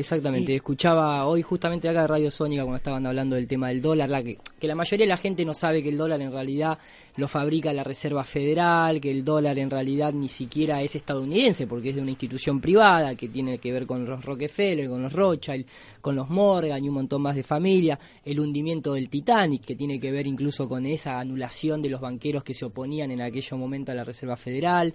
exactamente. 0.00 0.54
Escuchaba 0.54 1.26
hoy 1.26 1.42
justamente 1.42 1.88
acá 1.88 2.02
de 2.02 2.06
Radio 2.06 2.30
Sónica 2.30 2.62
cuando 2.62 2.76
estaban 2.76 3.06
hablando 3.06 3.36
del 3.36 3.46
tema 3.46 3.68
del 3.68 3.80
dólar, 3.80 4.08
la 4.08 4.22
que, 4.22 4.38
que 4.58 4.66
la 4.66 4.74
mayoría 4.74 5.04
de 5.06 5.10
la 5.10 5.16
gente 5.16 5.44
no 5.44 5.54
sabe 5.54 5.82
que 5.82 5.90
el 5.90 5.98
dólar 5.98 6.20
en 6.20 6.32
realidad 6.32 6.78
lo 7.16 7.28
fabrica 7.28 7.72
la 7.72 7.84
Reserva 7.84 8.24
Federal, 8.24 9.00
que 9.00 9.10
el 9.10 9.24
dólar 9.24 9.58
en 9.58 9.70
realidad 9.70 10.12
ni 10.12 10.28
siquiera 10.28 10.82
es 10.82 10.96
estadounidense 10.96 11.66
porque 11.66 11.90
es 11.90 11.96
de 11.96 12.02
una 12.02 12.10
institución 12.10 12.60
privada 12.60 13.14
que 13.14 13.28
tiene 13.28 13.58
que 13.58 13.72
ver 13.72 13.86
con 13.86 14.04
los 14.04 14.24
Rockefeller, 14.24 14.88
con 14.88 15.02
los 15.02 15.12
Rothschild, 15.12 15.66
con 16.00 16.16
los 16.16 16.30
Morgan 16.30 16.82
y 16.84 16.88
un 16.88 16.94
montón 16.94 17.22
más 17.22 17.36
de 17.36 17.42
familia, 17.42 17.98
el 18.24 18.40
hundimiento 18.40 18.94
del 18.94 19.08
Titanic 19.10 19.64
que 19.64 19.76
tiene 19.76 20.00
que 20.00 20.10
ver 20.10 20.26
incluso 20.26 20.68
con 20.68 20.86
esa 20.86 21.20
anulación 21.20 21.82
de 21.82 21.90
los 21.90 22.00
banqueros 22.00 22.42
que 22.42 22.54
se 22.54 22.64
oponían 22.64 23.10
en 23.10 23.20
aquel 23.20 23.40
momento 23.52 23.92
a 23.92 23.94
la 23.94 24.04
Reserva 24.04 24.36
Federal. 24.36 24.94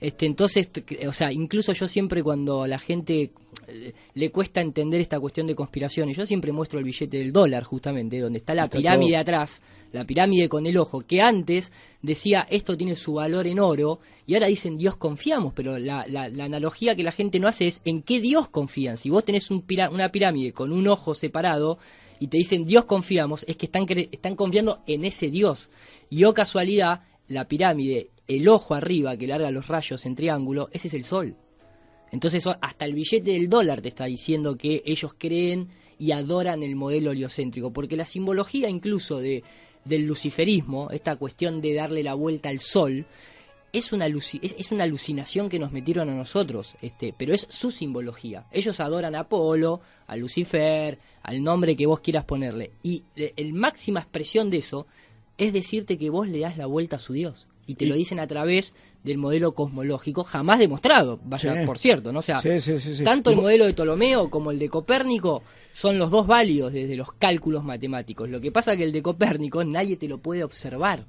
Este, 0.00 0.26
entonces, 0.26 0.70
o 1.06 1.12
sea, 1.12 1.32
incluso 1.32 1.72
yo 1.72 1.88
siempre 1.88 2.22
cuando 2.22 2.66
la 2.66 2.78
gente 2.78 3.30
eh, 3.66 3.92
le 4.14 4.30
cuesta 4.40 4.62
entender 4.62 5.02
esta 5.02 5.20
cuestión 5.20 5.46
de 5.46 5.54
conspiración. 5.54 6.08
Y 6.08 6.14
yo 6.14 6.24
siempre 6.24 6.50
muestro 6.50 6.78
el 6.78 6.84
billete 6.86 7.18
del 7.18 7.30
dólar, 7.30 7.62
justamente, 7.62 8.18
donde 8.18 8.38
está 8.38 8.54
la 8.54 8.70
pirámide 8.70 9.18
atrás, 9.18 9.60
la 9.92 10.06
pirámide 10.06 10.48
con 10.48 10.64
el 10.64 10.78
ojo, 10.78 11.02
que 11.02 11.20
antes 11.20 11.70
decía 12.00 12.46
esto 12.48 12.74
tiene 12.74 12.96
su 12.96 13.12
valor 13.12 13.46
en 13.46 13.60
oro, 13.60 14.00
y 14.24 14.32
ahora 14.32 14.46
dicen 14.46 14.78
Dios 14.78 14.96
confiamos, 14.96 15.52
pero 15.52 15.78
la, 15.78 16.06
la, 16.08 16.24
analogía 16.42 16.96
que 16.96 17.02
la 17.02 17.12
gente 17.12 17.38
no 17.38 17.48
hace 17.48 17.66
es 17.66 17.82
en 17.84 18.00
qué 18.00 18.18
Dios 18.18 18.48
confían. 18.48 18.96
Si 18.96 19.10
vos 19.10 19.26
tenés 19.26 19.50
un 19.50 19.62
una 19.92 20.10
pirámide 20.10 20.54
con 20.54 20.72
un 20.72 20.88
ojo 20.88 21.14
separado 21.14 21.76
y 22.18 22.28
te 22.28 22.38
dicen 22.38 22.64
Dios 22.64 22.86
confiamos, 22.86 23.44
es 23.46 23.58
que 23.58 23.66
están, 23.66 23.84
están 23.90 24.36
confiando 24.36 24.82
en 24.86 25.04
ese 25.04 25.30
Dios. 25.30 25.68
Y 26.08 26.24
o 26.24 26.30
oh 26.30 26.32
casualidad, 26.32 27.02
la 27.28 27.46
pirámide, 27.46 28.08
el 28.26 28.48
ojo 28.48 28.72
arriba 28.72 29.18
que 29.18 29.26
larga 29.26 29.50
los 29.50 29.68
rayos 29.68 30.06
en 30.06 30.14
triángulo, 30.14 30.70
ese 30.72 30.88
es 30.88 30.94
el 30.94 31.04
sol. 31.04 31.36
Entonces 32.12 32.46
hasta 32.46 32.84
el 32.84 32.94
billete 32.94 33.32
del 33.32 33.48
dólar 33.48 33.80
te 33.80 33.88
está 33.88 34.06
diciendo 34.06 34.56
que 34.56 34.82
ellos 34.84 35.14
creen 35.16 35.68
y 35.98 36.12
adoran 36.12 36.62
el 36.62 36.74
modelo 36.76 37.12
heliocéntrico, 37.12 37.72
porque 37.72 37.96
la 37.96 38.04
simbología 38.04 38.68
incluso 38.68 39.18
de, 39.18 39.44
del 39.84 40.06
luciferismo, 40.06 40.90
esta 40.90 41.16
cuestión 41.16 41.60
de 41.60 41.74
darle 41.74 42.02
la 42.02 42.14
vuelta 42.14 42.48
al 42.48 42.60
sol, 42.60 43.06
es 43.72 43.92
una, 43.92 44.06
es, 44.06 44.72
una 44.72 44.84
alucinación 44.84 45.48
que 45.48 45.60
nos 45.60 45.70
metieron 45.70 46.10
a 46.10 46.14
nosotros, 46.14 46.74
este, 46.82 47.14
pero 47.16 47.32
es 47.32 47.46
su 47.50 47.70
simbología. 47.70 48.46
Ellos 48.50 48.80
adoran 48.80 49.14
a 49.14 49.20
Apolo, 49.20 49.80
a 50.08 50.16
Lucifer, 50.16 50.98
al 51.22 51.42
nombre 51.42 51.76
que 51.76 51.86
vos 51.86 52.00
quieras 52.00 52.24
ponerle. 52.24 52.72
Y 52.82 53.04
la 53.14 53.30
máxima 53.52 54.00
expresión 54.00 54.50
de 54.50 54.58
eso 54.58 54.88
es 55.38 55.52
decirte 55.52 55.98
que 55.98 56.10
vos 56.10 56.28
le 56.28 56.40
das 56.40 56.58
la 56.58 56.66
vuelta 56.66 56.96
a 56.96 56.98
su 56.98 57.12
Dios 57.12 57.49
y 57.70 57.76
te 57.76 57.86
lo 57.86 57.94
dicen 57.94 58.18
a 58.18 58.26
través 58.26 58.74
del 59.04 59.16
modelo 59.16 59.54
cosmológico, 59.54 60.24
jamás 60.24 60.58
demostrado, 60.58 61.20
vaya, 61.22 61.64
por 61.64 61.78
cierto, 61.78 62.10
¿no? 62.10 62.18
O 62.18 62.22
sea, 62.22 62.42
tanto 63.04 63.30
el 63.30 63.36
modelo 63.36 63.64
de 63.64 63.74
Ptolomeo 63.74 64.28
como 64.28 64.50
el 64.50 64.58
de 64.58 64.68
Copérnico 64.68 65.44
son 65.72 65.96
los 65.96 66.10
dos 66.10 66.26
válidos 66.26 66.72
desde 66.72 66.96
los 66.96 67.12
cálculos 67.12 67.62
matemáticos. 67.62 68.28
Lo 68.28 68.40
que 68.40 68.50
pasa 68.50 68.76
que 68.76 68.82
el 68.82 68.90
de 68.90 69.02
Copérnico 69.02 69.62
nadie 69.62 69.96
te 69.96 70.08
lo 70.08 70.18
puede 70.18 70.42
observar, 70.42 71.06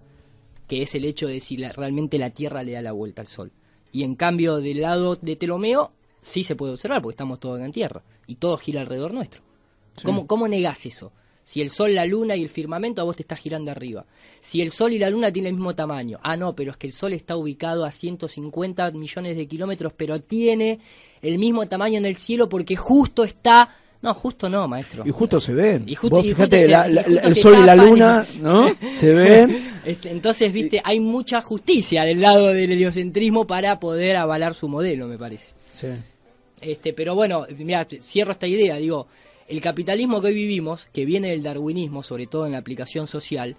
que 0.68 0.84
es 0.84 0.94
el 0.94 1.06
hecho 1.06 1.28
de 1.28 1.42
si 1.42 1.58
realmente 1.58 2.20
la 2.20 2.30
Tierra 2.30 2.62
le 2.62 2.74
da 2.74 2.84
la 2.84 2.92
vuelta 2.92 3.24
al 3.24 3.28
Sol. 3.28 3.52
Y 3.92 4.04
en 4.04 4.14
cambio, 4.14 4.58
del 4.58 4.82
lado 4.82 5.16
de 5.16 5.36
Ptolomeo, 5.36 5.94
sí 6.22 6.44
se 6.44 6.56
puede 6.56 6.74
observar, 6.74 7.02
porque 7.02 7.14
estamos 7.14 7.40
todos 7.40 7.60
en 7.60 7.72
Tierra, 7.72 8.04
y 8.28 8.36
todo 8.36 8.56
gira 8.58 8.82
alrededor 8.82 9.16
nuestro. 9.16 9.42
¿Cómo, 10.04 10.28
¿Cómo 10.28 10.48
negás 10.48 10.86
eso? 10.86 11.12
Si 11.52 11.62
el 11.62 11.70
Sol, 11.70 11.94
la 11.94 12.06
Luna 12.06 12.38
y 12.38 12.44
el 12.44 12.48
firmamento 12.48 13.02
a 13.02 13.04
vos 13.04 13.18
te 13.18 13.24
está 13.24 13.36
girando 13.36 13.72
arriba. 13.72 14.06
Si 14.40 14.62
el 14.62 14.72
Sol 14.72 14.94
y 14.94 14.98
la 14.98 15.10
Luna 15.10 15.34
tienen 15.34 15.50
el 15.50 15.56
mismo 15.56 15.76
tamaño. 15.76 16.18
Ah, 16.24 16.38
no, 16.38 16.56
pero 16.56 16.72
es 16.72 16.78
que 16.78 16.88
el 16.88 16.94
Sol 16.94 17.12
está 17.12 17.36
ubicado 17.36 17.84
a 17.84 17.92
150 17.92 18.90
millones 18.92 19.36
de 19.36 19.46
kilómetros, 19.50 19.92
pero 19.92 20.22
tiene 20.22 20.80
el 21.22 21.38
mismo 21.38 21.68
tamaño 21.68 21.98
en 21.98 22.06
el 22.06 22.16
cielo 22.16 22.48
porque 22.48 22.78
justo 22.78 23.26
está... 23.26 23.68
No, 24.02 24.14
justo 24.14 24.48
no, 24.48 24.66
maestro. 24.70 25.04
Y 25.06 25.12
justo 25.12 25.42
se 25.42 25.54
ven. 25.54 25.84
Y 25.88 25.96
justo, 25.96 26.24
fíjate, 26.24 26.74
el 26.74 27.36
Sol 27.36 27.58
y 27.62 27.66
la 27.66 27.76
Luna, 27.76 28.26
¿no? 28.40 28.74
se 28.90 29.12
ven. 29.12 29.74
Entonces, 30.06 30.54
viste, 30.54 30.82
hay 30.82 31.02
mucha 31.02 31.42
justicia 31.42 32.06
del 32.06 32.22
lado 32.22 32.48
del 32.48 32.72
heliocentrismo 32.72 33.46
para 33.46 33.78
poder 33.78 34.16
avalar 34.16 34.54
su 34.54 34.70
modelo, 34.70 35.06
me 35.06 35.18
parece. 35.18 35.48
Sí. 35.74 35.88
Este, 36.62 36.94
pero 36.94 37.14
bueno, 37.14 37.46
mira, 37.58 37.86
cierro 38.00 38.32
esta 38.32 38.48
idea, 38.48 38.78
digo, 38.78 39.08
el 39.52 39.60
capitalismo 39.60 40.22
que 40.22 40.28
hoy 40.28 40.34
vivimos, 40.34 40.88
que 40.94 41.04
viene 41.04 41.32
del 41.32 41.44
darwinismo, 41.44 42.04
sobre 42.04 42.26
todo 42.26 42.46
en 42.46 42.54
la 42.54 42.60
aplicación 42.60 43.06
social, 43.06 43.58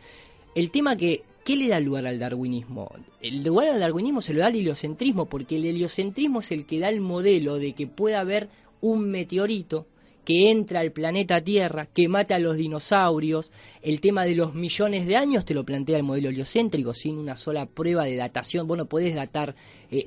el 0.55 0.71
tema 0.71 0.97
que, 0.97 1.23
¿qué 1.45 1.55
le 1.55 1.69
da 1.69 1.81
lugar 1.81 2.07
al 2.07 2.19
darwinismo? 2.19 2.91
El 3.21 3.45
lugar 3.45 3.69
al 3.69 3.79
darwinismo 3.79 4.23
se 4.23 4.33
lo 4.33 4.41
da 4.41 4.47
al 4.47 4.57
heliocentrismo, 4.57 5.27
porque 5.27 5.57
el 5.57 5.67
heliocentrismo 5.67 6.41
es 6.41 6.51
el 6.51 6.65
que 6.65 6.81
da 6.81 6.89
el 6.89 7.03
modelo 7.03 7.57
de 7.59 7.75
que 7.75 7.87
pueda 7.87 8.21
haber 8.21 8.49
un 8.81 9.11
meteorito 9.11 9.87
que 10.25 10.51
entra 10.51 10.81
al 10.81 10.93
planeta 10.93 11.41
Tierra, 11.41 11.87
que 11.87 12.09
mata 12.09 12.37
a 12.37 12.39
los 12.39 12.57
dinosaurios. 12.57 13.51
El 13.83 14.01
tema 14.01 14.25
de 14.25 14.35
los 14.35 14.55
millones 14.55 15.07
de 15.07 15.17
años 15.17 15.45
te 15.45 15.55
lo 15.55 15.65
plantea 15.65 15.97
el 15.97 16.05
modelo 16.05 16.29
heliocéntrico, 16.29 16.95
sin 16.95 17.19
una 17.19 17.37
sola 17.37 17.67
prueba 17.67 18.05
de 18.05 18.17
datación. 18.17 18.67
Vos 18.67 18.79
no 18.79 18.87
podés 18.87 19.15
datar 19.15 19.55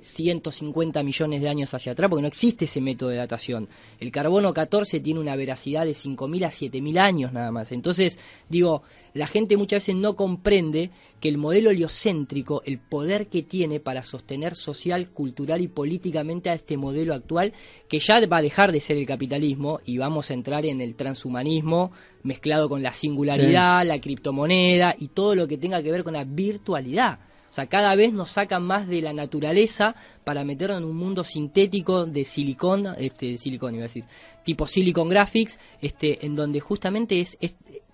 150 0.02 1.00
eh, 1.00 1.04
millones 1.04 1.42
de 1.42 1.50
años 1.50 1.74
hacia 1.74 1.92
atrás 1.92 2.10
porque 2.10 2.22
no 2.22 2.28
existe 2.28 2.66
ese 2.66 2.82
método 2.82 3.10
de 3.10 3.18
datación. 3.18 3.68
El 4.00 4.12
carbono 4.12 4.54
14 4.54 5.00
tiene 5.02 5.20
una 5.20 5.36
veracidad 5.36 5.86
de 5.86 5.92
5.000 5.92 6.46
a 6.46 6.50
7.000 6.50 7.00
años 7.00 7.34
nada 7.34 7.52
más. 7.52 7.72
Entonces, 7.72 8.18
digo, 8.50 8.84
la 9.14 9.28
gente 9.28 9.58
muchas 9.58 9.78
veces 9.84 9.96
no 9.96 10.16
comprende 10.16 10.92
que 11.20 11.30
el 11.30 11.38
modelo 11.38 11.70
heliocéntrico, 11.72 12.62
el 12.66 12.80
poder 12.80 13.28
que 13.28 13.44
tiene 13.44 13.80
para 13.80 14.04
sostener 14.04 14.56
social, 14.56 15.10
cultural 15.10 15.62
y 15.62 15.68
políticamente 15.68 16.50
a 16.50 16.54
este 16.54 16.78
modelo 16.78 17.14
actual, 17.14 17.54
que 17.90 18.00
ya 18.00 18.26
va 18.28 18.38
a 18.38 18.42
dejar 18.42 18.72
de 18.72 18.80
ser 18.80 18.98
el 18.98 19.06
capitalismo 19.06 19.80
y 19.86 19.98
vamos 20.08 20.30
a 20.30 20.34
entrar 20.34 20.66
en 20.66 20.82
el 20.82 20.96
transhumanismo 20.96 21.92
mezclado 22.24 22.70
con 22.70 22.82
la 22.82 22.94
singularidad, 22.94 23.86
la 23.86 24.00
criptomoneda 24.00 24.96
y 24.98 25.10
todo 25.10 25.36
lo 25.36 25.48
que 25.48 25.58
tenga 25.58 25.82
que 25.82 25.92
ver 25.92 26.04
con 26.04 26.14
la 26.14 26.24
virtualidad. 26.24 27.20
O 27.50 27.54
sea, 27.56 27.68
cada 27.68 27.96
vez 27.96 28.14
nos 28.14 28.32
sacan 28.32 28.64
más 28.64 28.88
de 28.88 29.02
la 29.02 29.14
naturaleza 29.14 29.96
para 30.24 30.44
meternos 30.44 30.80
en 30.80 30.84
un 30.84 30.96
mundo 30.96 31.24
sintético 31.24 32.06
de 32.06 32.26
silicón, 32.26 32.88
este, 32.98 33.38
silicón 33.38 33.76
iba 33.76 33.86
a 33.86 33.88
decir, 33.88 34.04
tipo 34.44 34.68
Silicon 34.68 35.10
Graphics, 35.10 35.60
este, 35.82 36.26
en 36.26 36.36
donde 36.36 36.60
justamente 36.60 37.20
es 37.20 37.38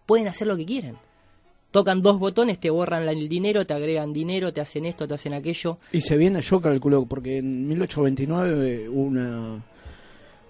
pueden 0.06 0.28
hacer 0.28 0.48
lo 0.48 0.58
que 0.58 0.66
quieren 0.66 0.98
tocan 1.72 2.02
dos 2.02 2.20
botones, 2.20 2.60
te 2.60 2.70
borran 2.70 3.08
el 3.08 3.28
dinero, 3.30 3.66
te 3.66 3.74
agregan 3.74 4.14
dinero, 4.14 4.54
te 4.54 4.62
hacen 4.62 4.86
esto, 4.86 5.08
te 5.08 5.14
hacen 5.14 5.34
aquello. 5.34 5.78
Y 5.94 6.02
se 6.02 6.18
viene, 6.18 6.42
yo 6.42 6.62
calculo, 6.62 7.06
porque 7.06 7.38
en 7.38 7.68
1829 7.68 8.90
hubo 8.90 9.02
una, 9.02 9.64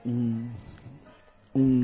un, 0.03 0.51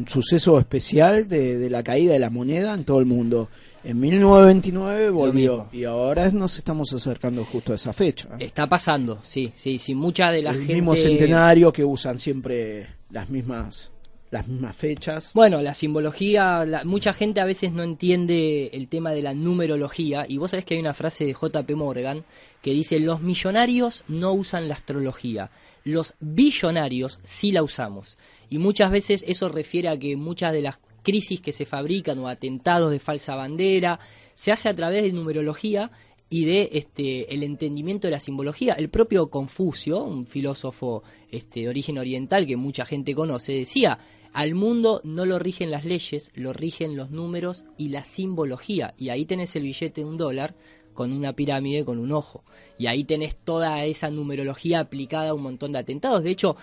suceso 0.07 0.59
especial 0.59 1.27
de, 1.27 1.69
la 1.69 1.83
caída 1.83 2.13
de 2.13 2.19
la 2.19 2.29
moneda 2.29 2.73
en 2.73 2.83
todo 2.83 2.99
el 2.99 3.05
mundo. 3.05 3.49
En 3.83 3.99
1929 3.99 5.09
volvió 5.11 5.67
y 5.71 5.85
ahora 5.85 6.29
nos 6.31 6.57
estamos 6.57 6.91
acercando 6.93 7.45
justo 7.45 7.71
a 7.71 7.75
esa 7.75 7.93
fecha. 7.93 8.29
Está 8.39 8.67
pasando, 8.67 9.19
sí, 9.21 9.51
sí, 9.53 9.77
sí. 9.77 9.95
Mucha 9.95 10.31
de 10.31 10.41
la 10.41 10.51
el 10.51 10.67
mismo 10.67 10.95
centenario 10.95 11.71
que 11.71 11.85
usan 11.85 12.19
siempre 12.19 12.87
las 13.09 13.29
mismas 13.29 13.91
las 14.29 14.47
mismas 14.47 14.75
fechas. 14.75 15.31
Bueno, 15.33 15.61
la 15.61 15.73
simbología, 15.73 16.65
mucha 16.83 17.13
gente 17.13 17.39
a 17.39 17.45
veces 17.45 17.71
no 17.71 17.83
entiende 17.83 18.69
el 18.73 18.87
tema 18.87 19.11
de 19.11 19.21
la 19.21 19.33
numerología 19.33 20.25
y 20.27 20.37
vos 20.37 20.51
sabés 20.51 20.65
que 20.65 20.73
hay 20.73 20.81
una 20.81 20.93
frase 20.93 21.25
de 21.25 21.33
JP 21.33 21.69
Morgan 21.75 22.23
que 22.61 22.71
dice 22.71 22.99
los 22.99 23.21
millonarios 23.21 24.03
no 24.07 24.33
usan 24.33 24.67
la 24.67 24.73
astrología, 24.73 25.49
los 25.87 26.15
billonarios 26.19 27.19
sí 27.23 27.51
la 27.51 27.63
usamos. 27.63 28.17
Y 28.49 28.57
muchas 28.57 28.91
veces 28.91 29.23
eso 29.27 29.47
refiere 29.49 29.87
a 29.87 29.97
que 29.97 30.15
muchas 30.17 30.51
de 30.51 30.61
las 30.61 30.79
crisis 31.01 31.39
que 31.39 31.53
se 31.53 31.65
fabrican 31.65 32.19
o 32.19 32.27
atentados 32.27 32.91
de 32.91 32.99
falsa 32.99 33.35
bandera 33.35 33.99
se 34.33 34.51
hace 34.51 34.67
a 34.67 34.75
través 34.75 35.03
de 35.03 35.13
numerología 35.13 35.89
y 36.29 36.43
de 36.43 36.69
este 36.73 37.33
el 37.33 37.43
entendimiento 37.43 38.07
de 38.07 38.11
la 38.11 38.19
simbología. 38.19 38.73
El 38.73 38.89
propio 38.89 39.29
Confucio, 39.29 40.03
un 40.03 40.25
filósofo 40.25 41.03
este, 41.31 41.61
de 41.61 41.69
origen 41.69 41.97
oriental 41.97 42.45
que 42.45 42.57
mucha 42.57 42.85
gente 42.85 43.15
conoce, 43.15 43.53
decía, 43.53 43.97
al 44.33 44.53
mundo 44.53 44.99
no 45.05 45.25
lo 45.25 45.39
rigen 45.39 45.71
las 45.71 45.85
leyes, 45.85 46.31
lo 46.35 46.51
rigen 46.51 46.97
los 46.97 47.11
números 47.11 47.63
y 47.77 47.89
la 47.89 48.03
simbología. 48.03 48.93
Y 48.97 49.07
ahí 49.09 49.25
tenés 49.25 49.55
el 49.55 49.63
billete 49.63 50.01
de 50.01 50.05
un 50.05 50.17
dólar 50.17 50.53
con 50.97 51.13
una 51.13 51.33
pirámide 51.33 51.85
con 51.85 51.99
un 51.99 52.11
ojo. 52.11 52.43
Y 52.79 52.87
ahí 52.87 53.03
tenés 53.03 53.35
toda 53.35 53.85
esa 53.85 54.09
numerología 54.09 54.79
aplicada 54.79 55.29
a 55.29 55.33
un 55.35 55.43
montón 55.43 55.71
de 55.71 55.77
atentados. 55.77 56.23
De 56.23 56.31
hecho, 56.31 56.57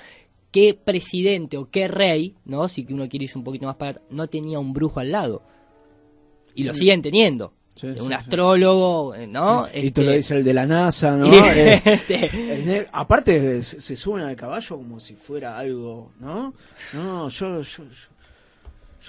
¿qué 0.51 0.75
presidente 0.75 1.57
o 1.57 1.71
qué 1.71 1.87
rey, 1.87 2.35
no 2.45 2.69
si 2.69 2.85
uno 2.91 3.09
quiere 3.09 3.27
irse 3.27 3.39
un 3.39 3.45
poquito 3.45 3.67
más 3.67 3.77
para 3.77 4.03
no 4.11 4.27
tenía 4.27 4.59
un 4.59 4.73
brujo 4.73 4.99
al 4.99 5.13
lado? 5.13 5.43
Y 6.57 6.65
lo 6.65 6.75
siguen 6.75 7.01
teniendo 7.01 7.53
un 7.83 8.13
astrólogo, 8.13 9.15
eh, 9.15 9.27
¿no? 9.27 9.67
Y 9.73 9.91
te 9.93 10.03
lo 10.03 10.11
este, 10.11 10.17
dice 10.17 10.37
el 10.39 10.45
de 10.45 10.55
la 10.55 10.67
NASA, 10.67 11.17
¿no? 11.17 11.27
Eh, 11.35 11.81
este, 11.85 12.87
aparte 12.93 13.63
se, 13.63 13.97
suben 13.97 14.25
al 14.25 14.37
caballo 14.37 14.77
como 14.77 14.99
si 14.99 15.15
fuera 15.15 15.59
algo, 15.59 16.13
¿no? 16.19 16.53
No, 16.93 17.29
yo, 17.29 17.63
yo, 17.63 17.85
yo, 17.85 18.14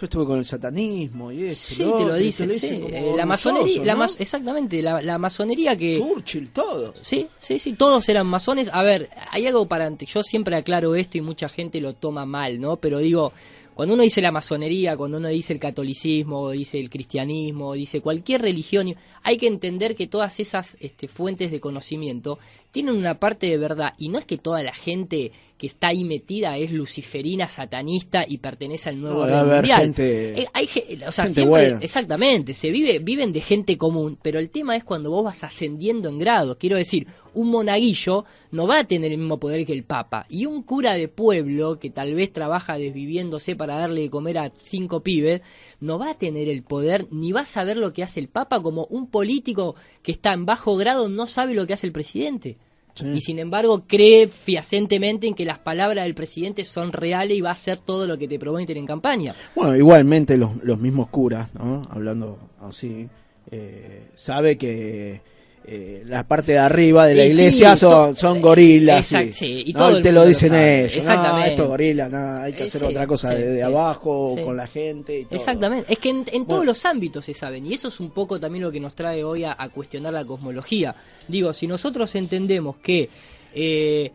estuve 0.04 0.26
con 0.26 0.38
el 0.38 0.44
satanismo 0.44 1.32
y 1.32 1.46
eso. 1.46 1.76
Sí, 1.76 1.84
te 1.98 2.04
lo 2.04 2.16
dice, 2.16 2.46
eh, 2.46 3.14
la 3.16 3.26
masonería, 3.26 3.96
exactamente, 4.20 4.82
la, 4.82 5.18
masonería 5.18 5.78
que... 5.78 5.98
Churchill, 5.98 6.50
todos. 6.50 6.98
Sí, 7.02 7.28
sí, 7.40 7.60
sí, 7.60 7.74
todos 7.74 8.10
eran 8.10 8.28
masones. 8.28 8.70
A 8.74 8.84
ver, 8.84 9.10
hay 9.32 9.48
algo 9.48 9.68
para... 9.68 9.90
Yo 9.98 10.22
siempre 10.22 10.58
aclaro 10.58 10.96
esto 10.96 11.18
y 11.18 11.22
mucha 11.22 11.48
gente 11.48 11.80
lo 11.80 11.94
toma 11.94 12.26
mal, 12.26 12.60
¿no? 12.60 12.76
Pero 12.76 13.00
digo 13.00 13.32
cuando 13.76 13.94
uno 13.94 14.04
dice 14.04 14.22
la 14.22 14.32
masonería, 14.32 14.96
cuando 14.96 15.18
uno 15.18 15.28
dice 15.28 15.52
el 15.52 15.60
catolicismo, 15.60 16.52
dice 16.52 16.80
el 16.80 16.90
cristianismo, 16.90 17.74
dice 17.74 18.00
cualquier 18.00 18.42
religión, 18.42 18.96
hay 19.22 19.38
que 19.38 19.48
entender 19.48 19.96
que 19.96 20.08
todas 20.08 20.40
esas 20.40 20.78
este, 20.80 21.10
fuentes 21.10 21.52
de 21.52 21.60
conocimiento 21.60 22.40
tienen 22.76 22.96
una 22.98 23.22
parte 23.22 23.48
de 23.48 23.58
verdad 23.58 23.94
y 23.98 24.10
no 24.10 24.20
es 24.20 24.26
que 24.26 24.38
toda 24.38 24.62
la 24.62 24.74
gente 24.74 25.32
que 25.58 25.66
está 25.66 25.88
ahí 25.88 26.04
metida 26.04 26.58
es 26.58 26.74
luciferina, 26.74 27.48
satanista 27.48 28.26
y 28.28 28.40
pertenece 28.40 28.90
al 28.90 29.00
nuevo 29.00 29.22
orden 29.22 29.48
mundial. 29.48 29.94
Eh, 29.98 30.46
hay, 30.52 30.68
o 31.08 31.12
sea, 31.14 31.26
siempre, 31.26 31.78
exactamente, 31.80 32.54
se 32.54 32.72
vive, 32.72 33.00
viven 33.00 33.32
de 33.32 33.40
gente 33.40 33.78
común, 33.78 34.20
pero 34.22 34.40
el 34.40 34.50
tema 34.50 34.76
es 34.76 34.84
cuando 34.84 35.10
vos 35.10 35.24
vas 35.24 35.46
ascendiendo 35.46 36.10
en 36.10 36.20
grado. 36.20 36.58
Quiero 36.58 36.76
decir, 36.76 37.08
un 37.34 37.50
monaguillo 37.50 38.26
no 38.52 38.68
va 38.68 38.80
a 38.80 38.84
tener 38.84 39.14
el 39.14 39.20
mismo 39.20 39.40
poder 39.40 39.66
que 39.66 39.72
el 39.72 39.86
papa 39.86 40.26
y 40.28 40.46
un 40.46 40.62
cura 40.62 40.96
de 40.96 41.08
pueblo 41.08 41.80
que 41.80 41.90
tal 41.90 42.14
vez 42.14 42.34
trabaja 42.34 42.78
desviviéndose 42.78 43.56
para 43.56 43.78
darle 43.78 44.02
de 44.02 44.10
comer 44.10 44.38
a 44.38 44.52
cinco 44.54 45.02
pibes 45.02 45.40
no 45.80 45.98
va 45.98 46.10
a 46.10 46.18
tener 46.18 46.50
el 46.50 46.64
poder 46.64 47.08
ni 47.12 47.32
va 47.32 47.42
a 47.42 47.46
saber 47.46 47.78
lo 47.78 47.94
que 47.94 48.04
hace 48.04 48.20
el 48.20 48.28
papa 48.28 48.62
como 48.62 48.86
un 48.90 49.08
político 49.08 49.76
que 50.02 50.12
está 50.12 50.34
en 50.34 50.46
bajo 50.46 50.76
grado 50.76 51.08
no 51.08 51.26
sabe 51.26 51.54
lo 51.54 51.66
que 51.66 51.74
hace 51.74 51.88
el 51.88 51.94
presidente. 51.94 52.58
Y 53.04 53.22
sin 53.22 53.40
embargo 53.40 53.84
cree 53.86 54.28
fehacientemente 54.28 55.28
en 55.28 55.34
que 55.34 55.44
las 55.44 55.60
palabras 55.60 56.06
del 56.06 56.16
presidente 56.16 56.64
son 56.64 56.94
reales 56.94 57.38
y 57.38 57.42
va 57.42 57.50
a 57.50 57.54
hacer 57.54 57.78
todo 57.78 58.08
lo 58.08 58.18
que 58.18 58.28
te 58.28 58.40
prometen 58.40 58.78
en 58.78 58.86
campaña. 58.86 59.34
Bueno, 59.54 59.76
igualmente 59.76 60.38
los, 60.38 60.52
los 60.64 60.80
mismos 60.80 61.10
curas, 61.10 61.54
¿no? 61.54 61.82
hablando 61.90 62.38
así, 62.62 63.08
eh, 63.52 64.08
sabe 64.16 64.58
que 64.58 65.22
eh, 65.68 66.04
la 66.06 66.28
parte 66.28 66.52
de 66.52 66.60
arriba 66.60 67.08
de 67.08 67.16
la 67.16 67.26
iglesia 67.26 67.76
son, 67.76 68.16
son 68.16 68.40
gorilas. 68.40 69.12
y 69.42 69.74
todo 69.74 70.00
te 70.00 70.12
lo 70.12 70.24
dicen 70.26 70.54
ellos. 70.54 70.96
Exactamente. 70.96 71.50
esto 71.50 71.64
es 71.64 71.70
gorila, 71.70 72.44
hay 72.44 72.54
que 72.54 72.64
hacer 72.64 72.84
otra 72.84 73.08
cosa 73.08 73.30
de, 73.34 73.64
abajo 73.64 74.36
con 74.44 74.56
la 74.56 74.68
gente. 74.68 75.22
Y 75.22 75.26
todo. 75.26 75.36
Exactamente. 75.36 75.92
Es 75.92 75.98
que 75.98 76.10
en, 76.10 76.46
todos 76.46 76.66
los 76.66 76.86
ámbitos 76.86 77.26
se 77.26 77.34
saben. 77.34 77.66
Y 77.66 77.74
eso 77.74 77.88
es 77.88 78.00
un 78.00 78.12
poco 78.12 78.40
también 78.40 78.64
lo 78.64 78.72
que 78.72 78.80
nos 78.80 78.94
trae 78.94 79.24
hoy 79.24 79.44
a, 79.44 79.56
cuestionar 79.74 80.14
la 80.14 80.24
cosmología. 80.24 80.96
Digo, 81.28 81.52
si 81.54 81.66
nosotros 81.66 82.14
entendemos 82.14 82.78
que 82.78 83.10
eh, 83.56 84.12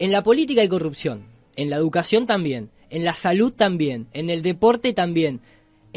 en 0.00 0.10
la 0.10 0.22
política 0.24 0.62
hay 0.62 0.68
corrupción, 0.68 1.22
en 1.54 1.70
la 1.70 1.76
educación 1.76 2.26
también, 2.26 2.70
en 2.90 3.04
la 3.04 3.14
salud 3.14 3.52
también, 3.52 4.08
en 4.12 4.30
el 4.30 4.42
deporte 4.42 4.92
también 4.92 5.40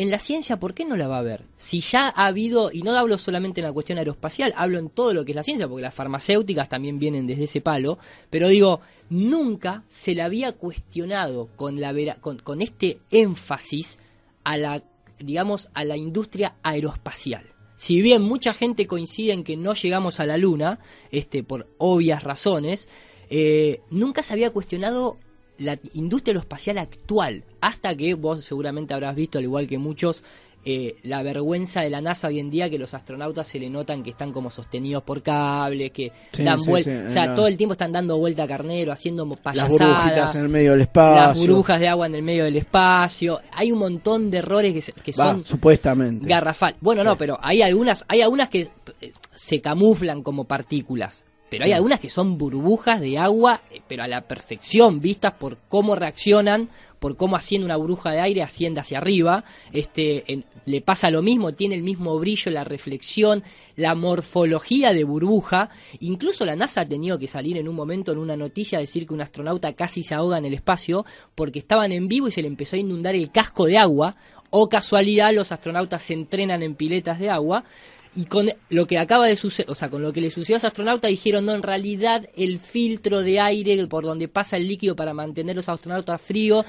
en 0.02 0.10
la 0.10 0.18
ciencia, 0.18 0.60
¿por 0.60 0.74
qué 0.74 0.84
no 0.84 0.98
la 0.98 1.08
va 1.08 1.18
a 1.18 1.20
haber? 1.20 1.46
Si 1.58 1.80
ya 1.82 2.08
ha 2.08 2.26
habido, 2.26 2.72
y 2.72 2.82
no 2.82 2.98
hablo 2.98 3.20
solamente 3.20 3.62
en 3.62 3.68
la 3.68 3.74
cuestión 3.74 4.00
aeroespacial, 4.00 4.52
hablo 4.58 4.80
en 4.80 4.90
todo 4.90 5.14
lo 5.14 5.24
que 5.24 5.32
es 5.32 5.36
la 5.36 5.44
ciencia, 5.44 5.68
porque 5.68 5.84
las 5.84 5.94
farmacéuticas 5.94 6.70
también 6.70 6.98
vienen 6.98 7.28
desde 7.28 7.44
ese 7.44 7.62
palo, 7.62 8.00
pero 8.32 8.48
digo, 8.48 8.82
nunca 9.12 9.84
se 9.90 10.16
le 10.16 10.24
había 10.24 10.54
cuestionado 10.54 11.50
con, 11.56 11.80
la 11.80 11.94
con, 12.20 12.40
con 12.40 12.64
este 12.64 12.98
énfasis 13.12 14.00
a 14.44 14.58
la, 14.58 14.84
digamos, 15.20 15.70
a 15.76 15.86
la 15.86 15.98
industria 15.98 16.56
aeroespacial. 16.64 17.46
Si 17.76 18.02
bien 18.02 18.24
mucha 18.24 18.56
gente 18.56 18.88
coincide 18.88 19.34
en 19.34 19.44
que 19.44 19.56
no 19.56 19.76
llegamos 19.76 20.20
a 20.20 20.26
la 20.26 20.38
Luna, 20.38 20.80
este, 21.12 21.44
por 21.44 21.68
obvias 21.78 22.24
razones, 22.24 22.88
eh, 23.30 23.82
nunca 23.92 24.24
se 24.24 24.34
había 24.34 24.50
cuestionado 24.50 25.18
la 25.62 25.80
industria 25.94 26.32
aeroespacial 26.32 26.78
actual, 26.78 27.44
hasta 27.62 27.96
que 27.96 28.14
vos 28.16 28.44
seguramente 28.44 28.94
habrás 28.94 29.16
visto, 29.16 29.38
al 29.38 29.44
igual 29.44 29.68
que 29.68 29.78
muchos, 29.78 30.24
eh, 30.64 30.98
la 31.02 31.24
vergüenza 31.24 31.82
de 31.82 31.90
la 31.90 32.02
NASA 32.02 32.28
hoy 32.28 32.40
en 32.40 32.52
día 32.52 32.70
que 32.70 32.78
los 32.78 32.94
astronautas 32.94 33.48
se 33.48 33.60
le 33.60 33.68
notan 33.70 34.04
que 34.04 34.12
están 34.12 34.32
como 34.32 34.52
sostenidos 34.52 35.02
por 35.02 35.24
cables, 35.24 35.92
que 35.92 36.12
dan 36.38 36.60
vuelta, 36.64 37.06
o 37.08 37.10
sea, 37.12 37.34
todo 37.34 37.48
el 37.48 37.58
tiempo 37.58 37.72
están 37.72 37.92
dando 37.92 38.18
vuelta 38.18 38.44
a 38.44 38.48
carnero, 38.48 38.92
haciendo 38.92 39.26
payasadas. 39.36 39.80
Las 39.80 39.88
burbujitas 39.88 40.36
en 40.36 40.42
el 40.42 40.50
medio 40.50 40.72
del 40.72 40.82
espacio. 40.82 41.28
Las 41.28 41.40
burbujas 41.40 41.80
de 41.80 41.88
agua 41.88 42.06
en 42.06 42.16
el 42.16 42.24
medio 42.24 42.44
del 42.44 42.58
espacio. 42.58 43.42
Hay 43.54 43.72
un 43.72 43.80
montón 43.80 44.30
de 44.30 44.38
errores 44.38 44.92
que, 45.04 45.14
son 45.14 45.44
supuestamente 45.46 46.28
garrafal. 46.28 46.76
Bueno, 46.80 47.04
no, 47.04 47.18
pero 47.18 47.40
hay 47.42 47.64
algunas, 47.64 48.06
hay 48.08 48.22
algunas 48.22 48.50
que 48.50 48.70
eh, 49.02 49.12
se 49.36 49.62
camuflan 49.62 50.22
como 50.22 50.44
partículas 50.44 51.24
pero 51.52 51.66
hay 51.66 51.74
algunas 51.74 52.00
que 52.00 52.10
son 52.10 52.38
burbujas 52.38 53.02
de 53.02 53.18
agua, 53.18 53.60
eh, 53.72 53.82
pero 53.86 54.04
a 54.04 54.08
la 54.08 54.22
perfección, 54.22 55.02
vistas 55.02 55.34
por 55.34 55.58
cómo 55.68 55.98
reaccionan, 55.98 56.70
por 56.98 57.18
cómo 57.18 57.36
haciendo 57.36 57.66
una 57.66 57.76
burbuja 57.76 58.12
de 58.12 58.22
aire 58.22 58.42
asciende 58.42 58.80
hacia 58.80 59.00
arriba. 59.00 59.44
Este, 59.74 60.46
le 60.66 60.80
pasa 60.80 61.12
lo 61.12 61.22
mismo, 61.22 61.52
tiene 61.52 61.76
el 61.76 61.84
mismo 61.84 62.18
brillo, 62.20 62.52
la 62.52 62.64
reflexión, 62.64 63.44
la 63.76 63.96
morfología 63.96 64.94
de 64.94 65.04
burbuja. 65.04 65.70
Incluso 66.00 66.46
la 66.46 66.56
NASA 66.56 66.82
ha 66.82 66.88
tenido 66.88 67.20
que 67.20 67.28
salir 67.28 67.58
en 67.58 67.68
un 67.68 67.76
momento 67.76 68.14
en 68.14 68.20
una 68.20 68.38
noticia 68.38 68.78
a 68.78 68.82
decir 68.82 69.06
que 69.06 69.14
un 69.14 69.20
astronauta 69.20 69.74
casi 69.74 70.04
se 70.04 70.16
ahoga 70.16 70.38
en 70.38 70.46
el 70.46 70.54
espacio 70.54 71.06
porque 71.36 71.60
estaban 71.60 71.92
en 71.92 72.08
vivo 72.08 72.30
y 72.30 72.32
se 72.32 72.42
le 72.42 72.48
empezó 72.48 72.78
a 72.78 72.80
inundar 72.80 73.14
el 73.14 73.30
casco 73.30 73.66
de 73.66 73.78
agua. 73.78 74.16
O 74.52 74.70
casualidad, 74.70 75.34
los 75.34 75.52
astronautas 75.52 76.04
se 76.04 76.14
entrenan 76.14 76.64
en 76.64 76.76
piletas 76.76 77.20
de 77.20 77.30
agua 77.30 77.66
y 78.14 78.26
con 78.26 78.52
lo 78.70 78.88
que 78.88 78.98
acaba 78.98 79.28
de 79.28 79.36
suceder, 79.36 79.72
o 79.72 79.76
sea, 79.76 79.90
con 79.90 80.02
lo 80.02 80.12
que 80.12 80.20
le 80.20 80.30
sucedió 80.30 80.56
a 80.56 80.58
ese 80.58 80.68
astronauta, 80.68 81.08
dijeron, 81.08 81.46
no, 81.46 81.54
en 81.54 81.64
realidad 81.64 82.28
el 82.36 82.60
filtro 82.60 83.22
de 83.22 83.40
aire 83.40 83.88
por 83.88 84.04
donde 84.04 84.28
pasa 84.28 84.58
el 84.58 84.68
líquido 84.68 84.96
para 84.96 85.14
mantener 85.14 85.56
los 85.56 85.70
astronautas 85.70 86.22
fríos 86.22 86.66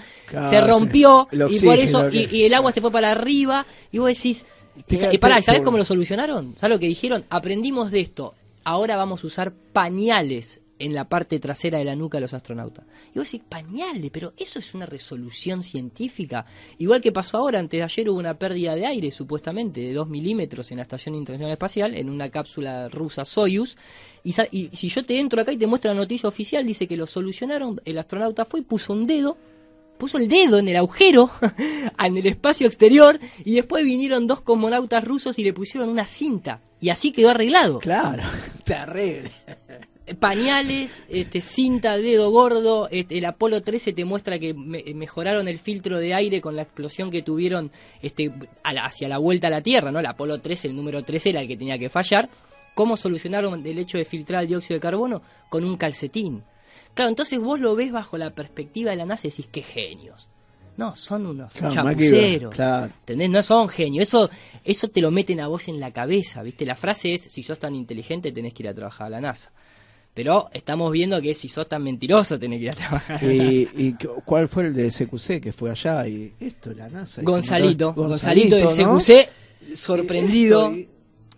se 0.49 0.61
rompió 0.61 1.29
y 1.33 1.61
por 1.61 1.79
eso, 1.79 2.09
y, 2.11 2.45
el 2.45 2.55
agua 2.55 2.73
se 2.73 2.81
fue 2.81 2.93
para 2.93 3.11
arriba, 3.11 3.67
y 3.91 3.99
vos 3.99 4.09
decís, 4.09 4.45
y 4.89 5.19
pará, 5.19 5.43
¿sabes 5.43 5.63
cómo 5.63 5.79
lo 5.79 5.85
solucionaron? 5.85 6.55
¿Sabes 6.57 6.77
lo 6.77 6.81
que 6.81 6.87
dijeron? 6.87 7.25
Aprendimos 7.29 7.91
de 7.91 8.01
esto, 8.01 8.35
ahora 8.65 8.97
vamos 8.97 9.25
a 9.25 9.27
usar 9.27 9.53
pañales 9.53 10.62
en 10.83 10.95
la 10.95 11.09
parte 11.09 11.39
trasera 11.39 11.79
de 11.79 11.85
la 11.85 11.95
nuca 11.95 12.19
de 12.19 12.23
los 12.23 12.35
astronautas. 12.35 12.85
Y 13.15 13.19
vos 13.19 13.31
decís, 13.31 13.47
pañales, 13.49 14.11
pero 14.11 14.33
eso 14.37 14.59
es 14.59 14.75
una 14.75 14.85
resolución 14.85 15.63
científica. 15.63 16.45
Igual 16.79 17.01
que 17.01 17.13
pasó 17.13 17.39
ahora, 17.39 17.61
antes 17.61 17.79
de 17.79 17.85
ayer 17.85 18.11
hubo 18.11 18.19
una 18.19 18.37
pérdida 18.37 18.75
de 18.75 18.87
aire, 18.87 19.11
supuestamente, 19.13 19.81
de 19.81 19.93
2 19.93 20.09
milímetros 20.09 20.71
en 20.73 20.79
la 20.79 20.83
Estación 20.83 21.15
Internacional 21.15 21.53
Espacial, 21.53 21.95
en 21.95 22.11
una 22.11 22.31
cápsula 22.31 22.89
rusa 22.89 23.25
Soyuz. 23.25 23.77
Y, 24.25 24.33
si 24.33 24.89
yo 24.89 25.05
te 25.05 25.21
entro 25.21 25.41
acá 25.41 25.53
y 25.53 25.57
te 25.57 25.69
muestro 25.69 25.93
la 25.93 26.01
noticia 26.01 26.29
oficial, 26.29 26.67
dice 26.67 26.89
que 26.89 26.97
lo 26.97 27.07
solucionaron, 27.07 27.81
el 27.85 27.99
astronauta 27.99 28.45
fue 28.45 28.61
y 28.61 28.65
puso 28.65 28.93
un 28.93 29.07
dedo 29.07 29.37
puso 29.99 30.19
el 30.19 30.27
dedo 30.27 30.59
en 30.59 30.67
el 30.67 30.75
agujero 30.75 31.31
en 32.05 32.17
el 32.17 32.27
espacio 32.27 32.67
exterior 32.67 33.21
y 33.45 33.55
después 33.55 33.85
vinieron 33.85 34.27
dos 34.27 34.41
cosmonautas 34.41 35.05
rusos 35.05 35.39
y 35.39 35.45
le 35.45 35.53
pusieron 35.53 35.89
una 35.89 36.07
cinta 36.07 36.61
y 36.81 36.89
así 36.89 37.13
quedó 37.13 37.31
arreglado. 37.31 37.79
Claro, 37.79 38.25
terrible 38.65 39.31
pañales, 40.19 41.05
este, 41.09 41.41
cinta, 41.41 41.97
dedo 41.97 42.31
gordo. 42.31 42.89
Este, 42.91 43.19
el 43.19 43.25
Apolo 43.25 43.63
13 43.63 43.93
te 43.93 44.05
muestra 44.05 44.39
que 44.39 44.55
mejoraron 44.55 45.49
el 45.49 45.59
filtro 45.59 45.99
de 45.99 46.15
aire 46.15 46.41
con 46.41 46.57
la 46.57 46.63
explosión 46.63 47.11
que 47.11 47.23
tuvieron 47.23 47.71
este, 48.01 48.33
hacia 48.65 49.09
la 49.09 49.19
vuelta 49.19 49.47
a 49.47 49.51
la 49.51 49.63
Tierra. 49.63 49.93
¿no? 49.93 50.01
El 50.01 50.07
Apolo 50.07 50.41
13, 50.41 50.69
el 50.69 50.77
número 50.77 51.03
13, 51.03 51.31
era 51.31 51.41
el 51.41 51.49
que 51.49 51.57
tenía 51.57 51.79
que 51.79 51.89
fallar. 51.89 52.29
¿Cómo 52.75 52.97
solucionaron 52.97 53.65
el 53.67 53.79
hecho 53.79 53.99
de 53.99 54.05
filtrar 54.05 54.43
el 54.43 54.49
dióxido 54.49 54.77
de 54.77 54.81
carbono? 54.81 55.23
Con 55.49 55.65
un 55.65 55.77
calcetín. 55.77 56.43
Claro, 56.95 57.11
entonces 57.11 57.39
vos 57.39 57.61
lo 57.61 57.75
ves 57.75 57.93
bajo 57.93 58.19
la 58.19 58.31
perspectiva 58.31 58.91
de 58.91 58.97
la 58.97 59.07
NASA 59.07 59.27
y 59.27 59.31
decís, 59.31 59.49
qué 59.51 59.63
genios. 59.63 60.29
No, 60.77 60.97
son 60.97 61.27
unos 61.27 61.53
chapuceros. 61.55 62.59
¿Entendés? 62.59 63.31
No 63.31 63.43
son 63.43 63.69
genios. 63.69 64.09
Eso, 64.09 64.31
eso 64.65 64.89
te 64.89 65.03
lo 65.03 65.11
meten 65.11 65.41
a 65.41 65.49
vos 65.49 65.69
en 65.69 65.79
la 65.81 65.91
cabeza, 65.91 66.43
¿viste? 66.43 66.65
La 66.65 66.77
frase 66.77 67.15
es, 67.15 67.23
si 67.23 67.43
sos 67.43 67.59
tan 67.59 67.75
inteligente 67.75 68.33
tenés 68.33 68.55
que 68.55 68.63
ir 68.63 68.69
a 68.71 68.75
trabajar 68.75 69.09
a 69.09 69.11
la 69.11 69.21
NASA. 69.21 69.53
Pero 70.15 70.51
estamos 70.53 70.93
viendo 70.93 71.21
que 71.23 71.35
si 71.35 71.49
sos 71.49 71.69
tan 71.69 71.83
mentiroso 71.83 72.39
tenés 72.39 72.59
que 72.59 72.65
ir 72.65 72.71
a 72.71 72.75
trabajar. 72.75 73.25
¿Y, 73.25 73.69
¿Y, 73.77 73.97
cuál 74.25 74.49
fue 74.49 74.67
el 74.67 74.75
de 74.75 74.91
SQC 74.91 75.41
que 75.41 75.53
fue 75.53 75.71
allá? 75.71 76.07
Y 76.07 76.35
esto, 76.39 76.73
la 76.73 76.89
NASA. 76.89 77.23
Gonzalito, 77.23 77.95
Gonzalito, 77.95 78.57
de 78.57 78.69
SQC, 78.69 79.75
sorprendido. 79.75 80.75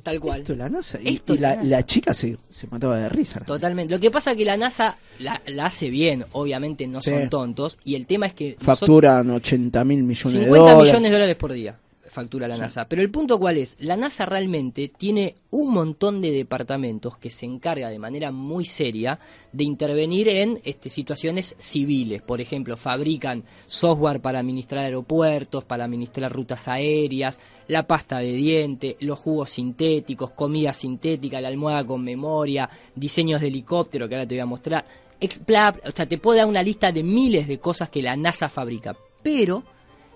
tal 0.02 0.19
cual. 0.19 0.40
Esto, 0.40 0.57
la 0.57 0.69
NASA. 0.69 0.99
Y, 1.00 1.21
la, 1.38 1.87
chica 1.87 2.12
se, 2.14 2.37
se, 2.49 2.66
mataba 2.66 2.99
de 2.99 3.09
risa. 3.09 3.38
Totalmente. 3.40 3.95
Lo 3.95 4.00
que 4.00 4.11
pasa 4.11 4.33
es 4.33 4.37
que 4.37 4.45
la 4.45 4.57
NASA 4.57 4.99
la, 5.21 5.40
hace 5.64 5.88
bien, 5.88 6.25
obviamente 6.33 6.88
no 6.88 7.00
son 7.00 7.31
tontos. 7.31 7.78
Y 7.85 7.95
el 7.95 8.09
tema 8.09 8.26
es 8.26 8.35
que. 8.35 8.57
Facturan 8.61 9.31
80 9.31 9.85
mil 9.85 10.02
millones 10.02 10.40
de 10.40 10.47
dólares. 10.47 10.69
50 10.69 10.83
millones 10.83 11.11
de 11.11 11.12
dólares 11.12 11.37
por 11.37 11.52
día 11.52 11.78
factura 12.14 12.49
la 12.49 12.56
NASA. 12.56 12.87
Pero 12.87 13.02
el 13.02 13.11
punto 13.11 13.38
cuál 13.38 13.59
es, 13.59 13.76
la 13.78 13.97
NASA 13.97 14.25
realmente 14.25 14.88
tiene 14.88 15.35
un 15.50 15.73
montón 15.73 16.23
de 16.23 16.30
departamentos 16.30 17.18
que 17.18 17.30
se 17.30 17.44
encarga 17.44 17.90
de 17.90 17.99
manera 17.99 18.30
muy 18.30 18.64
seria 18.64 19.18
de 19.52 19.64
intervenir 19.64 20.28
en 20.28 20.61
este, 20.64 20.88
situaciones 20.88 21.56
civiles. 21.59 22.23
Por 22.23 22.40
ejemplo, 22.40 22.76
fabrican 22.76 23.44
software 23.66 24.21
para 24.21 24.38
administrar 24.38 24.85
aeropuertos, 24.85 25.64
para 25.64 25.85
administrar 25.85 26.33
rutas 26.33 26.68
aéreas, 26.68 27.38
la 27.68 27.87
pasta 27.87 28.18
de 28.18 28.33
diente, 28.33 28.97
los 29.00 29.18
jugos 29.18 29.50
sintéticos, 29.50 30.30
comida 30.30 30.73
sintética, 30.73 31.40
la 31.40 31.49
almohada 31.49 31.85
con 31.85 32.02
memoria, 32.02 32.71
diseños 32.94 33.40
de 33.40 33.49
helicóptero 33.49 34.09
que 34.09 34.14
ahora 34.14 34.26
te 34.26 34.37
voy 34.37 34.40
a 34.40 34.47
mostrar. 34.47 34.85
O 35.21 35.90
sea, 35.94 36.06
te 36.06 36.18
puedo 36.18 36.38
dar 36.38 36.47
una 36.47 36.62
lista 36.62 36.92
de 36.92 37.02
miles 37.02 37.49
de 37.49 37.59
cosas 37.59 37.90
que 37.90 38.02
la 38.02 38.16
NASA 38.16 38.49
fabrica. 38.49 38.97
Pero 39.23 39.64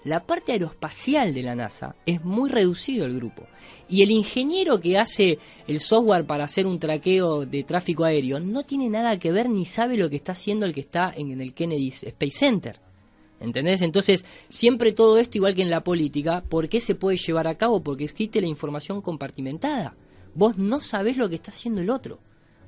la 0.04 0.24
parte 0.24 0.52
aeroespacial 0.52 1.34
de 1.34 1.42
la 1.42 1.54
NASA 1.54 1.96
es 2.06 2.24
muy 2.24 2.50
reducido 2.50 3.06
el 3.06 3.16
grupo. 3.16 3.44
Y 3.88 4.02
el 4.02 4.10
ingeniero 4.10 4.80
que 4.80 4.98
hace 4.98 5.38
el 5.66 5.80
software 5.80 6.26
para 6.26 6.44
hacer 6.44 6.66
un 6.66 6.78
traqueo 6.78 7.46
de 7.46 7.64
tráfico 7.64 8.04
aéreo 8.04 8.40
no 8.40 8.62
tiene 8.64 8.88
nada 8.88 9.18
que 9.18 9.32
ver 9.32 9.48
ni 9.48 9.64
sabe 9.64 9.96
lo 9.96 10.10
que 10.10 10.16
está 10.16 10.32
haciendo 10.32 10.66
el 10.66 10.74
que 10.74 10.80
está 10.80 11.12
en 11.16 11.40
el 11.40 11.54
Kennedy 11.54 11.88
Space 11.88 12.38
Center. 12.38 12.80
¿Entendés? 13.40 13.82
Entonces, 13.82 14.24
siempre 14.48 14.92
todo 14.92 15.18
esto, 15.18 15.38
igual 15.38 15.54
que 15.54 15.62
en 15.62 15.70
la 15.70 15.84
política, 15.84 16.42
¿por 16.42 16.68
qué 16.68 16.80
se 16.80 16.94
puede 16.94 17.16
llevar 17.16 17.46
a 17.46 17.56
cabo? 17.56 17.82
Porque 17.82 18.04
existe 18.04 18.40
la 18.40 18.48
información 18.48 19.00
compartimentada. 19.00 19.94
Vos 20.34 20.58
no 20.58 20.80
sabés 20.80 21.16
lo 21.16 21.28
que 21.28 21.36
está 21.36 21.52
haciendo 21.52 21.80
el 21.80 21.90
otro. 21.90 22.18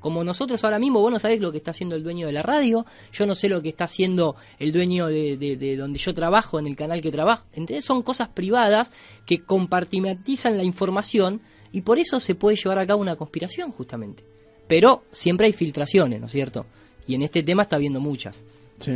Como 0.00 0.24
nosotros 0.24 0.62
ahora 0.64 0.78
mismo, 0.78 1.00
vos 1.00 1.12
no 1.12 1.18
sabés 1.18 1.40
lo 1.40 1.52
que 1.52 1.58
está 1.58 1.70
haciendo 1.70 1.94
el 1.94 2.02
dueño 2.02 2.26
de 2.26 2.32
la 2.32 2.42
radio, 2.42 2.84
yo 3.12 3.26
no 3.26 3.34
sé 3.34 3.48
lo 3.48 3.62
que 3.62 3.68
está 3.68 3.84
haciendo 3.84 4.34
el 4.58 4.72
dueño 4.72 5.06
de, 5.06 5.36
de 5.36 5.76
donde 5.76 5.98
yo 5.98 6.12
trabajo, 6.14 6.58
en 6.58 6.66
el 6.66 6.74
canal 6.74 7.02
que 7.02 7.12
trabajo. 7.12 7.46
Entonces 7.52 7.84
son 7.84 8.02
cosas 8.02 8.28
privadas 8.28 8.92
que 9.26 9.42
compartimentizan 9.44 10.56
la 10.56 10.64
información 10.64 11.40
y 11.72 11.82
por 11.82 11.98
eso 11.98 12.18
se 12.18 12.34
puede 12.34 12.56
llevar 12.56 12.78
a 12.78 12.86
cabo 12.86 13.00
una 13.00 13.16
conspiración, 13.16 13.70
justamente. 13.70 14.24
Pero 14.66 15.04
siempre 15.12 15.46
hay 15.46 15.52
filtraciones, 15.52 16.20
¿no 16.20 16.26
es 16.26 16.32
cierto? 16.32 16.66
Y 17.06 17.14
en 17.14 17.22
este 17.22 17.42
tema 17.42 17.62
está 17.62 17.76
habiendo 17.76 18.00
muchas. 18.00 18.44
Sí. 18.78 18.92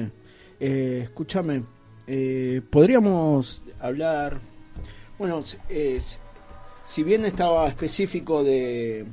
Eh, 0.61 1.00
escúchame, 1.04 1.64
eh, 2.06 2.62
podríamos 2.70 3.62
hablar, 3.80 4.40
bueno, 5.18 5.42
eh, 5.68 6.00
si 6.84 7.02
bien 7.02 7.25
estaba 7.25 7.66
específico 7.66 8.44
de... 8.44 9.04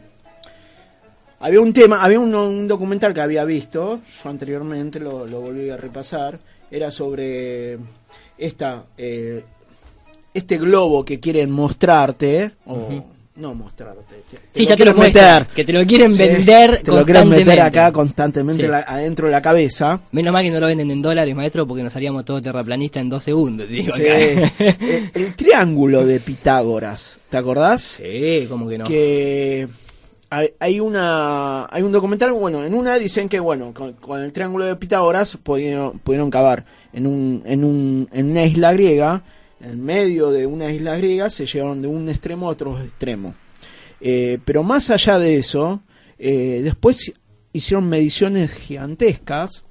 Había 1.42 1.60
un 1.60 1.74
tema, 1.74 2.04
había 2.04 2.20
un, 2.20 2.68
documental 2.68 3.14
que 3.14 3.22
había 3.22 3.44
visto, 3.46 4.00
yo 4.24 4.30
anteriormente 4.30 5.00
lo, 5.00 5.26
volví 5.28 5.70
a 5.70 5.78
repasar, 5.78 6.40
era 6.70 6.92
sobre 6.92 7.78
esta, 8.38 8.84
este 10.34 10.58
globo 10.58 11.04
que 11.04 11.20
quieren 11.20 11.52
mostrarte, 11.52 12.52
o, 12.66 13.04
no 13.36 13.56
mostrarte. 13.56 14.24
sí, 14.54 14.66
ya 14.66 14.76
te 14.76 14.86
lo 14.86 14.94
meter. 14.94 15.48
Que 15.48 15.64
te 15.64 15.72
lo 15.74 15.86
quieren 15.86 16.16
vender 16.16 16.82
Te 16.84 16.92
lo 16.92 17.06
quieren 17.06 17.30
meter 17.30 17.62
acá 17.62 17.92
constantemente 17.92 18.68
adentro 18.68 19.28
de 19.28 19.32
la 19.32 19.42
cabeza. 19.42 20.02
Menos 20.12 20.34
mal 20.34 20.44
que 20.44 20.52
no 20.52 20.60
lo 20.60 20.68
venden 20.68 20.92
en 20.92 21.02
dólares, 21.02 21.34
maestro, 21.36 21.66
porque 21.66 21.82
nos 21.82 21.96
haríamos 21.96 22.26
todo 22.26 22.42
terraplanista 22.42 23.00
en 23.00 23.10
dos 23.10 23.24
segundos. 23.24 23.70
Digo, 23.70 23.94
eh, 23.98 24.52
el, 25.14 25.34
triángulo 25.36 26.06
de 26.06 26.20
Pitágoras, 26.20 27.18
¿te 27.30 27.38
acordás? 27.38 27.98
Sí, 27.98 28.46
como 28.48 28.68
que 28.68 28.78
no. 28.78 28.86
Que 28.86 29.68
hay, 30.32 30.80
una 30.80 31.68
hay 31.70 31.84
un 31.84 31.92
documental, 31.92 32.32
bueno, 32.32 32.64
en 32.64 32.74
una 32.74 32.98
dicen 32.98 33.30
que, 33.30 33.40
bueno, 33.40 33.74
con, 33.74 34.22
el 34.22 34.32
triángulo 34.32 34.66
de 34.66 34.76
Pitágoras 34.76 35.38
pudieron, 35.38 36.00
pudieron 36.00 36.32
cavar 36.32 36.66
en, 36.94 37.06
un, 37.06 37.44
en, 37.46 37.64
un, 37.64 38.10
en 38.12 38.32
una 38.32 38.46
isla 38.46 38.74
griega 38.74 39.24
en 39.64 39.84
medio 39.84 40.32
de 40.32 40.46
una 40.46 40.72
isla 40.72 40.96
griega, 40.98 41.30
se 41.30 41.46
llevaron 41.46 41.82
de 41.82 41.88
un 41.88 42.10
extremo 42.10 42.48
a 42.48 42.52
otro 42.52 42.80
extremo. 42.82 43.36
Eh, 44.00 44.40
pero 44.44 44.64
más 44.64 44.90
allá 44.90 45.20
de 45.20 45.38
eso, 45.38 45.82
eh, 46.18 46.62
después 46.64 47.14
hicieron 47.54 47.88
mediciones 47.88 48.52
gigantescas 48.54 49.64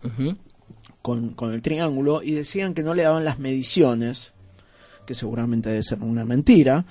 con, 1.03 1.35
el 1.53 1.63
triángulo 1.63 2.23
y 2.23 2.33
decían 2.33 2.75
que 2.75 2.83
no 2.83 2.95
le 2.95 3.03
daban 3.03 3.25
las 3.25 3.39
mediciones, 3.39 4.33
que 5.07 5.15
seguramente 5.15 5.71
debe 5.71 5.83
ser 5.83 5.99
una 6.01 6.25
mentira, 6.25 6.85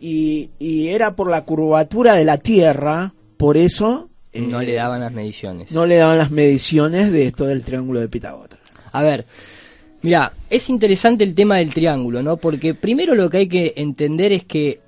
y, 0.00 0.50
era 0.88 1.16
por 1.16 1.30
la 1.30 1.44
curvatura 1.44 2.14
de 2.14 2.24
la 2.24 2.38
Tierra, 2.38 3.14
por 3.36 3.56
eso... 3.56 4.08
no 4.34 4.60
le 4.60 4.72
eh, 4.72 4.76
daban 4.76 5.00
las 5.00 5.12
mediciones. 5.12 5.72
No 5.72 5.86
le 5.86 5.96
daban 5.96 6.18
las 6.18 6.30
mediciones 6.30 7.10
de 7.12 7.26
esto 7.26 7.46
del 7.46 7.64
triángulo 7.64 8.00
de 8.00 8.08
Pitágoras. 8.08 8.58
A 8.92 9.02
ver, 9.02 9.26
Mira, 10.02 10.32
es 10.50 10.68
interesante 10.68 11.24
el 11.24 11.34
tema 11.34 11.56
del 11.56 11.74
triángulo, 11.74 12.22
¿no? 12.22 12.36
Porque 12.36 12.74
primero 12.74 13.16
lo 13.16 13.28
que 13.28 13.38
hay 13.38 13.48
que 13.48 13.72
entender 13.76 14.30
es 14.30 14.44
que 14.44 14.78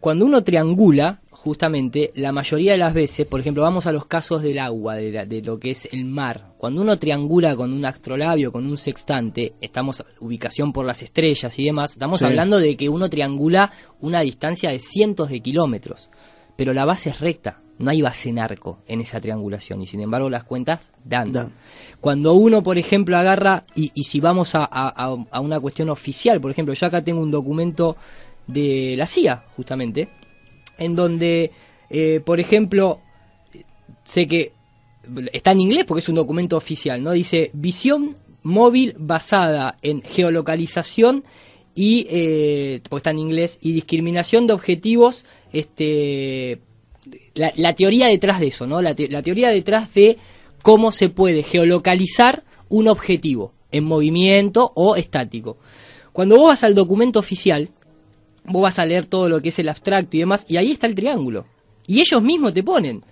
cuando 0.00 0.24
uno 0.24 0.42
triangula, 0.42 1.20
justamente, 1.46 2.10
la 2.16 2.32
mayoría 2.32 2.72
de 2.72 2.78
las 2.78 2.92
veces, 2.92 3.24
por 3.24 3.38
ejemplo, 3.38 3.62
vamos 3.62 3.86
a 3.86 3.92
los 3.92 4.06
casos 4.06 4.42
del 4.42 4.58
agua, 4.58 4.96
de, 4.96 5.42
lo 5.42 5.60
que 5.60 5.70
es 5.70 5.88
el 5.92 6.04
mar. 6.04 6.54
Cuando 6.58 6.82
uno 6.82 6.98
triangula 6.98 7.54
con 7.54 7.72
un 7.72 7.84
astrolabio, 7.84 8.50
con 8.50 8.66
un 8.66 8.76
sextante, 8.76 9.52
estamos 9.60 10.04
ubicación 10.18 10.72
por 10.72 10.84
las 10.84 11.02
estrellas 11.02 11.56
y 11.60 11.66
demás, 11.66 11.92
estamos 11.92 12.20
hablando 12.24 12.58
de 12.58 12.76
que 12.76 12.88
uno 12.88 13.08
triangula 13.08 13.70
una 14.00 14.22
distancia 14.22 14.72
de 14.72 14.80
cientos 14.80 15.28
de 15.28 15.38
kilómetros, 15.38 16.10
pero 16.56 16.74
la 16.74 16.84
base 16.84 17.10
es 17.10 17.20
recta 17.20 17.60
no 17.78 17.90
hay 17.90 18.00
base 18.00 18.30
en 18.30 18.38
arco 18.38 18.78
en 18.88 19.02
esa 19.02 19.20
triangulación 19.20 19.82
y 19.82 19.86
sin 19.86 20.00
embargo 20.00 20.30
las 20.30 20.44
cuentas 20.44 20.90
dan. 21.04 21.52
Cuando 22.00 22.32
uno, 22.32 22.62
por 22.62 22.78
ejemplo, 22.78 23.18
agarra, 23.18 23.64
y, 23.74 23.90
si 24.02 24.18
vamos 24.18 24.52
a, 24.54 25.40
una 25.40 25.60
cuestión 25.60 25.90
oficial, 25.90 26.40
por 26.40 26.50
ejemplo, 26.50 26.72
yo 26.72 26.86
acá 26.86 27.04
tengo 27.04 27.20
un 27.20 27.30
documento 27.30 27.98
de 28.46 28.94
la 28.96 29.06
CIA, 29.06 29.44
justamente, 29.56 30.08
en 30.78 30.96
donde, 30.96 31.52
eh, 31.90 32.20
por 32.24 32.40
ejemplo, 32.40 33.00
sé 34.04 34.26
que 34.26 34.52
está 35.32 35.52
en 35.52 35.60
inglés 35.60 35.84
porque 35.86 36.00
es 36.00 36.08
un 36.08 36.16
documento 36.16 36.56
oficial, 36.56 37.02
¿no? 37.02 37.12
Dice 37.12 37.50
visión 37.52 38.16
móvil 38.42 38.94
basada 38.98 39.76
en 39.82 40.02
geolocalización 40.02 41.24
y, 41.74 42.06
eh, 42.08 42.80
porque 42.88 43.00
está 43.00 43.10
en 43.10 43.18
inglés, 43.18 43.58
y 43.60 43.72
discriminación 43.72 44.46
de 44.46 44.54
objetivos 44.54 45.24
este, 45.52 46.60
la, 47.34 47.74
teoría 47.74 48.06
detrás 48.08 48.40
de 48.40 48.48
eso, 48.48 48.66
¿no? 48.66 48.80
La, 48.80 48.94
teoría 48.94 49.50
detrás 49.50 49.92
de 49.94 50.16
cómo 50.62 50.90
se 50.90 51.08
puede 51.08 51.42
geolocalizar 51.42 52.44
un 52.68 52.88
objetivo 52.88 53.52
en 53.70 53.84
movimiento 53.84 54.72
o 54.74 54.96
estático. 54.96 55.58
Cuando 56.12 56.36
vos 56.36 56.48
vas 56.48 56.64
al 56.64 56.74
documento 56.74 57.18
oficial, 57.18 57.68
vos 58.48 58.62
vas 58.62 58.78
a 58.78 58.86
leer 58.86 59.06
todo 59.06 59.28
lo 59.28 59.40
que 59.40 59.50
es 59.50 59.58
el 59.58 59.68
abstracto 59.68 60.16
y 60.16 60.20
demás, 60.20 60.44
y 60.48 60.56
ahí 60.56 60.72
está 60.72 60.86
el 60.86 60.94
triángulo. 60.94 61.46
Y 61.86 62.00
ellos 62.00 62.22
mismos 62.22 62.52
te 62.52 62.62
ponen 62.62 63.04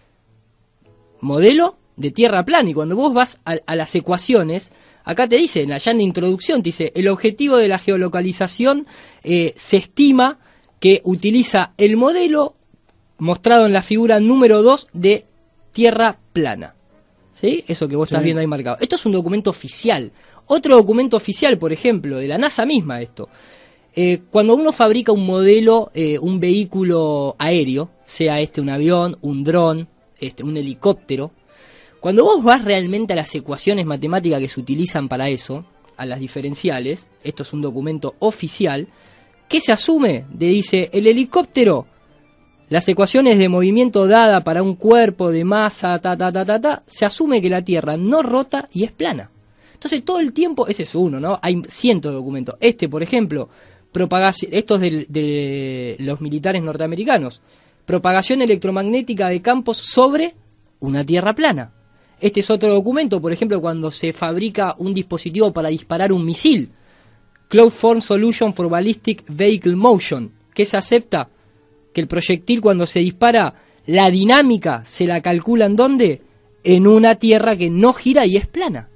modelo 1.20 1.76
de 1.96 2.10
tierra 2.10 2.44
plana. 2.44 2.70
Y 2.70 2.74
cuando 2.74 2.96
vos 2.96 3.12
vas 3.12 3.38
a, 3.44 3.74
las 3.74 3.94
ecuaciones, 3.94 4.70
acá 5.04 5.28
te 5.28 5.36
dicen, 5.36 5.72
allá 5.72 5.92
en 5.92 5.98
la 5.98 6.04
introducción, 6.04 6.62
te 6.62 6.68
dice, 6.68 6.92
el 6.94 7.08
objetivo 7.08 7.56
de 7.56 7.68
la 7.68 7.78
geolocalización 7.78 8.86
eh, 9.22 9.54
se 9.56 9.78
estima 9.78 10.38
que 10.80 11.00
utiliza 11.04 11.72
el 11.78 11.96
modelo 11.96 12.56
mostrado 13.18 13.66
en 13.66 13.72
la 13.72 13.82
figura 13.82 14.20
número 14.20 14.62
2 14.62 14.88
de 14.92 15.24
Tierra 15.72 16.18
plana. 16.32 16.74
¿Sí? 17.34 17.64
Eso 17.66 17.88
que 17.88 17.96
vos 17.96 18.08
estás 18.08 18.22
viendo 18.22 18.40
ahí 18.40 18.46
marcado. 18.46 18.76
Esto 18.80 18.94
es 18.94 19.06
un 19.06 19.12
documento 19.12 19.50
oficial. 19.50 20.12
Otro 20.46 20.76
documento 20.76 21.16
oficial, 21.16 21.58
por 21.58 21.72
ejemplo, 21.72 22.18
de 22.18 22.28
la 22.28 22.38
NASA 22.38 22.64
misma 22.64 23.00
esto. 23.00 23.28
Eh, 23.96 24.22
cuando 24.30 24.54
uno 24.54 24.72
fabrica 24.72 25.12
un 25.12 25.24
modelo, 25.24 25.90
eh, 25.94 26.18
un 26.18 26.40
vehículo 26.40 27.36
aéreo, 27.38 27.90
sea 28.04 28.40
este 28.40 28.60
un 28.60 28.70
avión, 28.70 29.16
un 29.20 29.44
dron, 29.44 29.88
este, 30.18 30.42
un 30.42 30.56
helicóptero, 30.56 31.30
cuando 32.00 32.24
vos 32.24 32.42
vas 32.42 32.64
realmente 32.64 33.12
a 33.12 33.16
las 33.16 33.34
ecuaciones 33.34 33.86
matemáticas 33.86 34.40
que 34.40 34.48
se 34.48 34.60
utilizan 34.60 35.08
para 35.08 35.28
eso, 35.28 35.64
a 35.96 36.04
las 36.06 36.20
diferenciales, 36.20 37.06
esto 37.22 37.44
es 37.44 37.52
un 37.52 37.62
documento 37.62 38.16
oficial, 38.18 38.88
¿qué 39.48 39.60
se 39.60 39.72
asume? 39.72 40.24
De 40.30 40.48
dice, 40.48 40.90
el 40.92 41.06
helicóptero 41.06 41.86
las 42.70 42.88
ecuaciones 42.88 43.38
de 43.38 43.48
movimiento 43.48 44.06
dada 44.06 44.42
para 44.42 44.62
un 44.62 44.74
cuerpo 44.74 45.30
de 45.30 45.44
masa, 45.44 45.98
ta, 45.98 46.16
ta, 46.16 46.32
ta, 46.32 46.44
ta, 46.44 46.60
ta, 46.60 46.82
se 46.86 47.04
asume 47.04 47.42
que 47.42 47.50
la 47.50 47.62
Tierra 47.62 47.96
no 47.96 48.22
rota 48.22 48.68
y 48.72 48.84
es 48.84 48.92
plana. 48.92 49.30
Entonces 49.74 50.04
todo 50.04 50.18
el 50.18 50.32
tiempo, 50.32 50.66
ese 50.66 50.84
es 50.84 50.94
uno, 50.94 51.20
¿no? 51.20 51.38
Hay 51.42 51.62
cientos 51.68 52.10
de 52.10 52.16
documentos. 52.16 52.56
Este, 52.58 52.88
por 52.88 53.02
ejemplo, 53.02 53.50
propagación, 53.94 54.50
estos 54.52 54.80
de, 54.80 55.06
de 55.08 55.96
los 56.00 56.20
militares 56.20 56.60
norteamericanos, 56.62 57.40
propagación 57.86 58.42
electromagnética 58.42 59.28
de 59.28 59.40
campos 59.40 59.76
sobre 59.78 60.34
una 60.80 61.04
Tierra 61.04 61.34
plana. 61.34 61.72
Este 62.20 62.40
es 62.40 62.50
otro 62.50 62.72
documento, 62.72 63.20
por 63.20 63.32
ejemplo, 63.32 63.60
cuando 63.60 63.92
se 63.92 64.12
fabrica 64.12 64.74
un 64.78 64.92
dispositivo 64.94 65.52
para 65.52 65.68
disparar 65.68 66.12
un 66.12 66.24
misil. 66.24 66.70
Cloud 67.48 67.70
Form 67.70 68.00
Solution 68.00 68.52
for 68.52 68.68
Ballistic 68.68 69.22
Vehicle 69.28 69.76
Motion. 69.76 70.32
¿Qué 70.52 70.66
se 70.66 70.76
acepta? 70.76 71.28
que 71.94 72.00
el 72.00 72.08
proyectil 72.08 72.60
cuando 72.60 72.86
se 72.86 72.98
dispara, 72.98 73.54
la 73.86 74.10
dinámica 74.10 74.82
se 74.84 75.06
la 75.06 75.22
calcula 75.22 75.64
en 75.66 75.76
dónde? 75.76 76.22
En 76.64 76.86
una 76.86 77.14
tierra 77.14 77.56
que 77.56 77.70
no 77.70 77.92
gira 77.92 78.26
y 78.26 78.36
es 78.36 78.46
plana. 78.46 78.88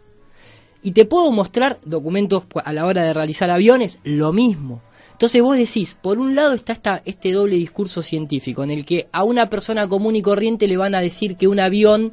Y 0.82 0.90
te 0.90 1.04
puedo 1.04 1.30
mostrar 1.30 1.78
documentos 1.84 2.44
a 2.64 2.72
la 2.72 2.84
hora 2.84 3.04
de 3.04 3.14
realizar 3.14 3.50
aviones, 3.50 4.00
lo 4.04 4.32
mismo. 4.32 4.82
Entonces 5.18 5.42
vos 5.42 5.58
decís, 5.58 5.96
por 6.00 6.20
un 6.20 6.36
lado 6.36 6.52
está 6.52 6.72
esta, 6.72 7.02
este 7.04 7.32
doble 7.32 7.56
discurso 7.56 8.02
científico 8.02 8.62
en 8.62 8.70
el 8.70 8.86
que 8.86 9.08
a 9.10 9.24
una 9.24 9.50
persona 9.50 9.88
común 9.88 10.14
y 10.14 10.22
corriente 10.22 10.68
le 10.68 10.76
van 10.76 10.94
a 10.94 11.00
decir 11.00 11.36
que 11.36 11.48
un 11.48 11.58
avión 11.58 12.12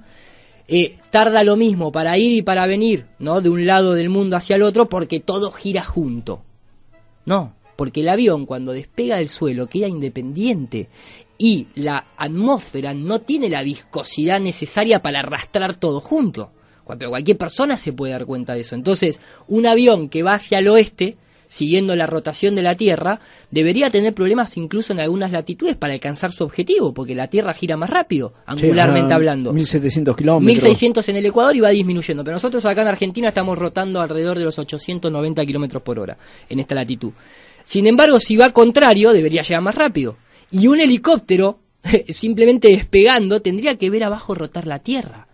eh, 0.67 0.97
tarda 1.11 1.43
lo 1.43 1.55
mismo 1.55 1.91
para 1.91 2.17
ir 2.17 2.31
y 2.31 2.41
para 2.41 2.65
venir, 2.65 3.05
¿no? 3.19 3.41
De 3.41 3.49
un 3.49 3.67
lado 3.67 3.93
del 3.93 4.09
mundo 4.09 4.35
hacia 4.35 4.55
el 4.55 4.63
otro 4.63 4.89
porque 4.89 5.19
todo 5.19 5.51
gira 5.51 5.83
junto. 5.83 6.41
No, 7.25 7.53
porque 7.75 7.99
el 7.99 8.09
avión 8.09 8.47
cuando 8.47 8.71
despega 8.71 9.17
del 9.17 9.29
suelo 9.29 9.67
queda 9.67 9.87
independiente 9.87 10.89
y 11.37 11.67
la 11.75 12.07
atmósfera 12.17 12.95
no 12.95 13.21
tiene 13.21 13.49
la 13.49 13.61
viscosidad 13.61 14.39
necesaria 14.39 15.03
para 15.03 15.19
arrastrar 15.19 15.75
todo 15.75 15.99
junto. 15.99 16.49
Cuando 16.83 17.07
cualquier 17.09 17.37
persona 17.37 17.77
se 17.77 17.93
puede 17.93 18.13
dar 18.13 18.25
cuenta 18.25 18.55
de 18.55 18.61
eso. 18.61 18.73
Entonces, 18.73 19.19
un 19.47 19.67
avión 19.67 20.09
que 20.09 20.23
va 20.23 20.33
hacia 20.33 20.57
el 20.57 20.69
oeste 20.69 21.17
siguiendo 21.55 21.95
la 21.95 22.05
rotación 22.05 22.53
de 22.53 22.61
la 22.61 22.75
Tierra, 22.75 23.21
debería 23.49 23.89
tener 23.89 24.13
problemas 24.13 24.57
incluso 24.57 24.91
en 24.91 24.99
algunas 24.99 25.31
latitudes 25.31 25.77
para 25.77 25.93
alcanzar 25.93 26.33
su 26.33 26.43
objetivo, 26.43 26.93
porque 26.93 27.15
la 27.15 27.29
Tierra 27.29 27.53
gira 27.53 27.77
más 27.77 27.89
rápido, 27.89 28.33
angularmente 28.45 29.13
hablando. 29.13 29.53
1700 29.53 30.17
kilómetros. 30.17 30.45
1600 30.45 31.09
en 31.09 31.15
el 31.15 31.25
Ecuador 31.27 31.55
y 31.55 31.61
va 31.61 31.69
disminuyendo, 31.69 32.25
pero 32.25 32.35
nosotros 32.35 32.65
acá 32.65 32.81
en 32.81 32.89
Argentina 32.89 33.29
estamos 33.29 33.57
rotando 33.57 34.01
alrededor 34.01 34.37
de 34.37 34.43
los 34.43 34.59
890 34.59 35.45
kilómetros 35.45 35.81
por 35.81 35.97
hora 35.97 36.17
en 36.49 36.59
esta 36.59 36.75
latitud. 36.75 37.13
Sin 37.63 37.87
embargo, 37.87 38.19
si 38.19 38.35
va 38.35 38.49
contrario, 38.49 39.13
debería 39.13 39.41
llegar 39.41 39.61
más 39.61 39.75
rápido. 39.75 40.17
Y 40.51 40.67
un 40.67 40.81
helicóptero, 40.81 41.59
simplemente 42.09 42.67
despegando, 42.67 43.41
tendría 43.41 43.75
que 43.75 43.89
ver 43.89 44.03
abajo 44.03 44.35
rotar 44.35 44.67
la 44.67 44.79
Tierra 44.79 45.24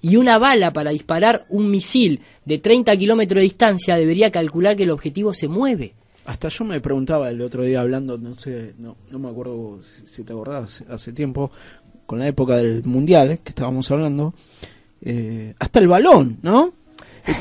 y 0.00 0.16
una 0.16 0.38
bala 0.38 0.72
para 0.72 0.90
disparar 0.90 1.46
un 1.48 1.70
misil 1.70 2.20
de 2.44 2.58
30 2.58 2.96
kilómetros 2.96 3.36
de 3.36 3.44
distancia 3.44 3.96
debería 3.96 4.30
calcular 4.30 4.76
que 4.76 4.84
el 4.84 4.90
objetivo 4.90 5.34
se 5.34 5.48
mueve. 5.48 5.94
Hasta 6.24 6.48
yo 6.48 6.64
me 6.64 6.80
preguntaba 6.80 7.30
el 7.30 7.40
otro 7.40 7.62
día 7.62 7.80
hablando, 7.80 8.18
no 8.18 8.34
sé, 8.34 8.74
no, 8.78 8.96
no 9.10 9.18
me 9.18 9.30
acuerdo 9.30 9.80
si 9.82 10.24
te 10.24 10.32
acordás, 10.32 10.84
hace 10.88 11.12
tiempo, 11.12 11.50
con 12.04 12.18
la 12.18 12.28
época 12.28 12.56
del 12.56 12.84
Mundial 12.84 13.38
que 13.42 13.50
estábamos 13.50 13.90
hablando, 13.90 14.34
eh, 15.00 15.54
hasta 15.58 15.78
el 15.78 15.88
balón, 15.88 16.38
¿no? 16.42 16.74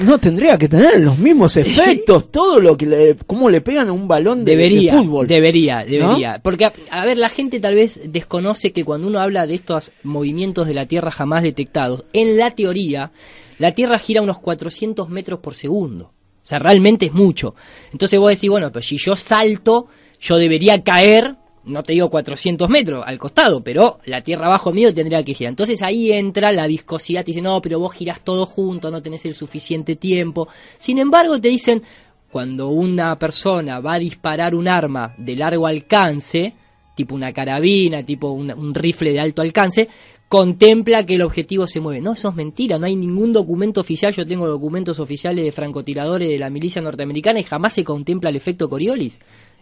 No 0.01 0.17
tendría 0.17 0.57
que 0.57 0.67
tener 0.67 0.99
los 0.99 1.17
mismos 1.17 1.57
efectos, 1.57 2.31
todo 2.31 2.59
lo 2.59 2.77
que 2.77 2.85
le, 2.85 3.15
cómo 3.25 3.49
le 3.49 3.61
pegan 3.61 3.89
a 3.89 3.93
un 3.93 4.07
balón 4.07 4.43
de, 4.45 4.51
debería, 4.51 4.97
fútbol. 4.97 5.27
Debería, 5.27 5.85
debería. 5.85 6.39
Porque, 6.43 6.71
a, 6.89 7.05
ver, 7.05 7.17
la 7.17 7.29
gente 7.29 7.59
tal 7.59 7.75
vez 7.75 7.99
desconoce 8.05 8.71
que 8.71 8.83
cuando 8.83 9.07
uno 9.07 9.19
habla 9.19 9.47
de 9.47 9.55
estos 9.55 9.91
movimientos 10.03 10.67
de 10.67 10.73
la 10.73 10.85
Tierra 10.85 11.11
jamás 11.11 11.43
detectados, 11.43 12.05
en 12.13 12.37
la 12.37 12.51
teoría, 12.51 13.11
la 13.57 13.71
Tierra 13.71 13.99
gira 13.99 14.21
unos 14.21 14.39
400 14.39 15.09
metros 15.09 15.39
por 15.39 15.55
segundo. 15.55 16.13
O 16.43 16.47
sea, 16.47 16.59
realmente 16.59 17.07
es 17.07 17.13
mucho. 17.13 17.55
Entonces 17.91 18.19
vos 18.19 18.29
decís, 18.29 18.49
bueno, 18.49 18.71
pero 18.71 18.83
si 18.83 18.97
yo 18.97 19.15
salto, 19.15 19.87
yo 20.19 20.37
debería 20.37 20.81
caer 20.81 21.35
no 21.67 21.83
te 21.83 21.93
digo 21.93 22.09
400 22.09 22.69
metros 22.69 23.03
al 23.05 23.19
costado, 23.19 23.61
pero 23.61 23.99
la 24.05 24.21
tierra 24.21 24.47
abajo 24.47 24.71
mío 24.71 24.93
tendría 24.93 25.23
que 25.23 25.33
girar. 25.33 25.51
Entonces 25.51 25.81
ahí 25.81 26.11
entra 26.11 26.51
la 26.51 26.67
viscosidad, 26.67 27.21
te 27.21 27.31
dicen, 27.31 27.43
no, 27.43 27.61
pero 27.61 27.79
vos 27.79 27.93
girás 27.93 28.21
todo 28.21 28.45
junto, 28.45 28.89
no 28.89 29.01
tenés 29.01 29.25
el 29.25 29.35
suficiente 29.35 29.95
tiempo. 29.95 30.47
Sin 30.77 30.97
embargo, 30.97 31.39
te 31.39 31.49
dicen, 31.49 31.83
cuando 32.31 32.69
una 32.69 33.17
persona 33.17 33.79
va 33.79 33.93
a 33.93 33.99
disparar 33.99 34.55
un 34.55 34.67
arma 34.67 35.13
de 35.17 35.35
largo 35.35 35.67
alcance, 35.67 36.53
tipo 36.95 37.15
una 37.15 37.31
carabina, 37.31 38.03
tipo 38.03 38.31
un, 38.31 38.73
rifle 38.73 39.11
de 39.11 39.19
alto 39.19 39.41
alcance, 39.41 39.87
contempla 40.27 41.05
que 41.05 41.15
el 41.15 41.21
objetivo 41.21 41.67
se 41.67 41.79
mueve. 41.79 42.01
No, 42.01 42.13
eso 42.13 42.29
es 42.29 42.35
mentira, 42.35 42.77
no 42.77 42.85
hay 42.85 42.95
ningún 42.95 43.31
documento 43.33 43.81
oficial. 43.81 44.13
Yo 44.13 44.27
tengo 44.27 44.47
documentos 44.47 44.99
oficiales 44.99 45.45
de 45.45 45.51
francotiradores 45.51 46.27
de 46.27 46.39
la 46.39 46.49
milicia 46.49 46.81
norteamericana 46.81 47.39
y 47.39 47.43
jamás 47.43 47.73
se 47.73 47.83
contempla 47.83 48.29
el 48.29 48.35
efecto 48.35 48.69
Coriolis 48.69 49.19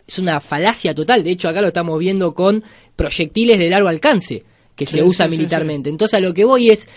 es 0.08 0.20
una 0.20 0.40
falacia 0.40 0.94
total. 0.94 1.24
De 1.24 1.32
hecho, 1.32 1.50
acá 1.50 1.62
lo 1.62 1.68
estamos 1.68 1.98
viendo 2.00 2.34
con 2.34 2.64
proyectiles 2.96 3.60
de 3.60 3.70
largo 3.70 3.90
alcance 3.90 4.44
que 4.76 4.86
se 4.86 5.04
usa 5.04 5.28
militarmente. 5.28 5.90
Entonces, 5.90 6.18
a 6.18 6.22
lo 6.22 6.34
que 6.34 6.46
voy 6.46 6.70
es, 6.70 6.88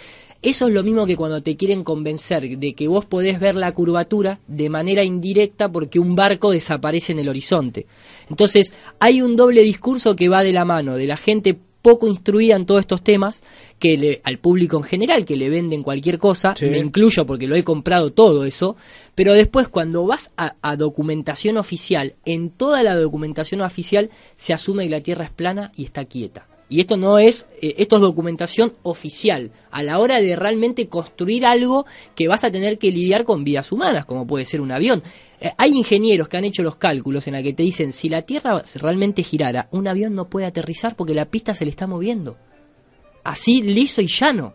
eso 0.42 0.68
es 0.68 0.72
lo 0.72 0.82
mismo 0.82 1.06
que 1.06 1.16
cuando 1.16 1.42
te 1.42 1.56
quieren 1.56 1.84
convencer 1.84 2.58
de 2.58 2.74
que 2.74 2.88
vos 2.88 3.04
podés 3.04 3.40
ver 3.40 3.54
la 3.54 3.72
curvatura 3.72 4.40
de 4.46 4.68
manera 4.68 5.02
indirecta 5.02 5.70
porque 5.70 5.98
un 5.98 6.14
barco 6.14 6.50
desaparece 6.50 7.12
en 7.12 7.20
el 7.20 7.28
horizonte. 7.28 7.86
Entonces, 8.28 8.72
hay 8.98 9.22
un 9.22 9.36
doble 9.36 9.62
discurso 9.62 10.16
que 10.16 10.28
va 10.28 10.42
de 10.42 10.52
la 10.52 10.64
mano 10.64 10.96
de 10.96 11.06
la 11.06 11.16
gente 11.16 11.58
poco 11.88 12.06
instruida 12.06 12.54
en 12.54 12.66
todos 12.66 12.80
estos 12.80 13.02
temas, 13.02 13.42
que 13.78 13.96
le, 13.96 14.20
al 14.22 14.38
público 14.38 14.76
en 14.76 14.82
general, 14.82 15.24
que 15.24 15.36
le 15.36 15.48
venden 15.48 15.82
cualquier 15.82 16.18
cosa, 16.18 16.54
me 16.60 16.76
incluyo 16.76 17.24
porque 17.24 17.46
lo 17.46 17.56
he 17.56 17.64
comprado 17.64 18.12
todo 18.12 18.44
eso, 18.44 18.76
pero 19.14 19.32
después 19.32 19.68
cuando 19.68 20.06
vas 20.06 20.30
a, 20.36 20.76
documentación 20.76 21.56
oficial, 21.56 22.14
en 22.26 22.50
toda 22.50 22.82
la 22.82 22.94
documentación 22.94 23.62
oficial 23.62 24.10
se 24.36 24.52
asume 24.52 24.84
que 24.84 24.90
la 24.90 25.00
Tierra 25.00 25.24
es 25.24 25.30
plana 25.30 25.72
y 25.76 25.84
está 25.84 26.04
quieta. 26.04 26.46
Y 26.70 26.80
esto 26.80 26.96
no 26.96 27.18
es, 27.18 27.46
eh, 27.62 27.74
esto 27.78 27.96
es 27.96 28.02
documentación 28.02 28.74
oficial, 28.82 29.52
a 29.70 29.82
la 29.82 29.98
hora 29.98 30.20
de 30.20 30.36
realmente 30.36 30.88
construir 30.88 31.46
algo 31.46 31.86
que 32.14 32.28
vas 32.28 32.44
a 32.44 32.50
tener 32.50 32.78
que 32.78 32.92
lidiar 32.92 33.24
con 33.24 33.42
vidas 33.42 33.72
humanas, 33.72 34.04
como 34.04 34.26
puede 34.26 34.44
ser 34.44 34.60
un 34.60 34.70
avión. 34.70 35.02
Eh, 35.40 35.52
hay 35.56 35.76
ingenieros 35.76 36.28
que 36.28 36.36
han 36.36 36.44
hecho 36.44 36.62
los 36.62 36.76
cálculos 36.76 37.26
en 37.26 37.34
la 37.34 37.42
que 37.42 37.54
te 37.54 37.62
dicen, 37.62 37.92
si 37.92 38.10
la 38.10 38.22
Tierra 38.22 38.62
realmente 38.74 39.22
girara, 39.22 39.68
un 39.70 39.88
avión 39.88 40.14
no 40.14 40.28
puede 40.28 40.46
aterrizar 40.46 40.94
porque 40.94 41.14
la 41.14 41.30
pista 41.30 41.54
se 41.54 41.64
le 41.64 41.70
está 41.70 41.86
moviendo. 41.86 42.36
Así 43.24 43.62
liso 43.62 44.02
y 44.02 44.08
llano. 44.08 44.54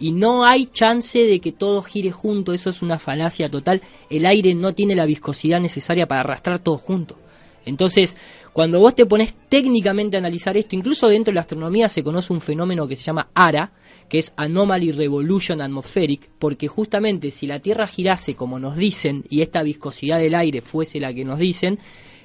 Y 0.00 0.10
no 0.10 0.44
hay 0.44 0.66
chance 0.66 1.24
de 1.24 1.38
que 1.38 1.52
todo 1.52 1.80
gire 1.82 2.10
junto, 2.10 2.52
eso 2.52 2.70
es 2.70 2.82
una 2.82 2.98
falacia 2.98 3.48
total. 3.48 3.82
El 4.10 4.26
aire 4.26 4.52
no 4.54 4.74
tiene 4.74 4.96
la 4.96 5.06
viscosidad 5.06 5.60
necesaria 5.60 6.08
para 6.08 6.22
arrastrar 6.22 6.58
todo 6.58 6.78
junto. 6.78 7.16
Entonces, 7.64 8.16
cuando 8.52 8.80
vos 8.80 8.94
te 8.94 9.06
pones 9.06 9.34
técnicamente 9.48 10.16
a 10.16 10.18
analizar 10.18 10.56
esto, 10.56 10.76
incluso 10.76 11.08
dentro 11.08 11.32
de 11.32 11.36
la 11.36 11.40
astronomía 11.40 11.88
se 11.88 12.04
conoce 12.04 12.32
un 12.32 12.40
fenómeno 12.40 12.86
que 12.86 12.96
se 12.96 13.02
llama 13.02 13.30
ARA, 13.34 13.72
que 14.08 14.18
es 14.18 14.32
Anomaly 14.36 14.92
Revolution 14.92 15.62
Atmospheric, 15.62 16.28
porque 16.38 16.68
justamente 16.68 17.30
si 17.30 17.46
la 17.46 17.60
Tierra 17.60 17.86
girase 17.86 18.34
como 18.34 18.58
nos 18.58 18.76
dicen 18.76 19.24
y 19.30 19.40
esta 19.40 19.62
viscosidad 19.62 20.18
del 20.18 20.34
aire 20.34 20.60
fuese 20.60 21.00
la 21.00 21.14
que 21.14 21.24
nos 21.24 21.38
dicen, 21.38 21.78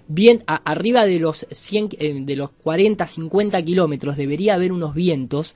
bien 0.08 0.44
arriba 0.48 1.06
de 1.06 1.20
los 1.20 1.48
100, 1.50 1.90
eh, 2.00 2.22
de 2.24 2.36
los 2.36 2.52
40, 2.52 3.08
50 3.08 3.62
kilómetros 3.64 4.18
debería 4.18 4.56
haber 4.56 4.74
unos 4.74 4.94
vientos 4.94 5.56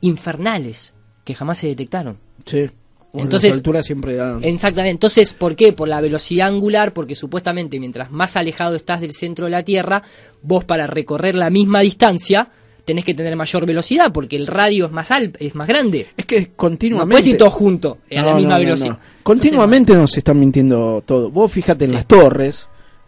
infernales 0.00 0.94
que 1.24 1.34
jamás 1.34 1.58
se 1.58 1.68
detectaron. 1.68 2.18
Sí. 2.44 2.70
Entonces, 3.14 3.54
altura 3.54 3.82
siempre 3.82 4.14
Exactamente. 4.42 4.90
Entonces, 4.90 5.32
¿por 5.32 5.56
qué? 5.56 5.72
Por 5.72 5.88
la 5.88 6.00
velocidad 6.00 6.48
angular, 6.48 6.92
porque 6.92 7.14
supuestamente 7.14 7.80
mientras 7.80 8.10
más 8.10 8.36
alejado 8.36 8.76
estás 8.76 9.00
del 9.00 9.14
centro 9.14 9.46
de 9.46 9.52
la 9.52 9.62
Tierra, 9.62 10.02
vos 10.42 10.64
para 10.64 10.86
recorrer 10.86 11.34
la 11.34 11.50
misma 11.50 11.80
distancia 11.80 12.50
tenés 12.84 13.04
que 13.04 13.12
tener 13.12 13.36
mayor 13.36 13.66
velocidad, 13.66 14.10
porque 14.14 14.36
el 14.36 14.46
radio 14.46 14.86
es 14.86 14.92
más 14.92 15.10
alto, 15.10 15.38
es 15.42 15.54
más 15.54 15.68
grande. 15.68 16.06
Es 16.16 16.24
que 16.24 16.52
continuamente. 16.56 17.04
No 17.04 17.10
puedes 17.10 17.26
ir 17.26 17.36
todo 17.36 17.50
junto 17.50 17.98
a 18.10 18.22
la 18.22 18.34
misma 18.34 18.56
velocidad. 18.56 18.98
Continuamente 19.22 19.94
nos 19.94 20.16
están 20.16 20.40
mintiendo 20.40 21.02
todo. 21.04 21.30
Vos 21.30 21.52
fíjate 21.52 21.84
en 21.84 21.92
las 21.92 22.06
torres 22.06 22.66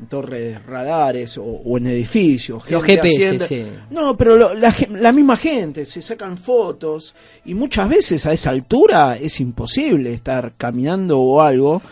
torres 0.09 0.65
radares 0.65 1.39
o, 1.39 1.77
en 1.77 1.87
edificios. 1.87 2.69
Los 2.71 2.83
GPS, 2.85 3.67
No, 3.91 4.17
pero 4.17 4.55
la, 4.55 5.13
misma 5.13 5.37
gente, 5.37 5.85
se 5.85 6.03
sacan 6.03 6.37
fotos 6.37 7.15
y 7.45 7.55
muchas 7.55 7.89
veces 7.89 8.27
a 8.27 8.33
esa 8.33 8.51
altura 8.51 9.17
es 9.17 9.41
imposible 9.41 10.13
estar 10.13 10.55
caminando 10.57 11.21
o 11.21 11.41
algo 11.41 11.83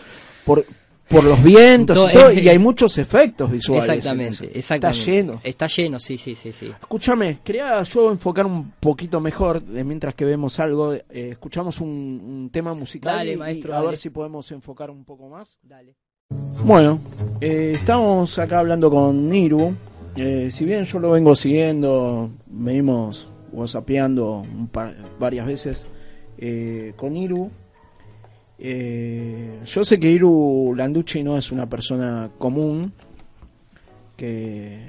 por, 0.45 0.65
por 1.07 1.23
los 1.23 1.43
vientos 1.43 1.97
y, 2.09 2.13
todo, 2.13 2.31
y 2.31 2.47
hay 2.47 2.59
muchos 2.59 2.97
efectos 2.97 3.51
visuales. 3.51 3.89
Exactamente, 3.89 4.57
exactamente. 4.57 4.99
Está 4.99 5.11
lleno. 5.11 5.41
Está 5.43 5.67
lleno, 5.67 5.99
sí, 5.99 6.17
sí, 6.17 6.35
sí. 6.35 6.51
sí. 6.51 6.67
Escúchame, 6.67 7.39
quería 7.43 7.81
yo 7.83 8.11
enfocar 8.11 8.45
un 8.45 8.71
poquito 8.79 9.19
mejor, 9.19 9.61
mientras 9.63 10.15
que 10.15 10.25
vemos 10.25 10.59
algo, 10.59 10.93
eh, 10.93 11.03
escuchamos 11.09 11.81
un, 11.81 12.49
tema 12.51 12.73
musical 12.73 13.17
dale, 13.17 13.37
maestro, 13.37 13.75
a 13.75 13.81
ver 13.81 13.97
si 13.97 14.09
podemos 14.09 14.51
enfocar 14.51 14.89
un 14.89 15.03
poco 15.03 15.29
más. 15.29 15.57
Dale. 15.61 15.95
Bueno, 16.31 16.99
eh, 17.41 17.77
estamos 17.79 18.37
acá 18.37 18.59
hablando 18.59 18.91
con 18.91 19.27
Niru. 19.27 19.75
Eh, 20.15 20.49
si 20.51 20.65
bien 20.65 20.85
yo 20.85 20.99
lo 20.99 21.11
vengo 21.11 21.35
siguiendo, 21.35 22.29
venimos 22.45 23.31
whatsappeando 23.51 24.45
varias 25.19 25.47
veces 25.47 25.87
eh, 26.37 26.93
con 26.95 27.17
Iru. 27.17 27.49
yo 28.59 29.85
sé 29.85 29.99
que 29.99 30.11
Iru 30.11 30.75
Landucci 30.75 31.23
no 31.23 31.35
es 31.35 31.51
una 31.51 31.67
persona 31.67 32.29
común, 32.37 32.93
que 34.15 34.81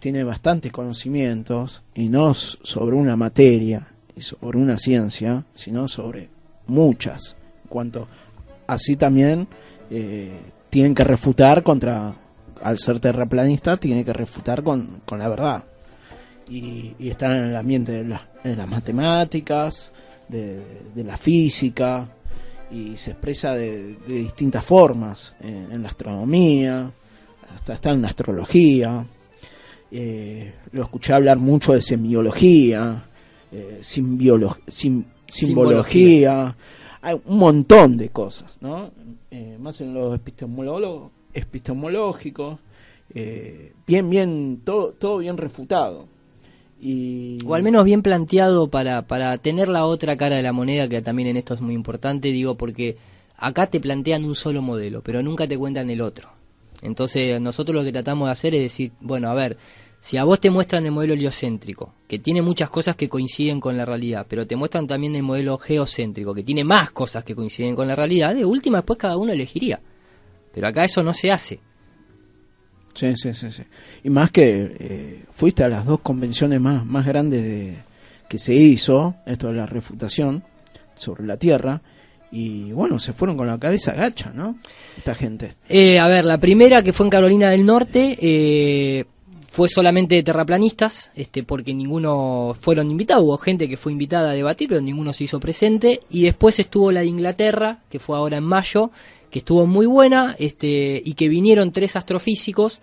tiene 0.00 0.24
bastantes 0.24 0.70
conocimientos, 0.70 1.82
y 1.94 2.10
no 2.10 2.34
sobre 2.34 2.96
una 2.96 3.16
materia 3.16 3.86
y 4.14 4.20
sobre 4.20 4.58
una 4.58 4.76
ciencia, 4.76 5.44
sino 5.54 5.88
sobre 5.88 6.28
muchas. 6.66 7.36
En 7.62 7.68
cuanto 7.70 8.06
así 8.66 8.96
también 8.96 9.46
eh, 9.90 10.32
tienen 10.70 10.94
que 10.94 11.04
refutar 11.04 11.62
contra, 11.62 12.14
al 12.62 12.78
ser 12.78 13.00
terraplanista, 13.00 13.76
tiene 13.76 14.04
que 14.04 14.12
refutar 14.12 14.62
con, 14.62 15.00
con 15.04 15.18
la 15.18 15.28
verdad. 15.28 15.64
Y, 16.48 16.94
y, 16.98 17.10
están 17.10 17.36
en 17.36 17.44
el 17.44 17.56
ambiente 17.56 17.92
de, 17.92 18.04
las 18.04 18.68
matemáticas, 18.68 19.92
de, 20.28 20.62
la 20.96 21.16
física, 21.16 22.08
y 22.70 22.96
se 22.96 23.12
expresa 23.12 23.54
de, 23.54 23.96
distintas 24.06 24.64
formas, 24.64 25.34
en, 25.40 25.82
la 25.82 25.88
astronomía, 25.88 26.90
hasta 27.54 27.74
está 27.74 27.90
en 27.90 28.02
la 28.02 28.08
astrología. 28.08 29.06
Eh, 29.90 30.52
lo 30.72 30.82
escuché 30.82 31.12
hablar 31.12 31.38
mucho 31.38 31.72
de 31.72 31.80
semiología, 31.80 33.04
eh, 33.52 33.78
simbología, 33.80 36.56
hay 37.00 37.20
un 37.26 37.38
montón 37.38 37.96
de 37.96 38.08
cosas, 38.08 38.56
¿no? 38.60 38.90
Eh, 39.36 39.58
más 39.58 39.80
en 39.80 39.92
los 39.92 40.14
epistemológicos, 40.14 42.60
eh, 43.12 43.72
bien, 43.84 44.08
bien, 44.08 44.60
todo, 44.64 44.92
todo 44.92 45.18
bien 45.18 45.36
refutado. 45.36 46.06
Y... 46.80 47.38
O 47.44 47.56
al 47.56 47.64
menos 47.64 47.84
bien 47.84 48.00
planteado 48.00 48.68
para, 48.68 49.08
para 49.08 49.36
tener 49.38 49.66
la 49.66 49.86
otra 49.86 50.16
cara 50.16 50.36
de 50.36 50.42
la 50.42 50.52
moneda, 50.52 50.88
que 50.88 51.02
también 51.02 51.30
en 51.30 51.36
esto 51.36 51.54
es 51.54 51.60
muy 51.60 51.74
importante, 51.74 52.28
digo, 52.28 52.54
porque 52.54 52.96
acá 53.36 53.66
te 53.66 53.80
plantean 53.80 54.24
un 54.24 54.36
solo 54.36 54.62
modelo, 54.62 55.02
pero 55.02 55.20
nunca 55.20 55.48
te 55.48 55.58
cuentan 55.58 55.90
el 55.90 56.00
otro. 56.00 56.28
Entonces 56.80 57.40
nosotros 57.40 57.74
lo 57.74 57.82
que 57.82 57.90
tratamos 57.90 58.28
de 58.28 58.32
hacer 58.32 58.54
es 58.54 58.62
decir, 58.62 58.92
bueno, 59.00 59.28
a 59.30 59.34
ver, 59.34 59.56
si 60.04 60.18
a 60.18 60.24
vos 60.24 60.38
te 60.38 60.50
muestran 60.50 60.84
el 60.84 60.92
modelo 60.92 61.14
heliocéntrico, 61.14 61.94
que 62.06 62.18
tiene 62.18 62.42
muchas 62.42 62.68
cosas 62.68 62.94
que 62.94 63.08
coinciden 63.08 63.58
con 63.58 63.74
la 63.74 63.86
realidad, 63.86 64.26
pero 64.28 64.46
te 64.46 64.54
muestran 64.54 64.86
también 64.86 65.16
el 65.16 65.22
modelo 65.22 65.56
geocéntrico, 65.56 66.34
que 66.34 66.42
tiene 66.42 66.62
más 66.62 66.90
cosas 66.90 67.24
que 67.24 67.34
coinciden 67.34 67.74
con 67.74 67.88
la 67.88 67.96
realidad, 67.96 68.34
de 68.34 68.44
última 68.44 68.76
después 68.76 68.98
cada 68.98 69.16
uno 69.16 69.32
elegiría. 69.32 69.80
Pero 70.52 70.68
acá 70.68 70.84
eso 70.84 71.02
no 71.02 71.14
se 71.14 71.32
hace. 71.32 71.58
Sí, 72.92 73.16
sí, 73.16 73.32
sí. 73.32 73.50
sí. 73.50 73.62
Y 74.02 74.10
más 74.10 74.30
que 74.30 74.76
eh, 74.78 75.24
fuiste 75.30 75.64
a 75.64 75.70
las 75.70 75.86
dos 75.86 76.00
convenciones 76.00 76.60
más, 76.60 76.84
más 76.84 77.06
grandes 77.06 77.42
de, 77.42 77.74
que 78.28 78.38
se 78.38 78.52
hizo, 78.52 79.14
esto 79.24 79.46
de 79.46 79.54
la 79.54 79.64
refutación 79.64 80.44
sobre 80.96 81.24
la 81.24 81.38
Tierra, 81.38 81.80
y 82.30 82.72
bueno, 82.72 82.98
se 82.98 83.14
fueron 83.14 83.38
con 83.38 83.46
la 83.46 83.58
cabeza 83.58 83.94
gacha, 83.94 84.32
¿no? 84.34 84.58
Esta 84.98 85.14
gente. 85.14 85.54
Eh, 85.66 85.98
a 85.98 86.08
ver, 86.08 86.26
la 86.26 86.36
primera 86.36 86.82
que 86.82 86.92
fue 86.92 87.06
en 87.06 87.10
Carolina 87.10 87.48
del 87.48 87.64
Norte, 87.64 88.18
eh, 88.20 89.06
fue 89.54 89.68
solamente 89.68 90.16
de 90.16 90.24
terraplanistas, 90.24 91.12
este, 91.14 91.44
porque 91.44 91.72
ninguno 91.72 92.56
fueron 92.60 92.90
invitados, 92.90 93.22
hubo 93.22 93.38
gente 93.38 93.68
que 93.68 93.76
fue 93.76 93.92
invitada 93.92 94.32
a 94.32 94.34
debatir, 94.34 94.68
pero 94.68 94.80
ninguno 94.80 95.12
se 95.12 95.22
hizo 95.22 95.38
presente, 95.38 96.00
y 96.10 96.24
después 96.24 96.58
estuvo 96.58 96.90
la 96.90 97.02
de 97.02 97.06
Inglaterra, 97.06 97.78
que 97.88 98.00
fue 98.00 98.16
ahora 98.16 98.38
en 98.38 98.42
mayo, 98.42 98.90
que 99.30 99.38
estuvo 99.38 99.64
muy 99.64 99.86
buena, 99.86 100.34
este, 100.40 101.00
y 101.04 101.14
que 101.14 101.28
vinieron 101.28 101.70
tres 101.70 101.94
astrofísicos, 101.94 102.80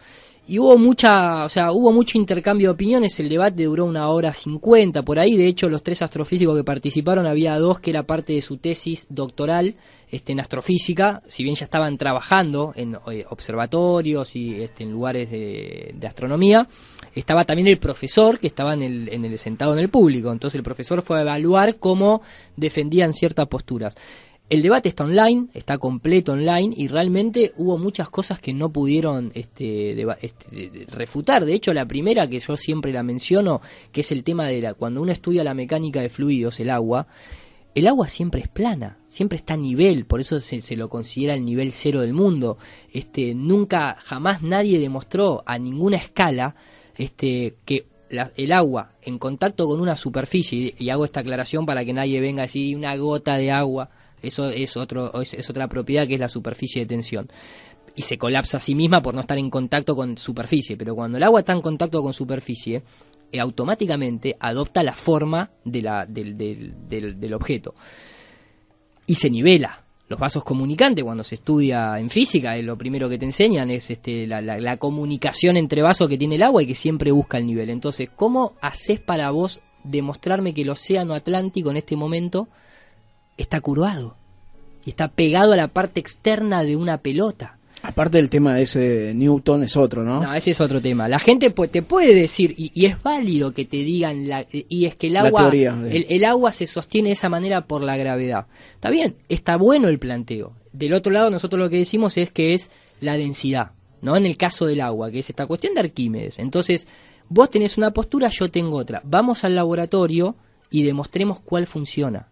y 0.52 0.60
hubo 0.60 0.78
mucha, 0.78 1.46
o 1.46 1.50
sea, 1.50 1.72
hubo 1.72 1.94
mucho 1.94 2.18
intercambio 2.18 2.68
de 2.68 2.74
opiniones, 2.74 3.18
el 3.22 3.30
debate 3.30 3.64
duró 3.64 3.86
una 3.86 4.10
hora 4.10 4.34
cincuenta 4.34 5.02
por 5.02 5.18
ahí, 5.18 5.38
de 5.38 5.48
hecho 5.48 5.70
los 5.70 5.82
tres 5.82 6.02
astrofísicos 6.02 6.58
que 6.58 6.64
participaron 6.66 7.26
había 7.26 7.58
dos 7.58 7.80
que 7.80 7.92
era 7.92 8.04
parte 8.04 8.34
de 8.34 8.42
su 8.42 8.58
tesis 8.58 9.08
doctoral 9.08 9.76
este, 10.10 10.34
en 10.34 10.42
astrofísica, 10.42 11.24
si 11.26 11.46
bien 11.46 11.56
ya 11.56 11.64
estaban 11.64 11.98
trabajando 11.98 12.74
en 12.76 12.98
eh, 13.10 13.24
observatorios 13.30 14.36
y 14.36 14.62
este, 14.62 14.84
en 14.84 14.92
lugares 14.92 15.32
de, 15.32 15.96
astronomía, 16.06 16.68
estaba 17.16 17.46
también 17.46 17.70
el 17.70 17.78
profesor 17.78 18.38
que 18.38 18.48
estaba 18.48 18.74
en 18.74 18.82
el, 18.82 19.08
en 19.08 19.24
el 19.24 19.40
sentado 19.40 19.72
en 19.72 19.80
el 19.80 19.90
público, 19.90 20.34
entonces 20.34 20.58
el 20.58 20.64
profesor 20.64 21.02
fue 21.02 21.20
a 21.20 21.22
evaluar 21.22 21.78
cómo 21.78 22.24
defendían 22.58 23.14
ciertas 23.14 23.48
posturas. 23.48 23.96
El 24.52 24.62
debate 24.62 24.90
está 24.90 25.06
online, 25.06 25.48
está 25.54 25.78
completo 25.78 26.34
online 26.34 26.74
y 26.76 26.90
realmente 26.90 27.54
hubo 27.56 27.78
muchas 27.78 28.10
cosas 28.10 28.42
que 28.42 28.54
no 28.54 28.68
pudieron 28.68 29.32
este, 29.34 29.92
este 30.20 30.88
refutar. 30.90 31.46
De 31.46 31.54
hecho, 31.54 31.74
la 31.74 31.86
primera 31.86 32.28
que 32.28 32.42
yo 32.42 32.58
siempre 32.58 32.92
la 32.92 33.02
menciono, 33.02 33.62
que 33.94 34.02
es 34.02 34.12
el 34.12 34.26
tema 34.26 34.50
de 34.50 34.62
la, 34.62 34.74
cuando 34.74 35.02
uno 35.02 35.14
estudia 35.14 35.46
la 35.46 35.54
mecánica 35.54 36.02
de 36.02 36.10
fluidos, 36.10 36.60
el 36.60 36.70
agua, 36.70 37.08
el 37.76 37.88
agua 37.88 38.10
siempre 38.10 38.42
es 38.42 38.50
plana, 38.50 38.98
siempre 39.08 39.38
está 39.38 39.54
a 39.54 39.58
nivel, 39.58 40.04
por 40.04 40.20
eso 40.20 40.42
se, 40.42 40.62
se, 40.62 40.76
lo 40.76 40.90
considera 40.90 41.34
el 41.34 41.46
nivel 41.46 41.72
cero 41.72 42.02
del 42.02 42.12
mundo. 42.12 42.58
Este, 42.92 43.34
nunca, 43.34 43.96
jamás 44.04 44.42
nadie 44.42 44.80
demostró 44.80 45.44
a 45.46 45.58
ninguna 45.58 45.96
escala 45.96 46.56
este, 46.98 47.56
que 47.64 47.86
el 48.36 48.52
agua 48.52 48.96
en 49.02 49.18
contacto 49.18 49.66
con 49.66 49.80
una 49.80 49.96
superficie, 49.96 50.76
y, 50.78 50.88
y, 50.88 50.90
hago 50.90 51.06
esta 51.06 51.22
aclaración 51.22 51.66
para 51.66 51.86
que 51.86 51.94
nadie 51.94 52.20
venga 52.20 52.44
así, 52.44 52.76
una 52.76 52.98
gota 52.98 53.38
de 53.38 53.50
agua 53.50 53.92
eso 54.22 54.50
es, 54.50 54.78
otro, 54.78 55.22
es, 55.22 55.50
otra 55.50 55.68
propiedad 55.68 56.08
que 56.08 56.16
es 56.16 56.20
la 56.20 56.30
superficie 56.30 56.82
de 56.82 56.88
tensión 56.88 57.28
y 57.96 58.04
se 58.04 58.18
colapsa 58.18 58.58
a 58.58 58.60
sí 58.60 58.76
misma 58.76 59.02
por 59.02 59.14
no 59.14 59.22
estar 59.22 59.38
en 59.38 59.50
contacto 59.50 59.96
con 59.96 60.18
superficie. 60.18 60.78
Pero 60.78 60.96
cuando 60.96 61.18
el 61.18 61.24
agua 61.24 61.42
está 61.42 61.54
en 61.54 61.62
contacto 61.62 62.02
con 62.02 62.14
superficie, 62.14 62.84
eh, 63.32 63.40
automáticamente 63.40 64.36
adopta 64.40 64.84
la 64.84 64.94
forma 64.94 65.50
de 65.64 65.82
la, 65.82 66.06
del, 66.06 66.38
del, 66.38 67.20
del, 67.20 67.34
objeto 67.34 67.74
y 69.08 69.16
se 69.16 69.30
nivela. 69.30 69.84
Los 70.08 70.20
vasos 70.20 70.44
comunicantes, 70.44 71.06
cuando 71.06 71.24
se 71.24 71.36
estudia 71.36 71.98
en 71.98 72.10
física, 72.10 72.58
lo 72.58 72.78
primero 72.78 73.08
que 73.08 73.18
te 73.18 73.24
enseñan 73.24 73.72
es 73.72 73.90
este, 73.90 74.28
la, 74.28 74.42
la, 74.42 74.60
la, 74.60 74.76
comunicación 74.76 75.56
entre 75.56 75.82
vasos 75.82 76.10
que 76.10 76.18
tiene 76.18 76.36
el 76.36 76.44
agua 76.44 76.64
y 76.64 76.68
que 76.68 76.76
siempre 76.76 77.12
busca 77.12 77.38
el 77.38 77.46
nivel. 77.46 77.70
Entonces, 77.70 78.10
¿cómo 78.14 78.56
haces 78.62 79.00
para 79.00 79.32
vos 79.32 79.62
demostrarme 79.86 80.54
que 80.54 80.64
el 80.64 80.70
océano 80.70 81.14
Atlántico 81.14 81.72
en 81.72 81.78
este 81.78 81.96
momento 81.96 82.50
está 83.42 83.62
curvado 83.62 84.16
y 84.86 84.90
está 84.90 85.10
pegado 85.10 85.54
a 85.54 85.56
la 85.58 85.68
parte 85.68 86.00
externa 86.00 86.64
de 86.64 86.76
una 86.76 86.98
pelota. 87.00 87.58
Aparte 87.84 88.18
del 88.18 88.30
tema 88.30 88.54
de 88.54 88.64
ese 88.64 89.14
Newton 89.16 89.64
es 89.64 89.76
otro, 89.76 90.04
¿no? 90.04 90.22
No, 90.22 90.34
ese 90.36 90.52
es 90.52 90.62
otro 90.62 90.80
tema. 90.82 91.08
La 91.08 91.18
gente 91.18 91.50
te 91.50 91.82
puede 91.82 92.14
decir, 92.14 92.54
y, 92.56 92.86
es 92.86 93.02
válido 93.02 93.54
que 93.54 93.66
te 93.66 93.78
digan, 93.78 94.30
la, 94.30 94.46
y 94.52 94.86
es 94.86 94.96
que 94.96 95.08
el 95.08 95.18
agua, 95.18 95.50
el, 95.52 96.24
agua 96.26 96.52
se 96.52 96.68
sostiene 96.68 97.10
de 97.10 97.14
esa 97.14 97.28
manera 97.28 97.62
por 97.62 97.82
la 97.82 97.98
gravedad. 97.98 98.46
Está 98.76 98.92
bien, 98.92 99.16
está 99.30 99.58
bueno 99.58 99.88
el 99.88 99.98
planteo. 99.98 100.54
Del 100.72 100.94
otro 100.94 101.12
lado, 101.12 101.32
nosotros 101.32 101.60
lo 101.60 101.70
que 101.72 101.78
decimos 101.78 102.18
es 102.18 102.30
que 102.30 102.54
es 102.54 102.70
la 103.00 103.18
densidad, 103.18 103.72
¿no? 104.02 104.16
En 104.16 104.28
el 104.28 104.38
caso 104.38 104.68
del 104.68 104.82
agua, 104.82 105.10
que 105.10 105.20
es 105.20 105.30
esta 105.32 105.48
cuestión 105.48 105.74
de 105.74 105.80
Arquímedes. 105.80 106.38
Entonces, 106.38 106.88
vos 107.30 107.50
tenés 107.50 107.80
una 107.80 107.92
postura, 107.92 108.30
yo 108.30 108.52
tengo 108.52 108.78
otra. 108.78 109.02
Vamos 109.04 109.44
al 109.44 109.56
laboratorio 109.56 110.36
y 110.70 110.84
demostremos 110.84 111.40
cuál 111.40 111.66
funciona. 111.66 112.31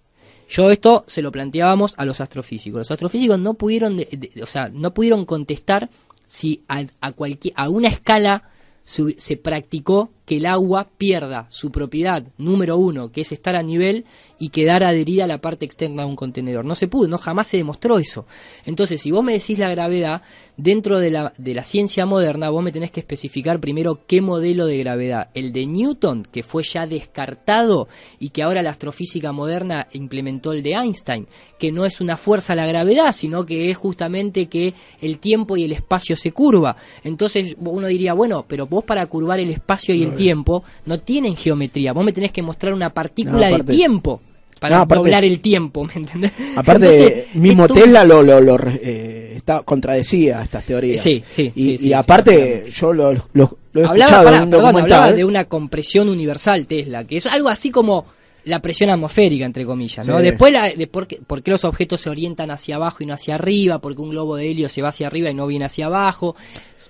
Yo 0.49 0.71
esto 0.71 1.05
se 1.07 1.21
lo 1.21 1.31
planteábamos 1.31 1.93
a 1.97 2.05
los 2.05 2.21
astrofísicos. 2.21 2.79
Los 2.79 2.91
astrofísicos 2.91 3.39
no 3.39 3.53
pudieron, 3.53 3.99
o 4.41 4.45
sea, 4.47 4.69
no 4.69 4.93
pudieron 4.93 5.25
contestar 5.25 5.89
si 6.27 6.63
a, 6.67 6.83
a, 7.01 7.12
cualquier, 7.12 7.53
a 7.55 7.69
una 7.69 7.88
escala 7.88 8.49
se, 8.83 9.38
practicó 9.38 10.09
que 10.29 10.37
el 10.37 10.45
agua 10.45 10.87
pierda 10.95 11.47
su 11.49 11.71
propiedad 11.71 12.23
número 12.37 12.77
uno, 12.77 13.11
que 13.11 13.21
es 13.21 13.31
estar 13.31 13.55
a 13.55 13.63
nivel 13.63 14.05
y 14.37 14.49
quedar 14.49 14.83
adherida 14.83 15.23
a 15.23 15.27
la 15.27 15.41
parte 15.41 15.65
externa 15.65 16.03
de 16.03 16.09
un 16.09 16.15
contenedor. 16.15 16.65
No 16.65 16.75
se 16.75 16.87
pudo, 16.87 17.07
no 17.07 17.17
jamás 17.17 17.47
se 17.47 17.57
demostró 17.57 17.97
eso. 17.97 18.27
Entonces, 18.63 19.01
si 19.01 19.09
vos 19.09 19.23
me 19.23 19.33
decís 19.33 19.57
la 19.57 19.71
gravedad, 19.71 20.21
dentro 20.55 20.99
de 20.99 21.09
la, 21.09 21.33
de 21.37 21.55
la 21.55 21.63
ciencia 21.63 22.05
moderna, 22.05 22.51
vos 22.51 22.63
me 22.63 22.71
tenés 22.71 22.91
que 22.91 22.99
especificar 22.99 23.59
primero 23.59 24.01
qué 24.05 24.21
modelo 24.21 24.67
de 24.67 24.77
gravedad. 24.77 25.29
El 25.33 25.51
de 25.51 25.65
Newton, 25.65 26.27
que 26.31 26.43
fue 26.43 26.61
ya 26.61 26.85
descartado 26.85 27.87
y 28.19 28.29
que 28.29 28.43
ahora 28.43 28.61
la 28.61 28.69
astrofísica 28.69 29.31
moderna 29.31 29.87
implementó 29.93 30.53
el 30.53 30.61
de 30.61 30.73
Einstein, 30.73 31.27
que 31.57 31.71
no 31.71 31.85
es 31.85 32.01
una 32.01 32.17
fuerza 32.17 32.53
la 32.53 32.67
gravedad, 32.67 33.13
sino 33.13 33.47
que 33.47 33.71
es 33.71 33.77
justamente 33.77 34.45
que 34.45 34.75
el 35.01 35.17
tiempo 35.17 35.57
y 35.57 35.63
el 35.63 35.71
espacio 35.71 36.15
se 36.15 36.33
curva. 36.33 36.75
Entonces 37.03 37.55
uno 37.59 37.87
diría, 37.87 38.13
bueno, 38.13 38.45
pero 38.47 38.67
vos 38.67 38.83
para 38.83 39.05
curvar 39.07 39.39
el 39.39 39.49
espacio 39.49 39.95
y 39.95 40.03
el 40.03 40.18
tiempo 40.23 40.63
no 40.86 40.99
tienen 40.99 41.36
geometría. 41.36 41.93
Vos 41.93 42.05
me 42.05 42.13
tenés 42.13 42.32
que 42.32 42.41
mostrar 42.41 42.73
una 42.73 42.89
partícula 42.91 43.47
de 43.47 43.63
tiempo 43.63 44.21
para 44.60 44.86
doblar 44.86 45.23
el 45.23 45.39
tiempo, 45.39 45.84
¿me 45.86 45.93
entendés? 45.93 46.32
Aparte, 46.55 47.27
mismo 47.34 47.67
Tesla 47.67 48.03
lo, 48.03 48.21
lo, 48.21 48.39
lo 48.41 48.58
eh, 48.67 49.34
está, 49.38 49.62
contradecía 49.62 50.41
estas 50.41 50.65
teorías. 50.65 51.01
Sí, 51.01 51.23
sí. 51.25 51.51
Y, 51.55 51.93
aparte, 51.93 52.65
yo 52.73 52.93
lo, 52.93 53.13
lo, 53.34 53.58
he 53.73 53.84
hablaba, 53.84 54.38
hablaba 54.39 55.13
de 55.13 55.25
una 55.25 55.45
compresión 55.45 56.10
universal 56.10 56.65
Tesla, 56.65 57.05
que 57.05 57.17
es 57.17 57.25
algo 57.25 57.49
así 57.49 57.71
como 57.71 58.05
la 58.49 58.62
presión 58.62 58.89
atmosférica, 58.89 59.45
entre 59.45 59.65
comillas, 59.65 60.07
¿no? 60.07 60.21
Después, 60.21 60.51
la, 60.51 60.69
de 60.69 60.88
por, 60.88 61.07
qué, 61.07 61.19
los 61.45 61.63
objetos 61.63 62.01
se 62.01 62.09
orientan 62.09 62.51
hacia 62.51 62.75
abajo 62.75 63.03
y 63.03 63.05
no 63.05 63.13
hacia 63.13 63.35
arriba, 63.35 63.79
porque 63.79 64.01
un 64.01 64.09
globo 64.09 64.35
de 64.35 64.49
helio 64.49 64.69
se 64.69 64.81
va 64.81 64.89
hacia 64.89 65.07
arriba 65.07 65.29
y 65.29 65.33
no 65.33 65.47
viene 65.47 65.65
hacia 65.65 65.85
abajo. 65.85 66.35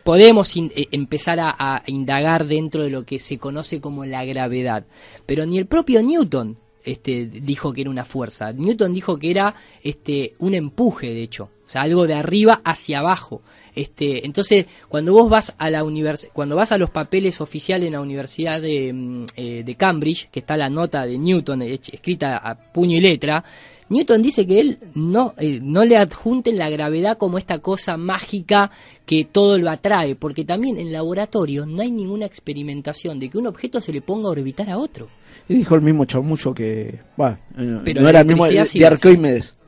Podemos 0.04 0.56
eh, 0.56 0.88
empezar 0.91 1.39
a, 1.39 1.56
a, 1.58 1.84
indagar 1.88 2.48
dentro 2.48 2.84
de 2.84 2.89
lo 2.89 3.06
que 3.06 3.19
se 3.19 3.38
conoce 3.38 3.82
como 3.82 4.06
la 4.06 4.26
gravedad. 4.26 4.86
Pero 5.26 5.45
ni 5.45 5.58
el 5.58 5.65
propio 5.65 6.02
Newton 6.02 6.58
este, 6.84 7.26
dijo 7.26 7.74
que 7.74 7.82
era 7.82 7.89
una 7.89 8.06
fuerza. 8.06 8.52
Newton 8.54 8.93
dijo 8.93 9.17
que 9.17 9.32
era 9.32 9.56
este, 9.84 10.34
un 10.39 10.54
empuje, 10.54 11.13
de 11.13 11.24
hecho. 11.24 11.50
O 11.69 11.71
sea, 11.71 11.84
algo 11.84 12.08
de 12.08 12.15
arriba 12.15 12.62
hacia 12.65 12.97
abajo. 12.97 13.43
Este, 13.75 14.25
entonces, 14.25 14.65
cuando 14.88 15.13
vos 15.13 15.29
vas 15.29 15.53
a 15.60 15.69
la 15.69 15.86
cuando 16.34 16.55
vas 16.55 16.71
a 16.71 16.79
los 16.79 16.89
papeles 16.89 17.41
oficiales 17.41 17.86
en 17.86 17.93
la 17.93 18.01
Universidad 18.01 18.60
de, 18.60 18.91
mm, 18.91 19.25
eh, 19.36 19.63
de 19.63 19.75
Cambridge, 19.75 20.29
que 20.32 20.39
está 20.39 20.58
la 20.58 20.67
nota 20.67 21.05
de 21.05 21.19
Newton 21.19 21.62
escrita 21.62 22.38
a 22.38 22.55
puño 22.55 22.97
y 22.97 23.01
letra, 23.01 23.43
Newton 23.89 24.23
dice 24.23 24.47
que 24.47 24.60
él 24.60 24.79
no, 24.95 25.36
eh, 25.38 25.60
no 25.62 25.86
le 25.86 25.97
adjunten 25.97 26.58
la 26.58 26.71
gravedad 26.71 27.19
como 27.19 27.38
esta 27.38 27.60
cosa 27.60 27.97
mágica 27.97 28.71
que 29.05 29.25
todo 29.25 29.60
lo 29.60 29.69
atrae, 29.69 30.15
porque 30.15 30.45
también 30.45 30.75
en 30.77 30.91
laboratorio 30.91 31.67
no 31.67 31.84
hay 31.84 31.91
ninguna 31.91 32.25
experimentación 32.25 33.19
de 33.19 33.29
que 33.29 33.38
un 33.38 33.45
objeto 33.45 33.79
se 33.79 33.93
le 33.93 34.01
ponga 34.01 34.27
a 34.27 34.32
orbitar 34.32 34.71
a 34.71 34.79
otro. 34.79 35.08
Y 35.47 35.53
dijo 35.53 35.75
el 35.75 35.82
mismo 35.82 36.05
chamucho 36.05 36.51
que, 36.51 36.99
bueno, 37.15 37.38
no 37.55 38.10
era 38.10 38.21
el 38.21 38.25
mismo 38.25 38.47
de 38.47 38.86
Arquímedes. 38.88 39.59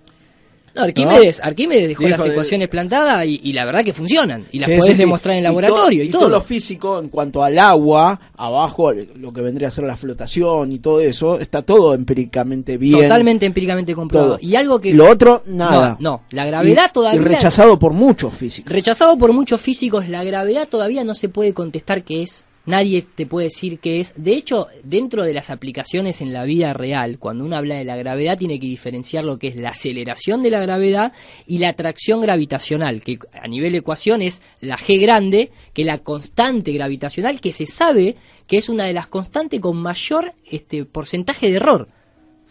No, 0.74 0.84
Arquímedes, 0.84 1.42
Arquímedes 1.42 1.90
dejó 1.90 2.08
las 2.08 2.26
ecuaciones 2.26 2.70
plantadas 2.70 3.26
y, 3.26 3.54
la 3.54 3.66
verdad 3.66 3.84
que 3.84 3.94
funcionan. 3.94 4.46
Y 4.52 4.60
las 4.60 4.70
podés 4.70 4.98
demostrar 4.98 5.34
en 5.34 5.40
el 5.40 5.44
laboratorio 5.44 6.04
y, 6.04 6.10
todo, 6.10 6.30
lo 6.30 6.42
físico 6.42 7.00
en 7.00 7.10
cuanto 7.10 7.44
al 7.44 7.58
agua, 7.60 8.20
abajo, 8.38 8.92
lo 8.92 9.34
que 9.34 9.42
vendría 9.42 9.68
a 9.68 9.72
ser 9.72 9.84
la 9.84 9.98
flotación 9.98 10.72
y 10.72 10.80
todo 10.80 11.02
eso, 11.02 11.40
está 11.40 11.62
todo 11.62 11.94
empíricamente 11.94 12.78
bien. 12.78 13.02
Totalmente 13.02 13.46
empíricamente 13.46 13.94
comprobado. 13.94 14.38
Y 14.42 14.56
algo 14.56 14.80
que. 14.80 14.94
Lo 14.94 15.10
otro, 15.10 15.44
nada. 15.46 15.98
No, 16.00 16.24
la 16.32 16.46
gravedad 16.46 16.92
todavía. 16.94 17.22
Y 17.22 17.24
rechazado 17.24 17.78
por 17.78 17.94
muchos 17.94 18.34
físicos. 18.34 18.72
Rechazado 18.72 19.18
por 19.18 19.34
muchos 19.34 19.60
físicos, 19.60 20.08
la 20.08 20.24
gravedad 20.24 20.68
todavía 20.68 21.04
no 21.04 21.16
se 21.16 21.30
puede 21.30 21.54
contestar 21.54 22.04
que 22.04 22.24
es 22.24 22.46
Nadie 22.66 23.02
te 23.02 23.26
puede 23.26 23.48
decir 23.48 23.80
qué 23.80 24.00
es. 24.00 24.14
De 24.16 24.34
hecho, 24.34 24.68
dentro 24.84 25.24
de 25.24 25.34
las 25.34 25.50
aplicaciones 25.50 26.22
en 26.22 26.32
la 26.32 26.44
vida 26.44 26.74
real, 26.74 27.18
cuando 27.18 27.44
uno 27.44 27.56
habla 27.56 27.76
de 27.76 27.86
la 27.86 27.96
gravedad, 27.96 28.38
tiene 28.38 28.60
que 28.60 28.68
diferenciar 28.68 29.24
lo 29.24 29.40
que 29.40 29.48
es 29.48 29.56
la 29.56 29.70
aceleración 29.70 30.44
de 30.44 30.52
la 30.52 30.60
gravedad 30.60 31.12
y 31.48 31.58
la 31.58 31.70
atracción 31.70 32.22
gravitacional, 32.22 33.02
que 33.02 33.18
a 33.34 33.48
nivel 33.48 33.74
ecuación 33.74 34.22
es 34.22 34.44
la 34.60 34.78
G 34.78 35.02
grande, 35.02 35.52
que 35.74 35.82
es 35.82 35.88
la 35.88 36.00
constante 36.00 36.72
gravitacional, 36.72 37.42
que 37.42 37.52
se 37.52 37.66
sabe 37.66 38.16
que 38.46 38.58
es 38.58 38.70
una 38.70 38.84
de 38.84 38.94
las 38.94 39.08
constantes 39.08 39.60
con 39.60 39.78
mayor 39.78 40.34
este, 40.46 40.86
porcentaje 40.86 41.50
de 41.50 41.56
error. 41.56 41.88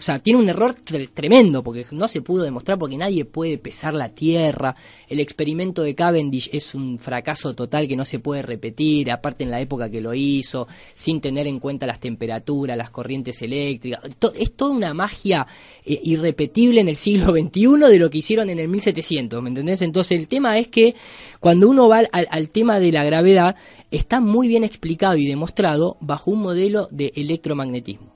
O 0.00 0.02
sea, 0.02 0.18
tiene 0.18 0.38
un 0.38 0.48
error 0.48 0.74
tremendo 1.12 1.62
porque 1.62 1.84
no 1.90 2.08
se 2.08 2.22
pudo 2.22 2.42
demostrar 2.42 2.78
porque 2.78 2.96
nadie 2.96 3.26
puede 3.26 3.58
pesar 3.58 3.92
la 3.92 4.08
Tierra. 4.08 4.74
El 5.06 5.20
experimento 5.20 5.82
de 5.82 5.94
Cavendish 5.94 6.48
es 6.54 6.74
un 6.74 6.98
fracaso 6.98 7.54
total 7.54 7.86
que 7.86 7.96
no 7.96 8.06
se 8.06 8.18
puede 8.18 8.40
repetir, 8.40 9.10
aparte 9.10 9.44
en 9.44 9.50
la 9.50 9.60
época 9.60 9.90
que 9.90 10.00
lo 10.00 10.14
hizo, 10.14 10.66
sin 10.94 11.20
tener 11.20 11.46
en 11.46 11.58
cuenta 11.58 11.86
las 11.86 12.00
temperaturas, 12.00 12.78
las 12.78 12.88
corrientes 12.88 13.42
eléctricas. 13.42 14.00
es 14.38 14.52
toda 14.56 14.70
una 14.70 14.94
magia 14.94 15.46
eh, 15.84 16.00
irrepetible 16.02 16.80
en 16.80 16.88
el 16.88 16.96
siglo 16.96 17.32
XXI 17.38 17.90
de 17.90 17.98
lo 17.98 18.08
que 18.08 18.18
hicieron 18.18 18.48
en 18.48 18.58
el 18.58 18.68
1700, 18.68 19.42
¿me 19.42 19.50
entendés? 19.50 19.82
Entonces 19.82 20.18
el 20.18 20.28
tema 20.28 20.56
es 20.56 20.68
que 20.68 20.94
cuando 21.40 21.68
uno 21.68 21.90
va 21.90 22.04
al 22.10 22.48
tema 22.48 22.80
de 22.80 22.90
la 22.90 23.04
gravedad, 23.04 23.54
está 23.90 24.18
muy 24.20 24.48
bien 24.48 24.64
explicado 24.64 25.18
y 25.18 25.26
demostrado 25.26 25.98
bajo 26.00 26.30
un 26.30 26.40
modelo 26.40 26.88
de 26.90 27.12
electromagnetismo 27.14 28.10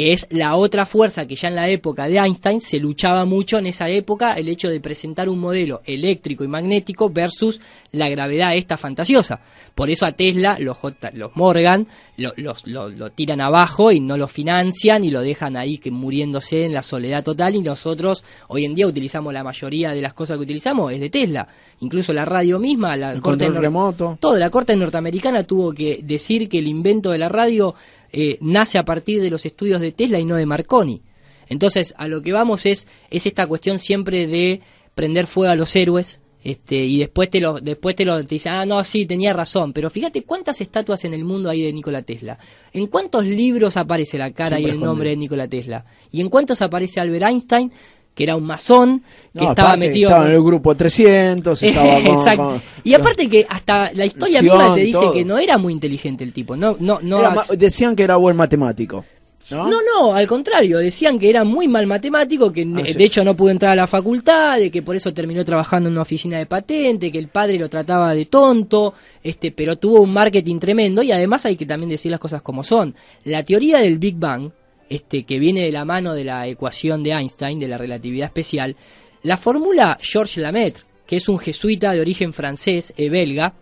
que 0.00 0.14
es 0.14 0.26
la 0.30 0.54
otra 0.54 0.86
fuerza 0.86 1.26
que 1.26 1.36
ya 1.36 1.48
en 1.48 1.56
la 1.56 1.68
época 1.68 2.08
de 2.08 2.16
Einstein 2.16 2.62
se 2.62 2.78
luchaba 2.78 3.26
mucho 3.26 3.58
en 3.58 3.66
esa 3.66 3.90
época, 3.90 4.32
el 4.32 4.48
hecho 4.48 4.70
de 4.70 4.80
presentar 4.80 5.28
un 5.28 5.38
modelo 5.38 5.82
eléctrico 5.84 6.42
y 6.42 6.48
magnético 6.48 7.10
versus 7.10 7.60
la 7.92 8.08
gravedad 8.08 8.56
esta 8.56 8.78
fantasiosa. 8.78 9.40
Por 9.74 9.90
eso 9.90 10.06
a 10.06 10.12
Tesla 10.12 10.56
los, 10.58 10.78
los 11.12 11.36
Morgan 11.36 11.86
lo, 12.16 12.32
lo, 12.64 13.10
tiran 13.10 13.42
abajo 13.42 13.92
y 13.92 14.00
no 14.00 14.16
lo 14.16 14.26
financian 14.26 15.04
y 15.04 15.10
lo 15.10 15.20
dejan 15.20 15.58
ahí 15.58 15.76
que 15.76 15.90
muriéndose 15.90 16.64
en 16.64 16.72
la 16.72 16.82
soledad 16.82 17.22
total 17.22 17.56
y 17.56 17.60
nosotros 17.60 18.24
hoy 18.48 18.64
en 18.64 18.74
día 18.74 18.86
utilizamos 18.86 19.34
la 19.34 19.44
mayoría 19.44 19.92
de 19.92 20.00
las 20.00 20.14
cosas 20.14 20.38
que 20.38 20.44
utilizamos 20.44 20.94
es 20.94 21.00
de 21.00 21.10
Tesla. 21.10 21.46
Incluso 21.80 22.14
la 22.14 22.24
radio 22.24 22.58
misma, 22.58 22.96
la 22.96 23.20
corte 23.20 23.50
remoto. 23.50 24.16
Todo, 24.18 24.38
la 24.38 24.48
corte 24.48 24.74
norteamericana 24.76 25.44
tuvo 25.44 25.72
que 25.72 26.00
decir 26.02 26.48
que 26.48 26.58
el 26.58 26.68
invento 26.68 27.10
de 27.10 27.18
la 27.18 27.28
radio 27.28 27.74
eh, 28.12 28.38
nace 28.40 28.78
a 28.78 28.84
partir 28.84 29.20
de 29.20 29.30
los 29.30 29.46
estudios 29.46 29.80
de 29.80 29.92
Tesla 29.92 30.18
y 30.18 30.24
no 30.24 30.36
de 30.36 30.46
Marconi. 30.46 31.02
Entonces, 31.48 31.94
a 31.98 32.08
lo 32.08 32.22
que 32.22 32.32
vamos 32.32 32.66
es, 32.66 32.86
es 33.10 33.26
esta 33.26 33.46
cuestión 33.46 33.78
siempre 33.78 34.26
de 34.26 34.60
prender 34.94 35.26
fuego 35.26 35.52
a 35.52 35.56
los 35.56 35.74
héroes, 35.74 36.20
este, 36.42 36.76
y 36.76 36.98
después 36.98 37.28
te 37.28 37.38
lo, 37.40 37.60
después 37.60 37.94
te 37.94 38.06
lo 38.06 38.18
te 38.24 38.34
dicen, 38.36 38.52
ah, 38.52 38.64
no, 38.64 38.82
sí, 38.82 39.04
tenía 39.04 39.32
razón, 39.32 39.74
pero 39.74 39.90
fíjate 39.90 40.22
cuántas 40.22 40.60
estatuas 40.60 41.04
en 41.04 41.12
el 41.12 41.24
mundo 41.24 41.50
hay 41.50 41.62
de 41.62 41.72
Nikola 41.72 42.02
Tesla. 42.02 42.38
¿En 42.72 42.86
cuántos 42.86 43.26
libros 43.26 43.76
aparece 43.76 44.16
la 44.16 44.30
cara 44.30 44.58
y 44.58 44.64
el 44.64 44.80
nombre 44.80 45.10
de 45.10 45.16
Nikola 45.16 45.48
Tesla? 45.48 45.84
¿Y 46.10 46.20
en 46.22 46.30
cuántos 46.30 46.62
aparece 46.62 46.98
Albert 47.00 47.26
Einstein? 47.28 47.72
Que 48.14 48.24
era 48.24 48.36
un 48.36 48.44
masón, 48.44 49.02
que 49.36 49.44
estaba 49.44 49.76
metido 49.76 50.10
estaba 50.10 50.28
en 50.28 50.34
el 50.34 50.42
grupo 50.42 50.74
300, 50.74 51.62
estaba 51.62 51.98
Exacto. 51.98 52.60
y 52.84 52.94
aparte 52.94 53.28
que 53.28 53.46
hasta 53.48 53.92
la 53.92 54.04
historia 54.04 54.42
misma 54.42 54.74
te 54.74 54.80
dice 54.80 55.10
que 55.12 55.24
no 55.24 55.38
era 55.38 55.58
muy 55.58 55.72
inteligente 55.72 56.24
el 56.24 56.32
tipo, 56.32 56.56
no 56.56 56.76
no 56.80 57.00
no 57.00 57.20
decían 57.56 57.96
que 57.96 58.02
era 58.04 58.16
buen 58.16 58.36
matemático. 58.36 59.04
¿No? 59.52 59.70
¿no? 59.70 60.14
al 60.14 60.26
contrario, 60.26 60.78
decían 60.78 61.18
que 61.18 61.30
era 61.30 61.44
muy 61.44 61.66
mal 61.66 61.86
matemático, 61.86 62.52
que 62.52 62.62
ah, 62.62 62.82
de 62.82 63.04
hecho 63.04 63.24
no 63.24 63.34
pudo 63.34 63.50
entrar 63.50 63.72
a 63.72 63.76
la 63.76 63.86
facultad, 63.86 64.58
de 64.58 64.70
que 64.70 64.82
por 64.82 64.94
eso 64.94 65.14
terminó 65.14 65.44
trabajando 65.44 65.88
en 65.88 65.94
una 65.94 66.02
oficina 66.02 66.36
de 66.36 66.44
patente, 66.44 67.10
que 67.10 67.18
el 67.18 67.28
padre 67.28 67.58
lo 67.58 67.68
trataba 67.68 68.14
de 68.14 68.26
tonto, 68.26 68.92
este, 69.22 69.50
pero 69.50 69.76
tuvo 69.76 70.02
un 70.02 70.12
marketing 70.12 70.58
tremendo 70.58 71.02
y 71.02 71.10
además 71.10 71.46
hay 71.46 71.56
que 71.56 71.64
también 71.64 71.88
decir 71.88 72.10
las 72.10 72.20
cosas 72.20 72.42
como 72.42 72.62
son. 72.62 72.94
La 73.24 73.42
teoría 73.42 73.78
del 73.78 73.98
Big 73.98 74.16
Bang, 74.16 74.50
este, 74.90 75.22
que 75.22 75.38
viene 75.38 75.62
de 75.62 75.72
la 75.72 75.86
mano 75.86 76.12
de 76.12 76.24
la 76.24 76.46
ecuación 76.46 77.02
de 77.02 77.12
Einstein, 77.12 77.58
de 77.58 77.68
la 77.68 77.78
relatividad 77.78 78.26
especial, 78.26 78.76
la 79.22 79.36
fórmula 79.36 79.96
Georges 80.00 80.38
Lamaitre, 80.38 80.84
que 81.06 81.16
es 81.16 81.28
un 81.28 81.38
jesuita 81.38 81.92
de 81.92 82.00
origen 82.00 82.32
francés, 82.32 82.92
e 82.96 83.08
belga, 83.08 83.54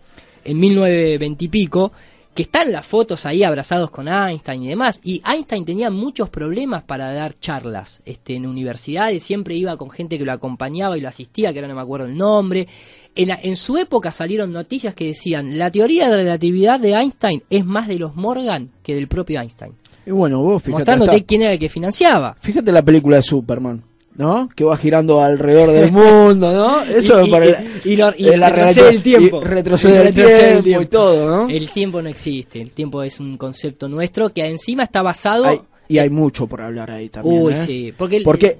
en 0.43 0.59
1920 0.59 1.45
y 1.45 1.47
pico, 1.47 1.91
que 2.33 2.43
están 2.43 2.71
las 2.71 2.85
fotos 2.85 3.25
ahí 3.25 3.43
abrazados 3.43 3.91
con 3.91 4.07
Einstein 4.07 4.63
y 4.63 4.69
demás. 4.69 5.01
Y 5.03 5.21
Einstein 5.25 5.65
tenía 5.65 5.89
muchos 5.89 6.29
problemas 6.29 6.83
para 6.83 7.11
dar 7.11 7.37
charlas 7.39 8.01
este, 8.05 8.35
en 8.35 8.47
universidades, 8.47 9.23
siempre 9.23 9.55
iba 9.55 9.75
con 9.77 9.89
gente 9.89 10.17
que 10.17 10.25
lo 10.25 10.31
acompañaba 10.31 10.97
y 10.97 11.01
lo 11.01 11.09
asistía, 11.09 11.51
que 11.51 11.59
ahora 11.59 11.67
no 11.67 11.75
me 11.75 11.81
acuerdo 11.81 12.05
el 12.05 12.15
nombre. 12.15 12.67
En, 13.15 13.29
en 13.29 13.55
su 13.55 13.77
época 13.77 14.11
salieron 14.11 14.51
noticias 14.51 14.93
que 14.93 15.07
decían, 15.07 15.57
la 15.57 15.69
teoría 15.69 16.05
de 16.05 16.11
la 16.11 16.17
relatividad 16.17 16.79
de 16.79 16.93
Einstein 16.93 17.43
es 17.49 17.65
más 17.65 17.87
de 17.87 17.99
los 17.99 18.15
Morgan 18.15 18.71
que 18.83 18.95
del 18.95 19.07
propio 19.07 19.41
Einstein. 19.41 19.73
Y 20.09 20.11
bueno, 20.11 20.39
vos 20.41 20.63
fíjate. 20.63 20.79
Mostrándote 20.79 21.23
quién 21.23 21.43
era 21.43 21.53
el 21.53 21.59
que 21.59 21.69
financiaba. 21.69 22.35
Fíjate 22.41 22.71
la 22.71 22.81
película 22.81 23.17
de 23.17 23.23
Superman. 23.23 23.83
¿no? 24.15 24.49
Que 24.53 24.63
va 24.63 24.75
girando 24.75 25.21
alrededor 25.21 25.71
del 25.71 25.91
mundo, 25.93 26.51
¿no? 26.51 26.83
Eso 26.83 27.23
y, 27.23 27.29
para 27.29 27.45
y, 27.45 27.95
retrocede 27.95 28.89
el 28.89 29.03
tiempo. 29.03 29.41
retrocede 29.41 30.07
el, 30.07 30.63
tiempo, 30.63 30.81
y 30.81 30.85
todo, 30.87 31.29
¿no? 31.29 31.47
El 31.47 31.69
tiempo 31.69 32.01
no 32.01 32.09
existe, 32.09 32.59
el 32.59 32.71
tiempo 32.71 33.03
es 33.03 33.19
un 33.19 33.37
concepto 33.37 33.87
nuestro 33.87 34.33
que 34.33 34.45
encima 34.45 34.83
está 34.83 35.03
basado... 35.03 35.65
y 35.87 35.99
hay 35.99 36.09
mucho 36.09 36.47
por 36.47 36.59
hablar 36.59 36.91
ahí 36.91 37.07
también. 37.07 37.43
Uy, 37.43 37.53
¿eh? 37.53 37.55
sí, 37.55 37.93
porque... 37.95 38.21
porque 38.21 38.57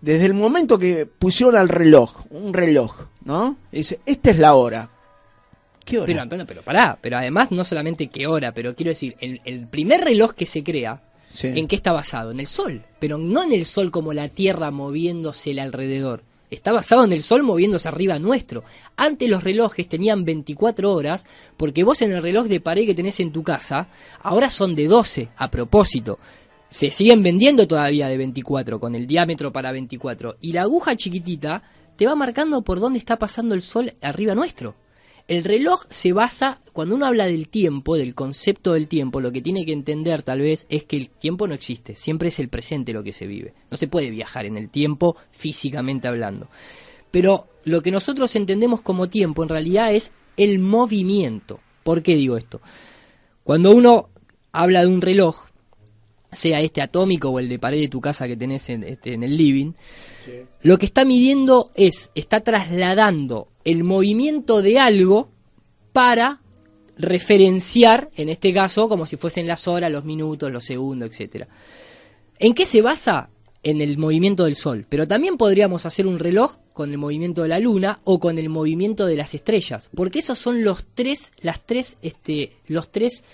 desde 0.00 0.24
el 0.24 0.34
momento 0.34 0.78
que 0.78 1.04
pusieron 1.06 1.56
al 1.56 1.68
reloj, 1.68 2.24
un 2.30 2.54
reloj, 2.54 2.94
¿no? 3.24 3.56
dice, 3.72 3.98
esta 4.06 4.30
es 4.30 4.38
la 4.38 4.54
hora. 4.54 4.88
¿Qué 5.86 6.00
hora? 6.00 6.26
Pero, 6.28 6.46
pero, 6.46 6.62
pará, 6.62 6.98
pero 7.00 7.16
además 7.16 7.52
no 7.52 7.64
solamente 7.64 8.08
qué 8.08 8.26
hora, 8.26 8.50
pero 8.52 8.74
quiero 8.74 8.90
decir, 8.90 9.14
el, 9.20 9.40
el 9.44 9.68
primer 9.68 10.00
reloj 10.00 10.32
que 10.32 10.44
se 10.44 10.64
crea, 10.64 11.00
¿en 11.42 11.68
qué 11.68 11.76
está 11.76 11.92
basado? 11.92 12.32
En 12.32 12.40
el 12.40 12.48
Sol, 12.48 12.82
pero 12.98 13.18
no 13.18 13.44
en 13.44 13.52
el 13.52 13.64
Sol 13.64 13.92
como 13.92 14.12
la 14.12 14.28
Tierra 14.28 14.72
moviéndose 14.72 15.58
alrededor. 15.60 16.24
Está 16.50 16.72
basado 16.72 17.04
en 17.04 17.12
el 17.12 17.22
Sol 17.22 17.44
moviéndose 17.44 17.88
arriba 17.88 18.18
nuestro. 18.18 18.64
Antes 18.96 19.30
los 19.30 19.44
relojes 19.44 19.88
tenían 19.88 20.24
24 20.24 20.92
horas, 20.92 21.24
porque 21.56 21.84
vos 21.84 22.02
en 22.02 22.12
el 22.12 22.22
reloj 22.22 22.46
de 22.48 22.60
pared 22.60 22.84
que 22.84 22.94
tenés 22.94 23.20
en 23.20 23.30
tu 23.30 23.44
casa, 23.44 23.88
ahora 24.22 24.50
son 24.50 24.74
de 24.74 24.88
12, 24.88 25.28
a 25.36 25.50
propósito. 25.52 26.18
Se 26.68 26.90
siguen 26.90 27.22
vendiendo 27.22 27.68
todavía 27.68 28.08
de 28.08 28.16
24, 28.16 28.80
con 28.80 28.96
el 28.96 29.06
diámetro 29.06 29.52
para 29.52 29.70
24. 29.70 30.36
Y 30.40 30.52
la 30.52 30.62
aguja 30.62 30.96
chiquitita 30.96 31.62
te 31.96 32.06
va 32.06 32.16
marcando 32.16 32.62
por 32.62 32.80
dónde 32.80 32.98
está 32.98 33.16
pasando 33.18 33.54
el 33.54 33.62
Sol 33.62 33.92
arriba 34.02 34.34
nuestro. 34.34 34.74
El 35.28 35.42
reloj 35.42 35.84
se 35.90 36.12
basa, 36.12 36.60
cuando 36.72 36.94
uno 36.94 37.06
habla 37.06 37.26
del 37.26 37.48
tiempo, 37.48 37.96
del 37.96 38.14
concepto 38.14 38.74
del 38.74 38.86
tiempo, 38.86 39.20
lo 39.20 39.32
que 39.32 39.42
tiene 39.42 39.66
que 39.66 39.72
entender 39.72 40.22
tal 40.22 40.40
vez 40.40 40.66
es 40.68 40.84
que 40.84 40.96
el 40.96 41.10
tiempo 41.10 41.48
no 41.48 41.54
existe, 41.54 41.96
siempre 41.96 42.28
es 42.28 42.38
el 42.38 42.48
presente 42.48 42.92
lo 42.92 43.02
que 43.02 43.12
se 43.12 43.26
vive. 43.26 43.52
No 43.70 43.76
se 43.76 43.88
puede 43.88 44.10
viajar 44.10 44.46
en 44.46 44.56
el 44.56 44.68
tiempo 44.68 45.16
físicamente 45.32 46.06
hablando. 46.06 46.48
Pero 47.10 47.48
lo 47.64 47.82
que 47.82 47.90
nosotros 47.90 48.36
entendemos 48.36 48.82
como 48.82 49.08
tiempo 49.08 49.42
en 49.42 49.48
realidad 49.48 49.92
es 49.92 50.12
el 50.36 50.60
movimiento. 50.60 51.58
¿Por 51.82 52.02
qué 52.02 52.14
digo 52.14 52.36
esto? 52.36 52.60
Cuando 53.42 53.72
uno 53.72 54.10
habla 54.52 54.82
de 54.82 54.86
un 54.86 55.00
reloj, 55.00 55.46
sea 56.30 56.60
este 56.60 56.82
atómico 56.82 57.30
o 57.30 57.40
el 57.40 57.48
de 57.48 57.58
pared 57.58 57.80
de 57.80 57.88
tu 57.88 58.00
casa 58.00 58.28
que 58.28 58.36
tenés 58.36 58.68
en, 58.68 58.84
este, 58.84 59.14
en 59.14 59.24
el 59.24 59.36
living, 59.36 59.72
lo 60.62 60.78
que 60.78 60.86
está 60.86 61.04
midiendo 61.04 61.70
es, 61.74 62.10
está 62.14 62.40
trasladando 62.40 63.48
el 63.64 63.84
movimiento 63.84 64.62
de 64.62 64.78
algo 64.78 65.28
para 65.92 66.40
referenciar, 66.98 68.10
en 68.16 68.28
este 68.28 68.52
caso, 68.52 68.88
como 68.88 69.06
si 69.06 69.16
fuesen 69.16 69.46
las 69.46 69.68
horas, 69.68 69.90
los 69.90 70.04
minutos, 70.04 70.50
los 70.50 70.64
segundos, 70.64 71.10
etcétera. 71.10 71.48
¿En 72.38 72.54
qué 72.54 72.64
se 72.64 72.82
basa? 72.82 73.28
En 73.62 73.80
el 73.80 73.98
movimiento 73.98 74.44
del 74.44 74.54
Sol. 74.54 74.86
Pero 74.88 75.08
también 75.08 75.36
podríamos 75.36 75.86
hacer 75.86 76.06
un 76.06 76.18
reloj 76.18 76.56
con 76.72 76.92
el 76.92 76.98
movimiento 76.98 77.42
de 77.42 77.48
la 77.48 77.58
Luna 77.58 78.00
o 78.04 78.20
con 78.20 78.38
el 78.38 78.48
movimiento 78.48 79.06
de 79.06 79.16
las 79.16 79.34
estrellas. 79.34 79.88
Porque 79.94 80.20
esos 80.20 80.38
son 80.38 80.62
los 80.62 80.84
tres, 80.94 81.32
las 81.40 81.66
tres, 81.66 81.96
este, 82.02 82.52
los 82.68 82.92
tres 82.92 83.24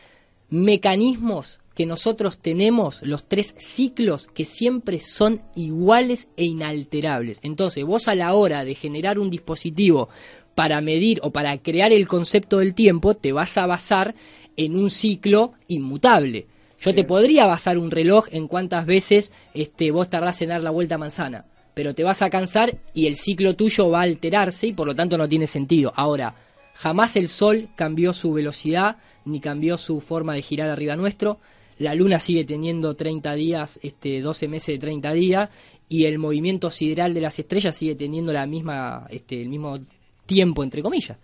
mecanismos 0.49 1.61
que 1.75 1.87
nosotros 1.87 2.39
tenemos 2.39 3.03
los 3.03 3.25
tres 3.25 3.55
ciclos 3.59 4.29
que 4.35 4.45
siempre 4.45 5.01
son 5.01 5.41
iguales 5.55 6.29
e 6.37 6.45
inalterables. 6.45 7.39
Entonces, 7.43 7.85
vos 7.85 8.09
a 8.09 8.15
la 8.15 8.35
hora 8.35 8.65
de 8.65 8.75
generar 8.75 9.19
un 9.19 9.31
dispositivo 9.31 10.09
para 10.55 10.81
medir 10.81 11.21
o 11.23 11.31
para 11.31 11.57
crear 11.59 11.93
el 11.93 12.07
concepto 12.07 12.59
del 12.59 12.75
tiempo, 12.75 13.15
te 13.15 13.33
vas 13.33 13.57
a 13.57 13.67
basar 13.67 14.15
en 14.57 14.77
un 14.77 14.91
ciclo 14.91 15.53
inmutable. 15.69 16.47
Yo 16.81 16.95
te 16.95 17.05
podría 17.05 17.47
basar 17.47 17.79
un 17.79 17.91
reloj 17.91 18.27
en 18.33 18.49
cuántas 18.49 18.87
veces 18.87 19.33
este, 19.55 19.91
vos 19.91 20.11
tardás 20.11 20.43
en 20.43 20.51
dar 20.51 20.63
la 20.63 20.71
vuelta 20.71 20.97
a 20.97 20.99
manzana, 20.99 21.47
pero 21.75 21.95
te 21.95 22.03
vas 22.03 22.23
a 22.23 22.31
cansar 22.31 22.77
y 22.93 23.07
el 23.07 23.17
ciclo 23.17 23.55
tuyo 23.55 23.89
va 23.89 24.01
a 24.01 24.03
alterarse 24.03 24.67
y 24.67 24.73
por 24.73 24.87
lo 24.87 24.95
tanto 24.95 25.17
no 25.17 25.29
tiene 25.29 25.47
sentido. 25.47 25.93
Ahora, 25.97 26.35
jamás 26.75 27.17
el 27.17 27.29
Sol 27.29 27.69
cambió 27.77 28.13
su 28.13 28.33
velocidad 28.33 28.97
ni 29.25 29.41
cambió 29.41 29.79
su 29.79 30.01
forma 30.01 30.35
de 30.35 30.43
girar 30.43 30.69
arriba 30.69 30.97
nuestro 30.97 31.39
la 31.79 31.95
Luna 31.95 32.19
sigue 32.19 32.45
teniendo 32.45 32.95
30 32.95 33.35
días, 33.35 33.81
este, 33.83 34.21
12 34.21 34.49
meses 34.49 34.75
de 34.75 34.79
30 34.79 35.13
días, 35.13 35.51
y 35.89 36.05
el 36.05 36.19
movimiento 36.19 36.71
sideral 36.71 37.15
de 37.15 37.21
las 37.21 37.39
estrellas 37.39 37.77
sigue 37.77 37.95
teniendo 37.95 38.33
la 38.33 38.47
misma, 38.47 39.07
este, 39.11 39.41
el 39.41 39.49
mismo 39.49 39.79
tiempo, 40.27 40.63
entre 40.63 40.83
comillas. 40.83 41.19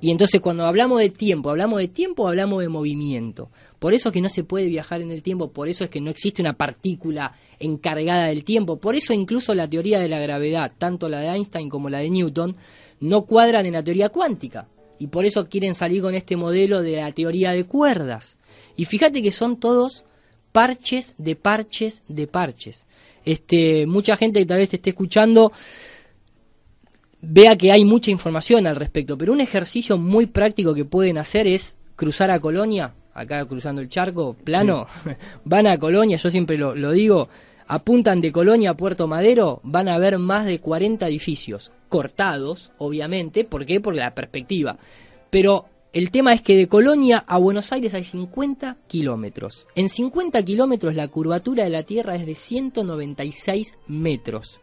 Y 0.00 0.10
entonces 0.10 0.40
cuando 0.40 0.66
hablamos 0.66 0.98
de 1.00 1.08
tiempo, 1.08 1.50
hablamos 1.50 1.78
de 1.78 1.88
tiempo, 1.88 2.28
hablamos 2.28 2.60
de 2.60 2.68
movimiento. 2.68 3.48
Por 3.78 3.94
eso 3.94 4.10
es 4.10 4.12
que 4.12 4.20
no 4.20 4.28
se 4.28 4.44
puede 4.44 4.68
viajar 4.68 5.00
en 5.00 5.10
el 5.10 5.22
tiempo, 5.22 5.50
por 5.50 5.68
eso 5.68 5.84
es 5.84 5.90
que 5.90 6.00
no 6.00 6.10
existe 6.10 6.42
una 6.42 6.52
partícula 6.52 7.32
encargada 7.58 8.26
del 8.26 8.44
tiempo, 8.44 8.76
por 8.78 8.94
eso 8.94 9.14
incluso 9.14 9.54
la 9.54 9.68
teoría 9.68 9.98
de 9.98 10.08
la 10.08 10.18
gravedad, 10.18 10.72
tanto 10.76 11.08
la 11.08 11.20
de 11.20 11.28
Einstein 11.28 11.70
como 11.70 11.88
la 11.88 11.98
de 11.98 12.10
Newton, 12.10 12.56
no 13.00 13.22
cuadran 13.22 13.64
en 13.64 13.72
la 13.72 13.82
teoría 13.82 14.10
cuántica. 14.10 14.68
Y 14.98 15.08
por 15.08 15.24
eso 15.24 15.48
quieren 15.48 15.74
salir 15.74 16.02
con 16.02 16.14
este 16.14 16.36
modelo 16.36 16.82
de 16.82 16.96
la 16.96 17.12
teoría 17.12 17.52
de 17.52 17.64
cuerdas. 17.64 18.35
Y 18.76 18.84
fíjate 18.84 19.22
que 19.22 19.32
son 19.32 19.56
todos 19.58 20.04
parches 20.52 21.14
de 21.18 21.36
parches 21.36 22.02
de 22.08 22.26
parches. 22.26 22.86
Este, 23.24 23.86
mucha 23.86 24.16
gente 24.16 24.40
que 24.40 24.46
tal 24.46 24.58
vez 24.58 24.72
esté 24.72 24.90
escuchando 24.90 25.52
vea 27.20 27.56
que 27.56 27.72
hay 27.72 27.84
mucha 27.84 28.10
información 28.10 28.66
al 28.66 28.76
respecto, 28.76 29.18
pero 29.18 29.32
un 29.32 29.40
ejercicio 29.40 29.98
muy 29.98 30.26
práctico 30.26 30.74
que 30.74 30.84
pueden 30.84 31.18
hacer 31.18 31.46
es 31.46 31.74
cruzar 31.96 32.30
a 32.30 32.40
Colonia, 32.40 32.94
acá 33.14 33.44
cruzando 33.46 33.80
el 33.80 33.88
charco, 33.88 34.34
plano, 34.34 34.86
van 35.44 35.66
a 35.66 35.78
Colonia, 35.78 36.16
yo 36.18 36.30
siempre 36.30 36.56
lo, 36.56 36.74
lo, 36.74 36.92
digo, 36.92 37.28
apuntan 37.66 38.20
de 38.20 38.30
Colonia 38.32 38.70
a 38.70 38.76
Puerto 38.76 39.08
Madero, 39.08 39.60
van 39.64 39.88
a 39.88 39.98
ver 39.98 40.18
más 40.18 40.46
de 40.46 40.60
40 40.60 41.06
edificios, 41.08 41.72
cortados, 41.88 42.70
obviamente, 42.78 43.44
¿por 43.44 43.64
qué? 43.66 43.80
Por 43.80 43.94
la 43.94 44.14
perspectiva, 44.14 44.78
pero 45.30 45.66
el 45.96 46.10
tema 46.10 46.34
es 46.34 46.42
que 46.42 46.58
de 46.58 46.68
Colonia 46.68 47.24
a 47.26 47.38
Buenos 47.38 47.72
Aires 47.72 47.94
hay 47.94 48.04
50 48.04 48.76
kilómetros. 48.86 49.66
En 49.74 49.88
50 49.88 50.42
kilómetros 50.42 50.94
la 50.94 51.08
curvatura 51.08 51.64
de 51.64 51.70
la 51.70 51.84
Tierra 51.84 52.16
es 52.16 52.26
de 52.26 52.34
196 52.34 53.72
metros. 53.88 54.60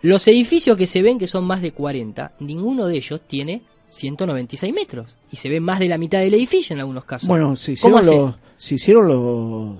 Los 0.00 0.26
edificios 0.28 0.78
que 0.78 0.86
se 0.86 1.02
ven, 1.02 1.18
que 1.18 1.26
son 1.26 1.44
más 1.44 1.60
de 1.60 1.72
40, 1.72 2.36
ninguno 2.40 2.86
de 2.86 2.96
ellos 2.96 3.20
tiene 3.26 3.60
196 3.88 4.72
metros. 4.72 5.14
Y 5.30 5.36
se 5.36 5.50
ve 5.50 5.60
más 5.60 5.78
de 5.78 5.88
la 5.88 5.98
mitad 5.98 6.20
del 6.20 6.32
edificio 6.32 6.72
en 6.72 6.80
algunos 6.80 7.04
casos. 7.04 7.28
Bueno, 7.28 7.54
se 7.54 7.72
hicieron, 7.72 8.06
los, 8.06 8.34
se 8.56 8.74
hicieron 8.76 9.08
los, 9.08 9.76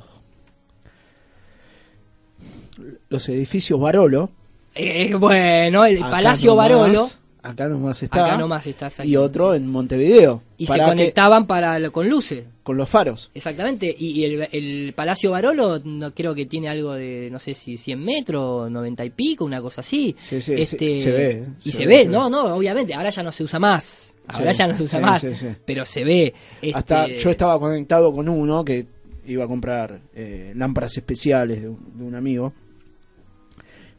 los 3.09 3.29
edificios 3.31 3.81
Barolo. 3.81 4.29
Eh, 4.75 5.15
bueno, 5.15 5.87
el 5.87 6.01
Palacio 6.01 6.55
Barolo. 6.55 7.09
Acá 7.43 7.69
nomás 7.69 8.01
está. 8.03 8.25
Acá 8.25 8.37
nomás 8.37 8.67
está, 8.67 8.89
Y 9.05 9.17
otro 9.17 9.55
en 9.55 9.69
Montevideo. 9.69 10.43
Y 10.59 10.67
se 10.67 10.79
conectaban 10.79 11.47
para 11.47 11.91
con 11.91 12.09
luces. 12.09 12.45
Con 12.63 12.77
los 12.77 12.89
faros. 12.89 13.33
Exactamente. 13.35 13.95
Y, 13.99 14.23
el, 14.23 14.49
el, 14.53 14.93
Palacio 14.95 15.33
Barolo 15.33 15.81
no 15.85 16.15
creo 16.15 16.37
que 16.37 16.47
tiene 16.47 16.69
algo 16.69 16.93
de, 16.93 17.29
no 17.33 17.41
sé 17.41 17.55
si 17.55 17.77
100 17.77 18.05
metros, 18.05 18.71
90 18.71 19.05
y 19.05 19.11
pico, 19.11 19.45
una 19.45 19.61
cosa 19.61 19.81
así. 19.81 20.15
Sí, 20.21 20.41
sí, 20.41 20.55
este, 20.57 21.01
se, 21.01 21.11
ve. 21.11 21.47
Y 21.65 21.73
se, 21.73 21.85
ve, 21.85 22.05
no, 22.05 22.31
no, 22.31 22.55
obviamente. 22.55 22.95
Ahora 22.95 23.11
ya 23.11 23.25
no 23.25 23.33
se 23.33 23.43
usa 23.43 23.59
más. 23.59 24.15
Ahora 24.29 24.53
ya 24.53 24.69
no 24.69 24.77
se 24.77 24.85
usa 24.85 25.01
más. 25.01 25.27
Pero 25.65 25.85
se 25.85 26.05
ve. 26.05 26.33
Este... 26.61 26.79
Hasta 26.79 27.09
yo 27.09 27.31
estaba 27.31 27.59
conectado 27.59 28.13
con 28.13 28.29
uno 28.29 28.65
que 28.65 28.87
iba 29.27 29.45
a 29.45 29.49
comprar 29.49 30.01
eh, 30.15 30.53
lámparas 30.55 30.97
especiales 30.97 31.63
de 31.63 31.69
un 31.69 32.15
amigo 32.15 32.53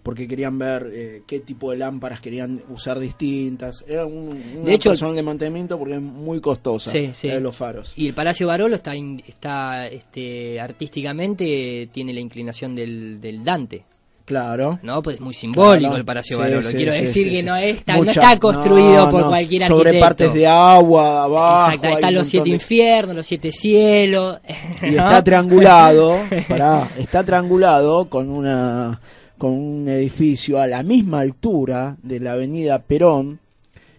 porque 0.03 0.27
querían 0.27 0.59
ver 0.59 0.91
eh, 0.93 1.23
qué 1.25 1.39
tipo 1.39 1.71
de 1.71 1.77
lámparas 1.77 2.19
querían 2.19 2.61
usar 2.69 2.99
distintas. 2.99 3.83
Era 3.87 4.05
un, 4.05 4.29
de 4.65 4.73
hecho, 4.73 4.89
personal 4.89 5.15
de 5.15 5.23
mantenimiento 5.23 5.79
porque 5.79 5.95
es 5.95 6.01
muy 6.01 6.41
costosa 6.41 6.91
sí, 6.91 7.11
sí. 7.13 7.29
los 7.39 7.55
faros. 7.55 7.93
Y 7.95 8.07
el 8.07 8.13
Palacio 8.13 8.47
Barolo 8.47 8.75
está, 8.75 8.93
está 8.95 9.87
este, 9.87 10.59
artísticamente 10.59 11.89
tiene 11.91 12.13
la 12.13 12.19
inclinación 12.19 12.75
del, 12.75 13.19
del 13.19 13.43
Dante. 13.43 13.83
Claro. 14.25 14.79
No, 14.83 15.01
pues 15.03 15.15
es 15.15 15.21
muy 15.21 15.33
simbólico 15.33 15.79
Claro. 15.79 15.95
el 15.97 16.05
Palacio 16.05 16.37
Sí, 16.37 16.41
Barolo. 16.41 16.61
sí, 16.67 16.75
Quiero 16.75 16.93
sí, 16.93 17.01
decir 17.01 17.29
que 17.31 17.43
no, 17.43 17.55
está, 17.57 17.93
Mucha- 17.97 18.05
no 18.05 18.11
está 18.11 18.39
construido 18.39 19.05
no, 19.05 19.09
por 19.09 19.21
no. 19.23 19.27
cualquier 19.27 19.67
Sobre 19.67 19.89
arquitecto. 19.89 19.99
partes 20.05 20.33
de 20.33 20.47
agua, 20.47 21.23
abajo. 21.25 21.71
Exacto, 21.73 21.87
están 21.89 22.13
los 22.13 22.27
siete 22.27 22.49
de- 22.49 22.55
infiernos, 22.55 23.15
los 23.17 23.25
siete 23.25 23.51
cielos. 23.51 24.37
Y 24.81 24.91
¿no? 24.91 25.03
está 25.03 25.23
triangulado, 25.25 26.15
pará, 26.47 26.87
está 26.97 27.23
triangulado 27.25 28.09
con 28.09 28.29
una 28.29 29.01
con 29.43 29.51
un 29.51 29.89
edificio 29.89 30.57
a 30.61 30.67
la 30.67 30.83
misma 30.83 31.19
altura 31.19 31.97
de 32.01 32.21
la 32.21 32.31
avenida 32.31 32.81
Perón, 32.81 33.39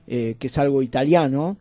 eh, 0.07 0.37
que 0.39 0.47
es 0.47 0.57
algo 0.57 0.81
italiano, 0.83 1.59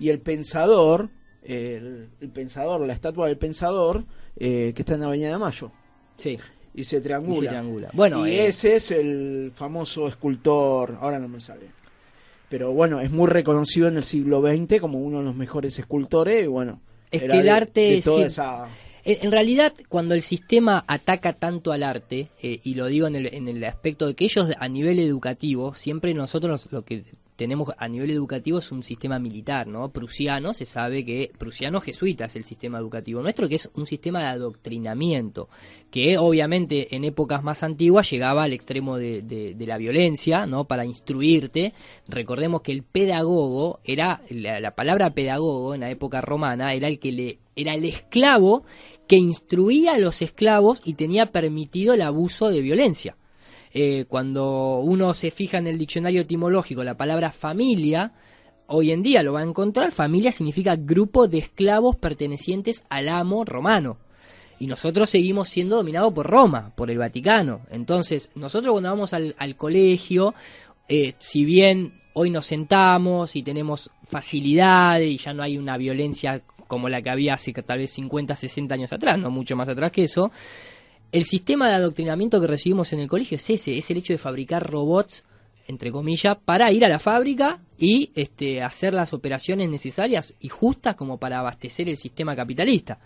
y 0.00 0.08
el 0.08 0.18
pensador, 0.18 1.10
el, 1.44 2.08
el 2.20 2.28
pensador, 2.30 2.80
la 2.80 2.92
estatua 2.92 3.28
del 3.28 3.36
pensador, 3.38 4.02
eh, 4.36 4.72
que 4.74 4.82
está 4.82 4.94
en 4.94 5.00
la 5.02 5.06
avenida 5.06 5.28
de 5.30 5.38
Mayo, 5.38 5.70
Sí, 6.16 6.36
y 6.74 6.82
se 6.82 6.96
y 6.96 7.00
triangula. 7.02 7.38
se 7.38 7.46
triangula. 7.46 7.90
Bueno, 7.92 8.26
y 8.26 8.32
eh, 8.32 8.48
ese 8.48 8.74
es 8.74 8.90
el 8.90 9.52
famoso 9.54 10.08
escultor, 10.08 10.98
ahora 11.00 11.20
no 11.20 11.28
me 11.28 11.38
sale. 11.38 11.66
Pero 12.48 12.72
bueno, 12.72 13.00
es 13.00 13.12
muy 13.12 13.28
reconocido 13.28 13.86
en 13.86 13.96
el 13.96 14.02
siglo 14.02 14.42
XX 14.42 14.80
como 14.80 14.98
uno 14.98 15.18
de 15.20 15.24
los 15.26 15.36
mejores 15.36 15.78
escultores 15.78 16.42
y 16.42 16.48
bueno. 16.48 16.80
Es 17.12 17.22
que 17.22 17.38
el 17.38 17.48
arte 17.48 17.80
de 17.80 18.02
toda 18.02 18.16
sí- 18.18 18.22
esa 18.24 18.66
En 19.04 19.30
realidad, 19.30 19.74
cuando 19.88 20.14
el 20.14 20.22
sistema 20.22 20.84
ataca 20.86 21.32
tanto 21.34 21.72
al 21.72 21.82
arte, 21.82 22.28
eh, 22.42 22.60
y 22.64 22.74
lo 22.74 22.86
digo 22.86 23.06
en 23.06 23.16
el, 23.16 23.34
en 23.34 23.48
el 23.48 23.62
aspecto 23.64 24.06
de 24.06 24.14
que 24.14 24.24
ellos 24.24 24.48
a 24.58 24.68
nivel 24.68 24.98
educativo, 24.98 25.74
siempre 25.74 26.14
nosotros 26.14 26.68
lo 26.70 26.82
que 26.84 27.04
tenemos 27.36 27.70
a 27.78 27.88
nivel 27.88 28.12
educativo 28.12 28.60
es 28.60 28.70
un 28.70 28.84
sistema 28.84 29.18
militar, 29.18 29.66
¿no? 29.66 29.88
Prusiano, 29.88 30.54
se 30.54 30.64
sabe 30.64 31.04
que 31.04 31.32
prusiano 31.36 31.80
jesuita 31.80 32.26
es 32.26 32.36
el 32.36 32.44
sistema 32.44 32.78
educativo 32.78 33.20
nuestro, 33.22 33.48
que 33.48 33.56
es 33.56 33.68
un 33.74 33.86
sistema 33.86 34.20
de 34.20 34.26
adoctrinamiento, 34.26 35.48
que 35.90 36.16
obviamente 36.16 36.94
en 36.94 37.02
épocas 37.02 37.42
más 37.42 37.64
antiguas 37.64 38.08
llegaba 38.08 38.44
al 38.44 38.52
extremo 38.52 38.96
de, 38.98 39.22
de- 39.22 39.54
de 39.54 39.66
la 39.66 39.78
violencia, 39.78 40.46
¿no? 40.46 40.64
Para 40.66 40.84
instruirte. 40.84 41.72
Recordemos 42.06 42.62
que 42.62 42.70
el 42.72 42.84
pedagogo 42.84 43.80
era, 43.84 44.22
la, 44.30 44.60
la 44.60 44.70
palabra 44.76 45.10
pedagogo 45.10 45.74
en 45.74 45.80
la 45.80 45.90
época 45.90 46.20
romana 46.20 46.72
era 46.72 46.86
el 46.86 47.00
que 47.00 47.10
le, 47.12 47.38
era 47.56 47.74
el 47.74 47.84
esclavo 47.84 48.62
que 49.06 49.16
instruía 49.16 49.94
a 49.94 49.98
los 49.98 50.22
esclavos 50.22 50.80
y 50.84 50.94
tenía 50.94 51.32
permitido 51.32 51.94
el 51.94 52.02
abuso 52.02 52.48
de 52.48 52.60
violencia. 52.60 53.16
Eh, 53.72 54.04
cuando 54.08 54.78
uno 54.78 55.14
se 55.14 55.30
fija 55.30 55.58
en 55.58 55.66
el 55.66 55.78
diccionario 55.78 56.22
etimológico 56.22 56.84
la 56.84 56.96
palabra 56.96 57.32
familia, 57.32 58.12
hoy 58.68 58.92
en 58.92 59.02
día 59.02 59.22
lo 59.22 59.32
va 59.32 59.40
a 59.40 59.44
encontrar, 59.44 59.90
familia 59.90 60.32
significa 60.32 60.76
grupo 60.76 61.26
de 61.26 61.38
esclavos 61.38 61.96
pertenecientes 61.96 62.84
al 62.88 63.08
amo 63.08 63.44
romano. 63.44 63.98
Y 64.60 64.68
nosotros 64.68 65.10
seguimos 65.10 65.48
siendo 65.48 65.76
dominados 65.76 66.12
por 66.12 66.26
Roma, 66.28 66.72
por 66.76 66.90
el 66.90 66.98
Vaticano. 66.98 67.62
Entonces, 67.70 68.30
nosotros 68.36 68.70
cuando 68.70 68.90
vamos 68.90 69.12
al, 69.12 69.56
colegio, 69.56 70.34
eh, 70.88 71.14
si 71.18 71.44
bien 71.44 72.00
hoy 72.12 72.30
nos 72.30 72.46
sentamos 72.46 73.34
y 73.34 73.42
tenemos 73.42 73.90
facilidades 74.08 75.10
y 75.10 75.18
ya 75.18 75.34
no 75.34 75.42
hay 75.42 75.58
una 75.58 75.76
violencia 75.76 76.42
como 76.74 76.88
la 76.88 77.00
que 77.00 77.10
había 77.10 77.34
hace 77.34 77.52
tal 77.52 77.78
vez 77.78 77.92
50, 77.92 78.34
60 78.34 78.74
años 78.74 78.92
atrás, 78.92 79.16
no 79.16 79.30
mucho 79.30 79.54
más 79.54 79.68
atrás 79.68 79.92
que 79.92 80.04
eso, 80.04 80.32
el 81.12 81.24
sistema 81.24 81.68
de 81.68 81.76
adoctrinamiento 81.76 82.40
que 82.40 82.48
recibimos 82.48 82.92
en 82.92 82.98
el 82.98 83.06
colegio 83.06 83.36
es 83.36 83.48
ese, 83.48 83.78
es 83.78 83.88
el 83.92 83.98
hecho 83.98 84.12
de 84.12 84.18
fabricar 84.18 84.68
robots, 84.68 85.22
entre 85.68 85.92
comillas, 85.92 86.36
para 86.44 86.72
ir 86.72 86.84
a 86.84 86.88
la 86.88 86.98
fábrica 86.98 87.60
y 87.78 88.10
este, 88.16 88.60
hacer 88.60 88.92
las 88.92 89.12
operaciones 89.12 89.68
necesarias 89.68 90.34
y 90.40 90.48
justas 90.48 90.96
como 90.96 91.18
para 91.18 91.38
abastecer 91.38 91.88
el 91.88 91.96
sistema 91.96 92.34
capitalista. 92.34 92.98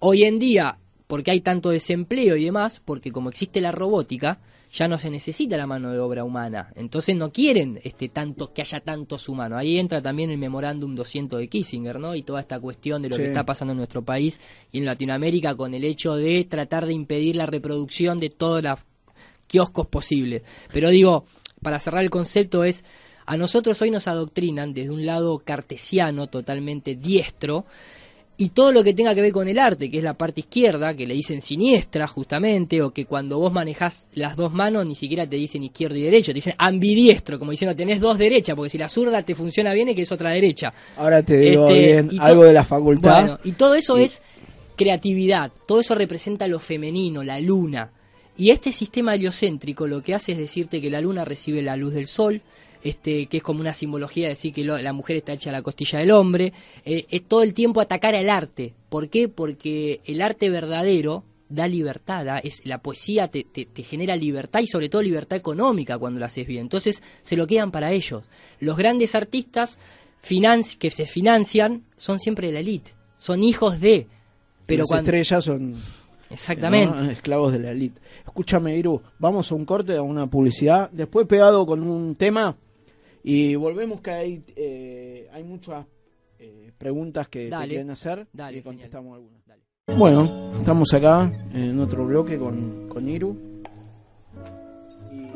Hoy 0.00 0.24
en 0.24 0.40
día, 0.40 0.78
porque 1.06 1.30
hay 1.30 1.40
tanto 1.40 1.70
desempleo 1.70 2.36
y 2.36 2.44
demás, 2.46 2.82
porque 2.84 3.12
como 3.12 3.28
existe 3.30 3.60
la 3.60 3.70
robótica, 3.70 4.40
ya 4.72 4.88
no 4.88 4.96
se 4.96 5.10
necesita 5.10 5.56
la 5.58 5.66
mano 5.66 5.92
de 5.92 5.98
obra 5.98 6.24
humana. 6.24 6.72
Entonces 6.76 7.14
no 7.14 7.30
quieren 7.30 7.78
este, 7.84 8.08
tanto, 8.08 8.52
que 8.54 8.62
haya 8.62 8.80
tantos 8.80 9.28
humanos. 9.28 9.58
Ahí 9.58 9.78
entra 9.78 10.00
también 10.00 10.30
el 10.30 10.38
memorándum 10.38 10.94
200 10.94 11.38
de 11.40 11.48
Kissinger, 11.48 12.00
¿no? 12.00 12.14
Y 12.14 12.22
toda 12.22 12.40
esta 12.40 12.58
cuestión 12.58 13.02
de 13.02 13.10
lo 13.10 13.16
Sí. 13.16 13.22
que 13.22 13.28
está 13.28 13.44
pasando 13.44 13.72
en 13.72 13.78
nuestro 13.78 14.02
país 14.02 14.40
y 14.72 14.78
en 14.78 14.86
Latinoamérica 14.86 15.54
con 15.54 15.74
el 15.74 15.84
hecho 15.84 16.14
de 16.16 16.44
tratar 16.44 16.86
de 16.86 16.94
impedir 16.94 17.36
la 17.36 17.44
reproducción 17.44 18.18
de 18.18 18.30
todos 18.30 18.62
los 18.62 18.78
kioscos 19.46 19.86
posibles. 19.88 20.42
Pero 20.72 20.88
digo, 20.88 21.24
para 21.60 21.78
cerrar 21.78 22.02
el 22.02 22.10
concepto 22.10 22.64
es, 22.64 22.82
a 23.26 23.36
nosotros 23.36 23.80
hoy 23.82 23.90
nos 23.90 24.08
adoctrinan 24.08 24.72
desde 24.72 24.90
un 24.90 25.04
lado 25.04 25.38
cartesiano, 25.40 26.28
totalmente 26.28 26.94
diestro, 26.96 27.66
y 28.38 28.48
todo 28.48 28.72
lo 28.72 28.82
que 28.82 28.92
tenga 28.94 29.14
que 29.14 29.20
ver 29.20 29.30
con 29.32 29.46
el 29.46 29.58
arte, 29.58 29.90
que 29.90 29.98
es 29.98 30.04
la 30.04 30.14
parte 30.14 30.40
izquierda, 30.40 30.94
que 30.96 31.06
le 31.06 31.14
dicen 31.14 31.40
siniestra 31.40 32.06
justamente, 32.08 32.82
o 32.82 32.90
que 32.90 33.04
cuando 33.04 33.38
vos 33.38 33.52
manejás 33.52 34.06
las 34.14 34.34
dos 34.36 34.52
manos 34.52 34.86
ni 34.86 34.94
siquiera 34.96 35.26
te 35.28 35.36
dicen 35.36 35.62
izquierda 35.62 35.96
y 35.98 36.02
derecha, 36.02 36.32
te 36.32 36.36
dicen 36.36 36.54
ambidiestro, 36.58 37.38
como 37.38 37.50
diciendo 37.52 37.76
tenés 37.76 38.00
dos 38.00 38.18
derechas, 38.18 38.56
porque 38.56 38.70
si 38.70 38.78
la 38.78 38.88
zurda 38.88 39.22
te 39.22 39.34
funciona 39.34 39.72
bien 39.74 39.90
es 39.90 39.94
que 39.94 40.02
es 40.02 40.10
otra 40.12 40.30
derecha. 40.30 40.72
Ahora 40.96 41.22
te 41.22 41.36
digo 41.38 41.68
Este, 41.68 42.02
bien 42.02 42.20
algo 42.20 42.44
de 42.44 42.52
la 42.52 42.64
facultad. 42.64 43.20
Bueno, 43.20 43.38
y 43.44 43.52
todo 43.52 43.74
eso 43.74 43.98
Y- 44.00 44.04
es 44.04 44.22
creatividad, 44.76 45.52
todo 45.66 45.80
eso 45.80 45.94
representa 45.94 46.48
lo 46.48 46.58
femenino, 46.58 47.22
la 47.22 47.38
luna. 47.40 47.90
Y 48.36 48.50
este 48.50 48.72
sistema 48.72 49.14
heliocéntrico 49.14 49.86
lo 49.86 50.02
que 50.02 50.14
hace 50.14 50.32
es 50.32 50.38
decirte 50.38 50.80
que 50.80 50.90
la 50.90 51.00
luna 51.02 51.24
recibe 51.24 51.60
la 51.62 51.76
luz 51.76 51.92
del 51.94 52.06
sol, 52.06 52.40
este, 52.84 53.26
que 53.26 53.36
es 53.38 53.42
como 53.42 53.60
una 53.60 53.72
simbología 53.72 54.24
de 54.24 54.30
decir 54.30 54.52
que 54.52 54.64
lo- 54.64 54.78
la 54.78 54.92
mujer 54.92 55.16
está 55.16 55.32
hecha 55.32 55.50
a 55.50 55.52
la 55.52 55.62
costilla 55.62 55.98
del 55.98 56.10
hombre, 56.10 56.52
eh, 56.84 57.06
es 57.10 57.22
todo 57.24 57.42
el 57.42 57.54
tiempo 57.54 57.80
atacar 57.80 58.14
al 58.14 58.28
arte. 58.30 58.74
¿Por 58.88 59.08
qué? 59.08 59.28
Porque 59.28 60.00
el 60.04 60.20
arte 60.22 60.50
verdadero 60.50 61.24
da 61.48 61.68
libertad, 61.68 62.24
da- 62.24 62.38
es 62.38 62.64
la 62.64 62.78
poesía 62.78 63.28
te, 63.28 63.44
te- 63.44 63.66
te 63.66 63.82
genera 63.82 64.16
libertad 64.16 64.60
y 64.60 64.66
sobre 64.66 64.88
todo 64.88 65.02
libertad 65.02 65.36
económica 65.36 65.98
cuando 65.98 66.18
lo 66.20 66.26
haces 66.26 66.46
bien. 66.46 66.62
Entonces 66.62 67.02
se 67.22 67.36
lo 67.36 67.46
quedan 67.46 67.70
para 67.70 67.92
ellos. 67.92 68.24
Los 68.58 68.76
grandes 68.76 69.14
artistas 69.14 69.78
financi 70.20 70.78
que 70.78 70.90
se 70.90 71.04
financian 71.06 71.82
son 71.96 72.18
siempre 72.18 72.46
de 72.46 72.52
la 72.54 72.60
elite, 72.60 72.92
son 73.18 73.42
hijos 73.42 73.80
de. 73.80 74.06
Pero 74.66 74.82
Las 74.84 74.88
cuando, 74.88 75.10
estrellas 75.10 75.44
son 75.44 75.74
exactamente. 76.30 77.02
¿no? 77.02 77.10
esclavos 77.10 77.52
de 77.52 77.58
la 77.58 77.70
elite. 77.72 78.00
Escúchame, 78.24 78.76
Iru, 78.76 79.02
vamos 79.18 79.50
a 79.50 79.54
un 79.54 79.64
corte, 79.64 79.96
a 79.96 80.02
una 80.02 80.26
publicidad, 80.28 80.90
después 80.90 81.26
pegado 81.26 81.66
con 81.66 81.82
un 81.82 82.14
tema 82.14 82.56
y 83.22 83.54
volvemos 83.54 84.00
que 84.00 84.10
hay, 84.10 84.44
eh, 84.56 85.28
hay 85.32 85.44
muchas 85.44 85.86
eh, 86.38 86.72
preguntas 86.76 87.28
que 87.28 87.44
te 87.44 87.50
Dale. 87.50 87.68
quieren 87.68 87.90
hacer 87.90 88.26
Dale, 88.32 88.58
y 88.58 88.62
genial. 88.62 88.74
contestamos 88.76 89.14
algunas. 89.16 89.46
Dale. 89.46 89.62
Bueno, 89.96 90.52
estamos 90.58 90.92
acá 90.94 91.30
en 91.52 91.78
otro 91.80 92.06
bloque 92.06 92.38
con, 92.38 92.88
con 92.88 93.08
Iru. 93.08 93.36
Y. 95.12 95.28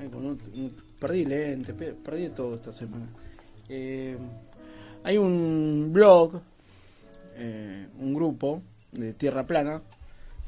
ay, 0.00 0.08
con 0.08 0.26
otro- 0.26 0.48
un- 0.54 0.74
perdí 1.00 1.24
lentes, 1.24 1.74
pe- 1.74 1.94
perdí 1.94 2.28
todo 2.30 2.54
esta 2.54 2.72
semana. 2.72 3.06
Eh, 3.68 4.16
hay 5.04 5.16
un 5.18 5.90
blog, 5.92 6.40
eh, 7.36 7.86
un 7.98 8.14
grupo 8.14 8.62
de 8.92 9.14
Tierra 9.14 9.46
Plana, 9.46 9.82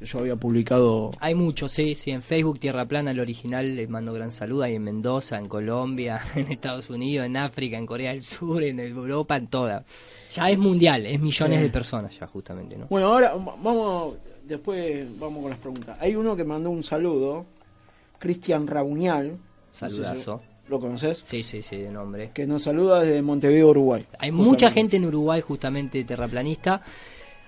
yo 0.04 0.18
había 0.20 0.36
publicado. 0.36 1.10
Hay 1.20 1.34
muchos, 1.34 1.72
sí, 1.72 1.94
sí, 1.94 2.10
en 2.10 2.22
Facebook 2.22 2.58
Tierra 2.60 2.86
Plana, 2.86 3.10
el 3.10 3.20
original, 3.20 3.74
les 3.76 3.88
mando 3.88 4.12
gran 4.12 4.30
saludo, 4.32 4.62
hay 4.64 4.74
en 4.76 4.82
Mendoza, 4.84 5.38
en 5.38 5.46
Colombia, 5.48 6.20
en 6.36 6.50
Estados 6.52 6.90
Unidos, 6.90 7.26
en 7.26 7.36
África, 7.36 7.76
en 7.76 7.86
Corea 7.86 8.10
del 8.12 8.22
Sur, 8.22 8.62
en 8.62 8.80
Europa, 8.80 9.36
en 9.36 9.46
toda. 9.48 9.84
Ya 10.34 10.50
es 10.50 10.58
mundial, 10.58 11.06
es 11.06 11.20
millones 11.20 11.58
Sí. 11.58 11.62
de 11.64 11.70
personas 11.70 12.18
ya 12.18 12.26
justamente, 12.26 12.76
¿no? 12.76 12.86
Bueno, 12.88 13.08
ahora 13.08 13.34
va- 13.34 13.56
vamos, 13.62 14.14
después 14.44 15.06
vamos 15.18 15.40
con 15.42 15.50
las 15.50 15.58
preguntas. 15.58 15.96
Hay 16.00 16.14
uno 16.16 16.34
que 16.36 16.44
mandó 16.44 16.70
un 16.70 16.82
saludo, 16.82 17.44
Cristian 18.18 18.66
si 18.66 19.78
Saludazo. 19.78 20.42
¿Lo 20.68 20.80
conoces? 20.80 21.22
Sí, 21.26 21.42
sí, 21.42 21.60
sí, 21.60 21.76
de 21.76 21.90
nombre. 21.90 22.30
que 22.32 22.46
nos 22.46 22.62
saluda 22.62 23.00
desde 23.02 23.20
Montevideo, 23.20 23.68
Uruguay. 23.68 24.00
Hay 24.18 24.30
Justamente. 24.30 24.32
mucha 24.50 24.70
gente 24.70 24.96
en 24.96 25.04
Uruguay 25.04 25.42
justamente 25.42 26.02
terraplanista. 26.04 26.80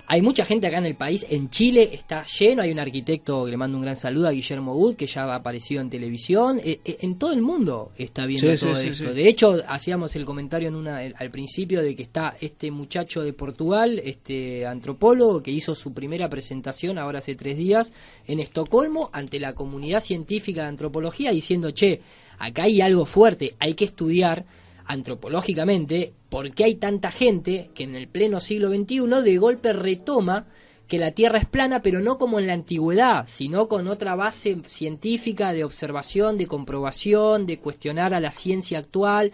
Hay 0.09 0.23
mucha 0.23 0.45
gente 0.45 0.69
acá 0.69 0.79
en 0.79 0.87
el 0.87 0.95
país. 0.95 1.27
En 1.29 1.51
Chile 1.51 1.91
está 1.93 2.23
lleno. 2.25 2.63
Hay 2.63 2.71
un 2.71 2.79
arquitecto 2.79 3.45
que 3.45 3.51
le 3.51 3.57
mando 3.57 3.77
un 3.77 3.83
gran 3.83 3.97
saludo 3.97 4.29
a 4.29 4.31
Guillermo 4.31 4.73
Wood, 4.75 4.95
que 4.95 5.07
ya 5.07 5.25
ha 5.25 5.35
aparecido 5.35 5.81
en 5.81 5.91
televisión. 5.91 6.61
Eh, 6.65 6.79
eh, 6.85 6.99
en 7.01 7.19
todo 7.19 7.33
el 7.33 7.43
mundo 7.43 7.91
está 7.99 8.25
viendo 8.25 8.55
Sí, 8.57 8.65
todo 8.65 8.77
sí, 8.77 8.89
esto. 8.91 9.09
sí. 9.09 9.15
De 9.15 9.29
hecho, 9.29 9.57
hacíamos 9.67 10.15
el 10.15 10.25
comentario 10.25 10.69
en 10.69 10.77
una, 10.77 11.03
el- 11.03 11.15
al 11.19 11.31
principio 11.33 11.83
de 11.83 11.97
que 11.97 12.05
está 12.05 12.37
este 12.41 12.71
muchacho 12.71 13.23
de 13.23 13.33
Portugal, 13.33 14.01
este 14.05 14.65
antropólogo, 14.65 15.43
que 15.43 15.51
hizo 15.51 15.75
su 15.75 15.93
primera 15.93 16.29
presentación 16.29 16.99
ahora 16.99 17.19
hace 17.19 17.35
tres 17.35 17.57
días 17.57 17.93
en 18.29 18.39
Estocolmo 18.39 19.11
ante 19.13 19.41
la 19.41 19.55
comunidad 19.55 20.01
científica 20.01 20.63
de 20.63 20.69
antropología 20.69 21.33
diciendo, 21.33 21.73
che, 21.73 22.01
acá 22.39 22.63
hay 22.65 22.81
algo 22.81 23.07
fuerte, 23.07 23.55
hay 23.59 23.75
que 23.75 23.87
estudiar 23.87 24.45
antropológicamente 24.87 26.13
por 26.29 26.51
qué 26.53 26.65
hay 26.65 26.75
tanta 26.77 27.11
gente 27.11 27.71
que 27.75 27.85
en 27.85 27.95
el 27.95 28.09
pleno 28.09 28.41
siglo 28.41 28.69
XXI 28.71 29.23
de 29.25 29.39
golpe 29.39 29.73
retoma 29.73 30.47
que 30.89 30.99
la 30.99 31.11
Tierra 31.11 31.39
es 31.39 31.47
plana, 31.47 31.83
pero 31.83 32.01
no 32.01 32.17
como 32.17 32.39
en 32.39 32.47
la 32.47 32.53
antigüedad, 32.53 33.25
sino 33.27 33.67
con 33.67 33.89
otra 33.89 34.15
base 34.15 34.59
científica 34.69 35.53
de 35.53 35.65
observación, 35.65 36.39
de 36.39 36.47
comprobación, 36.47 37.45
de 37.47 37.59
cuestionar 37.59 38.15
a 38.15 38.21
la 38.21 38.31
ciencia 38.31 38.79
actual, 38.79 39.33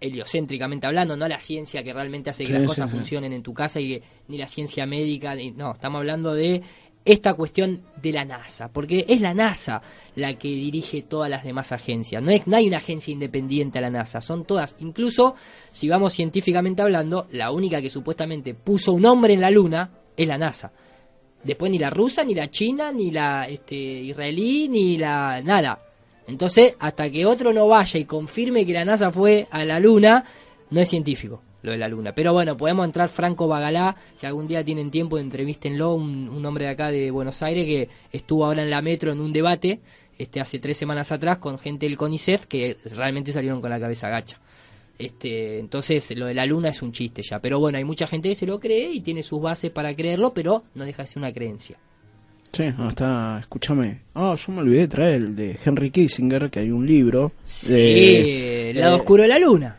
heliocéntricamente 0.00 0.86
hablando, 0.86 1.16
no 1.16 1.28
la 1.28 1.38
ciencia 1.40 1.82
que 1.82 1.92
realmente 1.92 2.30
hace 2.30 2.42
que 2.42 2.48
Sí, 2.48 2.52
las 2.52 2.62
sí, 2.62 2.66
cosas 2.68 2.90
sí. 2.90 2.96
funcionen 2.96 3.32
en 3.32 3.42
tu 3.42 3.54
casa 3.54 3.80
y 3.80 3.88
que, 3.88 4.02
ni 4.28 4.36
la 4.36 4.48
ciencia 4.48 4.84
médica, 4.84 5.34
ni- 5.34 5.52
no, 5.52 5.72
estamos 5.72 6.00
hablando 6.00 6.34
de 6.34 6.60
esta 7.04 7.34
cuestión 7.34 7.82
de 8.00 8.12
la 8.12 8.24
NASA, 8.24 8.68
porque 8.68 9.04
es 9.08 9.20
la 9.20 9.34
NASA 9.34 9.82
la 10.14 10.34
que 10.38 10.48
dirige 10.48 11.02
todas 11.02 11.30
las 11.30 11.44
demás 11.44 11.72
agencias, 11.72 12.22
no, 12.22 12.30
es, 12.30 12.46
no 12.46 12.56
hay 12.56 12.68
una 12.68 12.78
agencia 12.78 13.12
independiente 13.12 13.78
a 13.78 13.82
la 13.82 13.90
NASA, 13.90 14.20
son 14.20 14.44
todas, 14.44 14.76
incluso 14.80 15.34
si 15.70 15.88
vamos 15.88 16.14
científicamente 16.14 16.82
hablando, 16.82 17.26
la 17.32 17.50
única 17.50 17.80
que 17.80 17.90
supuestamente 17.90 18.54
puso 18.54 18.92
un 18.92 19.04
hombre 19.06 19.34
en 19.34 19.40
la 19.40 19.50
Luna 19.50 19.90
es 20.16 20.28
la 20.28 20.38
NASA. 20.38 20.72
Después 21.42 21.72
ni 21.72 21.78
la 21.78 21.90
rusa, 21.90 22.22
ni 22.22 22.34
la 22.34 22.48
china, 22.48 22.92
ni 22.92 23.10
la 23.10 23.48
este, 23.48 23.74
israelí, 23.74 24.68
ni 24.68 24.96
la 24.96 25.42
nada. 25.42 25.80
Entonces, 26.28 26.76
hasta 26.78 27.10
que 27.10 27.26
otro 27.26 27.52
no 27.52 27.66
vaya 27.66 27.98
y 27.98 28.04
confirme 28.04 28.64
que 28.64 28.72
la 28.72 28.84
NASA 28.84 29.10
fue 29.10 29.48
a 29.50 29.64
la 29.64 29.80
Luna, 29.80 30.24
no 30.70 30.80
es 30.80 30.88
científico 30.88 31.42
lo 31.62 31.72
de 31.72 31.78
la 31.78 31.88
Luna. 31.88 32.14
Pero 32.14 32.32
bueno, 32.32 32.56
podemos 32.56 32.84
entrar 32.84 33.08
Franco 33.08 33.48
Bagalá, 33.48 33.96
si 34.16 34.26
algún 34.26 34.46
día 34.46 34.64
tienen 34.64 34.90
tiempo, 34.90 35.18
entrevístenlo, 35.18 35.94
un, 35.94 36.28
un 36.28 36.44
hombre 36.44 36.66
de 36.66 36.70
acá 36.72 36.90
de 36.90 37.10
Buenos 37.10 37.42
Aires 37.42 37.64
que 37.66 37.88
estuvo 38.12 38.44
ahora 38.44 38.62
en 38.62 38.70
la 38.70 38.82
metro 38.82 39.12
en 39.12 39.20
un 39.20 39.32
debate 39.32 39.80
este 40.18 40.40
hace 40.40 40.58
tres 40.58 40.76
semanas 40.76 41.10
atrás 41.12 41.38
con 41.38 41.58
gente 41.58 41.86
del 41.86 41.96
CONICET 41.96 42.44
que 42.44 42.76
realmente 42.96 43.32
salieron 43.32 43.60
con 43.60 43.70
la 43.70 43.80
cabeza 43.80 44.08
gacha. 44.08 44.38
Este, 44.98 45.58
entonces 45.58 46.16
lo 46.16 46.26
de 46.26 46.34
la 46.34 46.46
luna 46.46 46.68
es 46.68 46.82
un 46.82 46.92
chiste 46.92 47.22
ya, 47.22 47.40
pero 47.40 47.58
bueno, 47.58 47.78
hay 47.78 47.84
mucha 47.84 48.06
gente 48.06 48.28
que 48.28 48.34
se 48.34 48.46
lo 48.46 48.60
cree 48.60 48.92
y 48.92 49.00
tiene 49.00 49.22
sus 49.22 49.40
bases 49.40 49.70
para 49.70 49.94
creerlo, 49.96 50.32
pero 50.32 50.64
no 50.74 50.84
deja 50.84 51.02
de 51.02 51.08
ser 51.08 51.18
una 51.18 51.32
creencia. 51.32 51.76
Sí, 52.52 52.64
está, 52.88 53.38
escúchame. 53.40 54.02
Ah, 54.14 54.34
yo 54.36 54.52
me 54.52 54.60
olvidé 54.60 54.80
de 54.80 54.88
traer 54.88 55.14
el 55.14 55.34
de 55.34 55.58
Henry 55.64 55.90
Kissinger, 55.90 56.50
que 56.50 56.60
hay 56.60 56.70
un 56.70 56.86
libro. 56.86 57.32
Sí, 57.42 57.72
de, 57.72 58.70
el 58.70 58.78
lado 58.78 58.96
eh, 58.96 58.98
oscuro 58.98 59.22
de 59.22 59.28
la 59.30 59.38
luna. 59.38 59.76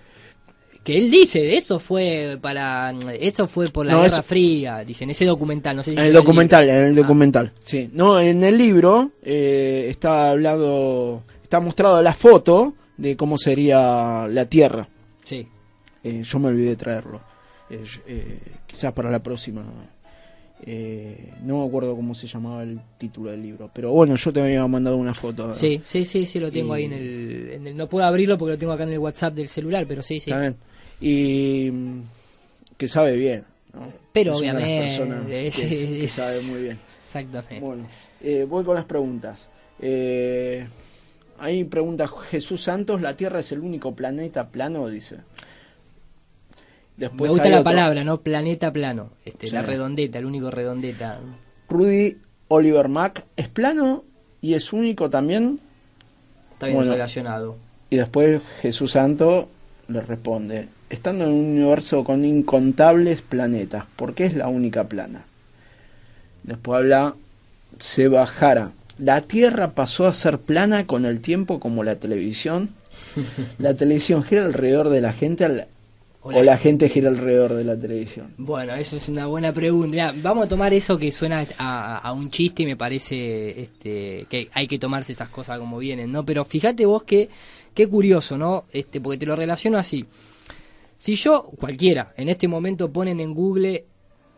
Que 0.83 0.97
él 0.97 1.09
dice, 1.09 1.55
eso 1.55 1.79
fue 1.79 2.37
para 2.41 2.93
eso 3.19 3.47
fue 3.47 3.69
por 3.69 3.85
la 3.85 3.93
No, 3.93 4.01
Guerra 4.01 4.13
eso- 4.15 4.23
Fría, 4.23 4.83
dicen 4.83 5.09
ese 5.09 5.25
documental, 5.25 5.77
no 5.77 5.83
sé 5.83 5.91
si 5.91 5.97
el 5.97 6.11
documental, 6.11 6.69
en 6.69 6.75
el 6.75 6.81
libro. 6.89 6.99
Ah, 7.03 7.03
documental. 7.07 7.51
Sí, 7.63 7.89
no, 7.93 8.19
en 8.19 8.43
el 8.43 8.57
libro 8.57 9.11
eh, 9.23 9.87
está 9.89 10.29
hablado, 10.31 11.23
está 11.41 11.59
mostrado 11.61 12.01
la 12.01 12.13
foto 12.13 12.73
de 12.97 13.15
cómo 13.15 13.37
sería 13.37 14.27
la 14.29 14.45
Tierra. 14.45 14.87
sí. 15.23 15.47
Eh, 16.05 16.21
yo 16.21 16.37
me 16.37 16.49
olvidé 16.49 16.67
de 16.71 16.75
traerlo. 16.75 17.21
Eh, 17.69 17.81
eh, 18.07 18.37
quizás 18.67 18.91
para 18.91 19.09
la 19.09 19.23
próxima. 19.23 19.63
Eh, 20.65 21.33
no 21.43 21.59
me 21.59 21.65
acuerdo 21.67 21.95
cómo 21.95 22.13
se 22.13 22.27
llamaba 22.27 22.63
el 22.63 22.79
título 22.97 23.31
del 23.31 23.41
libro. 23.41 23.69
Pero 23.73 23.91
bueno, 23.91 24.15
yo 24.15 24.31
te 24.33 24.41
había 24.41 24.65
mandado 24.67 24.95
una 24.97 25.13
foto. 25.13 25.53
Sí, 25.53 25.81
sí, 25.83 26.05
sí, 26.05 26.25
sí, 26.25 26.39
lo 26.39 26.51
tengo 26.51 26.75
Y- 26.77 26.79
ahí 26.79 26.85
en 26.85 26.93
el, 26.93 27.49
en 27.53 27.67
el- 27.67 27.77
No 27.77 27.87
puedo 27.87 28.05
abrirlo 28.05 28.37
porque 28.37 28.51
lo 28.53 28.57
tengo 28.57 28.73
acá 28.73 28.83
en 28.83 28.89
el 28.91 28.99
WhatsApp 28.99 29.33
del 29.33 29.47
celular, 29.49 29.85
pero 29.87 30.01
sí, 30.03 30.19
sí. 30.19 30.29
Está 30.29 30.41
bien. 30.41 30.55
Y 31.05 31.71
que 32.77 32.87
sabe 32.87 33.15
bien. 33.17 33.43
¿no? 33.73 33.91
Pero 34.13 34.31
Es 34.33 34.39
obviamente, 34.39 35.25
que, 35.27 35.47
es- 35.47 35.55
que 35.55 36.05
es- 36.05 36.11
sabe 36.11 36.41
muy 36.43 36.63
bien. 36.63 36.79
Exactamente. 37.03 37.59
Bueno, 37.59 37.87
eh, 38.21 38.45
voy 38.47 38.63
con 38.63 38.75
las 38.75 38.85
preguntas. 38.85 39.49
Eh, 39.79 40.65
ahí 41.39 41.63
pregunta 41.65 42.07
Jesús 42.07 42.63
Santos, 42.63 43.01
¿la 43.01 43.15
Tierra 43.17 43.39
es 43.39 43.51
el 43.51 43.59
único 43.59 43.93
planeta 43.93 44.47
plano? 44.49 44.87
Dice. 44.87 45.17
Después 46.97 47.29
Me 47.31 47.33
gusta 47.35 47.49
la 47.49 47.59
otro. 47.59 47.63
palabra, 47.71 48.03
¿no? 48.03 48.21
Planeta 48.21 48.71
plano. 48.71 49.09
Este, 49.25 49.47
Sí. 49.47 49.53
La 49.53 49.61
redondeta, 49.63 50.19
el 50.19 50.25
único 50.25 50.51
redondeta. 50.51 51.19
Rudy 51.69 52.17
Oliver 52.49 52.87
Mack, 52.87 53.25
¿es 53.35 53.47
plano 53.49 54.03
y 54.41 54.53
es 54.53 54.71
único 54.73 55.09
también? 55.09 55.59
Está 56.53 56.67
bien 56.67 56.77
Bueno. 56.77 56.91
relacionado. 56.93 57.57
Y 57.89 57.97
después 57.97 58.41
Jesús 58.61 58.91
Santo 58.91 59.49
le 59.87 60.01
responde, 60.01 60.67
estando 60.93 61.25
en 61.25 61.31
un 61.31 61.45
universo 61.57 62.03
con 62.03 62.23
incontables 62.23 63.21
planetas, 63.21 63.85
¿por 63.95 64.13
qué 64.13 64.25
es 64.25 64.35
la 64.35 64.47
única 64.47 64.83
plana? 64.85 65.25
Después 66.43 66.77
habla 66.77 67.15
Seba 67.79 68.25
Jara, 68.27 68.71
¿la 68.99 69.21
Tierra 69.21 69.71
pasó 69.71 70.05
a 70.07 70.13
ser 70.13 70.39
plana 70.39 70.85
con 70.85 71.05
el 71.05 71.19
tiempo 71.21 71.59
como 71.59 71.83
la 71.83 71.95
televisión? 71.95 72.69
¿La 73.57 73.73
televisión 73.73 74.23
gira 74.23 74.45
alrededor 74.45 74.89
de 74.89 75.01
la 75.01 75.13
gente 75.13 75.45
al- 75.45 75.67
o 76.21 76.41
la 76.43 76.57
gente 76.57 76.87
gira 76.89 77.09
alrededor 77.09 77.53
de 77.53 77.63
la 77.63 77.75
televisión? 77.75 78.27
Bueno, 78.37 78.75
eso 78.75 78.95
es 78.97 79.09
una 79.09 79.25
buena 79.25 79.51
pregunta. 79.51 79.89
Mirá, 79.89 80.13
vamos 80.21 80.45
a 80.45 80.47
tomar 80.47 80.73
eso 80.73 80.97
que 80.97 81.11
suena 81.11 81.45
a, 81.57 81.97
a 81.97 82.13
un 82.13 82.29
chiste 82.29 82.63
y 82.63 82.65
me 82.65 82.77
parece 82.77 83.61
este, 83.61 84.25
que 84.29 84.47
hay 84.53 84.67
que 84.67 84.79
tomarse 84.79 85.11
esas 85.13 85.29
cosas 85.29 85.59
como 85.59 85.79
vienen, 85.79 86.11
¿no? 86.11 86.23
Pero 86.23 86.45
fíjate 86.45 86.85
vos 86.85 87.03
que 87.03 87.29
qué 87.73 87.87
curioso, 87.87 88.37
¿no? 88.37 88.65
Este, 88.71 89.01
porque 89.01 89.17
te 89.17 89.25
lo 89.25 89.35
relaciono 89.35 89.77
así. 89.77 90.05
Si 91.03 91.15
yo, 91.15 91.51
cualquiera, 91.59 92.13
en 92.15 92.29
este 92.29 92.47
momento 92.47 92.89
ponen 92.89 93.19
en 93.19 93.33
Google 93.33 93.87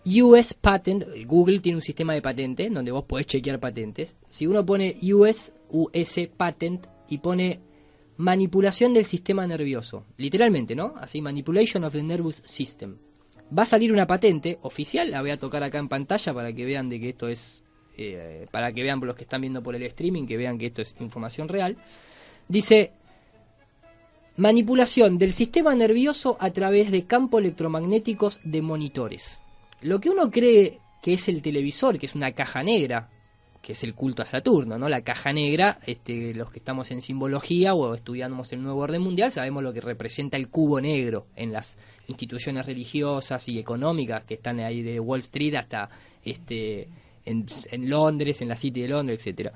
US 0.04 0.56
Patent, 0.56 1.04
Google 1.28 1.60
tiene 1.60 1.76
un 1.76 1.84
sistema 1.84 2.16
de 2.16 2.24
patentes 2.24 2.74
donde 2.74 2.92
vos 2.92 3.04
podés 3.04 3.28
chequear 3.28 3.60
patentes. 3.60 4.16
Si 4.30 4.48
uno 4.48 4.66
pone 4.66 4.98
US, 5.14 5.52
US 5.70 6.20
Patent 6.36 6.88
y 7.08 7.20
pone 7.20 7.60
manipulación 8.18 8.96
del 8.96 9.06
sistema 9.06 9.46
nervioso, 9.46 10.06
literalmente, 10.18 10.74
¿no? 10.74 10.96
Así, 11.00 11.22
manipulation 11.22 11.84
of 11.84 11.94
the 11.94 12.02
nervous 12.02 12.42
system. 12.44 12.98
Va 13.56 13.62
a 13.62 13.68
salir 13.68 13.94
una 13.94 14.08
patente 14.08 14.58
oficial, 14.64 15.12
la 15.12 15.22
voy 15.22 15.30
a 15.30 15.38
tocar 15.38 15.62
acá 15.62 15.78
en 15.78 15.88
pantalla 15.88 16.34
para 16.34 16.52
que 16.52 16.66
vean 16.66 16.90
de 16.90 17.00
que 17.00 17.10
esto 17.10 17.28
es, 17.28 17.62
eh, 17.96 18.48
para 18.50 18.74
que 18.74 18.82
vean 18.82 19.00
los 19.02 19.16
que 19.16 19.26
están 19.26 19.42
viendo 19.42 19.62
por 19.62 19.76
el 19.76 19.84
streaming, 19.84 20.26
que 20.26 20.36
vean 20.36 20.58
que 20.58 20.66
esto 20.66 20.82
es 20.82 20.96
información 21.00 21.48
real. 21.48 21.78
Dice, 22.48 22.92
manipulación 24.38 25.18
del 25.18 25.34
sistema 25.34 25.76
nervioso 25.76 26.38
a 26.40 26.52
través 26.52 26.92
de 26.92 27.06
campos 27.06 27.42
electromagnéticos 27.42 28.40
de 28.44 28.62
monitores. 28.62 29.40
Lo 29.82 30.00
que 30.00 30.10
uno 30.10 30.30
cree 30.30 30.80
que 31.02 31.14
es 31.14 31.28
el 31.28 31.42
televisor, 31.42 32.00
que 32.00 32.08
es 32.08 32.16
una 32.16 32.32
caja 32.32 32.64
negra, 32.64 33.10
que 33.62 33.74
es 33.74 33.84
el 33.84 33.96
culto 33.96 34.22
a 34.22 34.26
Saturno, 34.26 34.78
¿no? 34.78 34.88
La 34.88 35.02
caja 35.02 35.34
negra, 35.34 35.80
este, 35.88 36.36
los 36.36 36.52
que 36.52 36.60
estamos 36.60 36.92
en 36.92 37.02
simbología 37.02 37.74
o 37.74 37.96
estudiamos 37.96 38.52
el 38.52 38.62
nuevo 38.62 38.82
orden 38.82 39.02
mundial, 39.02 39.32
sabemos 39.32 39.64
lo 39.64 39.74
que 39.74 39.82
representa 39.82 40.38
el 40.38 40.50
cubo 40.50 40.80
negro 40.80 41.26
en 41.36 41.52
las 41.52 41.76
instituciones 42.08 42.68
religiosas 42.68 43.48
y 43.48 43.58
económicas 43.58 44.24
que 44.24 44.36
están 44.36 44.60
ahí 44.60 44.84
de 44.84 45.00
Wall 45.00 45.22
Street 45.22 45.56
hasta 45.56 45.90
este, 46.24 46.90
en, 47.26 47.48
Londres, 47.90 48.42
en 48.42 48.50
la 48.50 48.56
City 48.56 48.82
de 48.82 48.88
Londres, 48.88 49.20
etcétera. 49.20 49.54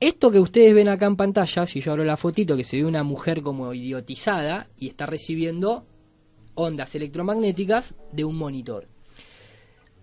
Esto 0.00 0.30
que 0.30 0.40
ustedes 0.40 0.74
ven 0.74 0.88
acá 0.88 1.04
en 1.04 1.16
pantalla, 1.16 1.66
si 1.66 1.82
yo 1.82 1.92
abro 1.92 2.04
la 2.04 2.16
fotito, 2.16 2.56
que 2.56 2.64
se 2.64 2.78
ve 2.78 2.86
una 2.86 3.02
mujer 3.02 3.42
como 3.42 3.74
idiotizada 3.74 4.70
y 4.78 4.88
está 4.88 5.04
recibiendo 5.04 5.84
ondas 6.54 6.94
electromagnéticas 6.94 7.94
de 8.10 8.24
un 8.24 8.36
monitor. 8.36 8.88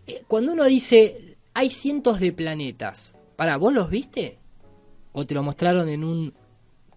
Eh, 0.06 0.24
cuando 0.28 0.54
uno 0.54 0.66
dice 0.66 1.38
hay 1.56 1.72
cientos 1.72 2.20
de 2.20 2.32
planetas, 2.32 3.16
para, 3.36 3.58
¿vos 3.58 3.74
los 3.74 3.90
viste? 3.90 4.38
¿O 5.14 5.26
te 5.26 5.34
lo 5.34 5.42
mostraron 5.42 5.90
en 5.90 6.04
un 6.04 6.32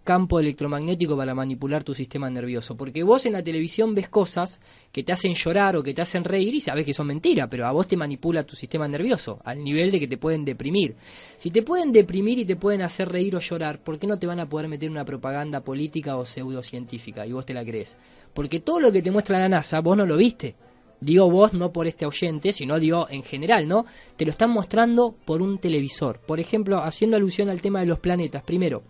campo 0.02 0.40
electromagnético 0.40 1.16
para 1.16 1.34
manipular 1.34 1.84
tu 1.84 1.94
sistema 1.94 2.30
nervioso? 2.30 2.76
Porque 2.76 3.02
vos 3.02 3.26
en 3.26 3.32
la 3.34 3.42
televisión 3.42 3.94
ves 3.94 4.08
cosas 4.08 4.60
que 4.92 5.02
te 5.02 5.12
hacen 5.12 5.34
llorar 5.34 5.76
o 5.76 5.82
que 5.82 5.94
te 5.94 6.02
hacen 6.02 6.24
reír 6.24 6.54
y 6.54 6.60
sabes 6.60 6.84
que 6.84 6.94
son 6.94 7.06
mentiras, 7.06 7.48
pero 7.50 7.66
a 7.66 7.72
vos 7.72 7.86
te 7.86 7.96
manipula 7.96 8.44
tu 8.44 8.56
sistema 8.56 8.88
nervioso, 8.88 9.40
al 9.44 9.62
nivel 9.62 9.90
de 9.90 10.00
que 10.00 10.08
te 10.08 10.16
pueden 10.18 10.44
deprimir. 10.44 10.96
Si 11.36 11.50
te 11.50 11.62
pueden 11.62 11.92
deprimir 11.92 12.38
y 12.38 12.44
te 12.44 12.56
pueden 12.56 12.82
hacer 12.82 13.08
reír 13.08 13.36
o 13.36 13.40
llorar, 13.40 13.82
¿por 13.82 13.98
qué 13.98 14.06
no 14.06 14.18
te 14.18 14.26
van 14.26 14.40
a 14.40 14.48
poder 14.48 14.68
meter 14.68 14.90
una 14.90 15.04
propaganda 15.04 15.62
política 15.62 16.16
o 16.16 16.24
pseudocientífica 16.24 17.26
y 17.26 17.32
vos 17.32 17.46
te 17.46 17.54
la 17.54 17.64
crees? 17.64 17.96
Porque 18.34 18.60
todo 18.60 18.80
lo 18.80 18.92
que 18.92 19.02
te 19.02 19.10
muestra 19.10 19.38
la 19.38 19.48
NASA, 19.48 19.80
vos 19.80 19.96
no 19.96 20.06
lo 20.06 20.16
viste. 20.16 20.56
Digo 21.00 21.30
vos 21.30 21.54
no 21.54 21.72
por 21.72 21.86
este 21.86 22.04
oyente, 22.04 22.52
sino 22.52 22.78
digo 22.78 23.06
en 23.08 23.22
general, 23.22 23.66
¿no? 23.66 23.86
Te 24.16 24.26
lo 24.26 24.32
están 24.32 24.50
mostrando 24.50 25.14
por 25.24 25.40
un 25.40 25.58
televisor. 25.58 26.20
Por 26.20 26.40
ejemplo, 26.40 26.82
haciendo 26.84 27.16
alusión 27.16 27.48
al 27.48 27.62
tema 27.62 27.80
de 27.80 27.86
los 27.86 28.00
planetas. 28.00 28.42
Primero, 28.42 28.82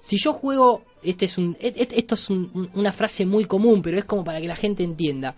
si 0.00 0.16
yo 0.16 0.32
juego, 0.32 0.84
este 1.02 1.24
es 1.24 1.38
un, 1.38 1.56
e, 1.60 1.68
e, 1.68 1.88
esto 1.92 2.14
es 2.14 2.30
una 2.30 2.92
frase 2.92 3.26
muy 3.26 3.44
común, 3.44 3.82
pero 3.82 3.98
es 3.98 4.04
como 4.04 4.24
para 4.24 4.40
que 4.40 4.48
la 4.48 4.56
gente 4.56 4.82
entienda. 4.82 5.36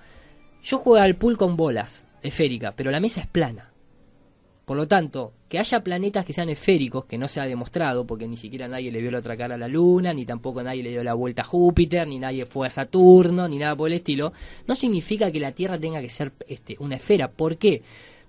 Yo 0.63 0.79
juego 0.79 1.03
al 1.03 1.17
pool 1.17 1.37
con 1.37 1.57
bolas 1.57 2.05
esférica, 2.23 2.73
pero 2.77 2.91
la 2.91 3.01
mesa 3.01 3.21
es 3.21 3.27
plana. 3.27 3.71
Por 4.65 4.77
lo 4.77 4.87
tanto, 4.87 5.33
que 5.49 5.59
haya 5.59 5.83
planetas 5.83 6.25
que 6.25 6.33
sean 6.33 6.49
esféricos, 6.49 7.05
que 7.05 7.19
no 7.19 7.27
se 7.27 7.41
ha 7.41 7.45
demostrado, 7.45 8.07
porque 8.07 8.29
ni 8.29 8.37
siquiera 8.37 8.69
nadie 8.69 8.93
le 8.93 9.01
vio 9.01 9.11
la 9.11 9.19
otra 9.19 9.37
cara 9.37 9.57
a 9.57 9.59
la 9.59 9.67
Luna, 9.67 10.15
ni 10.15 10.25
tampoco 10.25 10.63
nadie 10.63 10.85
le 10.85 10.91
dio 10.91 11.03
la 11.03 11.15
vuelta 11.15 11.43
a 11.43 11.45
Júpiter, 11.45 12.07
ni 12.07 12.21
nadie 12.21 12.47
fue 12.47 12.69
a 12.69 12.71
Saturno, 12.71 13.49
ni 13.49 13.59
nada 13.59 13.75
por 13.75 13.89
el 13.89 13.95
estilo, 13.95 14.33
no 14.69 14.77
significa 14.77 15.33
que 15.33 15.41
la 15.41 15.51
Tierra 15.51 15.77
tenga 15.77 16.01
que 16.01 16.09
ser 16.09 16.33
este, 16.47 16.77
una 16.79 16.97
esfera. 16.97 17.33
¿Por 17.33 17.57
qué? 17.57 17.83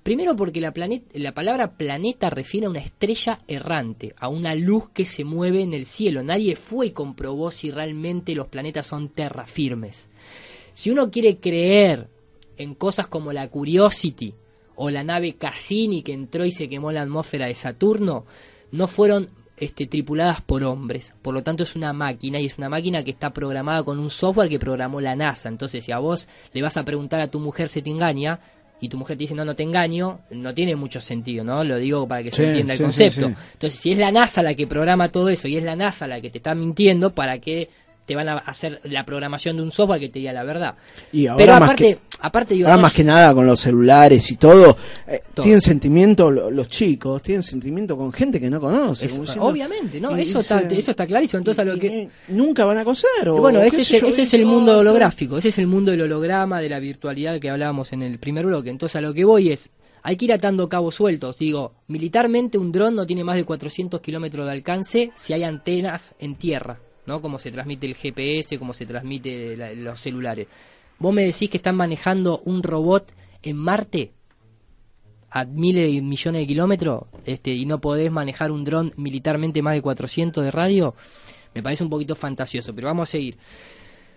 Primero 0.03 0.35
porque 0.35 0.61
la, 0.61 0.73
la 1.13 1.33
palabra 1.33 1.73
planeta 1.77 2.29
refiere 2.29 2.65
a 2.65 2.69
una 2.71 2.79
estrella 2.79 3.37
errante, 3.47 4.15
a 4.17 4.29
una 4.29 4.55
luz 4.55 4.89
que 4.89 5.05
se 5.05 5.23
mueve 5.23 5.61
en 5.61 5.73
el 5.73 5.85
cielo. 5.85 6.23
Nadie 6.23 6.55
fue 6.55 6.87
y 6.87 6.91
comprobó 6.91 7.51
si 7.51 7.69
realmente 7.69 8.33
los 8.33 8.47
planetas 8.47 8.87
son 8.87 9.09
terrafirmes. 9.09 10.07
Si 10.73 10.89
uno 10.89 11.11
quiere 11.11 11.37
creer 11.37 12.07
en 12.57 12.73
cosas 12.73 13.07
como 13.07 13.31
la 13.31 13.47
Curiosity, 13.49 14.33
o 14.75 14.89
la 14.89 15.03
nave 15.03 15.35
Cassini 15.35 16.01
que 16.01 16.13
entró 16.13 16.43
y 16.43 16.51
se 16.51 16.67
quemó 16.67 16.91
la 16.91 17.03
atmósfera 17.03 17.45
de 17.45 17.53
Saturno, 17.53 18.25
no 18.71 18.87
fueron 18.87 19.29
este, 19.57 19.85
tripuladas 19.85 20.41
por 20.41 20.63
hombres. 20.63 21.13
Por 21.21 21.35
lo 21.35 21.43
tanto 21.43 21.61
es 21.61 21.75
una 21.75 21.93
máquina 21.93 22.39
y 22.39 22.47
es 22.47 22.57
una 22.57 22.67
máquina 22.67 23.03
que 23.03 23.11
está 23.11 23.31
programada 23.31 23.83
con 23.83 23.99
un 23.99 24.09
software 24.09 24.49
que 24.49 24.57
programó 24.57 24.99
la 24.99 25.15
NASA. 25.15 25.49
Entonces 25.49 25.83
si 25.83 25.91
a 25.91 25.99
vos 25.99 26.27
le 26.51 26.63
vas 26.63 26.77
a 26.77 26.83
preguntar 26.83 27.21
a 27.21 27.29
tu 27.29 27.39
mujer 27.39 27.69
si 27.69 27.83
te 27.83 27.91
engaña 27.91 28.39
y 28.81 28.89
tu 28.89 28.97
mujer 28.97 29.15
te 29.15 29.23
dice 29.23 29.35
no, 29.35 29.45
no 29.45 29.55
te 29.55 29.63
engaño, 29.63 30.21
no 30.31 30.53
tiene 30.53 30.75
mucho 30.75 30.99
sentido, 30.99 31.43
¿no? 31.43 31.63
Lo 31.63 31.77
digo 31.77 32.07
para 32.07 32.23
que 32.23 32.31
se 32.31 32.47
entienda 32.47 32.73
el 32.73 32.81
concepto. 32.81 33.27
Entonces 33.27 33.79
si 33.79 33.91
es 33.91 33.97
la 33.97 34.11
NASA 34.11 34.41
la 34.41 34.55
que 34.55 34.67
programa 34.67 35.09
todo 35.09 35.29
eso 35.29 35.47
y 35.47 35.55
es 35.55 35.63
la 35.63 35.75
NASA 35.75 36.07
la 36.07 36.19
que 36.19 36.31
te 36.31 36.39
está 36.39 36.55
mintiendo, 36.55 37.13
¿para 37.13 37.37
que 37.37 37.69
te 38.05 38.15
van 38.15 38.29
a 38.29 38.37
hacer 38.37 38.79
la 38.83 39.05
programación 39.05 39.57
de 39.57 39.63
un 39.63 39.71
software 39.71 39.99
que 39.99 40.09
te 40.09 40.19
diga 40.19 40.33
la 40.33 40.43
verdad. 40.43 40.75
Y 41.11 41.27
ahora 41.27 41.37
Pero 41.37 41.53
aparte, 41.53 41.67
más 41.67 41.77
que, 41.77 41.99
aparte 42.19 42.63
ahora 42.63 42.77
más 42.77 42.93
que 42.93 43.03
nada 43.03 43.33
con 43.33 43.45
los 43.45 43.59
celulares 43.59 44.31
y 44.31 44.37
todo, 44.37 44.75
eh, 45.07 45.21
tienen 45.41 45.61
sentimiento 45.61 46.31
los 46.31 46.69
chicos, 46.69 47.21
tienen 47.21 47.43
sentimiento 47.43 47.95
con 47.95 48.11
gente 48.11 48.39
que 48.39 48.49
no 48.49 48.59
conoce. 48.59 49.09
obviamente, 49.39 49.99
¿no? 49.99 50.15
eso, 50.15 50.39
está, 50.39 50.59
eso 50.61 50.91
está 50.91 51.05
clarísimo. 51.05 51.39
Entonces 51.39 51.59
a 51.59 51.65
lo 51.65 51.79
que 51.79 52.09
nunca 52.29 52.65
van 52.65 52.79
a 52.79 52.83
conocer. 52.83 53.29
bueno, 53.29 53.61
ese, 53.61 53.81
es, 53.81 53.91
ese 53.91 54.21
es 54.23 54.33
el 54.33 54.45
mundo 54.45 54.79
holográfico, 54.79 55.37
ese 55.37 55.49
es 55.49 55.59
el 55.59 55.67
mundo 55.67 55.91
del 55.91 56.01
holograma, 56.01 56.59
de 56.59 56.69
la 56.69 56.79
virtualidad 56.79 57.39
que 57.39 57.49
hablábamos 57.49 57.93
en 57.93 58.01
el 58.01 58.19
primer 58.19 58.45
bloque. 58.45 58.69
Entonces 58.69 58.95
a 58.95 59.01
lo 59.01 59.13
que 59.13 59.23
voy 59.25 59.51
es 59.51 59.69
hay 60.03 60.17
que 60.17 60.25
ir 60.25 60.33
atando 60.33 60.67
cabos 60.69 60.95
sueltos. 60.95 61.37
Digo, 61.37 61.73
militarmente 61.87 62.57
un 62.57 62.71
dron 62.71 62.95
no 62.95 63.05
tiene 63.05 63.23
más 63.23 63.35
de 63.35 63.45
400 63.45 64.01
kilómetros 64.01 64.45
de 64.45 64.51
alcance 64.51 65.11
si 65.15 65.33
hay 65.33 65.43
antenas 65.43 66.15
en 66.19 66.35
tierra. 66.35 66.79
¿No? 67.05 67.21
Como 67.21 67.39
se 67.39 67.51
transmite 67.51 67.87
el 67.87 67.95
GPS, 67.95 68.57
como 68.57 68.73
se 68.73 68.85
transmite 68.85 69.75
los 69.75 69.99
celulares. 69.99 70.47
¿Vos 70.99 71.13
me 71.13 71.23
decís 71.23 71.49
que 71.49 71.57
están 71.57 71.75
manejando 71.75 72.41
un 72.45 72.61
robot 72.61 73.11
en 73.41 73.57
Marte 73.57 74.11
a 75.31 75.45
miles 75.45 75.91
y 75.91 76.01
millones 76.01 76.41
de 76.41 76.47
kilómetros 76.47 77.03
este, 77.25 77.51
y 77.51 77.65
no 77.65 77.79
podés 77.81 78.11
manejar 78.11 78.51
un 78.51 78.63
dron 78.63 78.93
militarmente 78.97 79.61
más 79.61 79.73
de 79.73 79.81
400 79.81 80.43
de 80.43 80.51
radio? 80.51 80.93
Me 81.53 81.63
parece 81.63 81.83
un 81.83 81.89
poquito 81.89 82.15
fantasioso, 82.15 82.73
pero 82.73 82.87
vamos 82.87 83.09
a 83.09 83.11
seguir. 83.11 83.37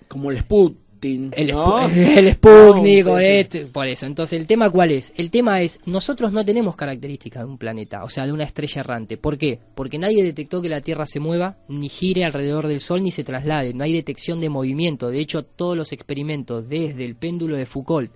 Como 0.09 0.31
el 0.31 0.39
Sput 0.39 0.77
el, 1.37 2.33
Sputnik, 2.33 3.07
este, 3.21 3.67
por 3.67 3.87
eso. 3.87 4.07
Entonces, 4.07 4.41
¿el 4.41 4.47
tema 4.47 4.71
cuál 4.71 4.91
es? 4.91 5.13
El 5.17 5.31
tema 5.31 5.61
es, 5.61 5.81
nosotros 5.87 6.33
no 6.33 6.45
tenemos 6.45 6.77
características 6.77 7.43
de 7.43 7.49
un 7.49 7.59
planeta, 7.59 8.03
o 8.05 8.09
sea, 8.09 8.27
de 8.27 8.33
una 8.33 8.45
estrella 8.45 8.81
errante. 8.81 9.17
¿Por 9.17 9.37
qué? 9.37 9.59
Porque 9.75 9.99
nadie 9.99 10.23
detectó 10.23 10.63
que 10.63 10.69
la 10.69 10.81
Tierra 10.81 11.07
se 11.07 11.21
mueva, 11.21 11.59
ni 11.69 11.89
gire 11.89 12.25
alrededor 12.25 12.69
del 12.69 12.81
Sol, 12.81 13.03
ni 13.03 13.11
se 13.11 13.25
traslade. 13.25 13.75
No 13.75 13.85
hay 13.85 13.93
detección 13.93 14.41
de 14.41 14.49
movimiento. 14.49 15.11
De 15.11 15.21
hecho, 15.21 15.45
todos 15.45 15.77
los 15.77 15.93
experimentos, 15.93 16.69
desde 16.69 17.05
el 17.05 17.17
péndulo 17.17 17.57
de 17.57 17.67
Foucault, 17.67 18.11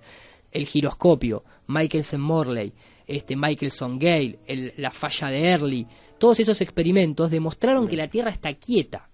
el 0.51 0.65
giroscopio, 0.65 1.43
Michelson-Morley, 1.67 2.73
este 3.05 3.35
Michelson-Gale, 3.35 4.39
la 4.77 4.91
falla 4.91 5.27
de 5.29 5.49
Early, 5.49 5.87
todos 6.17 6.39
esos 6.39 6.61
experimentos 6.61 7.31
demostraron 7.31 7.87
que 7.87 7.95
la 7.95 8.07
Tierra 8.07 8.31
está 8.31 8.53
quieta 8.55 9.08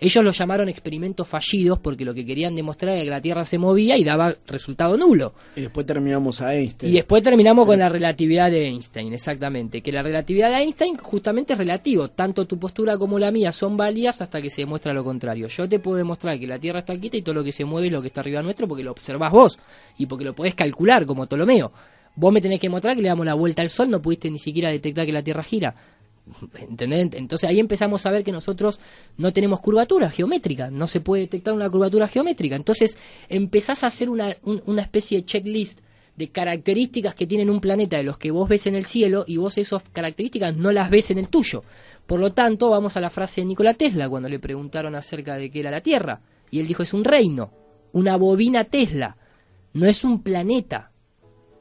ellos 0.00 0.24
lo 0.24 0.30
llamaron 0.32 0.68
experimentos 0.70 1.28
fallidos 1.28 1.78
porque 1.78 2.06
lo 2.06 2.14
que 2.14 2.24
querían 2.24 2.56
demostrar 2.56 2.94
era 2.94 3.04
que 3.04 3.10
la 3.10 3.20
Tierra 3.20 3.44
se 3.44 3.58
movía 3.58 3.98
y 3.98 4.04
daba 4.04 4.34
resultado 4.46 4.96
nulo. 4.96 5.34
Y 5.54 5.60
después 5.60 5.84
terminamos 5.84 6.40
a 6.40 6.54
Einstein. 6.54 6.90
Y 6.90 6.96
después 6.96 7.22
terminamos 7.22 7.66
con 7.66 7.78
la 7.78 7.90
relatividad 7.90 8.50
de 8.50 8.66
Einstein, 8.66 9.12
exactamente. 9.12 9.82
Que 9.82 9.92
la 9.92 10.02
relatividad 10.02 10.48
de 10.48 10.56
Einstein 10.56 10.96
justamente 10.96 11.52
es 11.52 11.58
relativo. 11.58 12.08
Tanto 12.08 12.46
tu 12.46 12.58
postura 12.58 12.96
como 12.96 13.18
la 13.18 13.30
mía 13.30 13.52
son 13.52 13.76
válidas 13.76 14.22
hasta 14.22 14.40
que 14.40 14.48
se 14.48 14.62
demuestra 14.62 14.94
lo 14.94 15.04
contrario. 15.04 15.48
Yo 15.48 15.68
te 15.68 15.78
puedo 15.78 15.98
demostrar 15.98 16.40
que 16.40 16.46
la 16.46 16.58
Tierra 16.58 16.78
está 16.78 16.98
quieta 16.98 17.18
y 17.18 17.22
todo 17.22 17.34
lo 17.34 17.44
que 17.44 17.52
se 17.52 17.66
mueve 17.66 17.88
es 17.88 17.92
lo 17.92 18.00
que 18.00 18.08
está 18.08 18.22
arriba 18.22 18.40
nuestro 18.40 18.66
porque 18.66 18.82
lo 18.82 18.92
observas 18.92 19.30
vos 19.30 19.58
y 19.98 20.06
porque 20.06 20.24
lo 20.24 20.34
podés 20.34 20.54
calcular 20.54 21.04
como 21.04 21.26
Ptolomeo. 21.26 21.72
Vos 22.16 22.32
me 22.32 22.40
tenés 22.40 22.58
que 22.58 22.68
mostrar 22.68 22.96
que 22.96 23.02
le 23.02 23.08
damos 23.08 23.26
la 23.26 23.34
vuelta 23.34 23.62
al 23.62 23.70
Sol, 23.70 23.90
no 23.90 24.00
pudiste 24.00 24.30
ni 24.30 24.38
siquiera 24.38 24.70
detectar 24.70 25.04
que 25.04 25.12
la 25.12 25.22
Tierra 25.22 25.42
gira. 25.42 25.74
Entonces 26.68 27.48
ahí 27.48 27.60
empezamos 27.60 28.06
a 28.06 28.10
ver 28.10 28.24
que 28.24 28.32
nosotros 28.32 28.80
no 29.16 29.32
tenemos 29.32 29.60
curvatura 29.60 30.10
geométrica, 30.10 30.70
no 30.70 30.86
se 30.86 31.00
puede 31.00 31.22
detectar 31.22 31.54
una 31.54 31.70
curvatura 31.70 32.08
geométrica. 32.08 32.56
Entonces 32.56 32.96
empezás 33.28 33.84
a 33.84 33.88
hacer 33.88 34.10
una, 34.10 34.36
una 34.66 34.82
especie 34.82 35.18
de 35.18 35.24
checklist 35.24 35.80
de 36.16 36.28
características 36.28 37.14
que 37.14 37.26
tienen 37.26 37.48
un 37.48 37.60
planeta 37.60 37.96
de 37.96 38.02
los 38.02 38.18
que 38.18 38.30
vos 38.30 38.48
ves 38.48 38.66
en 38.66 38.74
el 38.74 38.84
cielo 38.84 39.24
y 39.26 39.38
vos 39.38 39.56
esas 39.56 39.82
características 39.92 40.54
no 40.54 40.70
las 40.70 40.90
ves 40.90 41.10
en 41.10 41.18
el 41.18 41.28
tuyo. 41.28 41.64
Por 42.06 42.20
lo 42.20 42.32
tanto, 42.32 42.68
vamos 42.70 42.96
a 42.96 43.00
la 43.00 43.08
frase 43.08 43.40
de 43.40 43.46
Nikola 43.46 43.74
Tesla 43.74 44.08
cuando 44.08 44.28
le 44.28 44.38
preguntaron 44.38 44.94
acerca 44.94 45.36
de 45.36 45.50
qué 45.50 45.60
era 45.60 45.70
la 45.70 45.80
Tierra. 45.80 46.20
Y 46.50 46.60
él 46.60 46.66
dijo, 46.66 46.82
es 46.82 46.92
un 46.92 47.04
reino, 47.04 47.52
una 47.92 48.16
bobina 48.16 48.64
Tesla, 48.64 49.16
no 49.72 49.86
es 49.86 50.04
un 50.04 50.22
planeta. 50.22 50.92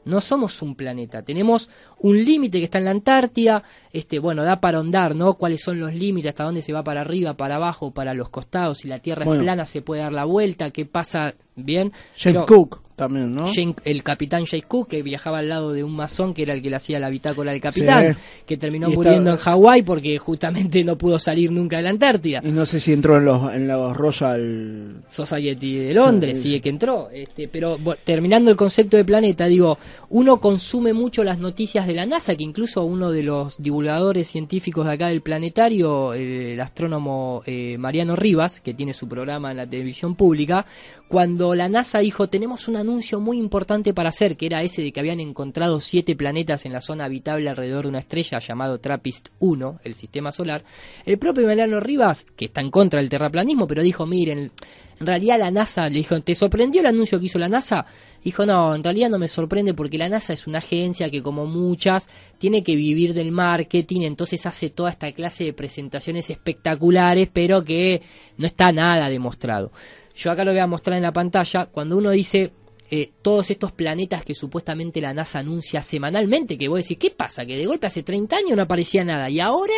No 0.06 0.22
somos 0.22 0.62
un 0.62 0.76
planeta, 0.76 1.24
tenemos 1.24 1.70
un 2.02 2.24
límite 2.24 2.60
que 2.60 2.66
está 2.66 2.78
en 2.78 2.86
la 2.86 2.92
Antártida, 2.92 3.64
este, 3.92 4.20
bueno, 4.20 4.44
da 4.44 4.60
para 4.60 4.78
ahondar, 4.78 5.16
¿no? 5.16 5.34
¿Cuáles 5.34 5.62
son 5.62 5.80
los 5.80 5.94
límites? 5.94 6.30
¿Hasta 6.30 6.44
dónde 6.44 6.62
se 6.62 6.74
va 6.74 6.84
para 6.84 7.02
arriba, 7.02 7.34
para 7.36 7.56
abajo, 7.56 7.92
para 7.92 8.14
los 8.14 8.30
costados? 8.30 8.80
Si 8.80 8.88
la 8.88 9.00
Tierra 9.00 9.24
es 9.24 9.40
plana, 9.40 9.66
se 9.66 9.82
puede 9.82 10.02
dar 10.02 10.14
la 10.14 10.26
vuelta, 10.26 10.72
¿qué 10.72 10.86
pasa? 10.86 11.34
Bien. 11.56 11.92
James 12.16 12.44
Cook 12.44 12.82
también, 13.00 13.34
¿no? 13.34 13.46
el 13.86 14.04
capitán 14.04 14.46
James 14.46 14.66
Cook, 14.66 14.90
que 14.90 15.02
viajaba 15.02 15.40
al 15.40 15.48
lado 15.48 15.72
de 15.72 15.86
un 15.86 15.96
masón 15.96 16.34
que 16.34 16.42
era 16.44 16.54
el 16.54 16.62
que 16.62 16.70
le 16.70 16.76
hacía 16.76 17.00
la 17.00 17.10
bitácora 17.10 17.54
del 17.54 17.62
capitán, 17.62 18.18
que 18.46 18.58
terminó 18.58 18.90
muriendo 18.90 19.32
en 19.32 19.38
Hawái 19.38 19.84
porque 19.84 20.18
justamente 20.18 20.84
no 20.84 20.98
pudo 20.98 21.18
salir 21.18 21.50
nunca 21.50 21.78
de 21.78 21.84
la 21.84 21.92
Antártida. 21.92 22.42
Y 22.44 22.52
no 22.52 22.66
sé 22.66 22.82
si 22.82 22.92
entró 22.92 23.18
en 23.18 23.26
los, 23.26 23.54
en 23.54 23.70
los 23.70 23.96
Royal 23.96 25.02
Society 25.10 25.78
de 25.78 25.94
Londres, 25.94 26.42
sí, 26.42 26.60
que 26.60 26.68
entró. 26.68 27.10
Este, 27.10 27.48
pero 27.48 27.78
terminando 28.04 28.52
el 28.52 28.58
concepto 28.58 28.98
de 28.98 29.06
planeta, 29.06 29.46
digo, 29.46 29.78
uno 30.10 30.42
consume 30.42 30.92
mucho 30.92 31.24
las 31.24 31.40
noticias 31.40 31.88
de 31.90 31.96
la 31.96 32.06
NASA, 32.06 32.36
que 32.36 32.44
incluso 32.44 32.84
uno 32.84 33.12
de 33.12 33.24
los 33.24 33.58
divulgadores 33.58 34.28
científicos 34.28 34.86
de 34.86 34.94
acá 34.94 35.08
del 35.08 35.22
planetario, 35.22 36.14
el 36.14 36.60
astrónomo 36.62 37.42
eh, 37.46 37.78
Mariano 37.80 38.16
Rivas, 38.16 38.60
que 38.60 38.76
tiene 38.76 38.94
su 38.94 39.08
programa 39.08 39.50
en 39.50 39.58
la 39.58 39.68
televisión 39.68 40.14
pública, 40.14 40.68
cuando 41.08 41.56
la 41.56 41.68
NASA 41.68 42.00
dijo 42.00 42.30
tenemos 42.30 42.68
un 42.68 42.76
anuncio 42.76 43.20
muy 43.20 43.40
importante 43.40 43.94
para 43.96 44.10
hacer, 44.10 44.38
que 44.38 44.46
era 44.46 44.62
ese 44.62 44.84
de 44.84 44.92
que 44.92 45.00
habían 45.00 45.20
encontrado 45.20 45.80
siete 45.80 46.16
planetas 46.16 46.66
en 46.66 46.74
la 46.74 46.82
zona 46.82 47.06
habitable 47.06 47.50
alrededor 47.50 47.86
de 47.86 47.90
una 47.90 48.00
estrella 48.00 48.38
llamado 48.38 48.80
TRAPPIST 48.80 49.30
1, 49.40 49.80
el 49.84 49.96
sistema 49.96 50.32
solar, 50.32 50.64
el 51.06 51.18
propio 51.18 51.44
Emiliano 51.44 51.80
Rivas, 51.80 52.26
que 52.36 52.46
está 52.46 52.62
en 52.62 52.70
contra 52.70 53.00
del 53.00 53.10
terraplanismo, 53.10 53.66
pero 53.66 53.82
dijo, 53.82 54.06
miren, 54.06 54.52
en 55.00 55.08
realidad 55.08 55.40
la 55.40 55.50
NASA, 55.50 55.90
le 55.90 56.00
dijo, 56.00 56.20
¿te 56.22 56.36
sorprendió 56.36 56.82
el 56.82 56.88
anuncio 56.88 57.20
que 57.20 57.26
hizo 57.26 57.40
la 57.40 57.50
NASA? 57.50 57.86
Dijo, 58.24 58.46
no, 58.46 58.76
en 58.76 58.84
realidad 58.84 59.10
no 59.10 59.18
me 59.18 59.28
sorprende 59.28 59.74
porque 59.74 59.98
la 59.98 60.10
NASA 60.10 60.34
es 60.34 60.46
una 60.48 60.60
agencia 60.60 61.10
que 61.10 61.24
como 61.24 61.46
muchas 61.46 62.08
tiene 62.38 62.64
que 62.64 62.76
vivir 62.76 63.14
del 63.14 63.32
marketing, 63.32 64.02
entonces 64.02 64.46
hace 64.46 64.70
toda 64.70 64.90
esta 64.90 65.12
clase 65.12 65.46
de 65.46 65.54
presentaciones 65.54 66.30
espectaculares, 66.30 67.30
pero 67.32 67.64
que 67.64 68.02
no 68.38 68.46
está 68.46 68.72
nada 68.72 69.10
demostrado. 69.10 69.72
Yo 70.16 70.32
acá 70.32 70.44
lo 70.44 70.52
voy 70.52 70.60
a 70.60 70.68
mostrar 70.68 70.98
en 70.98 71.04
la 71.04 71.14
pantalla. 71.14 71.68
Cuando 71.68 71.98
uno 71.98 72.10
dice 72.10 72.52
eh, 72.92 73.12
todos 73.22 73.52
estos 73.52 73.72
planetas 73.72 74.26
que 74.26 74.34
supuestamente 74.34 75.00
la 75.00 75.14
NASA 75.14 75.40
anuncia 75.40 75.84
semanalmente, 75.84 76.58
que 76.58 76.68
vos 76.68 76.82
decís, 76.82 76.98
¿qué 76.98 77.12
pasa? 77.12 77.46
Que 77.46 77.56
de 77.56 77.66
golpe 77.66 77.88
hace 77.88 78.04
30 78.04 78.36
años 78.36 78.58
no 78.58 78.64
aparecía 78.64 79.06
nada 79.06 79.30
y 79.30 79.40
ahora 79.40 79.76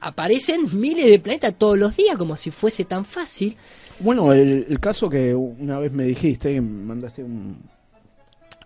aparecen 0.00 0.66
miles 0.78 1.06
de 1.06 1.20
planetas 1.20 1.54
todos 1.56 1.78
los 1.78 1.96
días 1.96 2.18
como 2.18 2.36
si 2.36 2.50
fuese 2.50 2.84
tan 2.84 3.04
fácil. 3.04 3.56
Bueno, 4.02 4.32
el, 4.32 4.78
caso 4.80 5.08
que 5.08 5.34
una 5.34 5.78
vez 5.78 5.92
me 5.92 6.04
dijiste, 6.04 6.60
mandaste 6.60 7.22
un, 7.22 7.56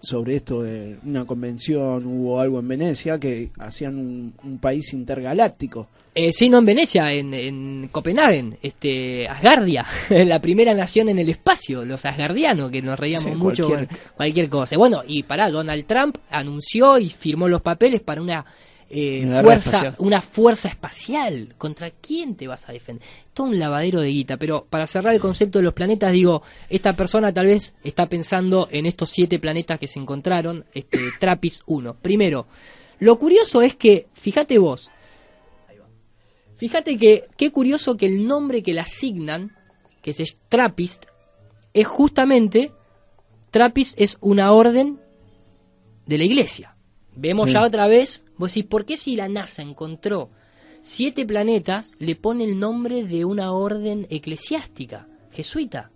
sobre 0.01 0.37
esto 0.37 0.62
de 0.62 0.97
una 1.05 1.24
convención, 1.24 2.07
hubo 2.07 2.41
algo 2.41 2.59
en 2.61 2.68
Venecia 2.68 3.18
que 3.18 3.51
hacían 3.59 3.99
un, 3.99 4.59
país 4.59 4.93
intergaláctico. 4.93 5.89
Eh, 6.14 6.32
sí, 6.32 6.49
no 6.49 6.59
en 6.59 6.64
Venecia, 6.64 7.12
en, 7.12 7.34
en 7.34 7.89
Copenhague, 7.93 8.57
este, 8.62 9.28
Asgardia, 9.28 9.84
la 10.11 10.41
primera 10.41 10.72
nación 10.72 11.11
en 11.11 11.18
el 11.18 11.28
espacio, 11.28 11.84
los 11.84 12.07
asgardianos, 12.07 12.70
que 12.70 12.80
nos 12.80 12.99
reíamos 12.99 13.37
mucho 13.37 13.68
cualquier... 13.68 13.89
con 13.89 13.99
cualquier 14.16 14.49
cosa. 14.49 14.76
Bueno, 14.78 15.03
y 15.07 15.24
para 15.24 15.51
Donald 15.51 15.84
Trump 15.84 16.16
anunció 16.30 16.99
y 16.99 17.11
firmó 17.11 17.49
los 17.49 17.61
papeles 17.61 18.01
para 18.01 18.22
una 18.22 18.47
eh, 18.89 19.26
fuerza, 19.43 19.95
una 19.99 20.20
fuerza 20.22 20.68
espacial. 20.68 21.55
¿Contra 21.59 21.91
quién 21.91 22.37
te 22.37 22.47
vas 22.47 22.68
a 22.68 22.72
defender? 22.72 23.07
Todo 23.34 23.49
un 23.49 23.59
lavadero 23.59 24.01
de 24.01 24.09
guita. 24.09 24.37
Pero 24.37 24.66
para 24.68 24.87
cerrar 24.87 25.14
el 25.14 25.20
concepto 25.20 25.59
de 25.59 25.64
los 25.64 25.74
planetas, 25.74 26.12
digo, 26.12 26.43
esta 26.68 26.95
persona 26.95 27.32
tal 27.32 27.47
vez 27.47 27.74
está 27.82 28.07
pensando 28.09 28.68
en 28.70 28.87
estos 28.87 29.11
siete 29.11 29.39
planetas 29.39 29.78
que 29.78 29.87
se 29.87 29.99
encontraron, 29.99 30.64
este, 30.72 31.01
Trappist 31.20 31.62
1. 31.66 31.97
Primero, 32.01 32.47
lo 33.01 33.18
curioso 33.18 33.61
es 33.62 33.74
que, 33.74 34.09
fíjate 34.14 34.59
vos, 34.59 34.91
fíjate 36.57 36.97
que, 36.97 37.26
qué 37.37 37.51
curioso 37.51 37.97
que 37.97 38.07
el 38.07 38.26
nombre 38.26 38.62
que 38.62 38.72
le 38.72 38.80
asignan, 38.80 39.57
que 40.01 40.12
es 40.12 40.39
Trappist, 40.49 41.07
es 41.74 41.87
justamente, 41.87 42.72
Trappist 43.51 44.01
es 44.01 44.16
una 44.20 44.53
orden 44.53 45.01
de 46.07 46.18
la 46.18 46.24
iglesia. 46.24 46.76
Vemos 47.17 47.51
ya 47.51 47.62
otra 47.62 47.87
vez, 47.87 48.25
vos 48.37 48.53
decís, 48.53 48.69
¿por 48.69 48.85
qué 48.85 48.99
si 48.99 49.17
la 49.17 49.29
NASA 49.29 49.62
encontró 49.62 50.31
siete 50.83 51.25
planetas, 51.25 51.91
le 51.99 52.14
pone 52.14 52.45
el 52.45 52.59
nombre 52.59 53.05
de 53.05 53.25
una 53.25 53.53
orden 53.53 54.07
eclesiástica, 54.11 55.09
jesuita? 55.33 55.91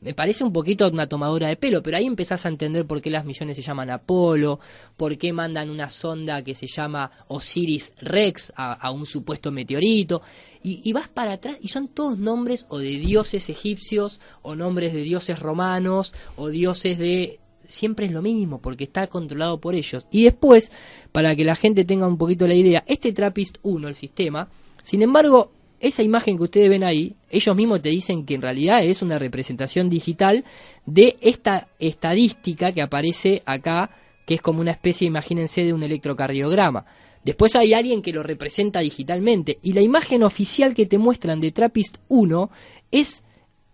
Me 0.00 0.14
parece 0.14 0.42
un 0.42 0.52
poquito 0.52 0.88
una 0.88 1.06
tomadura 1.06 1.48
de 1.48 1.56
pelo, 1.56 1.82
pero 1.82 1.98
ahí 1.98 2.06
empezás 2.06 2.46
a 2.46 2.48
entender 2.48 2.86
por 2.86 3.02
qué 3.02 3.10
las 3.10 3.26
misiones 3.26 3.54
se 3.54 3.62
llaman 3.62 3.90
Apolo, 3.90 4.58
por 4.96 5.18
qué 5.18 5.30
mandan 5.30 5.68
una 5.68 5.90
sonda 5.90 6.42
que 6.42 6.54
se 6.54 6.66
llama 6.66 7.10
Osiris 7.28 7.92
Rex 8.00 8.50
a, 8.56 8.90
un 8.92 9.04
supuesto 9.04 9.52
meteorito, 9.52 10.22
y, 10.62 10.80
y, 10.88 10.94
vas 10.94 11.08
para 11.08 11.32
atrás 11.32 11.58
y 11.60 11.68
son 11.68 11.88
todos 11.88 12.16
nombres 12.16 12.66
o 12.70 12.78
de 12.78 12.98
dioses 12.98 13.50
egipcios, 13.50 14.22
o 14.40 14.54
nombres 14.54 14.94
de 14.94 15.02
dioses 15.02 15.38
romanos, 15.38 16.14
o 16.36 16.48
dioses 16.48 16.96
de 16.96 17.39
siempre 17.70 18.06
es 18.06 18.12
lo 18.12 18.22
mismo, 18.22 18.60
porque 18.60 18.84
está 18.84 19.06
controlado 19.06 19.60
por 19.60 19.74
ellos. 19.74 20.06
Y 20.10 20.24
después, 20.24 20.70
para 21.12 21.34
que 21.34 21.44
la 21.44 21.56
gente 21.56 21.84
tenga 21.84 22.06
un 22.06 22.18
poquito 22.18 22.46
la 22.46 22.54
idea, 22.54 22.84
este 22.86 23.12
Trappist 23.12 23.58
1, 23.62 23.88
el 23.88 23.94
sistema, 23.94 24.48
sin 24.82 25.02
embargo, 25.02 25.52
esa 25.80 26.02
imagen 26.02 26.36
que 26.36 26.44
ustedes 26.44 26.68
ven 26.68 26.84
ahí, 26.84 27.16
ellos 27.30 27.56
mismos 27.56 27.80
te 27.80 27.88
dicen 27.88 28.26
que 28.26 28.34
en 28.34 28.42
realidad 28.42 28.84
es 28.84 29.00
una 29.00 29.18
representación 29.18 29.88
digital 29.88 30.44
de 30.84 31.16
esta 31.20 31.68
estadística 31.78 32.72
que 32.72 32.82
aparece 32.82 33.42
acá, 33.46 33.90
que 34.26 34.34
es 34.34 34.42
como 34.42 34.60
una 34.60 34.72
especie, 34.72 35.06
imagínense, 35.06 35.64
de 35.64 35.72
un 35.72 35.82
electrocardiograma. 35.82 36.84
Después 37.24 37.56
hay 37.56 37.74
alguien 37.74 38.02
que 38.02 38.12
lo 38.12 38.22
representa 38.22 38.80
digitalmente 38.80 39.58
y 39.62 39.72
la 39.72 39.82
imagen 39.82 40.22
oficial 40.22 40.74
que 40.74 40.86
te 40.86 40.98
muestran 40.98 41.40
de 41.40 41.52
Trappist 41.52 41.96
1 42.08 42.50
es 42.90 43.22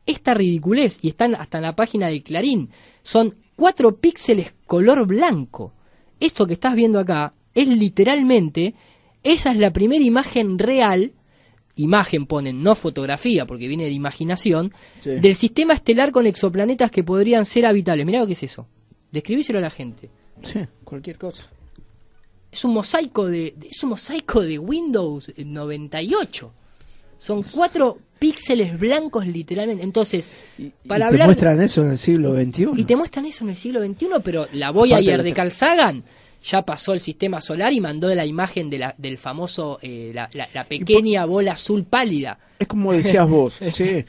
esta 0.05 0.35
ridiculez 0.35 0.99
y 1.03 1.09
están 1.09 1.35
hasta 1.35 1.59
en 1.59 1.65
la 1.65 1.77
página 1.77 2.09
del 2.09 2.23
Clarín. 2.23 2.71
Son 3.03 3.35
4 3.57 3.97
píxeles 3.97 4.55
color 4.67 5.07
blanco. 5.07 5.73
Esto 6.21 6.47
que 6.47 6.55
estás 6.55 6.75
viendo 6.75 6.99
acá 6.99 7.35
es 7.55 7.69
literalmente, 7.69 8.75
esa 9.23 9.51
es 9.51 9.59
la 9.59 9.73
primera 9.73 10.05
imagen 10.05 10.59
real, 10.59 11.13
imagen 11.77 12.27
ponen, 12.27 12.63
no 12.63 12.75
fotografía, 12.75 13.47
porque 13.47 13.69
viene 13.69 13.85
de 13.85 13.91
imaginación, 13.91 14.73
del 15.05 15.35
sistema 15.35 15.75
estelar 15.75 16.13
con 16.13 16.27
exoplanetas 16.27 16.91
que 16.91 17.05
podrían 17.05 17.45
ser 17.45 17.67
habitables. 17.67 18.07
Mirá 18.07 18.21
lo 18.21 18.27
que 18.27 18.35
es 18.35 18.43
eso. 18.43 18.67
Describíselo 19.11 19.59
a 19.59 19.63
la 19.63 19.71
gente. 19.71 20.11
Sí, 20.43 20.61
cualquier 20.85 21.19
cosa. 21.19 21.45
Es 22.51 22.65
un 22.65 22.75
mosaico 22.75 23.27
de, 23.27 23.55
es 23.71 23.83
un 23.83 23.91
mosaico 23.91 24.43
de 24.43 24.59
Windows 24.59 25.33
98. 25.37 26.53
Son 27.19 27.43
cuatro 27.43 27.99
píxeles 28.19 28.79
blancos 28.79 29.27
literalmente. 29.27 29.83
Entonces, 29.83 30.31
para 30.87 31.11
te 31.11 31.25
muestran 31.25 31.61
eso 31.61 31.83
en 31.83 31.91
el 31.91 31.99
siglo 31.99 32.31
XXI. 32.31 32.69
Y 32.77 32.85
te 32.85 32.97
muestran 32.97 33.27
eso 33.27 33.45
en 33.45 33.51
el 33.51 33.57
siglo 33.57 33.85
XXI, 33.85 34.07
pero 34.23 34.47
la 34.53 34.71
Voyager 34.71 35.23
de 35.23 35.33
Carl 35.33 35.51
Sagan 35.51 36.05
ya 36.45 36.63
pasó 36.63 36.93
el 36.93 37.01
sistema 37.01 37.41
solar 37.41 37.73
y 37.73 37.81
mandó 37.81 38.15
la 38.15 38.25
imagen 38.25 38.71
de 38.71 38.79
la, 38.79 38.95
del 38.97 39.19
famoso, 39.19 39.79
eh, 39.83 40.13
la, 40.15 40.29
la, 40.33 40.65
pequeña 40.65 41.25
bola 41.25 41.53
azul 41.53 41.85
pálida. 41.85 42.39
Es 42.59 42.69
como 42.69 42.93
decías 42.93 43.29
vos, 43.29 43.59
sí. 43.73 44.05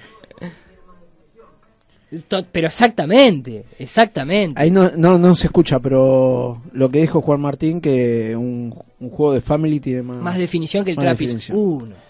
Pero 2.51 2.68
exactamente, 2.68 3.66
exactamente. 3.78 4.62
Ahí 4.62 4.72
no, 4.72 4.91
no, 4.95 5.18
no 5.18 5.36
se 5.36 5.47
escucha, 5.47 5.80
pero 5.80 6.62
lo 6.72 6.89
que 6.89 7.01
dijo 7.01 7.22
Juan 7.22 7.41
Martín, 7.41 7.82
que 7.82 8.34
un, 8.36 8.74
un 8.99 9.10
juego 9.10 9.34
de 9.34 9.41
Family 9.41 9.80
tiene 9.82 10.03
más... 10.03 10.22
Más 10.22 10.38
definición 10.38 10.86
que 10.86 10.91
el 10.91 10.97
Trappist 10.97 11.49
1. 11.49 12.07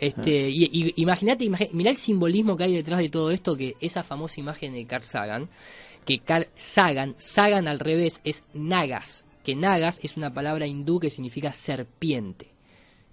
Este, 0.00 0.50
y, 0.50 0.92
imagínate, 0.96 1.48
mirá 1.72 1.90
el 1.90 1.96
simbolismo 1.96 2.56
que 2.56 2.64
hay 2.64 2.74
detrás 2.74 2.98
de 2.98 3.08
todo 3.08 3.30
esto, 3.30 3.56
que 3.56 3.76
esa 3.80 4.02
famosa 4.02 4.40
imagen 4.40 4.72
de 4.72 4.84
Carl 4.86 5.04
Sagan, 5.04 5.48
que 6.04 6.18
Carl 6.18 6.48
Sagan, 6.56 7.14
Sagan 7.18 7.68
al 7.68 7.78
revés 7.78 8.20
es 8.24 8.42
Nagas, 8.52 9.24
que 9.44 9.54
Nagas 9.54 10.00
es 10.02 10.16
una 10.16 10.32
palabra 10.34 10.66
hindú 10.66 10.98
que 10.98 11.10
significa 11.10 11.52
serpiente. 11.52 12.48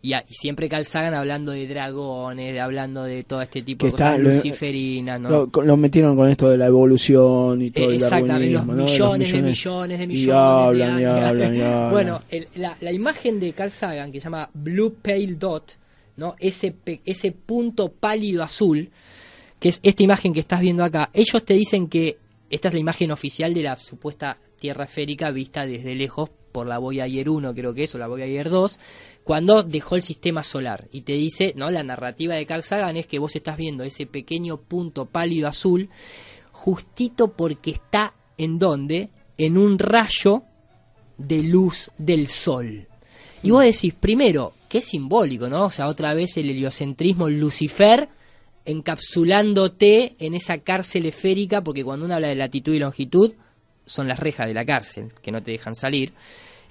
Y, 0.04 0.14
siempre 0.30 0.68
Carl 0.68 0.86
Sagan 0.86 1.14
hablando 1.14 1.52
de 1.52 1.68
dragones, 1.68 2.60
hablando 2.60 3.04
de 3.04 3.24
todo 3.24 3.44
este 3.44 3.62
tipo 3.62 3.86
de 3.86 3.92
cosas 3.92 4.20
luciferinas, 4.20 5.22
¿no? 5.22 5.48
Lo, 5.64 5.78
metieron 5.78 6.16
con 6.16 6.28
esto 6.28 6.50
de 6.50 6.58
la 6.58 6.66
evolución 6.66 7.62
y 7.62 7.70
todo 7.70 7.92
Exactamente, 7.92 8.54
los 8.54 8.66
millones, 8.66 9.32
de 9.32 9.42
millones 9.44 10.00
de 10.00 10.08
millones. 10.08 10.28
Y 10.28 10.32
hablan, 10.32 11.00
y 11.00 11.06
hablan, 11.54 11.92
Bueno, 11.92 12.22
la, 12.56 12.76
la 12.82 12.92
imagen 12.92 13.40
de 13.40 13.54
Carl 13.54 13.70
Sagan, 13.70 14.12
que 14.12 14.20
se 14.20 14.24
llama 14.24 14.50
Blue 14.56 14.96
Pale 15.04 15.36
Dot, 15.36 15.78
¿no? 16.22 16.36
Ese, 16.40 16.76
ese 17.04 17.32
punto 17.32 17.92
pálido 17.92 18.44
azul, 18.44 18.92
que 19.60 19.70
es 19.70 19.80
esta 19.82 20.04
imagen 20.04 20.34
que 20.34 20.40
estás 20.40 20.62
viendo 20.62 20.84
acá, 20.84 21.10
ellos 21.14 21.44
te 21.44 21.56
dicen 21.56 21.88
que 21.88 22.20
esta 22.52 22.68
es 22.68 22.76
la 22.76 22.80
imagen 22.80 23.12
oficial 23.12 23.54
de 23.54 23.64
la 23.64 23.76
supuesta 23.76 24.38
Tierra 24.60 24.84
esférica 24.84 25.32
vista 25.32 25.66
desde 25.66 25.96
lejos 25.96 26.30
por 26.52 26.68
la 26.68 26.78
Voyager 26.78 27.30
1, 27.30 27.56
creo 27.56 27.74
que 27.74 27.86
es, 27.86 27.96
o 27.96 27.98
la 27.98 28.08
Voyager 28.08 28.52
2, 28.52 28.80
cuando 29.24 29.64
dejó 29.64 29.96
el 29.96 30.04
sistema 30.04 30.44
solar. 30.44 30.88
Y 30.92 31.02
te 31.02 31.14
dice, 31.14 31.54
¿no? 31.56 31.72
La 31.72 31.82
narrativa 31.82 32.36
de 32.36 32.46
Carl 32.46 32.62
Sagan 32.62 32.96
es 32.98 33.08
que 33.08 33.18
vos 33.18 33.36
estás 33.36 33.58
viendo 33.58 33.84
ese 33.84 34.06
pequeño 34.06 34.58
punto 34.58 35.08
pálido 35.08 35.48
azul, 35.48 35.90
justito 36.52 37.34
porque 37.34 37.72
está 37.72 38.14
en 38.38 38.60
donde? 38.60 39.10
En 39.40 39.58
un 39.58 39.80
rayo 39.80 40.44
de 41.18 41.42
luz 41.42 41.90
del 41.98 42.28
sol. 42.28 42.88
Y 43.42 43.50
vos 43.50 43.64
decís, 43.64 43.96
primero, 43.96 44.54
qué 44.72 44.82
simbólico, 44.82 45.50
¿no? 45.50 45.66
O 45.66 45.70
sea, 45.70 45.88
otra 45.88 46.14
vez 46.14 46.38
el 46.38 46.50
heliocentrismo, 46.50 47.28
Lucifer 47.28 48.08
encapsulándote 48.64 50.16
en 50.18 50.34
esa 50.34 50.60
cárcel 50.60 51.08
esférica, 51.08 51.62
porque 51.62 51.84
cuando 51.84 52.06
uno 52.06 52.16
habla 52.16 52.30
de 52.30 52.36
latitud 52.36 52.74
y 52.74 52.80
longitud, 52.80 53.34
son 53.86 54.08
las 54.08 54.20
rejas 54.20 54.48
de 54.48 54.54
la 54.54 54.64
cárcel, 54.64 55.12
que 55.22 55.30
no 55.34 55.44
te 55.44 55.52
dejan 55.52 55.76
salir. 55.76 56.14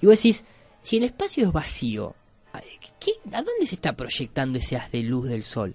Y 0.00 0.06
vos 0.06 0.16
decís, 0.16 0.46
si 0.80 0.96
el 0.96 1.02
espacio 1.02 1.46
es 1.46 1.52
vacío, 1.52 2.14
¿a 2.54 3.42
dónde 3.42 3.66
se 3.66 3.74
está 3.74 3.92
proyectando 3.92 4.58
ese 4.58 4.76
haz 4.76 4.90
de 4.90 5.02
luz 5.02 5.28
del 5.28 5.42
Sol? 5.42 5.74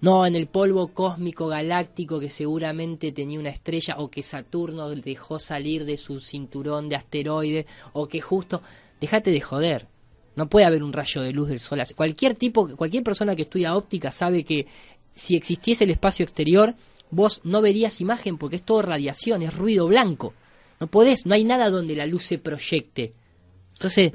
No, 0.00 0.24
en 0.24 0.36
el 0.36 0.46
polvo 0.46 0.88
cósmico 0.94 1.48
galáctico 1.48 2.20
que 2.20 2.30
seguramente 2.30 3.10
tenía 3.10 3.40
una 3.40 3.50
estrella 3.50 3.96
o 3.98 4.08
que 4.08 4.22
Saturno 4.22 4.88
dejó 4.90 5.40
salir 5.40 5.84
de 5.84 5.96
su 5.96 6.20
cinturón 6.20 6.88
de 6.88 6.94
asteroides 6.94 7.66
o 7.92 8.06
que 8.06 8.20
justo... 8.20 8.62
Déjate 9.00 9.30
de 9.30 9.42
joder. 9.42 9.88
No 10.36 10.48
puede 10.48 10.66
haber 10.66 10.82
un 10.82 10.92
rayo 10.92 11.22
de 11.22 11.32
luz 11.32 11.48
del 11.48 11.60
sol. 11.60 11.80
Cualquier 11.94 12.34
tipo, 12.34 12.68
cualquier 12.76 13.02
persona 13.02 13.34
que 13.34 13.42
estudia 13.42 13.74
óptica 13.74 14.12
sabe 14.12 14.44
que 14.44 14.66
si 15.14 15.34
existiese 15.34 15.84
el 15.84 15.90
espacio 15.90 16.22
exterior, 16.22 16.74
vos 17.10 17.40
no 17.44 17.62
verías 17.62 18.00
imagen 18.00 18.38
porque 18.38 18.56
es 18.56 18.62
todo 18.62 18.82
radiación, 18.82 19.42
es 19.42 19.54
ruido 19.54 19.88
blanco. 19.88 20.34
No 20.78 20.86
podés, 20.88 21.26
no 21.26 21.34
hay 21.34 21.44
nada 21.44 21.70
donde 21.70 21.96
la 21.96 22.06
luz 22.06 22.24
se 22.24 22.38
proyecte. 22.38 23.12
Entonces... 23.72 24.12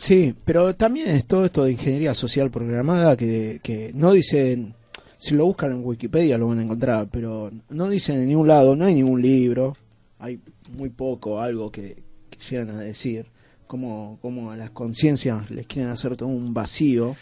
Sí, 0.00 0.34
pero 0.44 0.74
también 0.74 1.08
es 1.08 1.26
todo 1.26 1.44
esto 1.44 1.64
de 1.64 1.72
ingeniería 1.72 2.14
social 2.14 2.50
programada 2.50 3.16
que, 3.16 3.60
que 3.62 3.92
no 3.94 4.12
dicen, 4.12 4.74
si 5.16 5.34
lo 5.34 5.46
buscan 5.46 5.72
en 5.72 5.84
Wikipedia 5.84 6.38
lo 6.38 6.48
van 6.48 6.58
a 6.58 6.62
encontrar, 6.62 7.08
pero 7.10 7.50
no 7.70 7.88
dicen 7.88 8.20
en 8.20 8.28
ningún 8.28 8.48
lado, 8.48 8.76
no 8.76 8.84
hay 8.84 8.94
ningún 8.94 9.22
libro, 9.22 9.74
hay 10.18 10.40
muy 10.76 10.90
poco, 10.90 11.40
algo 11.40 11.70
que, 11.70 12.04
llegan 12.50 12.70
a 12.70 12.80
decir, 12.80 13.26
como, 13.66 14.18
como 14.22 14.50
a 14.50 14.56
las 14.56 14.70
conciencias 14.70 15.50
les 15.50 15.66
quieren 15.66 15.90
hacer 15.90 16.16
todo 16.16 16.28
un 16.28 16.54
vacío 16.54 17.16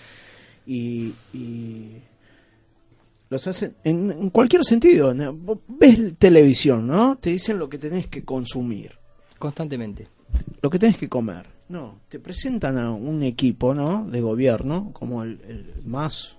y, 0.67 1.13
los 3.31 3.47
hacen 3.47 3.75
en, 3.83 4.31
cualquier 4.31 4.65
sentido. 4.65 5.15
Ves 5.67 6.15
televisión, 6.19 6.87
¿no? 6.87 7.17
Te 7.17 7.31
dicen 7.31 7.59
lo 7.59 7.69
que 7.69 7.79
tenés 7.79 8.07
que 8.07 8.25
consumir. 8.25 8.93
Constantemente. 9.39 10.09
Lo 10.63 10.71
que 10.71 10.79
tenés 10.79 10.97
que 10.97 11.09
comer. 11.09 11.47
No, 11.69 12.01
te 12.09 12.21
presentan 12.21 12.79
a 12.79 12.93
un 12.93 13.23
equipo, 13.23 13.75
¿no? 13.75 14.07
De 14.07 14.21
gobierno 14.21 14.91
como 14.93 15.23
el, 15.23 15.73
más 15.85 16.37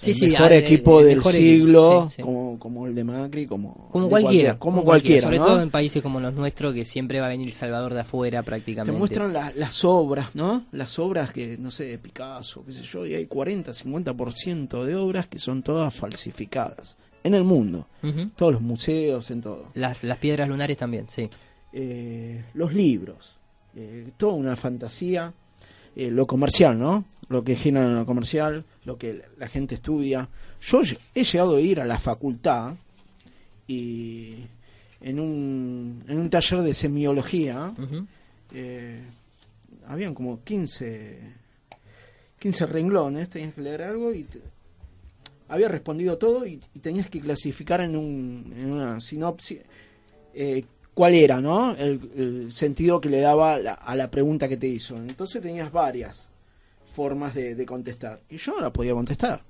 sí, 0.00 0.24
el 0.24 0.32
mejor 0.32 0.52
equipo 0.52 1.02
del 1.02 1.22
siglo, 1.22 2.10
Como, 2.20 2.58
como 2.58 2.86
el 2.86 2.94
de 2.94 3.04
Macri, 3.04 3.46
como, 3.46 3.88
como 3.90 4.08
cualquiera, 4.08 4.58
como, 4.58 4.84
cualquiera, 4.84 5.22
sobre 5.22 5.38
todo 5.38 5.60
en 5.60 5.70
países 5.70 6.02
como 6.02 6.20
los 6.20 6.34
nuestros 6.34 6.74
que 6.74 6.84
siempre 6.84 7.20
va 7.20 7.26
a 7.26 7.28
venir 7.28 7.46
el 7.46 7.52
Salvador 7.52 7.94
de 7.94 8.00
afuera 8.00 8.42
prácticamente. 8.42 8.92
Te 8.92 8.98
muestran 8.98 9.32
las 9.32 9.84
obras, 9.84 10.34
¿no? 10.34 10.64
Las 10.72 10.98
obras 10.98 11.32
que 11.32 11.56
no 11.58 11.70
sé, 11.70 11.84
de 11.84 11.98
Picasso, 11.98 12.64
qué 12.64 12.72
sé 12.72 12.82
yo, 12.82 13.06
y 13.06 13.14
hay 13.14 13.26
40, 13.26 13.72
50% 13.72 14.84
de 14.84 14.96
obras 14.96 15.26
que 15.26 15.38
son 15.38 15.62
todas 15.62 15.94
falsificadas 15.94 16.96
en 17.22 17.34
el 17.34 17.44
mundo, 17.44 17.86
todos 18.36 18.52
los 18.52 18.62
museos, 18.62 19.30
en 19.30 19.42
todo. 19.42 19.68
Las 19.74 20.04
las 20.04 20.18
piedras 20.18 20.48
lunares 20.48 20.76
también, 20.76 21.06
sí. 21.08 21.28
Eh, 21.72 22.44
los 22.54 22.74
libros 22.74 23.36
eh, 23.76 24.10
toda 24.16 24.32
una 24.32 24.56
fantasía, 24.56 25.32
eh, 25.94 26.10
lo 26.10 26.26
comercial, 26.26 26.78
¿no? 26.78 27.04
Lo 27.28 27.44
que 27.44 27.54
genera 27.54 27.86
en 27.86 27.94
lo 27.94 28.06
comercial, 28.06 28.64
lo 28.90 28.98
que 28.98 29.22
la 29.38 29.48
gente 29.48 29.76
estudia. 29.76 30.28
Yo 30.60 30.82
he 31.14 31.22
llegado 31.22 31.56
a 31.56 31.60
ir 31.60 31.80
a 31.80 31.84
la 31.84 31.98
facultad 31.98 32.74
y 33.68 34.34
en 35.00 35.20
un, 35.20 36.04
en 36.08 36.18
un 36.18 36.28
taller 36.28 36.62
de 36.62 36.74
semiología 36.74 37.72
eh, 38.52 39.00
habían 39.86 40.12
como 40.12 40.42
15, 40.42 41.20
15 42.40 42.66
renglones, 42.66 43.28
tenías 43.28 43.54
que 43.54 43.60
leer 43.60 43.82
algo 43.82 44.12
y 44.12 44.26
había 45.48 45.68
respondido 45.68 46.18
todo 46.18 46.44
y, 46.44 46.56
tenías 46.82 47.08
que 47.08 47.20
clasificar 47.20 47.80
en, 47.80 47.94
un, 47.94 48.52
en 48.56 48.72
una 48.72 49.00
sinopsis 49.00 49.60
eh, 50.34 50.64
cuál 50.94 51.14
era, 51.14 51.40
¿no? 51.40 51.76
El, 51.76 52.50
sentido 52.50 53.00
que 53.00 53.08
le 53.08 53.20
daba 53.20 53.54
a 53.54 53.94
la 53.94 54.10
pregunta 54.10 54.48
que 54.48 54.56
te 54.56 54.66
hizo. 54.66 54.96
Entonces 54.96 55.40
tenías 55.40 55.70
varias 55.70 56.29
formas 56.90 57.34
de, 57.34 57.66
contestar. 57.66 58.20
Y 58.28 58.36
yo 58.36 58.52
no 58.52 58.60
la 58.60 58.72
podía 58.72 58.92
contestar. 58.92 59.42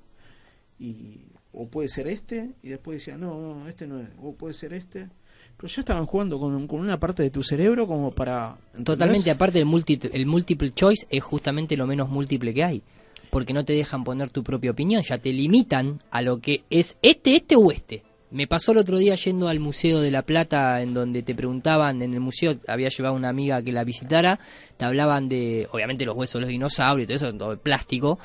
Y, 0.79 1.21
o 1.53 1.67
puede 1.67 1.89
ser 1.89 2.07
este, 2.07 2.51
y 2.63 2.69
después 2.69 2.99
decía, 2.99 3.17
no, 3.17 3.39
no, 3.39 3.67
este 3.67 3.87
no 3.87 3.99
es, 3.99 4.07
o 4.21 4.33
puede 4.33 4.53
ser 4.53 4.73
este. 4.73 5.09
Pero 5.57 5.67
ya 5.67 5.81
estaban 5.81 6.05
jugando 6.05 6.39
con, 6.39 6.67
con 6.67 6.79
una 6.79 6.99
parte 6.99 7.23
de 7.23 7.29
tu 7.29 7.43
cerebro 7.43 7.85
como 7.87 8.11
para... 8.11 8.57
Totalmente, 8.83 9.29
aparte 9.29 9.59
el, 9.59 9.65
multi, 9.65 9.99
el 10.11 10.25
multiple 10.25 10.71
choice 10.71 11.05
es 11.09 11.23
justamente 11.23 11.77
lo 11.77 11.85
menos 11.85 12.09
múltiple 12.09 12.53
que 12.53 12.63
hay. 12.63 12.81
Porque 13.29 13.53
no 13.53 13.63
te 13.63 13.73
dejan 13.73 14.03
poner 14.03 14.29
tu 14.29 14.43
propia 14.43 14.71
opinión, 14.71 15.03
ya 15.03 15.17
te 15.17 15.31
limitan 15.31 16.01
a 16.09 16.21
lo 16.21 16.39
que 16.39 16.63
es 16.69 16.97
este, 17.01 17.35
este 17.35 17.55
o 17.55 17.71
este. 17.71 18.03
Me 18.31 18.47
pasó 18.47 18.71
el 18.71 18.77
otro 18.77 18.97
día 18.97 19.15
yendo 19.15 19.49
al 19.49 19.59
Museo 19.59 19.99
de 19.99 20.09
la 20.09 20.21
Plata, 20.21 20.81
en 20.81 20.93
donde 20.93 21.21
te 21.21 21.35
preguntaban, 21.35 22.01
en 22.01 22.13
el 22.13 22.21
museo 22.21 22.57
había 22.65 22.87
llevado 22.87 23.13
una 23.13 23.27
amiga 23.27 23.61
que 23.61 23.73
la 23.73 23.83
visitara, 23.83 24.39
te 24.77 24.85
hablaban 24.85 25.27
de, 25.27 25.67
obviamente, 25.73 26.05
los 26.05 26.15
huesos 26.15 26.35
de 26.35 26.41
los 26.41 26.49
dinosaurios 26.49 27.03
y 27.03 27.07
todo 27.07 27.27
eso, 27.27 27.37
todo 27.37 27.57
plástico, 27.57 28.19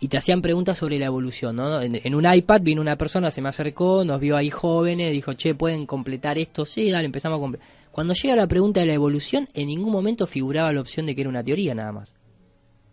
y 0.00 0.08
te 0.08 0.16
hacían 0.16 0.40
preguntas 0.40 0.78
sobre 0.78 0.98
la 0.98 1.04
evolución, 1.04 1.56
¿no? 1.56 1.82
En, 1.82 2.14
un 2.14 2.34
iPad 2.34 2.62
vino 2.62 2.80
una 2.80 2.96
persona, 2.96 3.30
se 3.30 3.42
me 3.42 3.50
acercó, 3.50 4.06
nos 4.06 4.18
vio 4.20 4.38
ahí 4.38 4.48
jóvenes, 4.48 5.12
dijo, 5.12 5.34
che, 5.34 5.54
¿pueden 5.54 5.84
completar 5.84 6.38
esto? 6.38 6.64
Sí, 6.64 6.90
dale, 6.90 7.04
empezamos 7.04 7.36
a 7.36 7.40
completar. 7.40 7.68
Cuando 7.90 8.14
llega 8.14 8.34
la 8.34 8.46
pregunta 8.46 8.80
de 8.80 8.86
la 8.86 8.94
evolución, 8.94 9.48
en 9.52 9.66
ningún 9.66 9.92
momento 9.92 10.26
figuraba 10.26 10.72
la 10.72 10.80
opción 10.80 11.04
de 11.04 11.14
que 11.14 11.20
era 11.20 11.30
una 11.30 11.44
teoría 11.44 11.74
nada 11.74 11.92
más. 11.92 12.14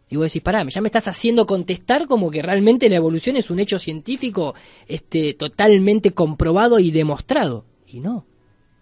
Y 0.10 0.16
vos 0.16 0.26
decís, 0.26 0.42
pará, 0.42 0.68
ya 0.68 0.82
me 0.82 0.88
estás 0.88 1.08
haciendo 1.08 1.46
contestar 1.46 2.08
como 2.08 2.32
que 2.32 2.42
realmente 2.42 2.90
la 2.90 2.96
evolución 2.96 3.36
es 3.36 3.52
un 3.52 3.60
hecho 3.60 3.78
científico 3.78 4.56
este, 4.88 5.36
totalmente 5.36 6.12
comprobado 6.12 6.80
y 6.80 6.90
demostrado. 6.90 7.66
Y 7.88 8.00
no, 8.00 8.26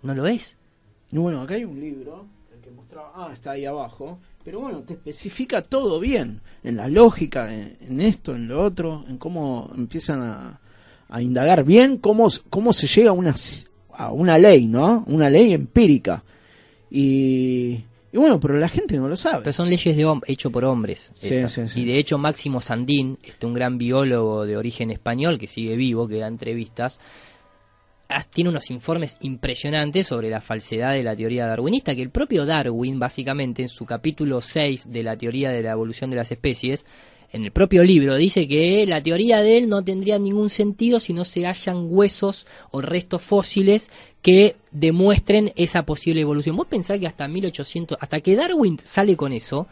no 0.03 0.15
lo 0.15 0.25
es. 0.25 0.57
Y 1.11 1.17
bueno, 1.17 1.41
acá 1.41 1.55
hay 1.55 1.65
un 1.65 1.79
libro, 1.79 2.25
el 2.53 2.61
que 2.61 2.71
mostraba, 2.71 3.11
ah, 3.15 3.31
está 3.33 3.51
ahí 3.51 3.65
abajo, 3.65 4.19
pero 4.43 4.61
bueno, 4.61 4.83
te 4.83 4.93
especifica 4.93 5.61
todo 5.61 5.99
bien, 5.99 6.41
en 6.63 6.77
la 6.77 6.87
lógica, 6.87 7.53
en, 7.53 7.99
esto, 7.99 8.33
en 8.33 8.47
lo 8.47 8.63
otro, 8.63 9.03
en 9.09 9.17
cómo 9.17 9.69
empiezan 9.75 10.21
a, 10.21 10.61
a 11.09 11.21
indagar 11.21 11.65
bien 11.65 11.97
cómo, 11.97 12.27
cómo 12.49 12.71
se 12.71 12.87
llega 12.87 13.09
a 13.09 13.13
una, 13.13 13.35
a 13.91 14.11
una 14.11 14.37
ley, 14.37 14.67
¿no? 14.67 15.03
Una 15.07 15.29
ley 15.29 15.53
empírica. 15.53 16.23
Y 16.89 17.79
y 18.11 18.17
bueno, 18.17 18.39
pero 18.39 18.57
la 18.57 18.69
gente 18.69 18.97
no 18.97 19.07
lo 19.07 19.17
sabe. 19.17 19.43
Pero 19.43 19.53
son 19.53 19.69
leyes 19.69 19.95
de 19.95 20.19
hecho 20.27 20.49
por 20.49 20.63
hombres. 20.63 21.13
Y 21.75 21.85
de 21.85 21.97
hecho 21.97 22.17
Máximo 22.17 22.61
Sandín, 22.61 23.17
este, 23.23 23.45
un 23.45 23.53
gran 23.53 23.77
biólogo 23.77 24.45
de 24.45 24.57
origen 24.57 24.91
español 24.91 25.37
que 25.37 25.47
sigue 25.47 25.75
vivo, 25.75 26.07
que 26.07 26.19
da 26.19 26.27
entrevistas, 26.27 26.99
tiene 28.29 28.49
unos 28.49 28.71
informes 28.71 29.17
impresionantes 29.21 30.07
sobre 30.07 30.29
la 30.29 30.39
falsedad 30.39 30.93
de 30.93 31.03
la 31.03 31.15
teoría 31.15 31.45
darwinista, 31.45 31.95
que 31.95 32.01
el 32.01 32.09
propio 32.09 32.45
Darwin, 32.45 32.99
básicamente, 32.99 33.63
en 33.63 33.69
su 33.69 33.85
capítulo 33.85 34.39
6 34.39 34.89
de 34.89 35.03
la 35.03 35.17
teoría 35.17 35.51
de 35.51 35.63
la 35.63 35.71
evolución 35.71 36.09
de 36.09 36.15
las 36.15 36.31
especies, 36.31 36.85
en 37.31 37.43
el 37.43 37.51
propio 37.51 37.83
libro 37.83 38.15
dice 38.15 38.47
que 38.47 38.85
la 38.85 39.03
teoría 39.03 39.41
de 39.41 39.57
él 39.57 39.69
no 39.69 39.83
tendría 39.83 40.17
ningún 40.17 40.49
sentido 40.49 40.99
si 40.99 41.13
no 41.13 41.25
se 41.25 41.45
hallan 41.45 41.87
huesos 41.89 42.47
o 42.71 42.81
restos 42.81 43.21
fósiles 43.21 43.89
que 44.21 44.55
demuestren 44.71 45.51
esa 45.55 45.85
posible 45.85 46.21
evolución. 46.21 46.55
Vos 46.55 46.67
pensás 46.67 46.99
que 46.99 47.07
hasta 47.07 47.27
1800, 47.27 47.97
hasta 47.99 48.21
que 48.21 48.35
Darwin 48.35 48.77
sale 48.83 49.17
con 49.17 49.33
eso, 49.33 49.67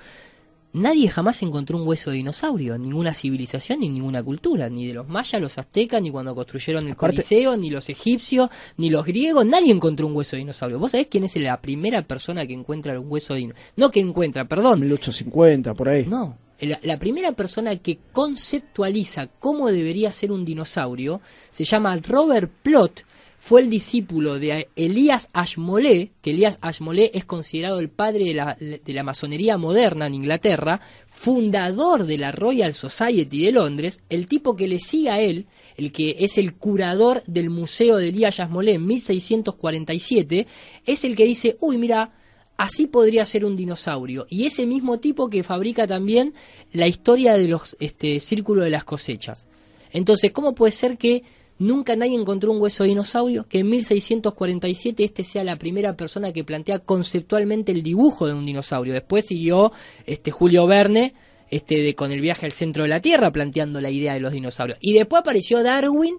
nadie 0.73 1.09
jamás 1.09 1.41
encontró 1.43 1.77
un 1.77 1.87
hueso 1.87 2.11
de 2.11 2.17
dinosaurio, 2.17 2.77
ninguna 2.77 3.13
civilización 3.13 3.79
ni 3.79 3.89
ninguna 3.89 4.21
cultura, 4.21 4.69
ni 4.69 4.85
de 4.87 4.93
los 4.93 5.07
mayas, 5.07 5.41
los 5.41 5.57
aztecas, 5.57 6.01
ni 6.01 6.11
cuando 6.11 6.35
construyeron 6.35 6.87
el 6.87 6.97
Coliseo, 6.97 7.55
ni 7.55 7.69
los 7.69 7.87
egipcios, 7.87 8.49
ni 8.75 8.89
los 8.89 9.05
griegos, 9.05 9.45
nadie 9.45 9.71
encontró 9.71 10.07
un 10.07 10.15
hueso 10.15 10.35
de 10.35 10.39
dinosaurio. 10.39 10.77
¿Vos 10.77 10.91
sabés 10.91 11.07
quién 11.09 11.23
es 11.23 11.35
la 11.37 11.61
primera 11.61 12.01
persona 12.01 12.45
que 12.45 12.53
encuentra 12.53 12.99
un 12.99 13.09
hueso 13.09 13.33
de 13.33 13.39
dinosaurio? 13.39 13.71
No 13.77 13.91
que 13.91 14.01
encuentra, 14.01 14.45
perdón. 14.45 14.81
1850, 14.81 15.73
por 15.73 15.87
ahí. 15.87 16.05
No, 16.05 16.37
la, 16.59 16.99
primera 16.99 17.33
persona 17.33 17.75
que 17.75 17.99
conceptualiza 18.13 19.27
cómo 19.27 19.71
debería 19.71 20.13
ser 20.13 20.31
un 20.31 20.45
dinosaurio 20.45 21.21
se 21.51 21.65
llama 21.65 21.97
Robert 21.97 22.51
Plot, 22.63 23.05
fue 23.37 23.61
el 23.61 23.69
discípulo 23.69 24.39
de 24.39 24.69
Elías 24.75 25.27
Ashmole, 25.31 26.09
que 26.23 26.31
Elías 26.31 26.57
Ashmole 26.61 27.11
es 27.13 27.25
considerado 27.25 27.79
el 27.79 27.89
padre 27.89 28.25
de 28.25 28.33
la, 28.33 28.57
de 28.59 28.93
la, 28.93 29.03
masonería 29.03 29.55
moderna 29.57 30.07
en 30.07 30.15
Inglaterra, 30.15 30.81
fundador 31.07 32.07
de 32.07 32.17
la 32.17 32.31
Royal 32.31 32.73
Society 32.73 33.45
de 33.45 33.51
Londres, 33.51 33.99
el 34.09 34.25
tipo 34.27 34.55
que 34.55 34.67
le 34.67 34.79
sigue 34.79 35.11
a 35.11 35.21
él, 35.21 35.45
el 35.77 35.91
que 35.91 36.15
es 36.21 36.39
el 36.39 36.55
curador 36.55 37.21
del 37.27 37.51
Museo 37.51 37.97
de 37.97 38.09
Elías 38.09 38.39
Ashmole 38.39 38.73
en 38.73 38.87
1647, 38.87 40.47
es 40.83 41.03
el 41.03 41.15
que 41.15 41.25
dice, 41.25 41.55
uy, 41.59 41.77
mira, 41.77 42.13
así 42.57 42.87
podría 42.87 43.25
ser 43.25 43.45
un 43.45 43.55
dinosaurio. 43.55 44.25
Y 44.29 44.45
ese 44.45 44.65
mismo 44.65 44.99
tipo 44.99 45.29
que 45.29 45.43
fabrica 45.43 45.87
también 45.87 46.33
la 46.71 46.87
historia 46.87 47.33
de 47.33 47.47
los 47.47 47.75
este, 47.79 48.19
círculos 48.19 48.63
de 48.63 48.69
las 48.69 48.83
cosechas. 48.83 49.47
Entonces, 49.91 50.31
¿cómo 50.31 50.55
puede 50.55 50.71
ser 50.71 50.97
que 50.97 51.23
nunca 51.57 51.95
nadie 51.95 52.19
encontró 52.19 52.51
un 52.51 52.61
hueso 52.61 52.83
de 52.83 52.89
dinosaurio? 52.89 53.47
Que 53.47 53.59
en 53.59 53.69
1647 53.69 55.03
este 55.03 55.23
sea 55.23 55.43
la 55.43 55.55
primera 55.57 55.95
persona 55.95 56.33
que 56.33 56.43
plantea 56.43 56.79
conceptualmente 56.79 57.71
el 57.71 57.83
dibujo 57.83 58.27
de 58.27 58.33
un 58.33 58.45
dinosaurio. 58.45 58.93
Después 58.93 59.25
siguió 59.25 59.71
este, 60.05 60.31
Julio 60.31 60.67
Verne 60.67 61.13
este, 61.49 61.81
de, 61.81 61.95
con 61.95 62.11
el 62.11 62.21
viaje 62.21 62.45
al 62.45 62.51
centro 62.51 62.83
de 62.83 62.89
la 62.89 63.01
Tierra 63.01 63.31
planteando 63.31 63.79
la 63.79 63.89
idea 63.89 64.13
de 64.13 64.19
los 64.19 64.33
dinosaurios. 64.33 64.77
Y 64.81 64.93
después 64.93 65.21
apareció 65.21 65.63
Darwin 65.63 66.17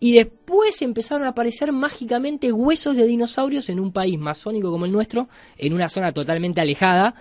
y 0.00 0.12
después 0.12 0.80
empezaron 0.82 1.26
a 1.26 1.30
aparecer 1.30 1.72
mágicamente 1.72 2.52
huesos 2.52 2.96
de 2.96 3.06
dinosaurios 3.06 3.68
en 3.68 3.80
un 3.80 3.92
país 3.92 4.18
masónico 4.18 4.70
como 4.70 4.86
el 4.86 4.92
nuestro, 4.92 5.28
en 5.56 5.72
una 5.72 5.88
zona 5.88 6.12
totalmente 6.12 6.60
alejada 6.60 7.14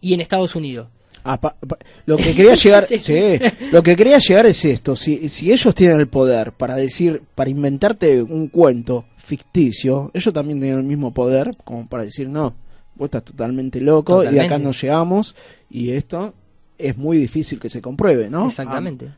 y 0.00 0.14
en 0.14 0.20
Estados 0.20 0.54
Unidos. 0.56 0.88
Ah, 1.24 1.38
lo 2.06 2.16
que 2.16 2.34
quería 2.34 2.54
llegar, 2.54 2.86
lo 3.72 3.82
que 3.82 3.96
quería 3.96 4.18
llegar 4.18 4.46
es 4.46 4.64
esto: 4.64 4.96
si, 4.96 5.28
si 5.28 5.52
ellos 5.52 5.74
tienen 5.74 6.00
el 6.00 6.08
poder 6.08 6.52
para 6.52 6.74
decir, 6.74 7.22
para 7.34 7.48
inventarte 7.48 8.20
un 8.22 8.48
cuento 8.48 9.04
ficticio, 9.18 10.10
ellos 10.14 10.34
también 10.34 10.58
tienen 10.58 10.80
el 10.80 10.84
mismo 10.84 11.12
poder 11.12 11.56
como 11.64 11.86
para 11.86 12.04
decir 12.04 12.28
no, 12.28 12.54
vos 12.96 13.06
estás 13.06 13.24
totalmente 13.24 13.80
loco 13.80 14.24
y 14.24 14.38
acá 14.38 14.58
no 14.58 14.72
llegamos 14.72 15.36
y 15.70 15.92
esto 15.92 16.34
es 16.76 16.96
muy 16.96 17.18
difícil 17.18 17.60
que 17.60 17.70
se 17.70 17.80
compruebe, 17.80 18.28
¿no? 18.28 18.48
Exactamente. 18.48 19.12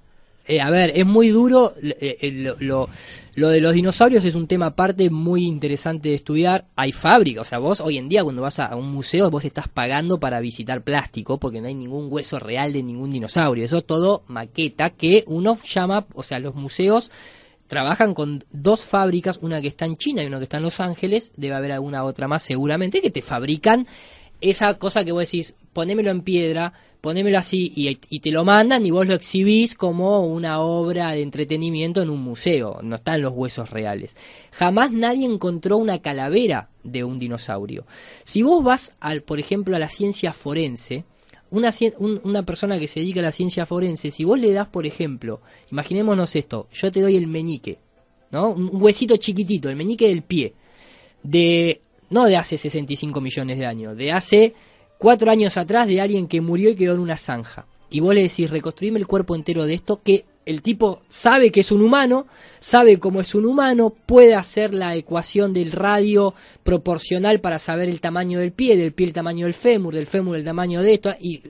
Eh, 0.47 0.61
a 0.61 0.71
ver, 0.71 0.93
es 0.95 1.07
muy 1.07 1.29
duro. 1.29 1.75
Eh, 1.83 2.55
lo, 2.61 2.89
lo, 3.35 3.49
de 3.49 3.61
los 3.61 3.75
dinosaurios 3.75 4.25
es 4.25 4.35
un 4.35 4.47
tema 4.47 4.67
aparte 4.67 5.09
muy 5.11 5.45
interesante 5.45 6.11
de 6.11 6.17
estudiar. 6.17 6.67
Hay 6.77 6.93
fábricas, 6.93 7.47
o 7.47 7.49
sea, 7.49 7.59
vos 7.59 7.81
hoy 7.81 7.99
en 7.99 8.09
día 8.09 8.23
cuando 8.23 8.43
vas 8.43 8.59
a 8.59 8.77
un 8.77 8.91
museo, 8.91 9.31
vos 9.31 9.45
estás 9.45 9.69
pagando 9.69 10.21
para 10.21 10.41
visitar 10.41 10.83
plástico 10.83 11.39
porque 11.39 11.61
no 11.61 11.69
hay 11.69 11.75
ningún 11.75 12.09
hueso 12.11 12.39
real 12.39 12.73
de 12.73 12.83
ningún 12.83 13.11
dinosaurio. 13.11 13.65
Eso 13.65 13.79
es 13.79 13.85
todo 13.85 14.23
maqueta 14.29 14.91
que 14.91 15.25
uno 15.27 15.59
llama, 15.65 16.07
o 16.15 16.23
sea, 16.23 16.39
los 16.39 16.55
museos 16.55 17.11
trabajan 17.67 18.15
con 18.15 18.45
dos 18.53 18.85
fábricas, 18.85 19.39
una 19.41 19.61
que 19.61 19.69
está 19.69 19.87
en 19.87 19.97
China 19.97 20.23
y 20.23 20.27
una 20.27 20.39
que 20.39 20.45
está 20.45 20.59
en 20.59 20.65
Los 20.65 20.81
Ángeles. 20.81 21.33
Debe 21.37 21.55
haber 21.55 21.73
alguna 21.73 22.05
otra 22.05 22.29
más 22.29 22.43
seguramente 22.43 23.01
que 23.01 23.11
te 23.11 23.23
fabrican 23.23 23.87
esa 24.41 24.75
cosa 24.75 25.05
que 25.05 25.13
vos 25.13 25.25
decís, 25.25 25.55
ponémelo 25.75 26.11
en 26.11 26.23
piedra, 26.23 26.73
ponémelo 27.03 27.37
así 27.37 27.71
y, 27.77 28.21
te 28.21 28.31
lo 28.31 28.47
mandan 28.47 28.87
y 28.87 28.91
vos 28.91 29.07
lo 29.07 29.13
exhibís 29.13 29.75
como 29.75 30.25
una 30.25 30.61
obra 30.61 31.11
de 31.11 31.21
entretenimiento 31.21 32.01
en 32.01 32.09
un 32.09 32.23
museo, 32.23 32.81
no 32.83 32.97
están 32.97 33.21
los 33.21 33.35
huesos 33.35 33.69
reales. 33.69 34.17
Jamás 34.53 34.93
nadie 34.93 35.27
encontró 35.27 35.77
una 35.77 35.99
calavera 36.01 36.71
de 36.83 37.05
un 37.05 37.19
dinosaurio. 37.19 37.85
Si 38.23 38.43
vos 38.43 38.65
vas, 38.65 38.97
al, 39.01 39.23
por 39.23 39.39
ejemplo, 39.39 39.77
a 39.77 39.79
la 39.79 39.91
ciencia 39.91 40.33
forense, 40.33 41.05
una, 41.51 41.71
una 42.23 42.43
persona 42.45 42.79
que 42.79 42.89
se 42.89 43.01
dedica 43.01 43.21
a 43.21 43.25
la 43.25 43.33
ciencia 43.33 43.67
forense, 43.67 44.11
si 44.11 44.25
vos 44.25 44.39
le 44.39 44.53
das, 44.53 44.69
por 44.69 44.87
ejemplo, 44.87 45.43
imaginémonos 45.71 46.35
esto, 46.37 46.69
yo 46.73 46.91
te 46.91 47.03
doy 47.03 47.17
el 47.17 47.27
meñique, 47.27 47.79
¿no? 48.31 48.49
Un 48.49 48.71
huesito 48.73 49.19
chiquitito, 49.19 49.69
el 49.69 49.77
meñique 49.77 50.09
del 50.09 50.23
pie, 50.23 50.55
de 51.23 51.83
no 52.11 52.25
de 52.25 52.37
hace 52.37 52.57
65 52.57 53.21
millones 53.21 53.59
de 53.59 53.67
años, 53.67 53.97
de 53.97 54.13
hace 54.13 54.55
cuatro 54.99 55.31
años 55.31 55.57
atrás 55.57 55.87
de 55.87 56.01
alguien 56.01 56.27
que 56.27 56.41
murió 56.41 56.71
y 56.71 56.75
quedó 56.75 56.95
en 56.95 57.01
una 57.01 57.17
zanja. 57.17 57.67
Y 57.91 58.01
vos 58.01 58.15
le 58.15 58.23
decís, 58.23 58.51
reconstruirme 58.51 58.99
el 58.99 59.07
cuerpo 59.07 59.37
entero 59.37 59.65
de 59.65 59.75
esto, 59.75 60.01
que 60.03 60.25
el 60.47 60.63
tipo 60.63 61.03
sabe 61.09 61.51
que 61.51 61.61
es 61.61 61.73
un 61.73 61.83
humano, 61.83 62.27
sabe 62.61 62.99
cómo 62.99 63.21
es 63.21 63.35
un 63.35 63.47
humano, 63.47 63.95
puede 64.07 64.35
hacer 64.35 64.75
la 64.75 64.95
ecuación 64.97 65.55
del 65.55 65.73
radio 65.73 66.35
proporcional 66.63 67.41
para 67.41 67.59
saber 67.59 67.89
el 67.89 68.01
tamaño 68.01 68.41
del 68.41 68.53
pie, 68.53 68.77
del 68.77 68.93
pie 68.93 69.07
el 69.07 69.13
tamaño 69.13 69.47
del 69.47 69.55
fémur, 69.55 69.95
del 69.95 70.07
fémur 70.07 70.37
el 70.37 70.45
tamaño 70.45 70.83
de 70.83 70.95
esto, 70.95 71.15
y, 71.21 71.43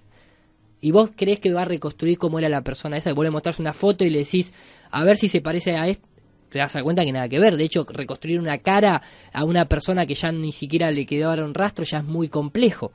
y 0.80 0.90
vos 0.90 1.10
crees 1.16 1.40
que 1.40 1.52
va 1.52 1.62
a 1.62 1.66
reconstruir 1.66 2.18
cómo 2.18 2.38
era 2.38 2.48
la 2.48 2.62
persona 2.62 2.96
esa, 2.96 3.10
y 3.10 3.14
vos 3.14 3.24
le 3.24 3.30
mostrás 3.30 3.58
una 3.58 3.72
foto 3.72 4.04
y 4.04 4.10
le 4.10 4.18
decís, 4.20 4.52
a 4.90 5.02
ver 5.02 5.16
si 5.16 5.28
se 5.28 5.40
parece 5.40 5.76
a 5.76 5.88
esto, 5.88 6.06
te 6.50 6.60
das 6.60 6.76
cuenta 6.84 7.04
que 7.04 7.10
nada 7.10 7.28
que 7.28 7.40
ver. 7.40 7.56
De 7.56 7.64
hecho, 7.64 7.84
reconstruir 7.88 8.38
una 8.38 8.58
cara 8.58 9.02
a 9.32 9.44
una 9.44 9.64
persona 9.64 10.06
que 10.06 10.14
ya 10.14 10.30
ni 10.30 10.52
siquiera 10.52 10.92
le 10.92 11.04
quedó 11.04 11.30
ahora 11.30 11.44
un 11.44 11.52
rastro 11.52 11.84
ya 11.84 11.98
es 11.98 12.04
muy 12.04 12.28
complejo. 12.28 12.92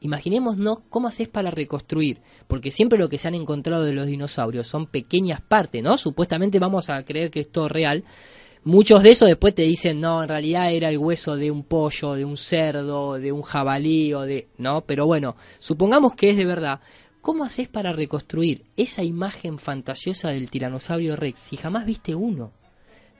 Imaginémonos 0.00 0.80
cómo 0.88 1.08
haces 1.08 1.28
para 1.28 1.50
reconstruir, 1.50 2.20
porque 2.48 2.70
siempre 2.70 2.98
lo 2.98 3.08
que 3.08 3.18
se 3.18 3.28
han 3.28 3.34
encontrado 3.34 3.84
de 3.84 3.92
los 3.92 4.06
dinosaurios 4.06 4.66
son 4.66 4.86
pequeñas 4.86 5.40
partes, 5.40 5.82
¿no? 5.82 5.98
Supuestamente 5.98 6.58
vamos 6.58 6.88
a 6.90 7.02
creer 7.04 7.30
que 7.30 7.40
es 7.40 7.52
todo 7.52 7.68
real. 7.68 8.04
Muchos 8.64 9.02
de 9.02 9.12
esos 9.12 9.28
después 9.28 9.54
te 9.54 9.62
dicen, 9.62 10.00
no, 10.00 10.22
en 10.22 10.28
realidad 10.28 10.72
era 10.72 10.88
el 10.88 10.98
hueso 10.98 11.36
de 11.36 11.50
un 11.50 11.62
pollo, 11.62 12.14
de 12.14 12.24
un 12.24 12.36
cerdo, 12.36 13.18
de 13.18 13.32
un 13.32 13.42
jabalí 13.42 14.12
o 14.14 14.22
de... 14.22 14.48
¿no? 14.58 14.82
Pero 14.82 15.06
bueno, 15.06 15.36
supongamos 15.58 16.14
que 16.14 16.30
es 16.30 16.36
de 16.36 16.46
verdad. 16.46 16.80
¿Cómo 17.20 17.44
haces 17.44 17.68
para 17.68 17.92
reconstruir 17.92 18.64
esa 18.76 19.02
imagen 19.02 19.58
fantasiosa 19.58 20.30
del 20.30 20.50
tiranosaurio 20.50 21.16
rex 21.16 21.38
si 21.38 21.56
jamás 21.56 21.84
viste 21.84 22.14
uno? 22.14 22.52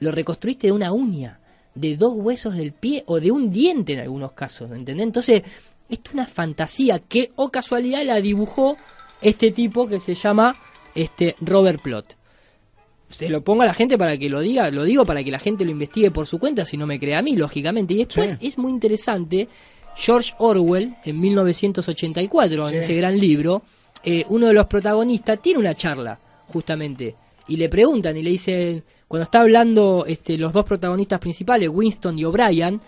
lo 0.00 0.10
reconstruiste 0.10 0.66
de 0.66 0.72
una 0.72 0.92
uña, 0.92 1.40
de 1.74 1.96
dos 1.96 2.14
huesos 2.16 2.56
del 2.56 2.72
pie 2.72 3.04
o 3.06 3.20
de 3.20 3.30
un 3.30 3.50
diente 3.50 3.92
en 3.92 4.00
algunos 4.00 4.32
casos, 4.32 4.72
¿entendés? 4.72 5.06
Entonces, 5.06 5.42
esto 5.90 6.10
es 6.10 6.14
una 6.14 6.26
fantasía 6.26 6.98
que, 6.98 7.32
o 7.36 7.50
casualidad, 7.50 8.04
la 8.04 8.20
dibujó 8.20 8.76
este 9.20 9.50
tipo 9.50 9.86
que 9.88 10.00
se 10.00 10.14
llama 10.14 10.54
este 10.94 11.36
Robert 11.40 11.82
Plot. 11.82 12.16
Se 13.10 13.28
lo 13.28 13.42
pongo 13.42 13.62
a 13.62 13.66
la 13.66 13.74
gente 13.74 13.98
para 13.98 14.16
que 14.16 14.28
lo 14.28 14.40
diga, 14.40 14.70
lo 14.70 14.84
digo 14.84 15.04
para 15.04 15.24
que 15.24 15.32
la 15.32 15.40
gente 15.40 15.64
lo 15.64 15.72
investigue 15.72 16.12
por 16.12 16.26
su 16.26 16.38
cuenta, 16.38 16.64
si 16.64 16.76
no 16.76 16.86
me 16.86 17.00
cree 17.00 17.16
a 17.16 17.22
mí, 17.22 17.36
lógicamente. 17.36 17.94
Y 17.94 17.98
después 17.98 18.36
es 18.40 18.56
muy 18.56 18.70
interesante, 18.70 19.48
George 19.96 20.32
Orwell, 20.38 20.94
en 21.04 21.20
1984, 21.20 22.68
en 22.68 22.74
ese 22.76 22.94
gran 22.94 23.18
libro, 23.18 23.62
eh, 24.04 24.24
uno 24.28 24.46
de 24.46 24.54
los 24.54 24.66
protagonistas 24.66 25.42
tiene 25.42 25.58
una 25.58 25.74
charla, 25.74 26.20
justamente, 26.48 27.16
y 27.48 27.56
le 27.56 27.68
preguntan 27.68 28.16
y 28.16 28.22
le 28.22 28.30
dicen, 28.30 28.84
cuando 29.08 29.24
está 29.24 29.40
hablando 29.40 30.04
este, 30.06 30.38
los 30.38 30.52
dos 30.52 30.64
protagonistas 30.64 31.18
principales, 31.18 31.68
Winston 31.68 32.16
y 32.16 32.24
O'Brien, 32.24 32.80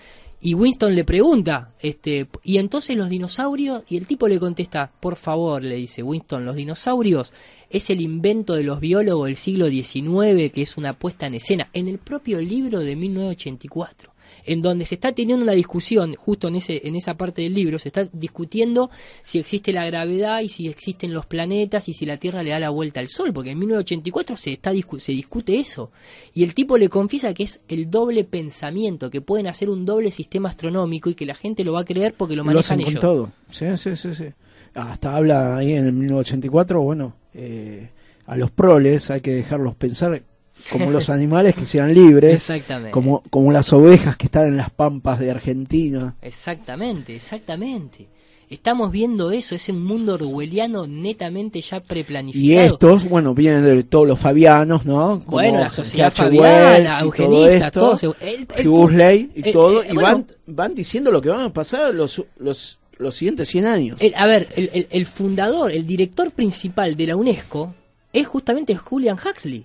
y 0.45 0.55
Winston 0.55 0.97
le 0.97 1.05
pregunta, 1.05 1.72
este, 1.78 2.26
y 2.43 2.59
entonces 2.59 2.97
los 2.97 3.09
dinosaurios, 3.09 3.84
y 3.88 3.97
el 3.97 4.09
tipo 4.09 4.26
le 4.26 4.40
contesta, 4.40 4.90
por 4.99 5.14
favor, 5.14 5.62
le 5.62 5.76
dice 5.76 6.03
Winston, 6.03 6.45
los 6.45 6.57
dinosaurios 6.57 7.32
es 7.70 7.90
el 7.90 8.01
invento 8.01 8.55
de 8.55 8.64
los 8.64 8.80
biólogos 8.80 9.26
del 9.26 9.36
siglo 9.36 9.68
XIX, 9.68 10.51
que 10.53 10.62
es 10.62 10.76
una 10.76 10.99
puesta 10.99 11.26
en 11.26 11.36
escena, 11.36 11.70
en 11.72 11.86
el 11.86 11.99
propio 11.99 12.40
libro 12.40 12.80
de 12.80 12.97
1984 12.97 14.11
en 14.45 14.62
donde 14.62 14.84
se 14.84 14.95
está 14.95 15.12
teniendo 15.12 15.43
una 15.43 15.53
discusión, 15.53 16.14
justo 16.14 16.49
en, 16.49 16.57
ese, 16.57 16.86
en 16.86 16.97
esa 16.97 17.16
parte 17.16 17.43
del 17.43 17.55
libro, 17.55 17.78
se 17.78 17.88
está 17.88 18.09
discutiendo 18.12 18.90
si 19.22 19.38
existe 19.38 19.72
la 19.72 19.86
gravedad 19.86 20.40
y 20.40 20.49
si 20.49 20.68
existen 20.68 21.12
los 21.12 21.26
planetas 21.26 21.88
y 21.88 21.95
si 21.95 22.07
la 22.07 22.16
Tierra 22.16 22.43
le 22.43 22.51
da 22.51 22.61
la 22.61 22.70
vuelta 22.70 23.01
al 23.01 23.09
Sol, 23.09 23.32
porque 23.32 23.51
en 23.51 23.59
1984 23.59 24.36
se, 24.36 24.53
está, 24.53 24.72
se 24.99 25.12
discute 25.12 25.59
eso. 25.59 25.90
Y 26.34 26.45
el 26.45 26.55
tipo 26.55 26.78
le 26.78 26.88
confiesa 26.88 27.34
que 27.34 27.45
es 27.45 27.61
el 27.68 27.90
doble 27.90 28.24
pensamiento, 28.24 29.11
que 29.11 29.20
pueden 29.20 29.47
hacer 29.47 29.70
un 29.70 29.84
doble 29.84 30.11
sistema 30.11 30.49
astronómico 30.49 31.11
y 31.11 31.14
que 31.14 31.26
la 31.26 31.34
gente 31.34 31.64
lo 31.64 31.74
va 31.74 31.80
a 31.80 31.84
creer 31.84 32.14
porque 32.16 32.36
lo 32.36 32.45
manejan 32.45 32.78
lo 32.78 32.82
ellos. 32.88 33.01
Con 33.01 33.01
todo. 33.01 33.32
Sí, 33.51 33.66
sí, 33.76 33.97
sí, 33.97 34.14
sí. 34.14 34.26
Hasta 34.74 35.16
habla 35.16 35.57
ahí 35.57 35.72
en 35.72 35.86
el 35.86 35.93
1984, 35.93 36.80
bueno, 36.80 37.14
eh, 37.34 37.90
a 38.26 38.36
los 38.36 38.51
proles 38.51 39.11
hay 39.11 39.20
que 39.20 39.34
dejarlos 39.34 39.74
pensar 39.74 40.22
como 40.70 40.90
los 40.90 41.11
animales 41.11 41.55
que 41.55 41.66
sean 41.66 41.92
libres, 41.94 42.34
exactamente. 42.34 42.90
Como, 42.90 43.22
como 43.30 43.53
las 43.53 43.72
ovejas 43.72 44.16
que 44.16 44.26
están 44.26 44.48
en 44.48 44.57
las 44.57 44.70
pampas 44.70 45.18
de 45.18 45.30
Argentina. 45.30 46.14
Exactamente, 46.22 47.16
exactamente. 47.16 48.09
Estamos 48.48 48.92
viendo 48.92 49.32
eso, 49.32 49.55
ese 49.55 49.72
mundo 49.72 50.14
orwelliano 50.14 50.86
netamente 50.86 51.62
ya 51.62 51.80
preplanificado. 51.80 52.46
Y 52.46 52.59
estos, 52.59 53.09
bueno, 53.09 53.34
vienen 53.34 53.64
de 53.64 53.82
todos 53.84 54.07
los 54.07 54.18
fabianos, 54.18 54.84
¿no? 54.84 55.20
bueno, 55.20 55.59
la 55.59 55.70
sociedad 55.70 56.12
fabiana, 56.12 57.00
eugenista, 57.00 57.70
todo 57.70 57.94
esto, 57.94 58.14
el, 58.20 58.46
el, 58.55 59.30
y 59.34 59.53
todo, 59.53 59.82
y 59.82 59.94
van, 59.94 60.26
van 60.46 60.74
diciendo 60.74 61.11
lo 61.11 61.22
que 61.22 61.30
van 61.30 61.40
a 61.40 61.53
pasar 61.53 61.94
los, 61.94 62.22
los, 62.36 62.78
los 62.98 63.16
siguientes 63.16 63.48
100 63.48 63.64
años. 63.64 63.98
a 64.14 64.26
ver, 64.26 64.48
el, 64.55 64.86
el 64.90 65.07
fundador, 65.07 65.72
el 65.72 65.86
director 65.86 66.30
principal 66.30 66.94
de 66.94 67.07
la 67.07 67.16
UNESCO 67.16 67.74
es 68.12 68.26
justamente 68.26 68.76
Julian 68.76 69.16
Huxley 69.16 69.64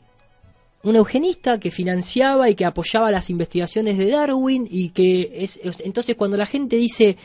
un 0.87 0.95
eugenista 0.95 1.59
que 1.59 1.71
financiaba 1.71 2.49
y 2.49 2.55
que 2.55 2.65
apoyaba 2.65 3.11
las 3.11 3.29
investigaciones 3.29 3.97
de 3.97 4.09
Darwin 4.09 4.67
y 4.69 4.89
que 4.89 5.31
es, 5.33 5.59
entonces 5.83 6.15
cuando 6.15 6.37
la 6.37 6.45
gente 6.45 6.77
dice 6.77 7.17